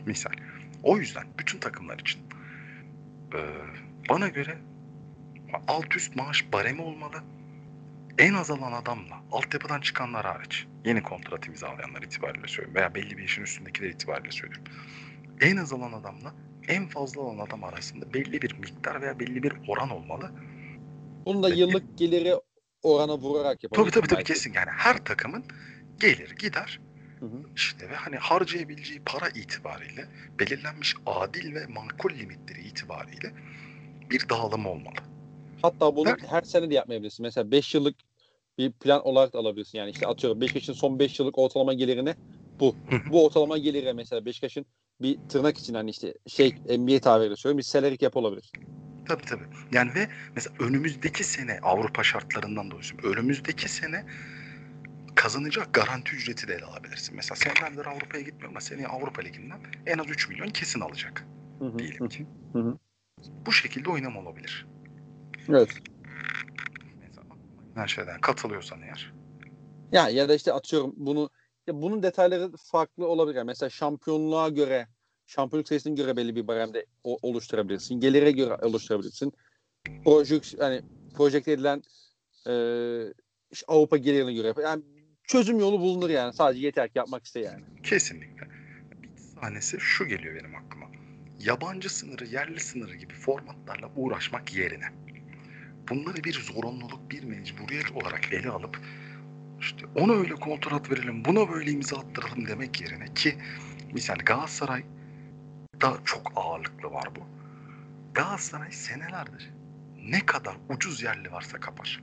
Misal. 0.07 0.33
O 0.83 0.99
yüzden 0.99 1.27
bütün 1.39 1.59
takımlar 1.59 1.99
için 1.99 2.21
e, 3.35 3.39
bana 4.11 4.29
göre 4.29 4.59
alt 5.69 5.97
üst 5.97 6.17
maaş 6.17 6.53
baremi 6.53 6.83
olmalı. 6.83 7.17
En 8.19 8.35
az 8.35 8.51
alan 8.51 8.73
adamla 8.73 9.23
altyapıdan 9.33 9.81
çıkanlar 9.81 10.27
hariç 10.27 10.67
yeni 10.85 11.03
kontrat 11.03 11.47
imzalayanlar 11.47 12.03
itibariyle 12.03 12.49
söylüyorum 12.49 12.75
veya 12.75 12.95
belli 12.95 13.17
bir 13.17 13.23
yaşın 13.23 13.43
üstündekiler 13.43 13.89
itibariyle 13.89 14.33
söylüyorum. 14.33 14.65
En 15.41 15.57
az 15.57 15.73
alan 15.73 15.93
adamla 15.93 16.35
en 16.69 16.87
fazla 16.87 17.23
alan 17.23 17.39
adam 17.39 17.65
arasında 17.65 18.15
belli 18.15 18.43
bir 18.43 18.59
miktar 18.59 19.03
veya 19.03 19.21
belli 19.21 19.43
bir 19.43 19.53
oran 19.69 19.91
olmalı. 19.91 20.33
Bunu 21.27 21.43
da 21.43 21.49
yıllık 21.49 21.99
geliri 21.99 22.35
orana 22.83 23.19
vurarak 23.19 23.45
Tabii 23.45 23.63
yapabilirsin. 23.63 24.01
tabii 24.01 24.09
tabii 24.09 24.19
belki. 24.19 24.33
kesin 24.33 24.53
yani 24.53 24.71
her 24.71 25.05
takımın 25.05 25.45
gelir 26.01 26.35
gider 26.39 26.81
Hı 27.21 27.27
hı. 27.27 27.43
işte 27.57 27.91
ve 27.91 27.95
hani 27.95 28.17
harcayabileceği 28.17 29.01
para 29.07 29.29
itibariyle 29.29 30.07
belirlenmiş 30.41 30.95
adil 31.07 31.55
ve 31.55 31.67
makul 31.67 32.11
limitleri 32.19 32.61
itibariyle 32.61 33.33
bir 34.11 34.29
dağılım 34.29 34.67
olmalı. 34.67 34.95
Hatta 35.63 35.97
bunu 35.97 36.09
Evet. 36.09 36.21
her 36.29 36.43
sene 36.43 36.71
de 36.71 36.75
yapmayabilirsin. 36.75 37.23
Mesela 37.27 37.51
5 37.51 37.75
yıllık 37.75 37.97
bir 38.59 38.73
plan 38.73 39.07
olarak 39.07 39.33
da 39.33 39.39
alabilirsin. 39.39 39.79
Yani 39.79 39.91
işte 39.91 40.07
atıyorum 40.07 40.41
Beşiktaş'ın 40.41 40.73
son 40.73 40.99
5 40.99 41.21
yıllık 41.21 41.39
ortalama 41.39 41.73
gelirini 41.73 42.15
bu. 42.61 42.75
Bu 43.11 43.25
ortalama 43.25 43.59
geliri 43.59 43.93
mesela 43.93 44.25
Beşiktaş'ın 44.25 44.67
bir 45.01 45.19
tırnak 45.29 45.59
için 45.59 45.75
hani 45.75 45.91
işte 45.91 46.15
şey 46.27 46.51
NBA 46.79 47.01
tabiriyle 47.01 47.37
söylüyorum 47.37 47.59
bir 47.59 47.63
salary 47.63 47.97
cap 47.97 48.17
olabilir. 48.17 48.53
Tabii 49.13 49.25
tabii. 49.25 49.45
Yani 49.73 49.95
ve 49.95 50.09
mesela 50.37 50.57
önümüzdeki 50.59 51.25
sene 51.25 51.59
Avrupa 51.63 52.03
şartlarından 52.05 52.71
dolayı. 52.71 52.85
Önümüzdeki 53.03 53.69
sene 53.69 54.05
kazanacak 55.15 55.75
garanti 55.75 56.17
ücreti 56.17 56.49
de 56.49 56.55
ele 56.55 56.65
alabilirsin. 56.65 57.17
Mesela 57.17 57.37
senelerdir 57.37 57.87
Avrupa'ya 57.87 58.23
gitmiyor 58.23 58.51
ama 58.51 58.61
seneye 58.61 58.89
Avrupa 58.89 59.23
Ligi'nden 59.23 59.61
en 59.87 59.99
az 59.99 60.11
3 60.11 60.29
milyon 60.29 60.49
kesin 60.49 60.81
alacak 60.81 61.27
Hı 61.59 61.65
hı, 61.65 61.79
diyelim 61.79 62.09
ki. 62.09 62.27
hı, 62.53 62.59
hı. 62.59 62.79
Bu 63.47 63.53
şekilde 63.53 63.91
oynama 63.91 64.21
olabilir. 64.21 64.67
Evet. 65.49 65.79
Mesela 67.01 67.27
her 67.75 67.89
şeyden 67.89 68.21
katılıyorsan 68.21 68.83
eğer. 68.83 69.13
Ya 69.93 70.09
ya 70.09 70.29
da 70.29 70.35
işte 70.35 70.53
atıyorum 70.53 70.93
bunu 70.97 71.31
ya 71.67 71.83
bunun 71.83 72.03
detayları 72.03 72.53
farklı 72.57 73.07
olabilir. 73.07 73.43
Mesela 73.43 73.71
şampiyonluğa 73.71 74.49
göre 74.49 74.87
şampiyonluk 75.33 75.69
sayısına 75.69 75.95
göre 75.95 76.17
belli 76.17 76.37
bir 76.37 76.47
baremde 76.47 76.87
oluşturabilirsin. 77.05 78.01
Gelire 78.01 78.31
göre 78.31 78.55
oluşturabilirsin. 78.55 79.33
Projek 80.05 80.55
yani 80.59 80.83
projekte 81.17 81.53
edilen 81.53 81.83
e, 82.47 82.53
Avrupa 83.69 83.97
gelirine 83.97 84.33
göre 84.33 84.55
yani 84.63 84.83
çözüm 85.25 85.59
yolu 85.59 85.81
bulunur 85.81 86.11
yani. 86.11 86.33
Sadece 86.33 86.67
yeter 86.67 86.89
ki 86.89 86.99
yapmak 86.99 87.25
iste 87.25 87.41
yani. 87.41 87.65
Kesinlikle. 87.83 88.49
Bir 89.03 89.41
tanesi 89.41 89.81
şu 89.81 90.07
geliyor 90.07 90.35
benim 90.35 90.55
aklıma. 90.55 90.87
Yabancı 91.41 91.95
sınırı, 91.95 92.27
yerli 92.27 92.61
sınırı 92.61 92.95
gibi 92.95 93.15
formatlarla 93.15 93.91
uğraşmak 93.97 94.55
yerine 94.55 94.87
bunları 95.89 96.25
bir 96.25 96.33
zorunluluk, 96.33 97.11
bir 97.11 97.25
mecburiyet 97.25 97.91
olarak 97.93 98.33
ele 98.33 98.49
alıp 98.49 98.81
işte 99.61 99.87
ona 99.95 100.13
öyle 100.13 100.35
kontrat 100.35 100.91
verelim, 100.91 101.25
buna 101.25 101.51
böyle 101.51 101.71
imza 101.71 101.97
attıralım 101.97 102.47
demek 102.47 102.81
yerine 102.81 103.15
ki 103.15 103.35
misal 103.93 104.17
Galatasaray 104.27 104.83
da 105.83 105.97
çok 106.05 106.33
ağırlıklı 106.37 106.91
var 106.91 107.09
bu. 107.17 107.21
Galatasaray 108.15 108.73
senelerdir 108.73 109.53
ne 109.97 110.27
kadar 110.27 110.57
ucuz 110.69 111.03
yerli 111.03 111.33
varsa 111.33 111.61
kapar. 111.61 112.03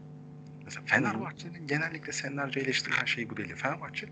Mesela 0.64 0.86
Fenerbahçe'nin 0.86 1.68
genellikle 1.68 2.12
senelerce 2.12 2.60
eleştirilen 2.60 3.06
şey 3.06 3.30
bu 3.30 3.38
değil. 3.38 3.56
Fenerbahçe 3.56 4.10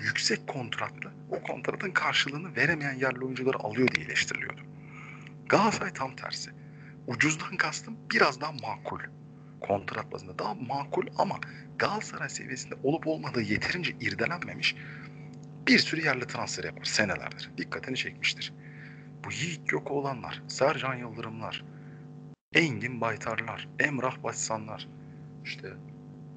yüksek 0.00 0.46
kontratlı 0.46 1.12
o 1.30 1.42
kontratın 1.42 1.90
karşılığını 1.90 2.56
veremeyen 2.56 2.94
yerli 2.94 3.24
oyuncuları 3.24 3.58
alıyor 3.58 3.88
diye 3.88 4.06
eleştiriliyordu. 4.06 4.60
Galatasaray 5.48 5.92
tam 5.92 6.16
tersi. 6.16 6.50
Ucuzdan 7.06 7.56
kastım 7.56 7.96
biraz 8.12 8.40
daha 8.40 8.52
makul. 8.52 9.00
Kontrat 9.60 10.12
bazında 10.12 10.38
daha 10.38 10.54
makul 10.54 11.06
ama 11.18 11.40
Galatasaray 11.78 12.28
seviyesinde 12.28 12.74
olup 12.82 13.06
olmadığı 13.06 13.42
yeterince 13.42 13.92
irdelenmemiş 14.00 14.76
bir 15.68 15.78
sürü 15.78 16.04
yerli 16.04 16.26
transfer 16.26 16.64
yapar 16.64 16.84
senelerdir. 16.84 17.50
Dikkatini 17.58 17.96
çekmiştir. 17.96 18.52
Bu 19.28 19.32
Yiğit 19.32 19.72
yok 19.72 19.90
olanlar, 19.90 20.42
Sercan 20.48 20.94
Yıldırımlar, 20.94 21.64
Engin 22.54 23.00
Baytarlar, 23.00 23.68
Emrah 23.78 24.22
Başsanlar, 24.22 24.88
işte 25.44 25.68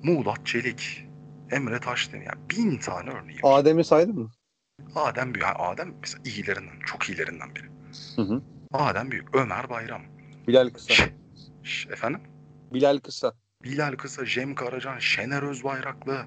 Muğlat 0.03 0.45
Çelik, 0.45 1.07
Emre 1.51 1.80
Taşdemir 1.80 2.26
yani 2.26 2.49
bin 2.49 2.77
tane 2.77 3.09
örneği 3.09 3.39
var. 3.43 3.59
Adem'i 3.59 3.84
saydın 3.84 4.19
mı? 4.19 4.31
Adem 4.95 5.34
Büyük. 5.34 5.43
yani 5.47 5.55
Adem 5.55 5.93
mesela 6.01 6.23
iyilerinden, 6.26 6.80
çok 6.85 7.09
iyilerinden 7.09 7.55
biri. 7.55 7.65
Hı 8.15 8.22
hı. 8.22 8.41
Adem 8.73 9.11
Büyük, 9.11 9.35
Ömer 9.35 9.69
Bayram. 9.69 10.01
Bilal 10.47 10.69
Kısa. 10.69 10.93
Ş- 10.93 11.13
Ş- 11.63 11.89
efendim? 11.89 12.22
Bilal 12.73 12.99
Kısa. 12.99 13.34
Bilal 13.63 13.95
Kısa, 13.95 14.26
Cem 14.26 14.55
Karacan, 14.55 14.99
Şener 14.99 15.43
Özbayraklı. 15.43 16.26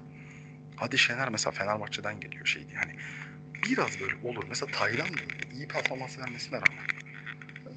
Hadi 0.75 0.97
Şener 0.97 1.29
mesela 1.29 1.51
Fenerbahçe'den 1.51 2.19
geliyor 2.19 2.45
şeydi. 2.45 2.73
Yani 2.73 2.95
biraz 3.69 3.99
böyle 4.01 4.15
olur. 4.23 4.43
Mesela 4.49 4.71
Taylan 4.71 5.07
da 5.07 5.21
öyle. 5.21 5.55
iyi 5.55 5.67
performans 5.67 6.19
vermesine 6.19 6.55
rağmen. 6.55 6.85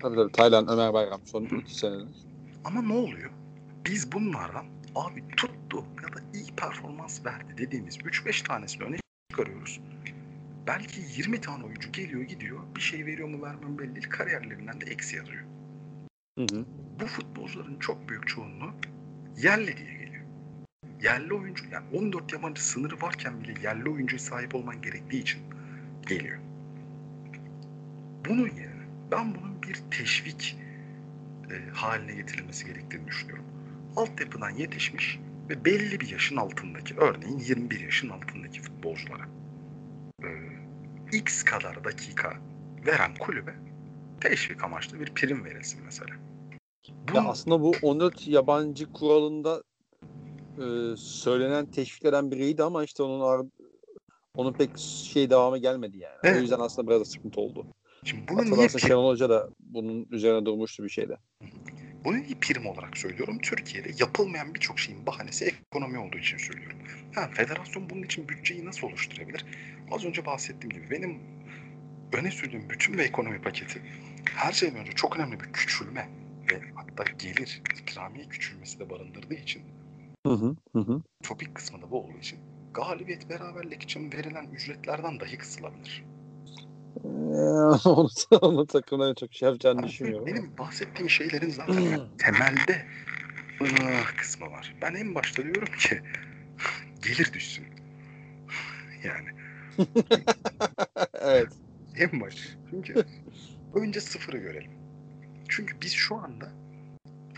Tabii 0.00 0.16
tabii 0.16 0.32
Taylan, 0.32 0.68
Ömer 0.68 0.92
Bayram 0.92 1.20
son 1.24 1.44
iki 1.44 1.74
senedir. 1.74 2.08
Ama 2.64 2.82
ne 2.82 2.92
oluyor? 2.92 3.30
Biz 3.86 4.12
bunlardan 4.12 4.66
abi 4.94 5.28
tuttu 5.36 5.84
ya 6.02 6.08
da 6.14 6.20
iyi 6.34 6.54
performans 6.56 7.24
verdi 7.24 7.58
dediğimiz 7.58 7.96
3-5 7.96 8.46
tanesini 8.46 8.82
öne 8.82 8.96
çıkarıyoruz. 9.30 9.80
Belki 10.66 11.00
20 11.16 11.40
tane 11.40 11.64
oyuncu 11.64 11.92
geliyor 11.92 12.22
gidiyor. 12.22 12.58
Bir 12.76 12.80
şey 12.80 13.06
veriyor 13.06 13.28
mu 13.28 13.42
vermiyor 13.42 13.70
mu 13.70 13.78
belli 13.78 13.94
değil. 13.94 14.10
Kariyerlerinden 14.10 14.80
de 14.80 14.84
eksi 14.84 15.16
yazıyor. 15.16 15.44
Hı 16.38 16.42
hı. 16.42 16.64
Bu 17.00 17.06
futbolcuların 17.06 17.78
çok 17.78 18.08
büyük 18.08 18.28
çoğunluğu 18.28 18.72
yerli 19.36 19.76
diye 19.76 19.92
geliyor. 19.92 20.24
Yerli 21.02 21.34
oyuncu 21.34 21.64
yani 21.72 21.86
14 21.98 22.32
yabancı 22.32 22.64
sınırı 22.64 23.00
varken 23.00 23.40
bile 23.40 23.54
yerli 23.62 23.90
oyuncuya 23.90 24.18
sahip 24.18 24.54
olman 24.54 24.82
gerektiği 24.82 25.22
için 25.22 25.40
geliyor. 26.08 26.38
Bunun 28.28 28.48
yerine 28.48 28.82
ben 29.10 29.34
bunun 29.34 29.62
bir 29.62 29.74
teşvik 29.90 30.56
e, 31.50 31.70
haline 31.70 32.14
getirilmesi 32.14 32.66
gerektiğini 32.66 33.06
düşünüyorum. 33.06 33.44
Altyapıdan 33.96 34.50
yetişmiş 34.50 35.18
ve 35.48 35.64
belli 35.64 36.00
bir 36.00 36.08
yaşın 36.10 36.36
altındaki 36.36 36.94
örneğin 36.96 37.38
21 37.38 37.80
yaşın 37.80 38.08
altındaki 38.08 38.62
futbolculara 38.62 39.28
e, 40.22 40.28
X 41.12 41.42
kadar 41.42 41.84
dakika 41.84 42.36
veren 42.86 43.14
kulübe 43.14 43.54
teşvik 44.20 44.64
amaçlı 44.64 45.00
bir 45.00 45.14
prim 45.14 45.44
verilsin 45.44 45.80
mesela. 45.84 46.14
Ya 46.88 46.94
Bunun- 47.14 47.24
aslında 47.24 47.60
bu 47.60 47.72
14 47.82 48.28
yabancı 48.28 48.92
kuralında 48.92 49.62
e, 50.58 50.96
söylenen 50.96 51.66
teşviklerden 51.66 52.30
biriydi 52.30 52.62
ama 52.62 52.84
işte 52.84 53.02
onun 53.02 53.20
onun 54.38 54.52
pek 54.52 54.70
şey 55.04 55.30
devamı 55.30 55.58
gelmedi 55.58 55.98
yani. 55.98 56.18
Evet. 56.24 56.36
O 56.36 56.40
yüzden 56.40 56.60
aslında 56.60 56.88
biraz 56.88 57.00
da 57.00 57.04
sıkıntı 57.04 57.40
oldu. 57.40 57.66
Şimdi 58.04 58.28
bunu 58.28 58.36
niye 58.36 58.50
Hatırlarsın 58.50 58.78
prim, 58.78 58.88
Şenol 58.88 59.10
Hoca 59.10 59.30
da 59.30 59.48
bunun 59.60 60.06
üzerine 60.10 60.46
durmuştu 60.46 60.84
bir 60.84 60.88
şeyde. 60.88 61.16
bunu 62.04 62.16
niye 62.16 62.34
prim 62.40 62.66
olarak 62.66 62.96
söylüyorum? 62.98 63.38
Türkiye'de 63.42 63.90
yapılmayan 63.98 64.54
birçok 64.54 64.78
şeyin 64.78 65.06
bahanesi 65.06 65.44
ekonomi 65.44 65.98
olduğu 65.98 66.18
için 66.18 66.36
söylüyorum. 66.36 66.78
Ha, 67.14 67.30
federasyon 67.34 67.90
bunun 67.90 68.02
için 68.02 68.28
bütçeyi 68.28 68.64
nasıl 68.64 68.86
oluşturabilir? 68.86 69.44
Az 69.90 70.04
önce 70.04 70.26
bahsettiğim 70.26 70.70
gibi 70.70 70.90
benim 70.90 71.20
öne 72.12 72.30
sürdüğüm 72.30 72.70
bütün 72.70 72.98
bir 72.98 73.02
ekonomi 73.02 73.40
paketi 73.42 73.82
her 74.34 74.52
şeyden 74.52 74.76
önce 74.76 74.92
çok 74.92 75.16
önemli 75.16 75.40
bir 75.40 75.52
küçülme 75.52 76.08
ve 76.52 76.60
hatta 76.74 77.04
gelir, 77.18 77.62
ikramiye 77.82 78.28
küçülmesi 78.28 78.78
de 78.78 78.90
barındırdığı 78.90 79.34
için 79.34 79.62
Hı 80.26 80.32
hı. 80.32 80.56
Hı 80.74 81.02
topik 81.22 81.54
kısmı 81.54 81.82
da 81.82 81.90
bu 81.90 82.00
olduğu 82.00 82.18
için 82.18 82.38
galibiyet 82.74 83.30
beraberlik 83.30 83.82
için 83.82 84.12
verilen 84.12 84.46
ücretlerden 84.46 85.20
dahi 85.20 85.38
kısılabilir. 85.38 86.04
Onu, 87.84 88.08
onu 88.40 88.66
çok 89.14 89.34
şey 89.34 89.46
yapacağını 89.48 89.78
Ama 89.78 89.88
düşünmüyorum. 89.88 90.26
Benim 90.26 90.58
bahsettiğim 90.58 91.10
şeylerin 91.10 91.50
zaten 91.50 91.80
yani 91.80 92.02
temelde 92.18 92.86
ıh 93.62 94.16
kısmı 94.16 94.46
var. 94.46 94.74
Ben 94.82 94.94
en 94.94 95.14
başta 95.14 95.42
diyorum 95.42 95.72
ki 95.78 96.02
gelir 97.02 97.32
düşsün. 97.32 97.64
yani. 99.04 99.28
evet. 101.20 101.48
En 101.96 102.20
baş. 102.20 102.34
Çünkü 102.70 103.04
önce 103.74 104.00
sıfırı 104.00 104.38
görelim. 104.38 104.72
Çünkü 105.48 105.76
biz 105.82 105.92
şu 105.92 106.16
anda 106.16 106.48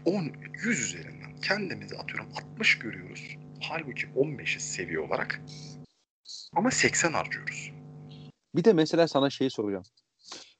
10, 0.04 0.32
100 0.64 0.80
üzerinden 0.80 1.40
kendimizi 1.42 1.96
atıyorum 1.98 2.26
60 2.54 2.78
görüyoruz. 2.78 3.36
Halbuki 3.60 4.06
15'i 4.06 4.60
seviye 4.60 5.00
olarak. 5.00 5.40
Ama 6.56 6.70
80 6.70 7.12
harcıyoruz. 7.12 7.70
Bir 8.54 8.64
de 8.64 8.72
mesela 8.72 9.08
sana 9.08 9.30
şeyi 9.30 9.50
soracağım. 9.50 9.84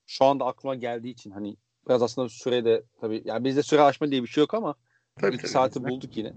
Şu 0.06 0.24
anda 0.24 0.46
aklıma 0.46 0.74
geldiği 0.74 1.10
için 1.10 1.30
hani 1.30 1.56
biraz 1.88 2.02
aslında 2.02 2.28
sürede 2.28 2.82
tabii 3.00 3.22
yani 3.24 3.44
bizde 3.44 3.62
süre 3.62 3.82
aşma 3.82 4.10
diye 4.10 4.22
bir 4.22 4.28
şey 4.28 4.42
yok 4.42 4.54
ama 4.54 4.74
Tabii, 5.20 5.34
iki 5.34 5.42
tabii. 5.42 5.52
saati 5.52 5.84
bulduk 5.84 6.16
yine. 6.16 6.32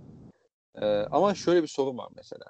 Ee, 0.76 0.86
ama 0.86 1.36
şöyle 1.36 1.64
bir 1.64 1.68
sorun 1.68 1.98
var 1.98 2.10
mesela. 2.16 2.46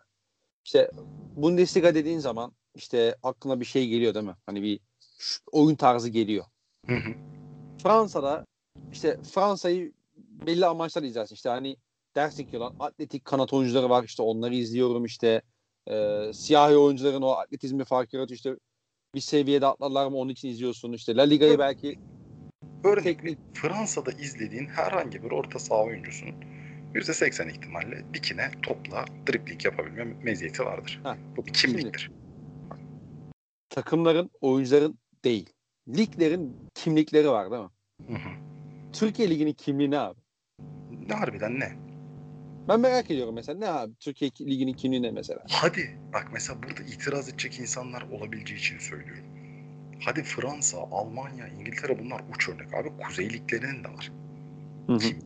İşte 0.65 0.91
Bundesliga 1.35 1.95
dediğin 1.95 2.19
zaman 2.19 2.53
işte 2.76 3.15
aklına 3.23 3.60
bir 3.60 3.65
şey 3.65 3.88
geliyor 3.88 4.14
değil 4.14 4.26
mi? 4.26 4.35
Hani 4.45 4.64
bir 4.64 4.80
oyun 5.52 5.76
tarzı 5.76 6.10
geliyor. 6.10 6.45
Hı 6.88 6.95
hı. 6.95 7.14
Fransa'da 7.84 8.45
işte 8.91 9.18
Fransa'yı 9.34 9.94
belli 10.18 10.65
amaçlar 10.65 11.03
izlersin. 11.03 11.35
İşte 11.35 11.49
hani 11.49 11.77
dersin 12.15 12.45
ki 12.45 12.57
lan 12.57 12.76
atletik 12.80 13.26
kanat 13.26 13.53
oyuncuları 13.53 13.90
var 13.90 14.03
işte 14.03 14.23
onları 14.23 14.56
izliyorum 14.56 15.06
işte 15.06 15.41
e, 15.88 16.19
siyahi 16.34 16.77
oyuncuların 16.77 17.22
o 17.22 17.30
atletizmi 17.30 17.84
fark 17.85 18.14
yaratıyor 18.14 18.38
işte 18.38 18.56
bir 19.15 19.19
seviyede 19.19 19.65
atlarlar 19.68 20.07
mı 20.07 20.18
onun 20.18 20.31
için 20.31 20.49
izliyorsun 20.49 20.94
işte 20.94 21.15
La 21.15 21.22
Liga'yı 21.22 21.60
belki 21.60 21.99
Örnek 22.84 23.03
teknik 23.03 23.40
Fransa'da 23.53 24.11
izlediğin 24.11 24.65
herhangi 24.65 25.23
bir 25.23 25.31
orta 25.31 25.60
saha 25.60 25.84
oyuncusunun 25.84 26.35
%80 26.94 27.52
ihtimalle 27.52 28.03
dikine 28.14 28.52
topla 28.64 29.06
dribling 29.27 29.65
yapabilme 29.65 30.03
meziyeti 30.03 30.65
vardır. 30.65 30.99
Ha, 31.03 31.18
Bu 31.38 31.45
bir 31.45 31.53
kimliktir. 31.53 32.11
takımların 33.69 34.30
oyuncuların 34.41 34.99
değil 35.23 35.49
liglerin 35.88 36.56
kimlikleri 36.73 37.30
var 37.30 37.52
değil 37.52 37.64
mi? 37.64 37.69
Hı 38.07 38.14
hı. 38.14 38.30
Türkiye 38.94 39.30
Ligi'nin 39.30 39.53
kimliği 39.53 39.91
ne 39.91 39.99
abi? 39.99 40.19
Ne 41.07 41.14
harbiden 41.15 41.60
ne? 41.60 41.93
Ben 42.68 42.80
merak 42.80 43.11
ediyorum 43.11 43.35
mesela 43.35 43.60
ne 43.60 43.69
abi 43.69 43.94
Türkiye 43.95 44.31
Ligi'nin 44.41 44.73
kimliği 44.73 45.02
ne 45.02 45.11
mesela? 45.11 45.44
Hadi 45.49 45.99
bak 46.14 46.27
mesela 46.34 46.64
burada 46.64 46.84
itiraz 46.84 47.30
edecek 47.30 47.60
insanlar 47.60 48.02
olabileceği 48.02 48.60
için 48.60 48.80
söylüyorum. 48.80 49.26
Hadi 50.06 50.23
Fransa, 50.23 50.77
Almanya, 50.91 51.48
İngiltere 51.48 51.99
bunlar 51.99 52.22
uç 52.35 52.49
örnek 52.49 52.73
abi. 52.73 52.90
Kuzey 53.07 53.30
liglerinin 53.30 53.84
de 53.84 53.88
var. 53.88 54.11
Hı 54.88 54.94
hı. 54.94 54.98
Kim? 54.99 55.19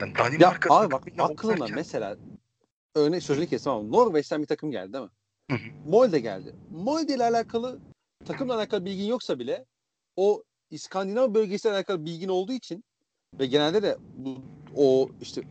Yani 0.00 0.10
Ya 0.10 0.18
Danimarka 0.18 0.74
abi 0.74 0.90
bak 0.92 1.02
aklına 1.18 1.52
oynarken- 1.52 1.74
mesela 1.74 2.16
örnek 2.94 3.22
sözünü 3.22 3.46
kestim 3.46 3.72
ama 3.72 3.88
Norveç'ten 3.88 4.42
bir 4.42 4.46
takım 4.46 4.70
geldi 4.70 4.92
değil 4.92 5.04
mi? 5.04 5.10
Hı 5.50 5.56
hı. 5.56 5.90
Molde 5.90 6.20
geldi. 6.20 6.54
Molde 6.70 7.14
ile 7.14 7.24
alakalı 7.24 7.80
takımla 8.24 8.54
alakalı 8.54 8.84
bilgin 8.84 9.04
yoksa 9.04 9.38
bile 9.38 9.64
o 10.16 10.42
İskandinav 10.70 11.34
bölgesiyle 11.34 11.74
alakalı 11.74 12.04
bilgin 12.04 12.28
olduğu 12.28 12.52
için 12.52 12.84
ve 13.38 13.46
genelde 13.46 13.82
de 13.82 13.96
bu 14.16 14.38
o 14.76 15.08
işte 15.20 15.42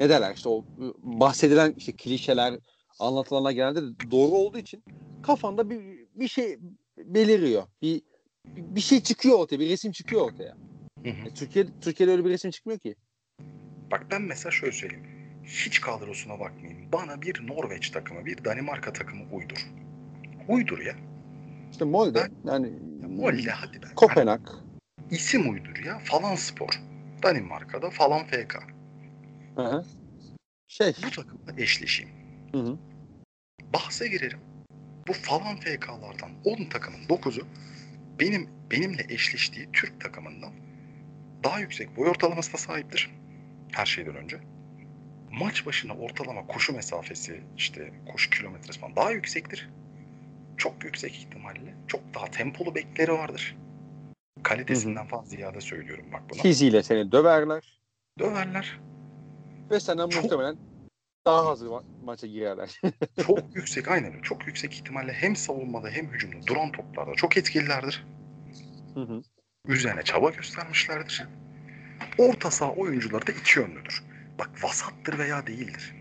ne 0.00 0.08
derler 0.08 0.34
işte 0.34 0.48
o 0.48 0.64
bahsedilen 1.02 1.74
işte 1.76 1.92
klişeler 1.92 2.54
anlatılanlar 2.98 3.50
genelde 3.50 3.82
de 3.82 4.10
doğru 4.10 4.32
olduğu 4.32 4.58
için 4.58 4.84
kafanda 5.22 5.70
bir 5.70 5.80
bir 6.14 6.28
şey 6.28 6.58
beliriyor. 6.98 7.62
Bir 7.82 8.02
bir 8.46 8.80
şey 8.80 9.00
çıkıyor 9.00 9.38
ortaya, 9.38 9.60
bir 9.60 9.68
resim 9.68 9.92
çıkıyor 9.92 10.22
ortaya. 10.22 10.56
Hı 11.02 11.10
hı. 11.10 11.28
E, 11.28 11.34
Türkiye 11.34 11.66
Türkiye'de 11.80 12.12
öyle 12.12 12.24
bir 12.24 12.30
resim 12.30 12.50
çıkmıyor 12.50 12.78
ki. 12.78 12.96
Bak 13.90 14.06
ben 14.10 14.22
mesela 14.22 14.50
şöyle 14.50 14.72
söyleyeyim. 14.72 15.06
Hiç 15.44 15.80
kadrosuna 15.80 16.40
bakmayayım. 16.40 16.92
Bana 16.92 17.22
bir 17.22 17.46
Norveç 17.46 17.90
takımı, 17.90 18.26
bir 18.26 18.44
Danimarka 18.44 18.92
takımı 18.92 19.22
uydur. 19.32 19.66
Uydur 20.48 20.78
ya. 20.78 20.94
İşte 21.72 21.84
Molde 21.84 22.28
Ben- 22.44 22.52
yani 22.52 22.72
Molde 23.08 23.50
hadi 23.50 23.82
be. 23.82 23.86
Kopenhag. 23.96 24.40
Hani 24.46 24.60
isim 25.10 25.50
uydur 25.52 25.84
ya. 25.84 25.98
Falan 25.98 26.34
spor. 26.34 26.80
Danimarka'da 27.22 27.90
falan 27.90 28.26
FK. 28.26 28.73
Hı 29.56 29.62
hı. 29.62 29.84
Şey. 30.68 30.94
Bu 31.06 31.10
takımla 31.10 31.60
eşleşeyim. 31.62 32.12
Hı 32.52 32.58
hı. 32.58 32.78
Bahse 33.72 34.08
girerim. 34.08 34.40
Bu 35.08 35.12
falan 35.12 35.56
FK'lardan 35.56 36.30
10 36.44 36.64
takımın 36.64 37.06
9'u 37.08 37.46
benim 38.20 38.48
benimle 38.70 39.06
eşleştiği 39.08 39.68
Türk 39.72 40.00
takımından 40.00 40.52
daha 41.44 41.60
yüksek 41.60 41.96
boy 41.96 42.08
ortalamasına 42.08 42.56
sahiptir. 42.56 43.10
Her 43.72 43.86
şeyden 43.86 44.16
önce. 44.16 44.40
Maç 45.32 45.66
başına 45.66 45.94
ortalama 45.94 46.46
koşu 46.46 46.72
mesafesi 46.72 47.40
işte 47.56 47.92
koşu 48.12 48.30
kilometresi 48.30 48.80
falan 48.80 48.96
daha 48.96 49.10
yüksektir. 49.10 49.70
Çok 50.56 50.84
yüksek 50.84 51.12
ihtimalle. 51.16 51.74
Çok 51.88 52.14
daha 52.14 52.26
tempolu 52.26 52.74
bekleri 52.74 53.12
vardır. 53.12 53.56
Kalitesinden 54.42 55.06
falan 55.06 55.24
ziyade 55.24 55.60
söylüyorum 55.60 56.06
bak 56.12 56.22
buna. 56.30 56.42
Fiziğiyle 56.42 56.82
seni 56.82 57.12
döverler 57.12 57.80
Döverler. 58.18 58.78
Ve 59.70 59.80
senden 59.80 60.08
Çok- 60.08 60.22
muhtemelen 60.22 60.56
daha 61.26 61.46
hazır 61.46 61.66
ma- 61.66 61.84
maça 62.04 62.26
girerler. 62.26 62.80
Çok 63.26 63.56
yüksek 63.56 63.88
aynen. 63.88 64.22
Çok 64.22 64.46
yüksek 64.46 64.72
ihtimalle 64.74 65.12
hem 65.12 65.36
savunmada 65.36 65.88
hem 65.88 66.06
hücumda 66.06 66.46
duran 66.46 66.72
toplarda 66.72 67.14
çok 67.14 67.36
etkililerdir. 67.36 68.06
Hı 68.94 69.00
hı. 69.00 69.22
üzerine 69.68 70.02
çaba 70.02 70.30
göstermişlerdir. 70.30 71.26
Orta 72.18 72.50
saha 72.50 72.72
oyuncuları 72.72 73.26
da 73.26 73.32
iki 73.32 73.58
yönlüdür. 73.58 74.02
Bak 74.38 74.50
vasattır 74.64 75.18
veya 75.18 75.46
değildir. 75.46 75.94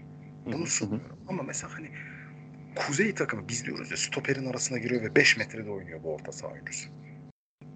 Hı 0.43 0.49
hı. 0.49 0.53
Bunu 0.53 0.65
sunmuyorum. 0.67 1.19
Ama 1.27 1.43
mesela 1.43 1.73
hani 1.73 1.91
Kuzey 2.75 3.15
takımı 3.15 3.47
biz 3.47 3.65
diyoruz 3.65 3.91
ya 3.91 3.97
stoperin 3.97 4.45
arasına 4.45 4.77
giriyor 4.77 5.01
ve 5.01 5.15
5 5.15 5.37
metrede 5.37 5.69
oynuyor 5.69 6.03
bu 6.03 6.13
orta 6.13 6.31
saha 6.31 6.51
oyuncusu. 6.51 6.89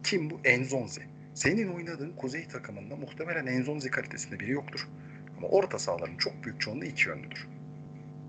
Kim 0.04 0.30
bu? 0.30 0.40
Enzonzi. 0.44 1.02
Senin 1.34 1.76
oynadığın 1.76 2.16
Kuzey 2.16 2.48
takımında 2.48 2.96
muhtemelen 2.96 3.46
Enzonzi 3.46 3.92
kalitesinde 3.92 4.40
biri 4.40 4.52
yoktur. 4.52 4.88
Ama 5.38 5.48
orta 5.48 5.80
sahaların 5.80 6.18
çok 6.18 6.44
büyük 6.44 6.62
çoğunluğu 6.62 6.86
iki 6.86 7.10
yönlüdür. 7.10 7.48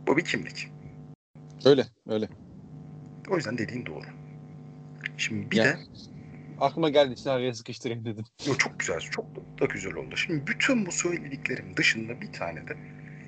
Bu 0.06 0.16
bir 0.16 0.24
kimlik. 0.24 0.68
Öyle 1.64 1.86
öyle. 2.09 2.28
O 3.30 3.36
yüzden 3.36 3.59
dediğin 3.59 3.86
doğru. 3.86 4.05
Şimdi 5.16 5.51
bir 5.51 5.56
Ya. 5.56 5.64
de 5.64 5.78
Aklıma 6.60 6.90
geldi 6.90 7.12
için 7.12 7.30
araya 7.30 7.55
sıkıştırayım 7.55 8.05
dedim. 8.05 8.24
Yo, 8.47 8.55
çok 8.55 8.80
güzel, 8.80 9.01
çok 9.01 9.24
da 9.60 9.64
güzel 9.64 9.94
oldu. 9.94 10.16
Şimdi 10.16 10.47
bütün 10.47 10.86
bu 10.86 10.93
söylediklerim 10.93 11.76
dışında 11.76 12.20
bir 12.20 12.32
tane 12.32 12.68
de 12.68 12.76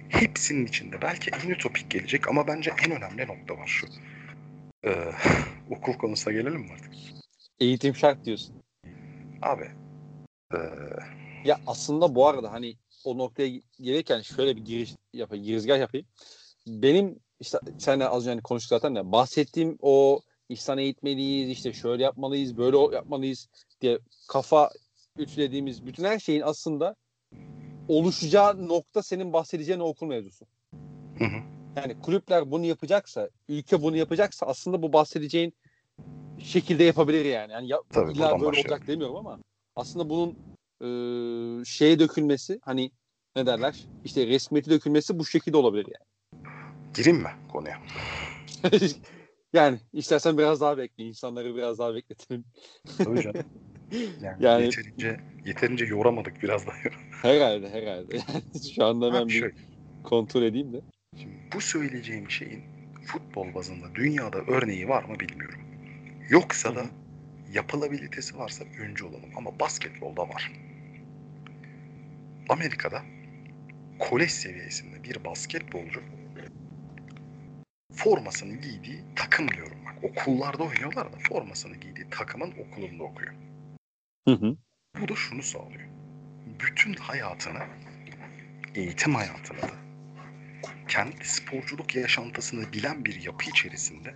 hepsinin 0.09 0.67
içinde 0.67 1.03
belki 1.03 1.31
en 1.45 1.51
ütopik 1.51 1.91
gelecek 1.91 2.29
ama 2.29 2.47
bence 2.49 2.73
en 2.87 2.91
önemli 2.93 3.27
nokta 3.27 3.57
var 3.57 3.67
şu. 3.67 3.87
Ee, 4.85 5.13
okul 5.71 5.93
konusuna 5.93 6.33
gelelim 6.33 6.61
mi 6.61 6.73
artık? 6.73 6.93
Eğitim 7.61 7.95
şart 7.95 8.25
diyorsun. 8.25 8.63
Abi 9.43 9.65
ee, 10.55 10.59
Ya 11.45 11.61
aslında 11.67 12.15
bu 12.15 12.29
arada 12.29 12.53
hani 12.53 12.77
o 13.05 13.19
noktaya 13.19 13.61
gelirken 13.81 14.21
şöyle 14.21 14.57
bir 14.57 14.65
giriş 14.65 14.95
yapayım, 15.13 15.45
girizgah 15.45 15.79
yapayım. 15.79 16.07
Benim 16.67 17.19
işte 17.41 17.59
seninle 17.79 18.09
az 18.09 18.23
önce 18.23 18.31
hani 18.31 18.43
konuştuk 18.43 18.69
zaten 18.71 18.97
de 18.97 19.13
bahsettiğim 19.13 19.79
o 19.83 20.21
İhsan 20.49 20.79
eğitmeliyiz, 20.79 21.51
işte 21.51 21.73
şöyle 21.73 22.03
yapmalıyız, 22.03 22.57
böyle 22.57 22.95
yapmalıyız 22.95 23.49
diye 23.81 23.99
kafa 24.29 24.71
ütülediğimiz 25.19 25.87
bütün 25.87 26.05
her 26.05 26.19
şeyin 26.19 26.41
aslında 26.41 26.97
oluşacağı 27.89 28.69
nokta 28.69 29.03
senin 29.03 29.33
bahsedeceğin 29.33 29.81
o 29.81 29.85
okul 29.85 30.07
mevzusu. 30.07 30.47
hı 31.19 31.25
hı, 31.25 31.43
Yani 31.77 32.01
kulüpler 32.01 32.51
bunu 32.51 32.65
yapacaksa, 32.67 33.31
ülke 33.49 33.83
bunu 33.83 33.97
yapacaksa 33.97 34.47
aslında 34.47 34.83
bu 34.83 34.93
bahsedeceğin 34.93 35.55
şekilde 36.39 36.85
yapabilir 36.85 37.25
yani. 37.25 37.53
Yani 37.53 37.69
ya, 37.69 37.79
Tabii, 37.93 38.13
illa 38.13 38.19
böyle 38.19 38.33
başlayalım. 38.33 38.59
olacak 38.59 38.87
demiyorum 38.87 39.17
ama 39.17 39.39
aslında 39.77 40.11
bunun 40.11 40.39
e, 40.83 40.87
şeye 41.65 41.99
dökülmesi 41.99 42.61
hani 42.63 42.91
ne 43.37 43.47
derler? 43.47 43.85
İşte 44.05 44.27
resmiyeti 44.27 44.71
dökülmesi 44.71 45.19
bu 45.19 45.25
şekilde 45.25 45.57
olabilir 45.57 45.87
yani. 45.87 46.07
gireyim 46.95 47.19
mi 47.19 47.31
konuya? 47.53 47.79
yani 49.53 49.79
istersen 49.93 50.39
biraz 50.39 50.61
daha 50.61 50.79
bekle. 50.79 51.05
insanları 51.05 51.57
biraz 51.57 51.79
daha 51.79 51.95
bekletelim. 51.95 52.45
Tabii 52.99 53.23
canım. 53.23 53.43
Yani, 54.23 54.37
Yani- 54.41 54.65
yeterince, 54.65 55.21
yeterince 55.45 55.85
yoramadık 55.85 56.43
biraz 56.43 56.67
daha. 56.67 56.77
Herhalde 57.23 57.71
herhalde. 57.71 58.17
Yani 58.29 58.43
şu 58.75 58.85
anda 58.85 59.13
ben 59.15 59.29
bir 59.29 59.53
kontrol 60.05 60.43
edeyim 60.43 60.73
de. 60.73 60.81
Şimdi 61.17 61.35
bu 61.55 61.61
söyleyeceğim 61.61 62.31
şeyin 62.31 62.63
futbol 63.07 63.55
bazında 63.55 63.95
dünyada 63.95 64.39
örneği 64.39 64.89
var 64.89 65.05
mı 65.05 65.21
bilmiyorum. 65.21 65.61
Yoksa 66.29 66.75
da 66.75 66.87
yapılabilitesi 67.53 68.39
varsa 68.39 68.65
öncü 68.81 69.05
olalım. 69.05 69.31
Ama 69.37 69.61
basketbolda 69.61 70.23
var. 70.29 70.53
Amerika'da 72.51 73.03
kolej 73.99 74.31
seviyesinde 74.31 75.05
bir 75.05 75.25
basketbolcu 75.25 76.03
formasını 77.95 78.57
giydiği 78.57 79.05
takım 79.17 79.49
diyorum 79.49 79.79
bak. 79.87 80.05
Okullarda 80.05 80.63
oynuyorlar 80.63 81.13
da 81.13 81.17
formasını 81.29 81.77
giydiği 81.77 82.11
takımın 82.11 82.51
okulunda 82.51 83.05
okuyor. 83.05 83.35
Hı 84.29 84.35
hı. 84.35 84.57
Bu 85.01 85.09
da 85.09 85.15
şunu 85.15 85.43
sağlıyor. 85.43 85.89
Bütün 86.61 86.95
hayatını, 86.95 87.63
eğitim 88.75 89.15
hayatını 89.15 89.63
da 89.63 89.71
kendi 90.89 91.25
sporculuk 91.25 91.95
yaşantısını 91.95 92.73
bilen 92.73 93.05
bir 93.05 93.23
yapı 93.23 93.51
içerisinde 93.51 94.15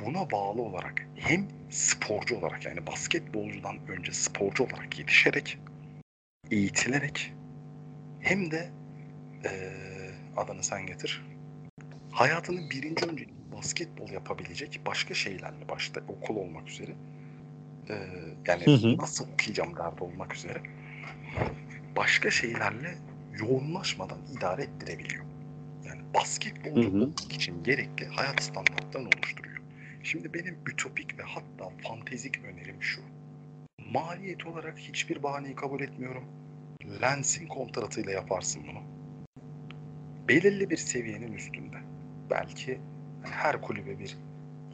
buna 0.00 0.30
bağlı 0.30 0.62
olarak 0.62 1.06
hem 1.16 1.48
sporcu 1.70 2.36
olarak 2.36 2.64
yani 2.64 2.86
basketbolcudan 2.86 3.78
önce 3.88 4.12
sporcu 4.12 4.64
olarak 4.64 4.98
yetişerek, 4.98 5.58
eğitilerek 6.50 7.32
hem 8.20 8.50
de 8.50 8.70
eee 9.44 10.14
adını 10.36 10.62
sen 10.62 10.86
getir. 10.86 11.22
Hayatının 12.10 12.70
birinci 12.70 13.06
önce 13.06 13.26
basketbol 13.56 14.08
yapabilecek 14.10 14.80
başka 14.86 15.14
şeylerle 15.14 15.68
başta 15.68 16.00
okul 16.08 16.36
olmak 16.36 16.68
üzere 16.68 16.92
eee, 17.90 17.96
yani 18.46 18.64
Hı 18.64 18.70
hı. 18.74 18.96
nasıl 18.98 19.26
okuyacağım 19.32 19.76
derdi 19.76 20.04
olmak 20.04 20.34
üzere 20.34 20.62
başka 21.96 22.30
şeylerle 22.30 22.94
yoğunlaşmadan 23.38 24.18
idare 24.38 24.62
ettirebiliyor. 24.62 25.24
Yani 25.86 26.00
basketbolcu 26.14 26.88
Hı 26.88 26.92
hı. 26.92 26.96
olmak 27.04 27.32
için 27.32 27.64
gerekli 27.64 28.06
hayat 28.06 28.42
standartlarını 28.42 29.08
oluşturuyor. 29.18 29.60
Şimdi 30.02 30.34
benim 30.34 30.58
ütopik 30.72 31.18
ve 31.18 31.22
hatta 31.22 31.70
fantezik 31.88 32.38
önerim 32.44 32.82
şu. 32.82 33.00
Maliyet 33.90 34.46
olarak 34.46 34.78
hiçbir 34.78 35.22
bahaneyi 35.22 35.54
kabul 35.54 35.80
etmiyorum. 35.80 36.24
Lens'in 37.02 37.46
kontratıyla 37.46 38.12
yaparsın 38.12 38.62
bunu. 38.66 38.82
Belirli 40.28 40.70
bir 40.70 40.76
seviyenin 40.76 41.32
üstünde. 41.32 41.76
Belki 42.30 42.80
hani 43.22 43.34
her 43.34 43.62
kulübe 43.62 43.98
bir 43.98 44.16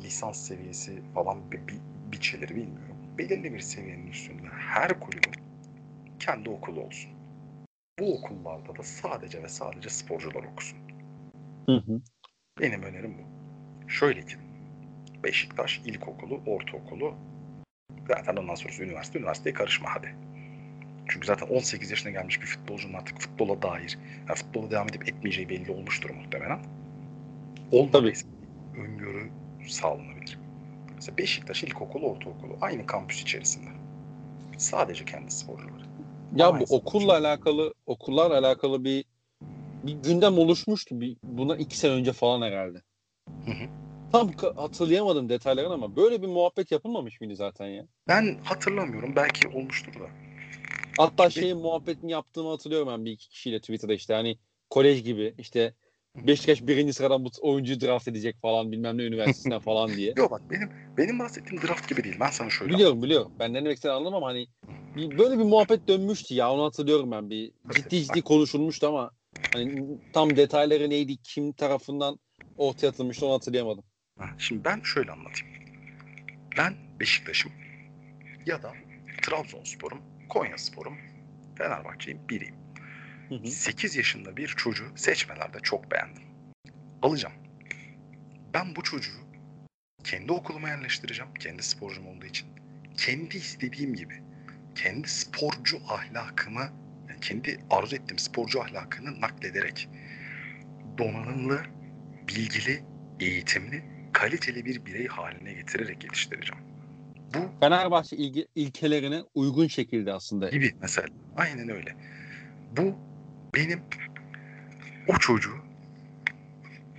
lisans 0.02 0.46
seviyesi 0.46 1.02
falan 1.14 1.52
bir, 1.52 1.68
bir 1.68 1.78
biçilir 2.12 2.48
bilmiyorum. 2.48 2.96
Belirli 3.18 3.54
bir 3.54 3.60
seviyenin 3.60 4.06
üstünde 4.06 4.46
her 4.48 5.00
kulübün 5.00 5.32
kendi 6.18 6.50
okulu 6.50 6.80
olsun. 6.80 7.10
Bu 7.98 8.18
okullarda 8.18 8.76
da 8.76 8.82
sadece 8.82 9.42
ve 9.42 9.48
sadece 9.48 9.88
sporcular 9.88 10.44
okusun. 10.44 10.78
Hı 11.66 11.76
hı. 11.76 12.00
Benim 12.60 12.82
önerim 12.82 13.14
bu. 13.18 13.28
Şöyle 13.88 14.20
ki 14.20 14.36
Beşiktaş 15.24 15.78
ilkokulu, 15.78 16.40
ortaokulu 16.46 17.14
zaten 18.08 18.36
ondan 18.36 18.54
sonrası 18.54 18.82
üniversite, 18.82 19.18
üniversiteye 19.18 19.54
karışma 19.54 19.88
hadi. 19.94 20.14
Çünkü 21.08 21.26
zaten 21.26 21.46
18 21.46 21.90
yaşına 21.90 22.12
gelmiş 22.12 22.40
bir 22.40 22.46
futbolcunun 22.46 22.94
artık 22.94 23.20
futbola 23.20 23.62
dair, 23.62 23.98
yani 24.28 24.36
futbola 24.36 24.70
devam 24.70 24.88
edip 24.88 25.08
etmeyeceği 25.08 25.48
belli 25.48 25.70
olmuştur 25.72 26.10
muhtemelen. 26.10 26.58
Olmadıysa 27.72 28.26
öngörü 28.76 29.30
sağlanabilir. 29.68 30.38
Mesela 30.94 31.18
Beşiktaş 31.18 31.62
ilkokulu, 31.64 32.06
ortaokulu 32.06 32.58
aynı 32.60 32.86
kampüs 32.86 33.22
içerisinde. 33.22 33.70
Sadece 34.58 35.04
kendi 35.04 35.30
sporcuları. 35.30 35.82
Ya 36.36 36.46
Ama 36.48 36.60
bu 36.60 36.64
okulla 36.70 37.12
çok- 37.16 37.26
alakalı 37.26 37.74
okullarla 37.86 38.38
alakalı 38.38 38.84
bir 38.84 39.04
bir 39.82 39.92
gündem 39.92 40.38
oluşmuştu. 40.38 41.00
Bir, 41.00 41.16
buna 41.22 41.56
iki 41.56 41.78
sene 41.78 41.92
önce 41.92 42.12
falan 42.12 42.42
herhalde. 42.42 42.78
Hı 43.44 43.50
hı. 43.50 43.68
Tam 44.12 44.32
hatırlayamadım 44.56 45.28
detaylarını 45.28 45.74
ama 45.74 45.96
böyle 45.96 46.22
bir 46.22 46.26
muhabbet 46.26 46.72
yapılmamış 46.72 47.20
mıydı 47.20 47.36
zaten 47.36 47.66
ya? 47.66 47.86
Ben 48.08 48.40
hatırlamıyorum. 48.44 49.16
Belki 49.16 49.48
olmuştur 49.48 49.94
da. 49.94 50.10
Hatta 50.96 51.30
şeyin 51.30 51.58
muhabbetini 51.58 52.12
yaptığımı 52.12 52.50
hatırlıyorum 52.50 52.88
ben 52.88 53.04
bir 53.04 53.10
iki 53.10 53.28
kişiyle 53.28 53.60
Twitter'da 53.60 53.94
işte 53.94 54.14
hani 54.14 54.38
kolej 54.70 55.04
gibi 55.04 55.34
işte 55.38 55.74
Beşiktaş 56.26 56.62
birinci 56.62 56.92
sıradan 56.92 57.24
bu 57.24 57.28
oyuncuyu 57.40 57.80
draft 57.80 58.08
edecek 58.08 58.36
falan 58.42 58.72
bilmem 58.72 58.98
ne 58.98 59.02
üniversitesinden 59.02 59.60
falan 59.60 59.96
diye. 59.96 60.14
Yok 60.16 60.30
bak 60.30 60.42
benim 60.50 60.70
benim 60.98 61.18
bahsettiğim 61.18 61.62
draft 61.62 61.88
gibi 61.88 62.04
değil. 62.04 62.16
Ben 62.20 62.30
sana 62.30 62.50
şöyle 62.50 62.74
Biliyorum 62.74 63.02
biliyorum. 63.02 63.32
Ben 63.38 63.52
ne 63.52 63.64
demek 63.64 63.76
istediğini 63.76 63.96
anladım 63.96 64.14
ama 64.14 64.26
hani 64.26 64.46
bir, 64.96 65.18
böyle 65.18 65.38
bir 65.38 65.44
muhabbet 65.44 65.88
dönmüştü 65.88 66.34
ya 66.34 66.52
onu 66.52 66.64
hatırlıyorum 66.64 67.10
ben. 67.10 67.30
Bir 67.30 67.52
ciddi 67.74 68.04
ciddi 68.04 68.22
konuşulmuştu 68.22 68.88
ama 68.88 69.10
hani 69.52 69.98
tam 70.12 70.36
detayları 70.36 70.90
neydi, 70.90 71.16
kim 71.16 71.52
tarafından 71.52 72.18
ortaya 72.56 72.88
atılmıştı 72.88 73.26
onu 73.26 73.34
hatırlayamadım. 73.34 73.84
Şimdi 74.38 74.64
ben 74.64 74.80
şöyle 74.80 75.12
anlatayım. 75.12 75.54
Ben 76.58 76.74
Beşiktaş'ım 77.00 77.52
ya 78.46 78.62
da 78.62 78.74
Trabzonspor'um, 79.22 80.02
Konyaspor'um, 80.28 80.98
Fenerbahçe'yim 81.58 82.28
biriyim. 82.28 82.54
Hı 83.28 83.34
hı. 83.34 83.46
8 83.46 83.96
yaşında 83.96 84.36
bir 84.36 84.48
çocuğu 84.48 84.92
seçmelerde 84.96 85.60
çok 85.60 85.90
beğendim. 85.90 86.22
Alacağım. 87.02 87.34
Ben 88.54 88.76
bu 88.76 88.82
çocuğu 88.82 89.28
kendi 90.04 90.32
okuluma 90.32 90.68
yerleştireceğim. 90.68 91.34
Kendi 91.34 91.62
sporcum 91.62 92.06
olduğu 92.06 92.26
için. 92.26 92.48
Kendi 92.96 93.36
istediğim 93.36 93.94
gibi. 93.94 94.22
Kendi 94.74 95.08
sporcu 95.08 95.78
ahlakımı, 95.88 96.72
yani 97.08 97.20
kendi 97.20 97.60
arzu 97.70 97.96
ettiğim 97.96 98.18
sporcu 98.18 98.62
ahlakını 98.62 99.20
naklederek 99.20 99.88
donanımlı, 100.98 101.62
bilgili, 102.28 102.82
eğitimli, 103.20 103.97
kaliteli 104.18 104.64
bir 104.64 104.86
birey 104.86 105.06
haline 105.06 105.52
getirerek 105.52 106.04
yetiştireceğim. 106.04 106.64
Bu 107.34 107.38
Fenerbahçe 107.60 108.16
ilgi, 108.16 108.48
ilkelerine 108.54 109.22
uygun 109.34 109.66
şekilde 109.66 110.12
aslında. 110.12 110.48
gibi 110.48 110.74
mesela. 110.82 111.08
Aynen 111.36 111.68
öyle. 111.68 111.96
Bu 112.76 112.94
benim 113.54 113.82
o 115.08 115.18
çocuğu 115.18 115.56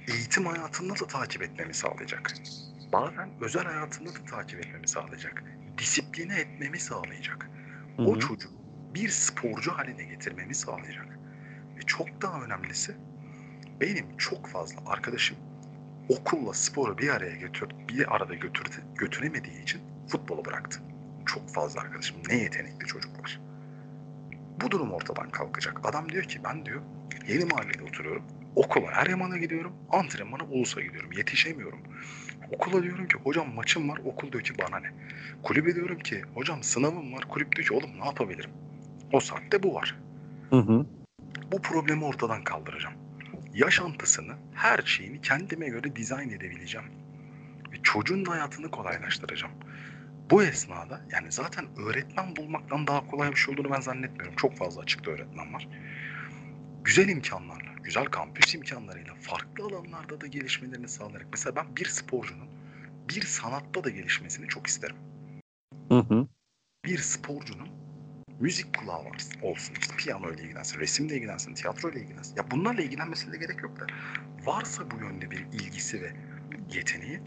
eğitim 0.08 0.46
hayatında 0.46 0.94
da 0.94 1.08
takip 1.08 1.42
etmemi 1.42 1.74
sağlayacak. 1.74 2.34
Bazen 2.94 3.30
özel 3.42 3.64
hayatında 3.64 4.10
da 4.10 4.26
takip 4.30 4.60
etmemi 4.60 4.88
sağlayacak. 4.88 5.44
Disipline 5.78 6.40
etmemi 6.40 6.80
sağlayacak. 6.80 7.50
Hı 7.98 8.04
O 8.04 8.20
çocuğu 8.20 8.50
bir 8.96 9.10
sporcu 9.10 9.72
haline 9.72 10.04
getirmemi 10.04 10.56
sağlayacak. 10.56 11.20
Ve 11.78 11.82
çok 11.82 12.22
daha 12.22 12.42
önemlisi 12.42 12.96
benim 13.82 14.18
çok 14.18 14.48
fazla 14.48 14.82
arkadaşım 14.86 15.38
okulla 16.10 16.54
sporu 16.54 16.98
bir 16.98 17.10
araya 17.10 17.36
götür, 17.36 17.70
bir 17.90 18.16
arada 18.16 18.34
götürdü, 18.34 18.76
götüremediği 18.96 19.64
için 19.64 19.82
futbolu 20.08 20.46
bıraktı. 20.46 20.80
Çok 21.26 21.50
fazla 21.50 21.82
arkadaşım 21.82 22.18
ne 22.30 22.36
yetenekli 22.36 22.86
çocuklar. 22.86 23.40
Bu 24.62 24.72
durum 24.72 24.92
ortadan 24.92 25.30
kalkacak. 25.30 25.80
Adam 25.84 26.10
diyor 26.10 26.24
ki 26.24 26.40
ben 26.44 26.66
diyor 26.66 26.82
yeni 27.28 27.46
mahallede 27.46 27.84
oturuyorum. 27.84 28.24
Okula 28.56 28.92
Eryaman'a 28.92 29.38
gidiyorum. 29.38 29.74
Antrenmana 29.92 30.44
Ulus'a 30.44 30.82
gidiyorum. 30.82 31.12
Yetişemiyorum. 31.12 31.80
Okula 32.52 32.84
diyorum 32.84 33.08
ki 33.08 33.18
hocam 33.24 33.54
maçım 33.56 33.90
var. 33.90 34.02
Okul 34.06 34.32
diyor 34.32 34.44
ki 34.44 34.54
bana 34.58 34.80
ne? 34.80 34.88
Kulübe 35.44 35.76
diyorum 35.76 36.00
ki 36.00 36.22
hocam 36.34 36.64
sınavım 36.64 37.14
var. 37.14 37.26
Kulüp 37.30 37.56
diyor 37.56 37.68
ki 37.68 37.74
oğlum 37.74 38.00
ne 38.00 38.06
yapabilirim? 38.06 38.52
O 39.14 39.20
saatte 39.20 39.64
bu 39.64 39.74
var. 39.74 40.00
Hı 40.50 40.56
hı. 40.56 40.86
Bu 41.52 41.62
problemi 41.62 42.06
ortadan 42.06 42.44
kaldıracağım. 42.44 42.96
Yaşantısını, 43.54 44.34
her 44.54 44.80
şeyini 44.86 45.22
kendime 45.22 45.70
göre 45.70 45.96
dizayn 45.96 46.30
edebileceğim. 46.30 46.88
Ve 47.72 47.84
çocuğun 47.84 48.26
da 48.26 48.32
hayatını 48.32 48.72
kolaylaştıracağım. 48.72 49.54
Bu 50.30 50.44
esnada 50.44 51.02
yani 51.12 51.32
zaten 51.32 51.66
öğretmen 51.78 52.36
bulmaktan 52.36 52.88
daha 52.88 53.08
kolay 53.08 53.32
bir 53.32 53.36
şey 53.36 53.54
olduğunu 53.54 53.72
ben 53.72 53.82
zannetmiyorum. 53.82 54.36
Çok 54.36 54.58
fazla 54.58 54.82
açıkta 54.82 55.12
öğretmen 55.12 55.54
var. 55.54 55.68
Güzel 56.84 57.10
imkanlarla, 57.10 57.72
güzel 57.84 58.06
kampüs 58.06 58.56
imkanlarıyla 58.56 59.16
farklı 59.16 59.64
alanlarda 59.64 60.22
da 60.22 60.28
gelişmelerini 60.28 60.88
sağlayarak. 60.88 61.28
Mesela 61.32 61.56
ben 61.56 61.76
bir 61.76 61.86
sporcunun 61.86 62.48
bir 63.10 63.22
sanatta 63.22 63.84
da 63.84 63.90
gelişmesini 63.90 64.48
çok 64.48 64.68
isterim. 64.68 64.96
Hı 65.90 66.00
hı. 66.00 66.28
bir 66.86 66.98
sporcunun 66.98 67.70
müzik 68.40 68.78
kulağı 68.78 69.06
var, 69.06 69.18
olsun. 69.42 69.76
İşte 69.82 69.96
piyano 69.96 70.32
ile 70.32 70.42
ilgilensin, 70.42 70.80
resimle 70.80 71.16
ilgilensin, 71.16 71.54
tiyatro 71.54 71.90
ile 71.90 72.00
ilgilensin. 72.00 72.36
Ya 72.36 72.52
bunlarla 72.52 72.82
ilgilenmesine 72.82 73.34
de 73.34 73.38
gerek 73.38 73.64
yok 73.64 73.80
da 73.80 73.86
varsa 74.46 74.92
bu 74.92 75.04
yönde 75.04 75.32
bir 75.32 75.46
ilgisi 75.54 76.02
ve 76.02 76.14
yeteneği 76.74 77.20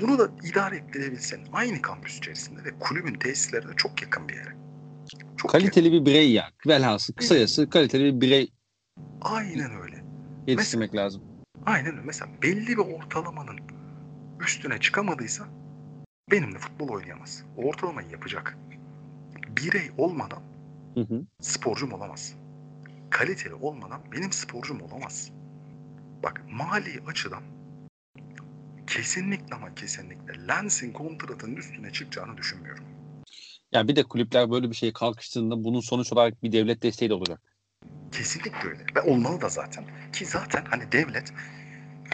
bunu 0.00 0.18
da 0.18 0.30
idare 0.44 0.76
ettirebilsin. 0.76 1.40
Aynı 1.52 1.82
kampüs 1.82 2.18
içerisinde 2.18 2.64
ve 2.64 2.70
kulübün 2.80 3.14
tesisleri 3.14 3.68
de 3.68 3.72
çok 3.76 4.02
yakın 4.02 4.28
bir 4.28 4.34
yere. 4.34 4.56
Çok 5.36 5.50
Kaliteli 5.50 5.92
bir 5.92 6.06
birey 6.06 6.32
yani. 6.32 6.52
Velhasıl 6.66 7.14
kısacası 7.14 7.70
kaliteli 7.70 8.14
bir 8.14 8.20
birey 8.20 8.40
yakın. 8.40 8.60
Aynen 9.20 9.80
öyle. 9.82 10.04
yetiştirmek 10.46 10.96
lazım. 10.96 11.22
Aynen 11.66 11.92
öyle. 11.92 12.00
Mesela 12.04 12.30
belli 12.42 12.68
bir 12.68 12.76
ortalamanın 12.78 13.58
üstüne 14.40 14.80
çıkamadıysa 14.80 15.48
benimle 16.30 16.58
futbol 16.58 16.88
oynayamaz. 16.88 17.44
O 17.56 17.62
ortalamayı 17.62 18.10
yapacak. 18.10 18.58
Birey 19.56 19.90
olmadan 19.98 20.42
Hı 20.94 21.00
hı. 21.00 21.22
sporcum 21.40 21.92
olamaz. 21.92 22.34
Kaliteli 23.10 23.54
olmadan 23.54 24.00
benim 24.12 24.32
sporcum 24.32 24.80
olamaz. 24.80 25.30
Bak 26.22 26.42
mali 26.50 27.00
açıdan 27.06 27.42
kesinlikle 28.86 29.56
ama 29.56 29.74
kesinlikle 29.74 30.48
Lens'in 30.48 30.92
kontratının 30.92 31.56
üstüne 31.56 31.92
çıkacağını 31.92 32.36
düşünmüyorum. 32.36 32.84
Ya 33.72 33.88
bir 33.88 33.96
de 33.96 34.02
kulüpler 34.02 34.50
böyle 34.50 34.70
bir 34.70 34.74
şeye 34.74 34.92
kalkıştığında 34.92 35.64
bunun 35.64 35.80
sonuç 35.80 36.12
olarak 36.12 36.42
bir 36.42 36.52
devlet 36.52 36.82
desteği 36.82 37.10
de 37.10 37.14
olacak. 37.14 37.40
Kesinlikle 38.12 38.68
öyle. 38.68 38.84
Ve 38.96 39.00
olmalı 39.00 39.40
da 39.40 39.48
zaten. 39.48 39.84
Ki 40.12 40.26
zaten 40.26 40.64
hani 40.70 40.92
devlet 40.92 41.32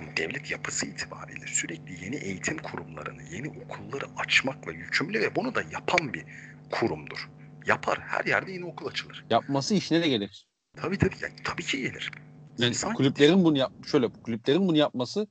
hani 0.00 0.16
devlet 0.16 0.50
yapısı 0.50 0.86
itibariyle 0.86 1.46
sürekli 1.46 2.04
yeni 2.04 2.16
eğitim 2.16 2.58
kurumlarını, 2.58 3.22
yeni 3.22 3.48
okulları 3.48 4.04
açmakla 4.16 4.72
yükümlü 4.72 5.20
ve 5.20 5.36
bunu 5.36 5.54
da 5.54 5.62
yapan 5.72 6.14
bir 6.14 6.24
kurumdur. 6.70 7.30
Yapar. 7.66 7.98
Her 8.00 8.24
yerde 8.24 8.52
yeni 8.52 8.64
okul 8.64 8.86
açılır. 8.86 9.26
Yapması 9.30 9.74
işine 9.74 10.02
de 10.02 10.08
gelir. 10.08 10.48
Tabii 10.76 10.98
tabii. 10.98 11.14
Ya, 11.22 11.28
tabii 11.44 11.62
ki 11.62 11.80
gelir. 11.80 12.10
Yani 12.58 12.74
kulüplerin 12.94 13.44
bunu 13.44 13.58
yap 13.58 13.72
şöyle 13.86 14.08
kulüplerin 14.08 14.68
bunu 14.68 14.76
yapması 14.76 15.26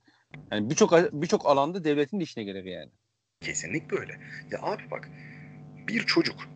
yani 0.51 0.69
birçok 0.69 1.21
birçok 1.21 1.45
alanda 1.45 1.83
devletin 1.83 2.19
de 2.19 2.23
işine 2.23 2.43
gelir 2.43 2.63
yani. 2.63 2.91
Kesinlikle 3.41 3.97
öyle. 3.99 4.19
Ya 4.51 4.59
abi 4.61 4.91
bak 4.91 5.09
bir 5.87 6.05
çocuk 6.05 6.49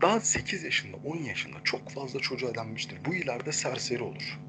daha 0.00 0.20
8 0.20 0.64
yaşında 0.64 0.96
10 0.96 1.16
yaşında 1.16 1.56
çok 1.64 1.90
fazla 1.90 2.20
çocuğa 2.20 2.54
denmiştir. 2.54 2.98
Bu 3.04 3.14
ileride 3.14 3.52
serseri 3.52 4.02
olur. 4.02 4.40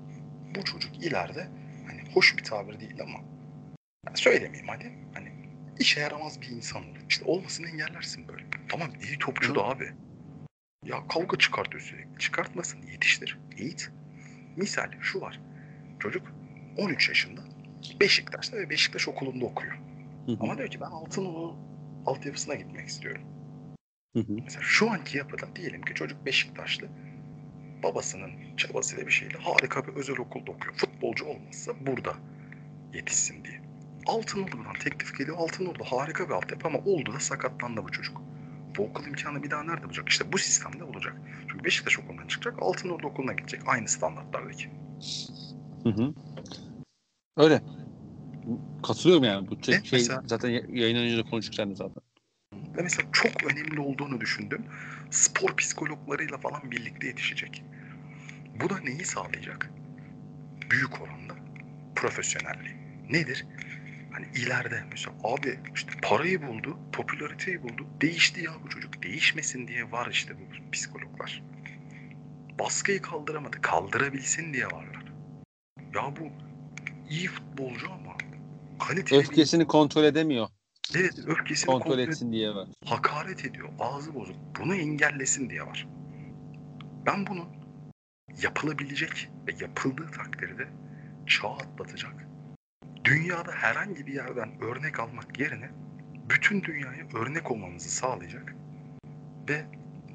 Bu 0.55 0.63
çocuk 0.63 1.05
ileride 1.05 1.47
hani 1.87 2.01
hoş 2.13 2.37
bir 2.37 2.43
tabir 2.43 2.79
değil 2.79 3.01
ama 3.01 3.19
yani 4.07 4.17
söylemeyeyim 4.17 4.67
hadi. 4.67 4.91
Hani 5.13 5.31
işe 5.79 5.99
yaramaz 5.99 6.41
bir 6.41 6.47
insan 6.47 6.83
olur. 6.83 6.99
İşte 7.09 7.25
olmasını 7.25 7.67
engellersin 7.69 8.27
böyle. 8.27 8.45
Tamam 8.69 8.89
iyi 9.03 9.19
topçu 9.19 9.55
da 9.55 9.63
abi. 9.63 9.91
Ya 10.85 11.07
kavga 11.07 11.37
çıkartıyor 11.37 11.83
sürekli. 11.83 12.19
Çıkartmasın 12.19 12.81
yetiştir. 12.81 13.39
Eğit. 13.57 13.91
Misal 14.57 14.91
şu 15.01 15.21
var. 15.21 15.39
Çocuk 15.99 16.33
13 16.77 17.09
yaşında 17.09 17.41
Beşiktaş'ta 17.99 18.57
ve 18.57 18.69
Beşiktaş 18.69 19.07
okulunda 19.07 19.45
okuyor. 19.45 19.73
Hı 20.25 20.31
hı. 20.31 20.37
Ama 20.39 20.57
diyor 20.57 20.69
ki 20.69 20.81
ben 20.81 20.85
Altınoğlu 20.85 21.55
altyapısına 22.05 22.55
gitmek 22.55 22.87
istiyorum. 22.87 23.21
Hı 24.13 24.19
hı. 24.19 24.33
Mesela 24.43 24.61
şu 24.61 24.91
anki 24.91 25.17
yapıda 25.17 25.55
diyelim 25.55 25.81
ki 25.81 25.93
çocuk 25.93 26.25
Beşiktaşlı 26.25 26.87
babasının 27.83 28.31
çabasıyla 28.57 29.07
bir 29.07 29.11
şeyle 29.11 29.37
harika 29.37 29.87
bir 29.87 29.93
özel 29.93 30.19
okulda 30.19 30.51
okuyor. 30.51 30.75
Futbolcu 30.75 31.25
olmazsa 31.25 31.73
burada 31.87 32.13
yetişsin 32.93 33.43
diye. 33.43 33.61
Altınordu'dan 34.05 34.73
teklif 34.79 35.17
geliyor. 35.17 35.37
Altınordu 35.37 35.83
harika 35.83 36.29
bir 36.29 36.33
altyapı 36.33 36.67
ama 36.67 36.79
oldu 36.79 37.13
da 37.13 37.19
sakatlandı 37.19 37.83
bu 37.83 37.91
çocuk. 37.91 38.21
Bu 38.77 38.83
okul 38.83 39.05
imkanı 39.05 39.43
bir 39.43 39.51
daha 39.51 39.63
nerede 39.63 39.83
bulacak? 39.83 40.09
İşte 40.09 40.31
bu 40.31 40.37
sistemde 40.37 40.83
olacak. 40.83 41.13
Çünkü 41.47 41.63
Beşiktaş 41.63 41.99
okulundan 41.99 42.27
çıkacak, 42.27 42.63
Altınordu 42.63 43.07
okuluna 43.07 43.33
gidecek. 43.33 43.61
Aynı 43.65 43.87
standartlardaki. 43.87 44.69
Hı 45.83 45.89
hı. 45.89 46.13
Öyle. 47.37 47.61
Katılıyorum 48.83 49.23
yani. 49.23 49.47
Bu 49.47 49.63
şey, 49.65 49.81
mesela, 49.91 50.23
zaten 50.25 50.49
yayından 50.49 51.03
önce 51.03 51.17
de 51.17 51.23
konuştuk 51.23 51.55
zaten. 51.55 52.03
Ve 52.77 52.81
mesela 52.81 53.09
çok 53.11 53.43
önemli 53.43 53.79
olduğunu 53.79 54.21
düşündüm. 54.21 54.65
Spor 55.11 55.55
psikologlarıyla 55.55 56.37
falan 56.37 56.71
birlikte 56.71 57.07
yetişecek. 57.07 57.63
Bu 58.61 58.69
da 58.69 58.79
neyi 58.79 59.05
sağlayacak? 59.05 59.71
Büyük 60.71 61.01
oranda 61.01 61.35
profesyonelliği. 61.95 62.75
Nedir? 63.09 63.45
Hani 64.15 64.27
ileride 64.35 64.83
mesela 64.91 65.15
abi 65.23 65.59
işte 65.75 65.91
parayı 66.01 66.47
buldu, 66.47 66.77
popülariteyi 66.91 67.63
buldu. 67.63 67.87
Değişti 68.01 68.43
ya 68.43 68.51
bu 68.63 68.69
çocuk. 68.69 69.03
Değişmesin 69.03 69.67
diye 69.67 69.91
var 69.91 70.07
işte 70.11 70.33
bu 70.39 70.71
psikologlar. 70.71 71.43
Baskıyı 72.59 73.01
kaldıramadı. 73.01 73.61
Kaldırabilsin 73.61 74.53
diye 74.53 74.65
varlar. 74.65 75.13
Ya 75.95 76.13
bu 76.19 76.29
iyi 77.09 77.27
futbolcu 77.27 77.91
ama 77.91 78.17
kaliteli 78.87 79.19
Öfkesini 79.19 79.63
bir... 79.63 79.67
kontrol 79.67 80.03
edemiyor. 80.03 80.47
Evet 80.95 81.19
öfkesini 81.27 81.65
kontrol, 81.65 81.89
kontrol 81.89 81.99
etsin 81.99 82.31
diye 82.31 82.55
var. 82.55 82.67
Hakaret 82.85 83.45
ediyor. 83.45 83.69
Ağzı 83.79 84.15
bozuk. 84.15 84.35
Bunu 84.59 84.75
engellesin 84.75 85.49
diye 85.49 85.61
var. 85.61 85.87
Ben 87.05 87.27
bunu 87.27 87.47
yapılabilecek 88.41 89.29
ve 89.47 89.55
yapıldığı 89.61 90.11
takdirde 90.11 90.67
çağ 91.27 91.49
atlatacak. 91.49 92.34
Dünyada 93.05 93.51
herhangi 93.51 94.07
bir 94.07 94.13
yerden 94.13 94.61
örnek 94.61 94.99
almak 94.99 95.39
yerine 95.39 95.69
bütün 96.29 96.63
dünyaya 96.63 97.05
örnek 97.13 97.51
olmamızı 97.51 97.89
sağlayacak 97.89 98.55
ve 99.49 99.65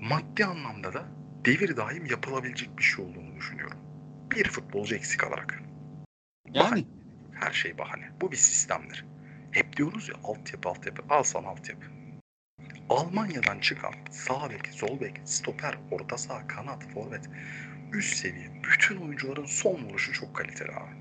maddi 0.01 0.45
anlamda 0.45 0.93
da 0.93 1.05
devir 1.45 1.77
daim 1.77 2.07
yapılabilecek 2.07 2.79
bir 2.79 2.83
şey 2.83 3.05
olduğunu 3.05 3.37
düşünüyorum. 3.37 3.79
Bir 4.31 4.49
futbolcu 4.49 4.95
eksik 4.95 5.25
alarak. 5.25 5.63
Yani 6.49 6.65
bahane. 6.65 6.85
her 7.33 7.53
şey 7.53 7.79
bahane. 7.79 8.11
Bu 8.21 8.33
bir 8.33 8.37
sistemdir. 8.37 9.05
Hep 9.51 9.77
diyoruz 9.77 10.09
ya 10.09 10.15
altyapı 10.25 10.69
altyapı. 10.69 11.03
Al 11.15 11.23
sana 11.23 11.49
altyapı. 11.49 11.87
Almanya'dan 12.89 13.61
çıkan 13.61 13.95
sağ 14.11 14.51
bek, 14.51 14.67
sol 14.67 15.01
bek, 15.01 15.21
stoper, 15.25 15.79
orta 15.91 16.19
saha, 16.19 16.47
kanat, 16.47 16.85
forvet, 16.95 17.31
üst 17.93 18.17
seviye 18.17 18.63
bütün 18.65 18.97
oyuncuların 18.97 19.45
son 19.45 19.85
vuruşu 19.85 20.13
çok 20.13 20.37
kaliteli 20.37 20.73
abi. 20.73 21.00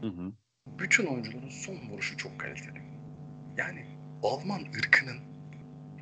Hı 0.00 0.06
hı. 0.06 0.32
Bütün 0.66 1.06
oyuncuların 1.06 1.48
son 1.48 1.76
vuruşu 1.90 2.16
çok 2.16 2.40
kaliteli. 2.40 2.82
Yani 3.56 3.86
Alman 4.22 4.60
ırkının 4.78 5.18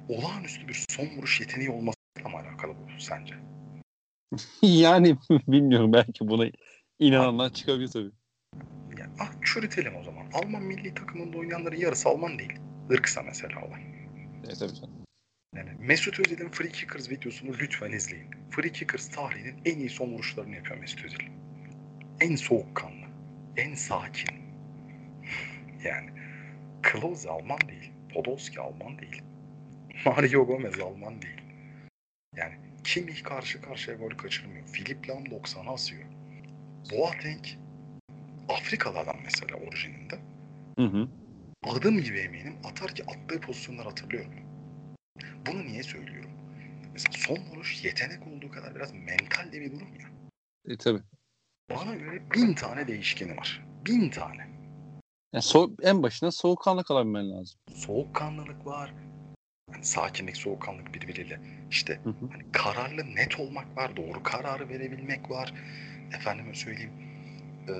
olağanüstü 0.08 0.68
bir 0.68 0.84
son 0.91 1.07
vuruş 1.07 1.41
yeteneği 1.41 1.70
olmasıyla 1.70 2.28
mı 2.31 2.36
alakalı 2.36 2.73
bu 2.73 3.00
sence? 3.00 3.34
yani 4.62 5.16
bilmiyorum 5.49 5.92
belki 5.92 6.28
buna 6.28 6.50
inananlar 6.99 7.52
çıkabilir 7.52 7.89
tabii. 7.89 8.10
Yani, 8.99 9.12
ah 9.20 9.33
çürütelim 9.44 9.97
o 9.97 10.02
zaman. 10.02 10.26
Alman 10.33 10.62
milli 10.62 10.94
takımında 10.94 11.39
oynayanların 11.39 11.76
yarısı 11.76 12.08
Alman 12.08 12.39
değil. 12.39 12.52
Irksa 12.91 13.23
mesela 13.23 13.66
olan. 13.66 13.81
Evet 14.47 14.58
tabii 14.58 14.75
canım. 14.75 14.94
Yani 15.57 15.70
Mesut 15.78 16.20
Özil'in 16.20 16.49
Free 16.49 16.73
Kickers 16.73 17.10
videosunu 17.10 17.50
lütfen 17.60 17.92
izleyin. 17.92 18.31
Free 18.50 18.73
Kickers 18.73 19.08
tarihinin 19.08 19.60
en 19.65 19.78
iyi 19.78 19.91
son 19.91 20.12
vuruşlarını 20.12 20.55
yapıyor 20.55 20.78
Mesut 20.78 21.05
Özil. 21.05 21.20
En 22.20 22.36
soğukkanlı, 22.36 22.95
en 23.56 23.74
sakin. 23.74 24.36
Yani 25.84 26.10
Klose 26.82 27.30
Alman 27.30 27.60
değil, 27.68 27.92
Podolski 28.14 28.60
Alman 28.60 28.98
değil, 28.98 29.22
Mario 30.06 30.46
Gomez 30.46 30.80
Alman 30.80 31.22
değil. 31.22 31.40
Yani 32.36 32.54
Kimi 32.86 33.22
karşı 33.22 33.62
karşıya 33.62 33.96
gol 33.96 34.10
kaçırmıyor. 34.10 34.66
Philip 34.66 35.08
Lam 35.08 35.24
90'a 35.24 35.72
asıyor. 35.72 36.04
Boateng 36.92 37.44
Afrikalı 38.48 38.98
adam 38.98 39.16
mesela 39.24 39.56
orijininde. 39.56 40.18
Hı 40.78 40.84
hı. 40.84 41.08
Adım 41.62 42.00
gibi 42.00 42.18
eminim 42.18 42.54
atar 42.64 42.94
ki 42.94 43.04
attığı 43.04 43.40
pozisyonlar 43.40 43.86
hatırlıyorum. 43.86 44.32
Bunu 45.46 45.64
niye 45.64 45.82
söylüyorum? 45.82 46.30
Mesela 46.92 47.12
son 47.12 47.36
vuruş 47.36 47.84
yetenek 47.84 48.26
olduğu 48.26 48.50
kadar 48.50 48.74
biraz 48.74 48.92
mental 48.92 49.52
de 49.52 49.60
bir 49.60 49.72
durum 49.72 49.94
ya. 50.00 50.08
E 50.68 50.76
tabi. 50.76 50.98
Bana 51.70 51.94
göre 51.94 52.22
bin 52.34 52.54
tane 52.54 52.88
değişkeni 52.88 53.36
var. 53.36 53.64
Bin 53.86 54.10
tane. 54.10 54.48
Yani 55.32 55.42
so 55.42 55.70
en 55.82 56.02
başına 56.02 56.30
soğukkanlı 56.32 56.84
kalabilmen 56.84 57.30
lazım. 57.30 57.60
Soğukkanlılık 57.74 58.66
var. 58.66 58.94
Yani 59.72 59.84
sakinlik, 59.84 60.36
soğukkanlık 60.36 60.94
birbiriyle. 60.94 61.40
İşte 61.70 62.00
hı 62.02 62.10
hı. 62.10 62.26
Hani 62.32 62.52
kararlı, 62.52 63.14
net 63.14 63.40
olmak 63.40 63.76
var. 63.76 63.96
Doğru 63.96 64.22
kararı 64.22 64.68
verebilmek 64.68 65.30
var. 65.30 65.54
Efendime 66.14 66.54
söyleyeyim. 66.54 66.92
Ee, 67.68 67.72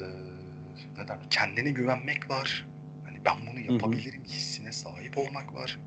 ne 0.99 1.09
der, 1.09 1.19
kendine 1.31 1.71
güvenmek 1.71 2.31
var. 2.31 2.67
Hani 3.05 3.25
ben 3.25 3.37
bunu 3.51 3.61
yapabilirim 3.61 4.21
hı 4.21 4.29
hı. 4.29 4.33
hissine 4.33 4.73
sahip 4.73 5.19
olmak 5.19 5.55
var. 5.55 5.79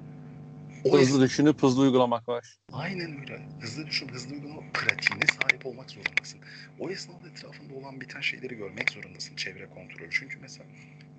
O 0.84 0.98
hızlı 0.98 1.22
düşünüp 1.22 1.64
hızlı 1.64 1.82
uygulamak 1.82 2.30
var. 2.30 2.58
Aynen 2.74 3.20
öyle. 3.20 3.40
Hızlı 3.60 3.88
düşün, 3.88 4.08
hızlı 4.08 4.34
uygulama 4.34 4.62
pratiğine 4.74 5.28
sahip 5.28 5.66
olmak 5.66 5.92
zorundasın. 5.92 6.40
O 6.80 6.90
esnada 6.90 7.30
etrafında 7.30 7.74
olan 7.74 8.02
biten 8.02 8.22
şeyleri 8.22 8.56
görmek 8.56 8.90
zorundasın. 8.90 9.36
Çevre 9.36 9.70
kontrolü. 9.70 10.08
Çünkü 10.12 10.40
mesela 10.40 10.66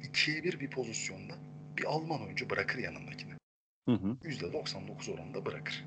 ikiye 0.02 0.42
bir 0.42 0.60
bir 0.60 0.70
pozisyonda 0.70 1.34
bir 1.76 1.84
Alman 1.84 2.22
oyuncu 2.22 2.50
bırakır 2.50 2.78
yanındakini. 2.78 3.32
Hı 3.88 3.92
hı. 3.94 4.16
%99 4.24 5.14
oranında 5.14 5.46
bırakır. 5.46 5.84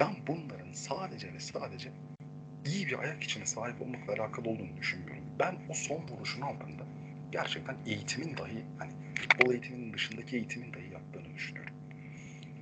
Ben 0.00 0.16
bunların 0.26 0.72
sadece 0.72 1.32
ve 1.34 1.40
sadece 1.40 1.92
iyi 2.66 2.86
bir 2.86 2.98
ayak 2.98 3.22
içine 3.22 3.46
sahip 3.46 3.82
olmakla 3.82 4.12
alakalı 4.12 4.48
olduğunu 4.48 4.76
düşünmüyorum. 4.76 5.24
Ben 5.38 5.56
o 5.68 5.74
son 5.74 6.08
vuruşun 6.08 6.40
altında 6.40 6.86
gerçekten 7.32 7.76
eğitimin 7.86 8.36
dahi 8.36 8.64
hani 8.78 8.92
futbol 9.16 9.52
eğitiminin 9.52 9.92
dışındaki 9.92 10.36
eğitimin 10.36 10.74
dahi 10.74 10.92
yaptığını 10.92 11.34
düşünüyorum. 11.34 11.75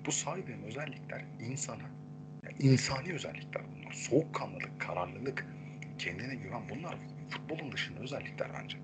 Bu 0.07 0.13
saydığım 0.13 0.63
özellikler 0.63 1.25
insana 1.41 1.83
yani 2.45 2.73
insani 2.73 3.13
özellikler 3.13 3.63
bunlar. 3.77 3.93
Soğukkanlılık, 3.93 4.81
kararlılık, 4.81 5.47
kendine 5.99 6.35
güven 6.35 6.63
bunlar 6.71 6.99
futbolun 7.29 7.73
dışında 7.73 8.01
özellikler 8.01 8.49
bence. 8.55 8.79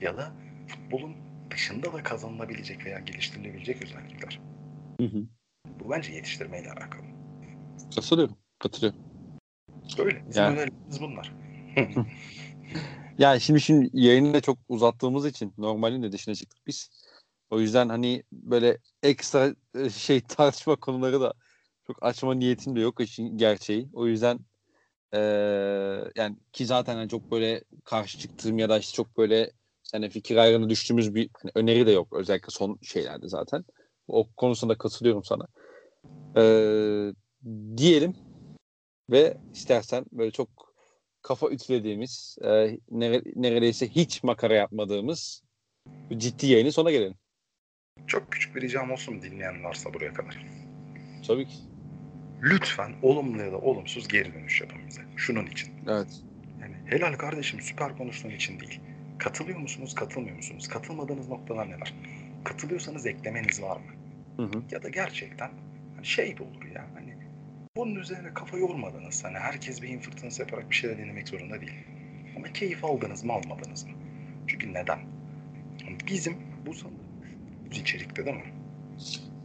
Ya 0.00 0.16
da 0.16 0.32
futbolun 0.66 1.16
dışında 1.50 1.92
da 1.92 2.02
kazanılabilecek 2.02 2.86
veya 2.86 2.98
geliştirilebilecek 2.98 3.82
özellikler. 3.82 4.40
Hı 5.00 5.06
hı. 5.06 5.26
Bu 5.80 5.90
bence 5.90 6.12
yetiştirmeyle 6.12 6.70
alakalı. 6.70 7.02
Katılıyorum. 7.94 8.36
Katılıyorum. 8.58 9.00
Öyle. 9.98 10.22
Bizim 10.28 10.42
yani... 10.42 10.58
önerimiz 10.58 11.00
bunlar. 11.00 11.32
yani 13.18 13.40
şimdi 13.40 13.60
şimdi 13.60 13.90
yayını 13.92 14.34
da 14.34 14.40
çok 14.40 14.58
uzattığımız 14.68 15.26
için 15.26 15.54
normalin 15.58 16.02
de 16.02 16.12
dışına 16.12 16.34
çıktık 16.34 16.66
biz. 16.66 16.90
O 17.50 17.60
yüzden 17.60 17.88
hani 17.88 18.22
böyle 18.32 18.78
ekstra 19.02 19.54
e, 19.74 19.90
şey 19.90 20.20
tartışma 20.28 20.76
konuları 20.76 21.20
da 21.20 21.34
çok 21.86 22.02
açma 22.02 22.34
niyetim 22.34 22.76
de 22.76 22.80
yok 22.80 23.00
işin 23.00 23.38
gerçeği. 23.38 23.88
O 23.92 24.06
yüzden 24.06 24.40
ee, 25.14 25.18
yani 26.16 26.36
ki 26.52 26.66
zaten 26.66 26.96
hani 26.96 27.08
çok 27.08 27.30
böyle 27.30 27.64
karşı 27.84 28.18
çıktığım 28.18 28.58
ya 28.58 28.68
da 28.68 28.78
işte 28.78 28.96
çok 28.96 29.18
böyle 29.18 29.50
yani 29.94 30.10
fikir 30.10 30.36
ayrılığına 30.36 30.70
düştüğümüz 30.70 31.14
bir 31.14 31.30
hani 31.42 31.52
öneri 31.54 31.86
de 31.86 31.90
yok. 31.90 32.12
Özellikle 32.12 32.50
son 32.50 32.78
şeylerde 32.82 33.28
zaten. 33.28 33.64
O 34.08 34.28
konusunda 34.36 34.78
katılıyorum 34.78 35.24
sana. 35.24 35.46
Ee, 36.36 37.12
diyelim 37.76 38.16
ve 39.10 39.36
istersen 39.54 40.04
böyle 40.12 40.30
çok 40.30 40.48
kafa 41.22 41.48
ütlediğimiz, 41.48 42.38
e, 42.42 42.78
nere, 42.90 43.22
neredeyse 43.36 43.88
hiç 43.88 44.22
makara 44.22 44.54
yapmadığımız 44.54 45.42
ciddi 46.16 46.46
yayını 46.46 46.72
sona 46.72 46.90
gelelim. 46.90 47.14
Çok 48.06 48.32
küçük 48.32 48.56
bir 48.56 48.60
ricam 48.60 48.90
olsun 48.90 49.22
dinleyen 49.22 49.64
varsa 49.64 49.94
buraya 49.94 50.14
kadar. 50.14 50.46
Tabii 51.26 51.46
ki. 51.46 51.56
Lütfen 52.42 52.92
olumlu 53.02 53.42
ya 53.42 53.52
da 53.52 53.58
olumsuz 53.58 54.08
geri 54.08 54.34
dönüş 54.34 54.60
yapın 54.60 54.78
bize. 54.88 55.02
Şunun 55.16 55.46
için. 55.46 55.68
Evet. 55.88 56.20
Yani 56.60 56.74
helal 56.86 57.12
kardeşim 57.12 57.60
süper 57.60 57.96
konuştuğun 57.96 58.30
için 58.30 58.60
değil. 58.60 58.80
Katılıyor 59.18 59.58
musunuz, 59.58 59.94
katılmıyor 59.94 60.36
musunuz? 60.36 60.68
Katılmadığınız 60.68 61.28
noktalar 61.28 61.66
neler? 61.66 61.94
Katılıyorsanız 62.44 63.06
eklemeniz 63.06 63.62
var 63.62 63.76
mı? 63.76 63.92
Hı 64.36 64.42
hı. 64.42 64.62
Ya 64.70 64.82
da 64.82 64.88
gerçekten 64.88 65.50
hani 65.96 66.06
şey 66.06 66.38
de 66.38 66.42
olur 66.42 66.64
ya 66.74 66.86
hani 66.94 67.14
bunun 67.76 67.94
üzerine 67.94 68.34
kafa 68.34 68.58
yormadınız. 68.58 69.24
Hani 69.24 69.38
herkes 69.38 69.82
beyin 69.82 70.00
fırtınası 70.00 70.42
yaparak 70.42 70.70
bir 70.70 70.74
şeyler 70.74 70.98
denemek 70.98 71.28
zorunda 71.28 71.60
değil. 71.60 71.72
Ama 72.36 72.52
keyif 72.52 72.84
aldınız 72.84 73.24
mı 73.24 73.32
almadınız 73.32 73.84
mı? 73.84 73.92
Çünkü 74.46 74.74
neden? 74.74 74.98
Hani 75.84 75.96
Bizim 76.06 76.36
bu 76.66 76.74
içerikte 77.76 78.26
değil 78.26 78.36
mi? 78.36 78.52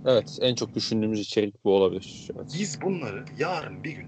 Evet. 0.05 0.37
En 0.41 0.55
çok 0.55 0.75
düşündüğümüz 0.75 1.19
içerik 1.19 1.65
bu 1.65 1.73
olabilir. 1.75 2.27
Evet. 2.35 2.51
Biz 2.59 2.81
bunları 2.81 3.25
yarın 3.39 3.83
bir 3.83 3.91
gün 3.91 4.07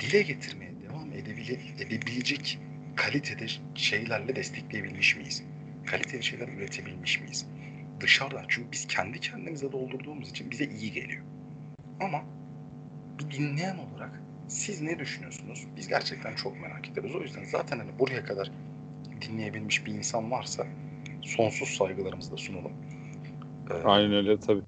dile 0.00 0.22
getirmeye 0.22 0.72
devam 0.88 1.12
edebile, 1.12 1.52
edebilecek 1.78 2.58
kalitede 2.96 3.46
şeylerle 3.74 4.36
destekleyebilmiş 4.36 5.16
miyiz? 5.16 5.42
Kaliteli 5.86 6.22
şeyler 6.22 6.48
üretebilmiş 6.48 7.20
miyiz? 7.20 7.46
Dışarıdan 8.00 8.44
çünkü 8.48 8.72
biz 8.72 8.86
kendi 8.86 9.20
kendimize 9.20 9.72
doldurduğumuz 9.72 10.30
için 10.30 10.50
bize 10.50 10.64
iyi 10.64 10.92
geliyor. 10.92 11.24
Ama 12.00 12.24
bir 13.18 13.30
dinleyen 13.38 13.78
olarak 13.78 14.20
siz 14.48 14.82
ne 14.82 14.98
düşünüyorsunuz? 14.98 15.66
Biz 15.76 15.88
gerçekten 15.88 16.34
çok 16.34 16.60
merak 16.60 16.88
ediyoruz. 16.88 17.14
O 17.16 17.20
yüzden 17.20 17.44
zaten 17.44 17.78
hani 17.78 17.98
buraya 17.98 18.24
kadar 18.24 18.50
dinleyebilmiş 19.20 19.86
bir 19.86 19.92
insan 19.92 20.30
varsa 20.30 20.66
sonsuz 21.22 21.68
saygılarımızı 21.68 22.32
da 22.32 22.36
sunalım. 22.36 22.72
Ee, 23.70 23.74
Aynen 23.74 24.12
öyle 24.12 24.40
tabii. 24.40 24.62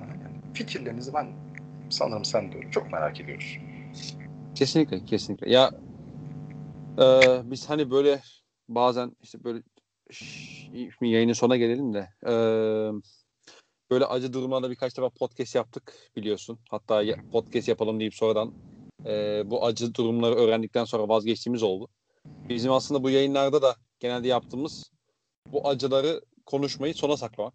yani 0.00 0.54
fikirlerinizi 0.54 1.14
ben 1.14 1.26
sanırım 1.90 2.24
sen 2.24 2.52
de 2.52 2.56
öyle. 2.56 2.70
Çok 2.70 2.92
merak 2.92 3.20
ediyoruz. 3.20 3.58
Kesinlikle, 4.54 5.04
kesinlikle. 5.04 5.50
Ya 5.50 5.70
e, 6.98 7.04
biz 7.50 7.70
hani 7.70 7.90
böyle 7.90 8.20
bazen 8.68 9.16
işte 9.22 9.44
böyle 9.44 9.62
şş, 10.10 10.68
şimdi 10.98 11.12
yayının 11.12 11.32
sona 11.32 11.56
gelelim 11.56 11.94
de 11.94 12.08
e, 12.26 12.32
böyle 13.90 14.06
acı 14.06 14.32
durumlarda 14.32 14.70
birkaç 14.70 14.96
defa 14.96 15.10
podcast 15.10 15.54
yaptık 15.54 15.92
biliyorsun. 16.16 16.58
Hatta 16.70 17.02
ya- 17.02 17.16
podcast 17.32 17.68
yapalım 17.68 18.00
deyip 18.00 18.14
sonradan 18.14 18.52
e, 19.06 19.42
bu 19.46 19.64
acı 19.66 19.94
durumları 19.94 20.34
öğrendikten 20.34 20.84
sonra 20.84 21.08
vazgeçtiğimiz 21.08 21.62
oldu. 21.62 21.88
Bizim 22.48 22.72
aslında 22.72 23.02
bu 23.02 23.10
yayınlarda 23.10 23.62
da 23.62 23.76
genelde 24.00 24.28
yaptığımız 24.28 24.92
bu 25.52 25.68
acıları 25.68 26.20
konuşmayı 26.46 26.94
sona 26.94 27.16
saklamak. 27.16 27.54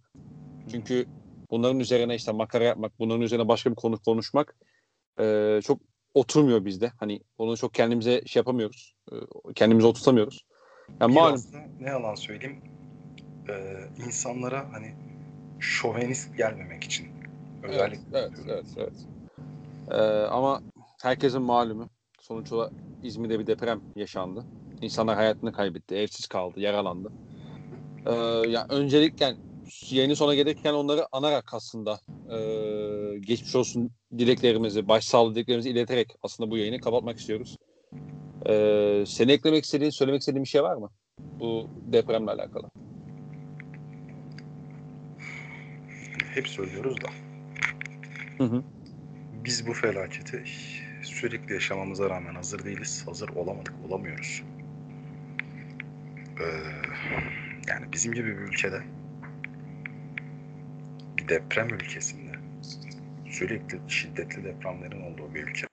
Çünkü 0.71 1.05
bunların 1.51 1.79
üzerine 1.79 2.15
işte 2.15 2.31
makara 2.31 2.63
yapmak, 2.63 2.99
bunların 2.99 3.21
üzerine 3.21 3.47
başka 3.47 3.71
bir 3.71 3.75
konu 3.75 3.99
konuşmak 3.99 4.55
e, 5.19 5.59
çok 5.63 5.81
oturmuyor 6.13 6.65
bizde. 6.65 6.91
Hani 6.99 7.21
onu 7.37 7.57
çok 7.57 7.73
kendimize 7.73 8.21
şey 8.25 8.39
yapamıyoruz. 8.39 8.95
E, 9.11 9.15
kendimize 9.55 9.87
oturtamıyoruz. 9.87 10.45
Yani 11.01 11.13
malum. 11.13 11.31
Biraz 11.31 11.53
da 11.53 11.57
ne 11.79 11.89
yalan 11.89 12.15
söyleyeyim 12.15 12.61
e, 13.49 13.53
insanlara 14.05 14.73
hani 14.73 14.93
şovenist 15.59 16.37
gelmemek 16.37 16.83
için 16.83 17.07
Evet, 17.63 17.73
özellikle 17.73 18.17
evet, 18.17 18.33
evet, 18.47 18.65
evet. 18.77 19.05
Ee, 19.91 19.95
ama 20.27 20.61
herkesin 21.01 21.41
malumu. 21.41 21.89
Sonuç 22.21 22.51
olarak 22.51 22.73
İzmir'de 23.03 23.39
bir 23.39 23.47
deprem 23.47 23.81
yaşandı. 23.95 24.45
İnsanlar 24.81 25.15
hayatını 25.15 25.51
kaybetti, 25.53 25.95
evsiz 25.95 26.27
kaldı, 26.27 26.59
yaralandı. 26.59 27.11
Ee, 28.05 28.13
ya 28.49 28.65
öncelikle 28.69 29.35
yayının 29.91 30.13
sona 30.13 30.35
gelirken 30.35 30.73
onları 30.73 31.07
anarak 31.11 31.53
aslında 31.53 31.99
e, 32.29 32.37
geçmiş 33.19 33.55
olsun 33.55 33.91
dileklerimizi, 34.17 34.87
başsağlığı 34.87 35.35
dileklerimizi 35.35 35.69
ileterek 35.69 36.15
aslında 36.23 36.51
bu 36.51 36.57
yayını 36.57 36.79
kapatmak 36.79 37.19
istiyoruz. 37.19 37.57
Ee, 38.45 39.03
seni 39.07 39.31
eklemek 39.31 39.63
istediğin, 39.63 39.91
söylemek 39.91 40.21
istediğin 40.21 40.43
bir 40.43 40.49
şey 40.49 40.63
var 40.63 40.75
mı? 40.75 40.89
Bu 41.39 41.67
depremle 41.91 42.31
alakalı. 42.31 42.69
hep 46.33 46.47
söylüyoruz 46.47 46.95
da 47.01 47.09
Hı 48.37 48.43
hı. 48.43 48.63
biz 49.43 49.67
bu 49.67 49.73
felaketi 49.73 50.43
sürekli 51.03 51.53
yaşamamıza 51.53 52.09
rağmen 52.09 52.35
hazır 52.35 52.65
değiliz. 52.65 53.03
Hazır 53.07 53.29
olamadık, 53.29 53.73
olamıyoruz. 53.87 54.43
Ee, 56.39 56.45
yani 57.67 57.93
bizim 57.93 58.13
gibi 58.13 58.27
bir 58.27 58.41
ülkede 58.41 58.83
deprem 61.29 61.69
ülkesinde 61.69 62.31
sürekli 63.25 63.79
şiddetli 63.87 64.43
depremlerin 64.43 65.01
olduğu 65.01 65.35
bir 65.35 65.43
ülke 65.43 65.67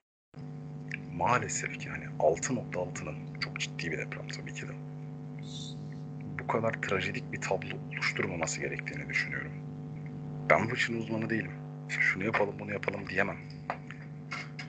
maalesef 1.13 1.79
ki 1.79 1.89
hani 1.89 2.05
6.6'nın 2.05 3.41
çok 3.41 3.61
ciddi 3.61 3.93
bir 3.93 3.99
deprem 3.99 4.29
tabii 4.29 4.55
ki 4.55 4.69
de 4.69 4.73
bu 6.39 6.47
kadar 6.47 6.73
trajedik 6.73 7.33
bir 7.33 7.41
tablo 7.41 7.77
oluşturmaması 7.93 8.61
gerektiğini 8.61 9.09
düşünüyorum. 9.09 9.53
Ben 10.51 10.71
bu 10.71 10.75
işin 10.75 10.99
uzmanı 10.99 11.31
değilim. 11.31 11.53
Şunu 11.89 12.25
yapalım 12.25 12.55
bunu 12.59 12.73
yapalım 12.73 13.09
diyemem. 13.09 13.39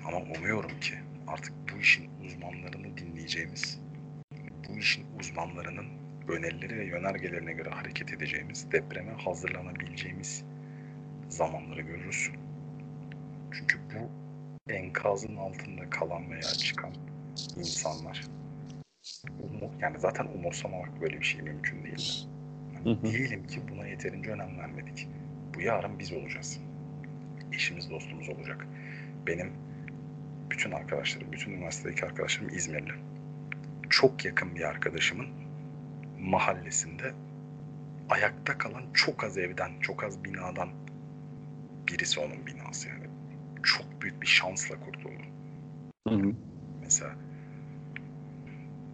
Ama 0.05 0.17
umuyorum 0.17 0.79
ki 0.79 0.93
artık 1.27 1.53
bu 1.73 1.79
işin 1.79 2.09
uzmanlarını 2.25 2.97
dinleyeceğimiz, 2.97 3.79
bu 4.69 4.77
işin 4.77 5.05
uzmanlarının 5.19 5.85
önerileri 6.27 6.77
ve 6.77 6.85
yönergelerine 6.85 7.53
göre 7.53 7.69
hareket 7.69 8.13
edeceğimiz, 8.13 8.71
depreme 8.71 9.11
hazırlanabileceğimiz 9.11 10.43
zamanları 11.29 11.81
görürüz. 11.81 12.31
Çünkü 13.51 13.79
bu 13.79 14.09
enkazın 14.71 15.35
altında 15.35 15.89
kalan 15.89 16.31
veya 16.31 16.41
çıkan 16.41 16.91
insanlar 17.57 18.21
umu- 19.39 19.71
yani 19.81 19.99
zaten 19.99 20.25
umursamamak 20.25 21.01
böyle 21.01 21.19
bir 21.19 21.25
şey 21.25 21.41
mümkün 21.41 21.83
değil. 21.83 22.27
Hı 22.83 22.89
hı. 22.89 23.01
Diyelim 23.03 23.47
ki 23.47 23.61
buna 23.71 23.87
yeterince 23.87 24.31
önem 24.31 24.59
vermedik. 24.59 25.07
Bu 25.55 25.61
yarın 25.61 25.99
biz 25.99 26.13
olacağız. 26.13 26.59
Eşimiz 27.53 27.89
dostumuz 27.89 28.29
olacak. 28.29 28.67
Benim 29.27 29.51
bütün 30.49 30.71
arkadaşlarım, 30.71 31.31
bütün 31.31 31.51
üniversitedeki 31.51 32.05
arkadaşlarım 32.05 32.55
İzmirli. 32.55 32.93
Çok 33.89 34.25
yakın 34.25 34.55
bir 34.55 34.61
arkadaşımın 34.61 35.27
mahallesinde 36.19 37.13
ayakta 38.09 38.57
kalan 38.57 38.83
çok 38.93 39.23
az 39.23 39.37
evden, 39.37 39.71
çok 39.81 40.03
az 40.03 40.23
binadan 40.23 40.69
birisi 41.87 42.19
onun 42.19 42.47
binası 42.47 42.89
yani. 42.89 43.05
Çok 43.63 44.01
büyük 44.01 44.21
bir 44.21 44.27
şansla 44.27 44.79
kurtuldu. 44.79 45.23
Hı 46.07 46.15
hı. 46.15 46.33
Mesela 46.81 47.15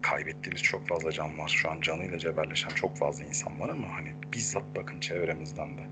kaybettiğimiz 0.02 0.62
çok 0.62 0.88
fazla 0.88 1.12
can 1.12 1.38
var. 1.38 1.48
Şu 1.48 1.70
an 1.70 1.80
canıyla 1.80 2.18
cebelleşen 2.18 2.68
çok 2.68 2.96
fazla 2.96 3.24
insan 3.24 3.60
var 3.60 3.68
ama 3.68 3.94
hani 3.94 4.12
bizzat 4.32 4.76
bakın 4.76 5.00
çevremizden 5.00 5.78
de 5.78 5.82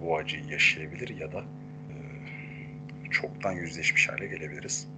bu 0.00 0.16
acıyı 0.16 0.44
yaşayabilir 0.44 1.08
ya 1.08 1.32
da 1.32 1.38
e, 1.38 3.10
çoktan 3.10 3.52
yüzleşmiş 3.52 4.08
hale 4.08 4.26
gelebiliriz. 4.26 4.88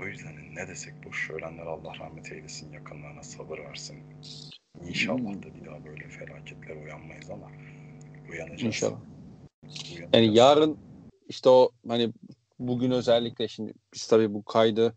O 0.00 0.06
yüzden 0.06 0.34
ne 0.54 0.68
desek 0.68 0.94
boş. 1.06 1.30
Ölenler 1.30 1.66
Allah 1.66 1.94
rahmet 2.00 2.32
eylesin, 2.32 2.72
yakınlarına 2.72 3.22
sabır 3.22 3.58
versin. 3.58 3.96
İnşallah 4.86 5.34
da 5.42 5.54
bir 5.54 5.64
daha 5.66 5.84
böyle 5.84 6.08
felaketlere 6.08 6.78
uyanmayız 6.78 7.30
ama 7.30 7.50
uyanacağız. 8.34 8.62
İnşallah. 8.62 9.00
Uyanacağız. 9.62 10.10
Yani 10.14 10.36
yarın 10.36 10.78
işte 11.28 11.48
o 11.48 11.70
hani 11.88 12.12
bugün 12.58 12.90
özellikle 12.90 13.48
şimdi 13.48 13.74
biz 13.94 14.06
tabii 14.06 14.34
bu 14.34 14.44
kaydı 14.44 14.94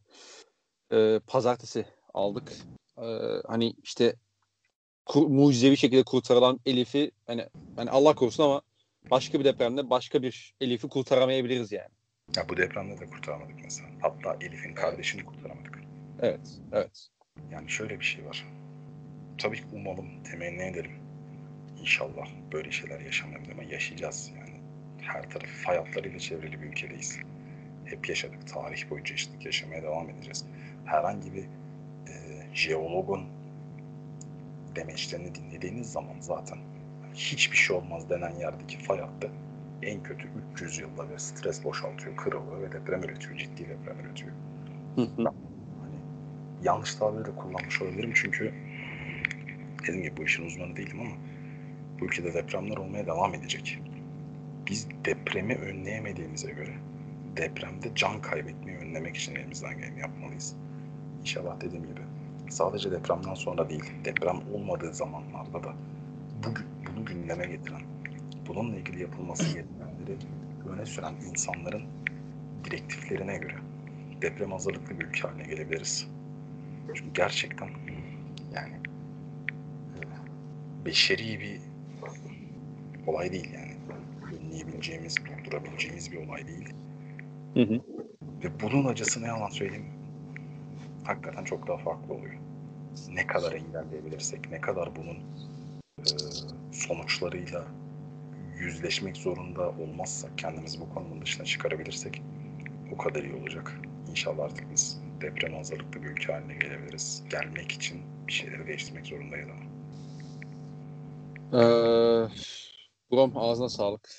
e, 0.92 1.20
pazartesi 1.28 1.86
aldık. 2.14 2.52
E, 2.98 3.06
hani 3.48 3.74
işte 3.84 4.16
ku- 5.06 5.30
mucizevi 5.30 5.78
şekilde 5.78 6.04
kurtarılan 6.04 6.60
Elif'i 6.66 7.12
hani, 7.28 7.48
hani 7.76 7.90
Allah 7.90 8.16
korusun 8.16 8.44
ama 8.44 8.62
başka 9.12 9.40
bir 9.40 9.46
depremde 9.46 9.90
başka 9.90 10.22
bir 10.22 10.54
Elif'i 10.62 10.88
kurtaramayabiliriz 10.88 11.72
yani. 11.72 11.90
Ya 12.38 12.50
bu 12.50 12.58
depremde 12.58 13.00
de 13.00 13.06
kurtaramadık 13.06 13.56
mesela. 13.64 13.90
Hatta 14.02 14.38
Elif'in 14.42 14.74
kardeşini 14.74 15.26
kurtaramadık. 15.26 15.80
Evet, 16.22 16.60
evet. 16.72 17.08
Yani 17.52 17.70
şöyle 17.70 18.00
bir 18.00 18.06
şey 18.06 18.26
var. 18.26 18.46
Tabii 19.38 19.58
ki 19.58 19.66
umalım, 19.74 20.24
temenni 20.24 20.64
edelim. 20.64 21.07
İnşallah 21.82 22.28
böyle 22.54 22.72
şeyler 22.72 23.00
yaşamayalım 23.00 23.52
ama 23.52 23.64
yaşayacağız 23.64 24.32
yani. 24.38 24.60
Her 25.02 25.30
taraf 25.30 25.48
fay 25.48 25.78
hatlarıyla 25.78 26.20
çevrili 26.20 26.62
bir 26.62 26.68
ülkedeyiz. 26.68 27.20
Hep 27.86 28.10
yaşadık. 28.10 28.48
Tarih 28.48 28.90
boyunca 28.90 29.14
yaşadık. 29.14 29.46
Yaşamaya 29.46 29.84
devam 29.84 30.10
edeceğiz. 30.10 30.46
Herhangi 30.86 31.34
bir 31.34 31.44
e, 31.44 32.14
jeologun 32.54 33.24
demeçlerini 34.76 35.36
dinlediğiniz 35.36 35.92
zaman 35.92 36.16
zaten 36.20 36.58
hiçbir 37.14 37.58
şey 37.58 37.76
olmaz 37.76 38.10
denen 38.10 38.36
yerdeki 38.36 38.78
fay 38.78 39.00
hattı 39.00 39.32
en 39.82 40.04
kötü 40.04 40.28
300 40.54 40.78
yılda 40.80 41.10
bir 41.10 41.18
stres 41.18 41.64
boşaltıyor, 41.64 42.16
kırılıyor 42.16 42.62
ve 42.62 42.72
deprem 42.72 43.04
üretiyor. 43.04 43.38
Ciddi 43.38 43.70
deprem 43.70 44.00
üretiyor. 44.00 44.32
Hı 44.96 45.02
hı. 45.02 45.26
yanlış 46.64 46.96
tabiri 46.96 47.36
kullanmış 47.36 47.82
olabilirim 47.82 48.12
çünkü 48.16 48.54
dediğim 49.82 50.04
gibi 50.04 50.18
bu 50.18 50.24
işin 50.24 50.46
uzmanı 50.46 50.76
değilim 50.76 51.00
ama 51.00 51.12
ülkede 52.02 52.34
depremler 52.34 52.78
olmaya 52.78 53.06
devam 53.06 53.34
edecek. 53.34 53.80
Biz 54.68 54.88
depremi 55.06 55.56
önleyemediğimize 55.56 56.52
göre 56.52 56.74
depremde 57.38 57.96
can 57.96 58.22
kaybetmeyi 58.22 58.78
önlemek 58.78 59.16
için 59.18 59.36
elimizden 59.36 59.78
geleni 59.78 60.00
yapmalıyız. 60.00 60.56
İnşallah 61.22 61.62
dediğim 61.62 61.84
gibi 61.84 62.02
sadece 62.50 62.92
depremden 62.92 63.34
sonra 63.34 63.70
değil, 63.70 63.94
deprem 64.06 64.38
olmadığı 64.54 64.94
zamanlarda 64.94 65.64
da 65.64 65.74
bu, 66.44 66.50
bunu 66.88 67.06
gündeme 67.06 67.46
getiren, 67.46 67.82
bununla 68.48 68.76
ilgili 68.76 69.02
yapılması 69.02 69.44
gerekenleri 69.44 70.18
öne 70.70 70.86
süren 70.86 71.14
insanların 71.30 71.84
direktiflerine 72.64 73.38
göre 73.38 73.56
deprem 74.22 74.52
hazırlıklı 74.52 75.00
bir 75.00 75.06
ülke 75.06 75.22
haline 75.22 75.44
gelebiliriz. 75.44 76.08
Çünkü 76.96 77.14
gerçekten 77.14 77.70
yani 78.54 78.74
e, 79.96 80.86
beşeri 80.86 81.40
bir 81.40 81.67
olay 83.08 83.32
değil 83.32 83.54
yani. 83.54 83.78
Önleyebileceğimiz, 84.40 85.16
durdurabileceğimiz 85.18 86.12
bir 86.12 86.28
olay 86.28 86.48
değil. 86.48 86.74
Hı 87.54 87.62
hı. 87.62 87.82
Ve 88.44 88.60
bunun 88.62 88.86
acısı 88.86 89.22
ne 89.22 89.28
yalan 89.28 89.50
söyleyeyim 89.50 89.86
hakikaten 91.04 91.44
çok 91.44 91.68
daha 91.68 91.78
farklı 91.78 92.14
oluyor. 92.14 92.36
Ne 93.10 93.28
kadar 93.28 93.52
engelleyebilirsek, 93.52 94.52
ne 94.52 94.62
kadar 94.62 94.96
bunun 94.96 95.18
e, 96.00 96.12
sonuçlarıyla 96.72 97.66
yüzleşmek 98.60 99.18
zorunda 99.18 99.70
olmazsak, 99.70 100.38
kendimizi 100.38 100.80
bu 100.80 100.90
konunun 100.90 101.22
dışına 101.22 101.46
çıkarabilirsek 101.46 102.22
o 102.94 102.98
kadar 102.98 103.24
iyi 103.24 103.34
olacak. 103.34 103.80
İnşallah 104.10 104.44
artık 104.44 104.72
biz 104.72 105.02
deprem 105.22 105.54
hazırlıklı 105.54 106.04
bir 106.04 106.08
ülke 106.08 106.34
haline 106.34 106.54
gelebiliriz. 106.54 107.24
Gelmek 107.30 107.72
için 107.72 108.02
bir 108.28 108.34
şeyleri 108.34 108.68
değiştirmek 108.68 109.06
zorundayız 109.06 109.50
ama. 109.50 109.68
Ee, 111.54 112.28
Brom 113.12 113.38
ağzına 113.38 113.70
sağlık. 113.70 114.10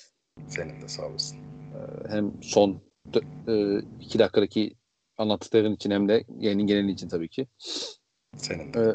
Senin 0.46 0.82
de 0.82 0.88
sağ 0.88 1.06
olasın. 1.06 1.38
Ee, 1.38 2.08
hem 2.08 2.32
son 2.42 2.80
e, 3.48 3.78
iki 4.00 4.18
dakikadaki 4.18 4.74
anlattıkların 5.18 5.74
için 5.74 5.90
hem 5.90 6.08
de 6.08 6.24
yayının 6.38 6.66
geneli 6.66 6.90
için 6.92 7.08
tabii 7.08 7.28
ki. 7.28 7.46
Senin 8.36 8.74
de. 8.74 8.80
Ee, 8.80 8.94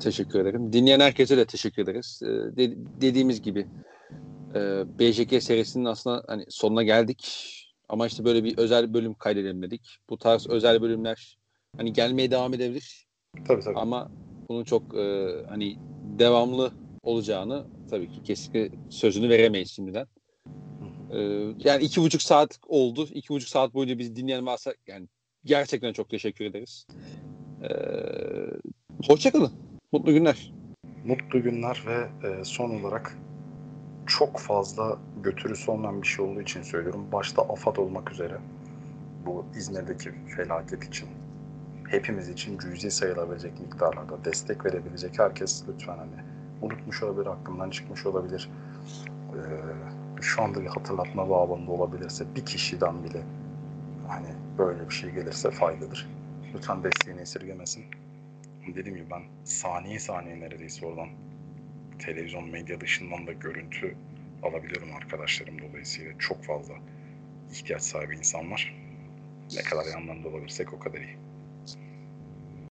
teşekkür 0.00 0.40
ederim. 0.40 0.72
Dinleyen 0.72 1.00
herkese 1.00 1.36
de 1.36 1.44
teşekkür 1.44 1.82
ederiz. 1.82 2.20
Ee, 2.24 2.26
de- 2.28 2.76
dediğimiz 3.00 3.42
gibi 3.42 3.66
e, 4.54 4.84
BJK 4.98 5.42
serisinin 5.42 5.84
aslında 5.84 6.24
hani 6.26 6.44
sonuna 6.48 6.82
geldik. 6.82 7.48
Ama 7.88 8.06
işte 8.06 8.24
böyle 8.24 8.44
bir 8.44 8.58
özel 8.58 8.94
bölüm 8.94 9.14
kaydedelim 9.14 9.62
dedik. 9.62 9.98
Bu 10.10 10.18
tarz 10.18 10.46
özel 10.46 10.82
bölümler 10.82 11.38
hani 11.76 11.92
gelmeye 11.92 12.30
devam 12.30 12.54
edebilir. 12.54 13.06
Tabii 13.46 13.62
tabii. 13.62 13.78
Ama 13.78 14.10
bunun 14.48 14.64
çok 14.64 14.94
e, 14.98 15.28
hani 15.48 15.76
devamlı 16.18 16.72
olacağını 17.02 17.66
tabii 17.90 18.08
ki 18.08 18.22
kesinlikle 18.22 18.78
sözünü 18.90 19.28
veremeyiz 19.28 19.70
şimdiden. 19.70 20.06
Ee, 21.12 21.18
yani 21.64 21.82
iki 21.82 22.00
buçuk 22.00 22.22
saat 22.22 22.58
oldu. 22.66 23.08
İki 23.12 23.28
buçuk 23.28 23.48
saat 23.48 23.74
boyunca 23.74 23.98
bizi 23.98 24.16
dinleyen 24.16 24.46
varsa 24.46 24.74
yani 24.86 25.08
gerçekten 25.44 25.92
çok 25.92 26.08
teşekkür 26.08 26.44
ederiz. 26.44 26.86
Ee, 27.62 27.68
hoşçakalın. 29.06 29.52
Mutlu 29.92 30.12
günler. 30.12 30.52
Mutlu 31.04 31.42
günler 31.42 31.82
ve 31.86 32.28
e, 32.28 32.44
son 32.44 32.80
olarak 32.80 33.18
çok 34.06 34.38
fazla 34.38 34.98
götürüsü 35.22 35.70
olmayan 35.70 36.02
bir 36.02 36.06
şey 36.06 36.24
olduğu 36.24 36.40
için 36.40 36.62
söylüyorum. 36.62 37.08
Başta 37.12 37.42
AFAD 37.42 37.76
olmak 37.76 38.12
üzere 38.12 38.38
bu 39.26 39.44
İzmir'deki 39.56 40.10
felaket 40.36 40.84
için 40.84 41.08
hepimiz 41.88 42.28
için 42.28 42.58
cüzi 42.58 42.90
sayılabilecek 42.90 43.60
miktarlarda 43.60 44.24
destek 44.24 44.64
verebilecek 44.64 45.18
herkes 45.18 45.64
lütfen 45.68 45.98
hani 45.98 46.31
unutmuş 46.62 47.02
olabilir, 47.02 47.26
aklımdan 47.26 47.70
çıkmış 47.70 48.06
olabilir. 48.06 48.50
Ee, 49.34 50.22
şu 50.22 50.42
anda 50.42 50.60
bir 50.60 50.66
hatırlatma 50.66 51.30
babında 51.30 51.70
olabilirse 51.70 52.24
bir 52.36 52.44
kişiden 52.44 53.04
bile 53.04 53.22
hani 54.08 54.28
böyle 54.58 54.88
bir 54.88 54.94
şey 54.94 55.10
gelirse 55.10 55.50
faydadır. 55.50 56.08
Lütfen 56.54 56.84
desteğini 56.84 57.20
esirgemesin. 57.20 57.84
Dediğim 58.66 58.96
gibi 58.96 59.10
ben 59.10 59.22
saniye 59.44 59.98
saniye 59.98 60.40
neredeyse 60.40 60.86
oradan 60.86 61.08
televizyon 61.98 62.50
medya 62.50 62.80
dışından 62.80 63.26
da 63.26 63.32
görüntü 63.32 63.96
alabiliyorum 64.42 64.88
arkadaşlarım 64.96 65.58
dolayısıyla 65.62 66.12
çok 66.18 66.44
fazla 66.44 66.74
ihtiyaç 67.52 67.82
sahibi 67.82 68.16
insan 68.16 68.50
var. 68.50 68.74
Ne 69.56 69.62
kadar 69.62 69.84
yanlarında 69.84 70.28
olabilirsek 70.28 70.72
o 70.72 70.78
kadar 70.78 70.98
iyi. 70.98 71.16